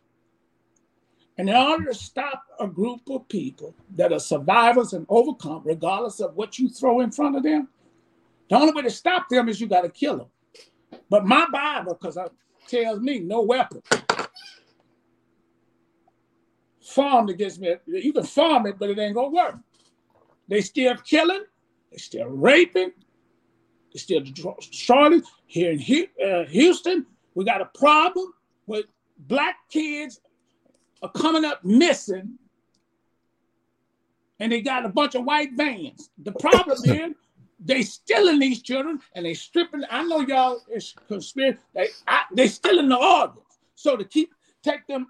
And 1.37 1.49
in 1.49 1.55
order 1.55 1.85
to 1.85 1.93
stop 1.93 2.43
a 2.59 2.67
group 2.67 3.01
of 3.09 3.27
people 3.29 3.75
that 3.95 4.11
are 4.11 4.19
survivors 4.19 4.93
and 4.93 5.05
overcome, 5.07 5.61
regardless 5.63 6.19
of 6.19 6.35
what 6.35 6.57
you 6.57 6.67
throw 6.67 7.01
in 7.01 7.11
front 7.11 7.35
of 7.35 7.43
them, 7.43 7.69
the 8.49 8.55
only 8.55 8.73
way 8.73 8.81
to 8.81 8.89
stop 8.89 9.29
them 9.29 9.47
is 9.47 9.61
you 9.61 9.67
got 9.67 9.81
to 9.81 9.89
kill 9.89 10.17
them. 10.17 10.27
But 11.09 11.25
my 11.25 11.47
Bible, 11.51 11.93
because 11.93 12.17
it 12.17 12.31
tells 12.67 12.99
me 12.99 13.19
no 13.19 13.41
weapon 13.41 13.83
farmed 16.87 17.29
against 17.29 17.59
me. 17.59 17.75
You 17.85 18.13
can 18.13 18.23
farm 18.23 18.65
it, 18.65 18.79
but 18.79 18.89
it 18.89 18.97
ain't 18.97 19.15
gonna 19.15 19.29
work. 19.29 19.55
They 20.47 20.61
still 20.61 20.95
killing, 20.97 21.43
they 21.91 21.97
still 21.97 22.27
raping, 22.27 22.91
they 23.93 23.99
still 23.99 24.21
destroying. 24.21 25.23
Here 25.45 25.71
in 25.71 26.07
uh, 26.25 26.45
Houston, 26.45 27.05
we 27.35 27.45
got 27.45 27.61
a 27.61 27.69
problem 27.77 28.33
with 28.65 28.85
black 29.17 29.55
kids 29.69 30.19
are 31.01 31.11
coming 31.11 31.45
up 31.45 31.63
missing, 31.63 32.37
and 34.39 34.51
they 34.51 34.61
got 34.61 34.85
a 34.85 34.89
bunch 34.89 35.15
of 35.15 35.25
white 35.25 35.51
vans. 35.55 36.09
The 36.23 36.31
problem 36.33 36.77
is 36.85 37.13
they 37.59 37.81
stealing 37.81 38.39
these 38.39 38.61
children 38.61 38.99
and 39.13 39.25
they 39.25 39.33
stripping. 39.33 39.83
I 39.89 40.03
know 40.03 40.21
y'all 40.21 40.61
is 40.71 40.95
conspiracy. 41.07 41.57
They 41.73 41.89
I, 42.07 42.23
they 42.33 42.47
stealing 42.47 42.89
the 42.89 42.97
organs. 42.97 43.59
So 43.75 43.97
to 43.97 44.05
keep 44.05 44.33
take 44.63 44.85
them 44.87 45.07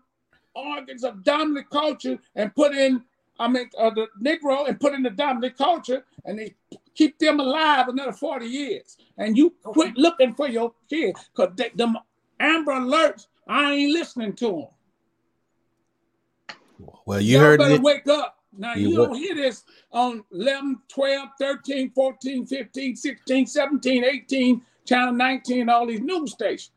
organs 0.57 1.03
of 1.03 1.23
dominant 1.23 1.69
culture 1.69 2.17
and 2.35 2.53
put 2.55 2.73
in, 2.73 3.03
I 3.39 3.47
mean, 3.47 3.69
uh, 3.77 3.91
the 3.91 4.07
Negro 4.21 4.67
and 4.67 4.79
put 4.79 4.93
in 4.93 5.03
the 5.03 5.11
dominant 5.11 5.57
culture, 5.57 6.03
and 6.25 6.39
they 6.39 6.55
keep 6.95 7.19
them 7.19 7.39
alive 7.39 7.87
another 7.87 8.13
40 8.13 8.45
years. 8.45 8.97
And 9.17 9.37
you 9.37 9.53
quit 9.63 9.95
looking 9.95 10.33
for 10.33 10.47
your 10.47 10.73
kids 10.89 11.29
because 11.35 11.55
them 11.75 11.97
Amber 12.39 12.73
Alerts, 12.73 13.27
I 13.47 13.73
ain't 13.73 13.93
listening 13.93 14.33
to 14.33 14.67
them. 16.47 16.57
Well, 17.05 17.21
you 17.21 17.37
Y'all 17.37 17.41
heard 17.41 17.59
better 17.59 17.75
it. 17.75 17.81
wake 17.81 18.07
up. 18.07 18.37
Now, 18.57 18.73
you, 18.73 18.89
you 18.89 18.95
don't 18.95 19.15
hear 19.15 19.35
this 19.35 19.63
on 19.91 20.23
11, 20.31 20.79
12, 20.87 21.29
13, 21.39 21.91
14, 21.91 22.45
15, 22.45 22.95
16, 22.95 23.45
17, 23.45 24.03
18, 24.03 24.61
channel 24.85 25.13
19, 25.13 25.69
all 25.69 25.85
these 25.85 26.01
news 26.01 26.31
stations. 26.31 26.71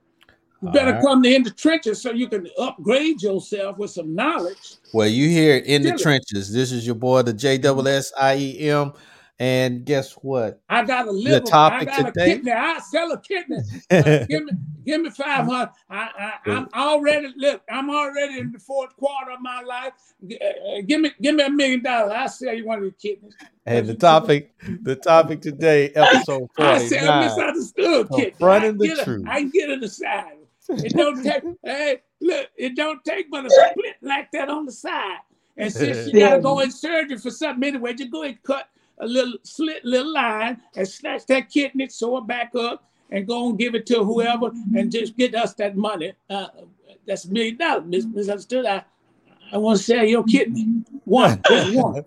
You 0.63 0.71
better 0.71 0.93
right. 0.93 1.03
come 1.03 1.25
in 1.25 1.43
the 1.43 1.51
trenches 1.51 2.03
so 2.03 2.11
you 2.11 2.29
can 2.29 2.47
upgrade 2.59 3.23
yourself 3.23 3.79
with 3.79 3.91
some 3.91 4.15
knowledge. 4.15 4.77
Well, 4.93 5.09
you 5.09 5.29
hear 5.29 5.57
it 5.57 5.65
in 5.65 5.83
the 5.83 5.97
trenches. 5.97 6.53
This 6.53 6.71
is 6.71 6.85
your 6.85 6.97
boy, 6.97 7.23
the 7.23 7.33
JSSIEM. 7.33 8.95
And 9.41 9.87
guess 9.87 10.13
what? 10.21 10.61
I 10.69 10.85
got 10.85 11.09
a 11.09 11.11
liver. 11.11 11.41
The 11.41 11.47
topic 11.47 11.89
I 11.89 12.03
got 12.03 12.13
today. 12.13 12.33
a 12.33 12.35
kidney. 12.35 12.53
I 12.53 12.79
sell 12.81 13.11
a 13.11 13.19
kidney. 13.19 13.57
give 14.29 14.45
me, 14.45 14.53
give 14.85 15.01
me 15.01 15.09
five 15.09 15.47
hundred. 15.47 15.71
I, 15.89 16.35
I, 16.45 16.51
am 16.51 16.69
already 16.75 17.33
look. 17.39 17.63
I'm 17.71 17.89
already 17.89 18.39
in 18.39 18.53
the 18.53 18.59
fourth 18.59 18.95
quarter 18.99 19.31
of 19.31 19.41
my 19.41 19.63
life. 19.63 19.95
Uh, 20.23 20.83
give 20.87 21.01
me, 21.01 21.11
give 21.23 21.37
me 21.37 21.43
a 21.43 21.49
million 21.49 21.83
dollars. 21.83 22.13
I 22.15 22.27
sell 22.27 22.53
you 22.53 22.67
one 22.67 22.81
of 22.81 22.85
the 22.85 22.91
kidneys. 22.91 23.33
And 23.65 23.87
the 23.87 23.95
topic, 23.95 24.53
the 24.83 24.97
topic 24.97 25.41
today, 25.41 25.89
episode 25.95 26.51
forty. 26.55 26.71
I 26.71 26.87
said 26.87 27.09
I 27.09 27.25
misunderstood. 27.25 28.09
Confronting 28.09 28.77
the 28.77 29.01
truth. 29.03 29.25
I 29.27 29.41
can 29.41 29.49
get 29.49 29.71
it 29.71 29.83
aside. 29.83 30.40
It 30.73 30.95
don't 30.95 31.23
take. 31.25 31.43
hey, 31.65 32.03
look, 32.21 32.49
it 32.57 32.77
don't 32.77 33.05
take 33.05 33.31
but 33.31 33.47
a 33.47 33.51
split 33.51 33.97
like 34.03 34.31
that 34.33 34.49
on 34.49 34.67
the 34.67 34.73
side. 34.73 35.19
And 35.57 35.73
since 35.73 36.13
you 36.13 36.21
gotta 36.21 36.41
go 36.41 36.61
in 36.61 36.71
surgery 36.71 37.19
for 37.19 37.31
something 37.31 37.69
anyway, 37.69 37.95
just 37.95 38.11
go 38.11 38.23
and 38.23 38.43
cut 38.43 38.69
a 38.99 39.07
little 39.07 39.35
slit 39.43 39.85
little 39.85 40.13
line 40.13 40.61
and 40.77 40.87
snatch 40.89 41.27
that 41.27 41.51
kidney, 41.51 41.89
sew 41.89 42.19
it 42.19 42.27
back 42.27 42.55
up, 42.55 42.85
and 43.11 43.27
go 43.27 43.49
and 43.49 43.59
give 43.59 43.75
it 43.75 43.87
to 43.87 44.05
whoever, 44.05 44.51
and 44.77 44.91
just 44.91 45.17
get 45.17 45.35
us 45.35 45.55
that 45.55 45.77
money. 45.77 46.13
Uh, 46.29 46.47
that's 47.07 47.25
a 47.25 47.33
million 47.33 47.57
dollars. 47.57 47.85
Mis- 47.87 48.07
misunderstood. 48.07 48.67
I, 48.67 48.85
I 49.53 49.59
want 49.59 49.79
to 49.79 49.85
sell 49.85 50.05
your 50.05 50.25
kidney. 50.25 50.83
One, 51.05 51.43
one. 51.51 52.05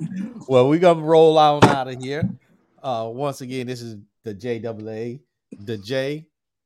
well, 0.48 0.70
we're 0.70 0.80
gonna 0.80 1.02
roll 1.02 1.38
on 1.38 1.64
out 1.66 1.90
of 1.90 2.02
here. 2.02 2.30
Uh, 2.82 3.10
once 3.12 3.42
again, 3.42 3.68
this 3.68 3.82
is 3.82 3.98
the 4.24 4.34
JAA, 4.34 5.20
the 5.66 5.78
J 5.78 6.26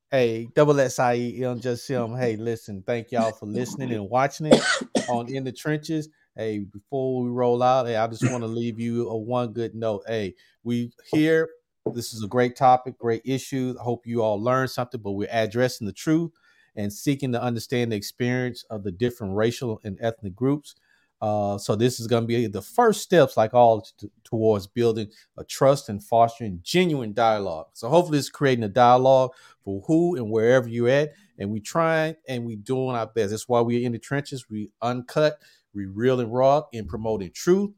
Hey, 0.10 0.48
double 0.56 0.80
S 0.80 1.00
I 1.00 1.16
E 1.16 1.44
M 1.44 1.60
just 1.60 1.86
him. 1.86 2.16
Hey, 2.16 2.38
listen, 2.38 2.82
thank 2.88 3.12
y'all 3.12 3.34
for 3.34 3.46
listening 3.46 3.92
and 3.92 4.10
watching 4.10 4.46
it 4.46 4.64
on 5.10 5.28
In 5.28 5.44
the 5.44 5.52
Trenches. 5.52 6.08
Hey, 6.34 6.60
before 6.60 7.22
we 7.24 7.30
roll 7.30 7.62
out, 7.62 7.88
hey, 7.88 7.98
I 7.98 8.08
just 8.08 8.24
want 8.32 8.42
to 8.42 8.48
leave 8.48 8.80
you 8.80 9.10
a 9.10 9.18
one 9.18 9.52
good 9.52 9.76
note. 9.76 10.04
Hey, 10.08 10.36
we 10.64 10.94
here. 11.12 11.50
This 11.94 12.14
is 12.14 12.24
a 12.24 12.28
great 12.28 12.56
topic, 12.56 12.98
great 12.98 13.22
issue. 13.26 13.76
I 13.78 13.84
hope 13.84 14.08
you 14.08 14.22
all 14.22 14.42
learned 14.42 14.70
something, 14.70 15.02
but 15.02 15.12
we're 15.12 15.28
addressing 15.30 15.88
the 15.88 15.92
truth 15.92 16.32
and 16.74 16.94
seeking 16.94 17.34
to 17.34 17.42
understand 17.42 17.92
the 17.92 17.98
experience 17.98 18.64
of 18.70 18.84
the 18.84 18.94
different 18.94 19.36
racial 19.36 19.82
and 19.84 19.98
ethnic 20.00 20.38
groups 20.38 20.76
uh, 21.20 21.58
so 21.58 21.76
this 21.76 22.00
is 22.00 22.08
going 22.08 22.24
to 22.24 22.28
be 22.28 22.48
the 22.48 22.62
first 22.62 23.02
steps, 23.02 23.38
like 23.38 23.54
all, 23.54 23.82
t- 23.82 24.10
towards 24.24 24.68
building 24.68 25.10
a 25.38 25.44
trust 25.44 25.90
and 25.90 26.04
fostering 26.04 26.60
genuine 26.62 27.14
dialogue. 27.14 27.68
So 27.74 27.90
hopefully, 27.90 28.20
it's 28.20 28.30
creating 28.30 28.64
a 28.64 28.70
dialogue 28.70 29.32
for 29.64 29.82
who 29.88 30.16
and 30.16 30.30
wherever 30.30 30.68
you're 30.68 30.90
at, 30.90 31.14
and 31.40 31.50
we 31.50 31.60
trying 31.60 32.16
and 32.28 32.46
we 32.46 32.56
doing 32.56 32.96
our 32.96 33.08
best. 33.08 33.32
That's 33.32 33.50
why 33.50 33.62
we're 33.62 33.86
in 33.86 33.94
the 33.94 34.00
trenches. 34.00 34.50
We 34.50 34.70
uncut, 34.82 35.40
we 35.74 35.86
real 35.86 36.20
and 36.20 36.32
raw 36.32 36.64
in 36.72 36.88
promoting 36.88 37.32
truth, 37.34 37.72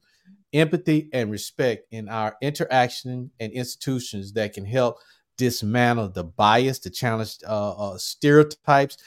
empathy, 0.53 1.09
and 1.13 1.31
respect 1.31 1.87
in 1.91 2.09
our 2.09 2.35
interaction 2.41 3.31
and 3.39 3.53
institutions 3.53 4.33
that 4.33 4.53
can 4.53 4.65
help 4.65 4.97
dismantle 5.37 6.09
the 6.09 6.25
bias, 6.25 6.79
the 6.79 6.89
challenge 6.89 7.37
uh, 7.47 7.71
uh, 7.71 7.97
stereotypes, 7.97 8.97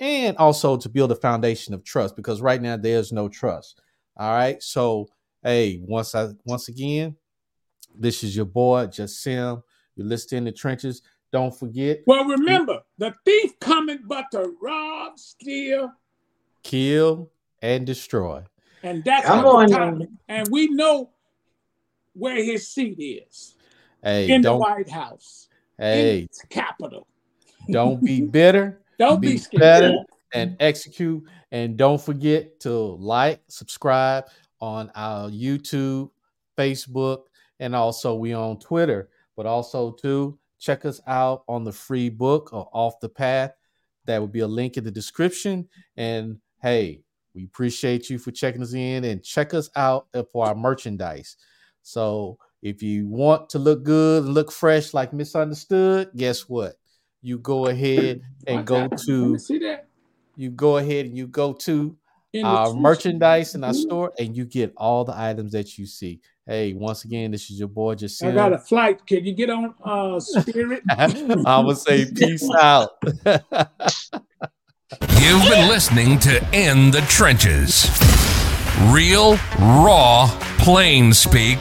and 0.00 0.36
also 0.36 0.76
to 0.76 0.88
build 0.88 1.12
a 1.12 1.16
foundation 1.16 1.74
of 1.74 1.84
trust 1.84 2.16
because 2.16 2.40
right 2.40 2.60
now 2.60 2.76
there's 2.76 3.12
no 3.12 3.28
trust. 3.28 3.80
All 4.16 4.32
right. 4.32 4.62
So, 4.62 5.08
hey, 5.42 5.80
once 5.82 6.14
I 6.14 6.28
once 6.44 6.68
again, 6.68 7.16
this 7.94 8.22
is 8.22 8.36
your 8.36 8.46
boy, 8.46 8.86
Just 8.86 9.22
Sim. 9.22 9.62
You're 9.96 10.06
listening 10.06 10.38
in 10.38 10.44
the 10.44 10.52
trenches. 10.52 11.02
Don't 11.32 11.56
forget. 11.56 12.00
Well, 12.06 12.24
remember, 12.24 12.82
the 12.96 13.14
thief 13.24 13.58
coming 13.60 14.00
but 14.04 14.26
to 14.32 14.54
rob, 14.62 15.18
steal, 15.18 15.92
kill, 16.62 17.30
and 17.60 17.86
destroy. 17.86 18.42
And 18.82 19.04
that's 19.04 19.26
Come 19.26 19.44
on, 19.44 20.18
And 20.28 20.48
we 20.50 20.68
know 20.68 21.10
where 22.14 22.42
his 22.42 22.68
seat 22.68 22.98
is. 22.98 23.56
Hey, 24.02 24.30
in 24.30 24.42
the 24.42 24.54
White 24.54 24.88
House. 24.88 25.48
Hey, 25.76 26.28
capital. 26.48 27.06
Don't 27.70 28.02
be 28.02 28.20
bitter. 28.30 28.80
Don't 28.98 29.20
be, 29.20 29.40
be 29.50 29.58
better 29.58 29.94
and 30.34 30.56
execute. 30.60 31.22
And 31.50 31.76
don't 31.76 32.00
forget 32.00 32.60
to 32.60 32.70
like, 32.70 33.40
subscribe 33.48 34.24
on 34.60 34.90
our 34.94 35.30
YouTube, 35.30 36.10
Facebook, 36.56 37.22
and 37.60 37.74
also 37.74 38.14
we 38.14 38.34
on 38.34 38.58
Twitter. 38.58 39.08
But 39.36 39.46
also 39.46 39.92
too, 39.92 40.38
check 40.58 40.84
us 40.84 41.00
out 41.06 41.44
on 41.48 41.64
the 41.64 41.72
free 41.72 42.08
book 42.08 42.52
or 42.52 42.68
Off 42.72 43.00
the 43.00 43.08
Path. 43.08 43.52
That 44.06 44.18
will 44.18 44.26
be 44.26 44.40
a 44.40 44.48
link 44.48 44.76
in 44.76 44.84
the 44.84 44.90
description. 44.90 45.68
And 45.96 46.38
hey, 46.62 47.02
we 47.34 47.44
appreciate 47.44 48.10
you 48.10 48.18
for 48.18 48.30
checking 48.30 48.62
us 48.62 48.72
in 48.72 49.04
and 49.04 49.22
check 49.22 49.54
us 49.54 49.70
out 49.76 50.08
for 50.32 50.46
our 50.46 50.54
merchandise. 50.54 51.36
So 51.82 52.38
if 52.62 52.82
you 52.82 53.06
want 53.06 53.50
to 53.50 53.58
look 53.58 53.84
good, 53.84 54.24
look 54.24 54.50
fresh 54.50 54.92
like 54.92 55.12
misunderstood, 55.12 56.10
guess 56.16 56.48
what? 56.48 56.77
You 57.22 57.38
go 57.38 57.66
ahead 57.66 58.22
and 58.46 58.66
go 58.66 58.88
to 58.88 59.38
see 59.38 59.58
that. 59.60 59.88
You 60.36 60.50
go 60.50 60.76
ahead 60.76 61.06
and 61.06 61.16
you 61.16 61.26
go 61.26 61.52
to 61.52 61.96
our 62.44 62.72
merchandise 62.74 63.54
in 63.54 63.64
our 63.64 63.74
store 63.74 64.12
and 64.18 64.36
you 64.36 64.44
get 64.44 64.72
all 64.76 65.04
the 65.04 65.16
items 65.16 65.52
that 65.52 65.78
you 65.78 65.86
see. 65.86 66.20
Hey, 66.46 66.72
once 66.72 67.04
again, 67.04 67.30
this 67.30 67.50
is 67.50 67.58
your 67.58 67.68
boy 67.68 67.94
just 67.94 68.22
I 68.22 68.30
got 68.32 68.52
a 68.52 68.58
flight. 68.58 69.04
Can 69.06 69.24
you 69.24 69.34
get 69.34 69.50
on 69.50 69.74
uh 69.84 70.20
spirit? 70.20 70.82
I'm 70.90 71.28
gonna 71.44 71.74
say 71.74 72.06
peace 72.14 72.48
out. 72.60 72.90
You've 75.20 75.42
been 75.42 75.68
listening 75.68 76.18
to 76.20 76.36
In 76.52 76.90
the 76.90 77.04
Trenches. 77.08 77.90
Real, 78.92 79.38
raw, 79.58 80.30
plain 80.58 81.12
speak 81.12 81.58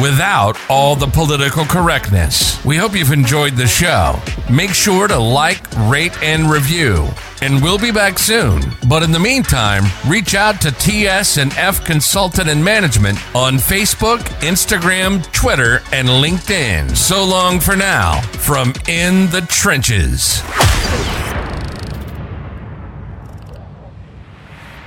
without 0.00 0.56
all 0.70 0.96
the 0.96 1.06
political 1.06 1.64
correctness. 1.64 2.64
We 2.64 2.76
hope 2.76 2.94
you've 2.94 3.12
enjoyed 3.12 3.54
the 3.54 3.66
show. 3.66 4.20
Make 4.50 4.70
sure 4.70 5.08
to 5.08 5.18
like, 5.18 5.66
rate, 5.90 6.20
and 6.22 6.50
review. 6.50 7.08
And 7.42 7.62
we'll 7.62 7.78
be 7.78 7.90
back 7.90 8.18
soon. 8.18 8.62
But 8.88 9.02
in 9.02 9.10
the 9.10 9.18
meantime, 9.18 9.84
reach 10.06 10.34
out 10.34 10.60
to 10.62 10.70
TS 10.70 11.38
and 11.38 11.52
F 11.58 11.84
Consultant 11.84 12.48
and 12.48 12.64
Management 12.64 13.18
on 13.34 13.54
Facebook, 13.54 14.20
Instagram, 14.40 15.24
Twitter, 15.32 15.82
and 15.92 16.08
LinkedIn. 16.08 16.96
So 16.96 17.24
long 17.24 17.58
for 17.60 17.76
now 17.76 18.20
from 18.20 18.72
In 18.88 19.28
the 19.30 19.44
Trenches. 19.48 20.42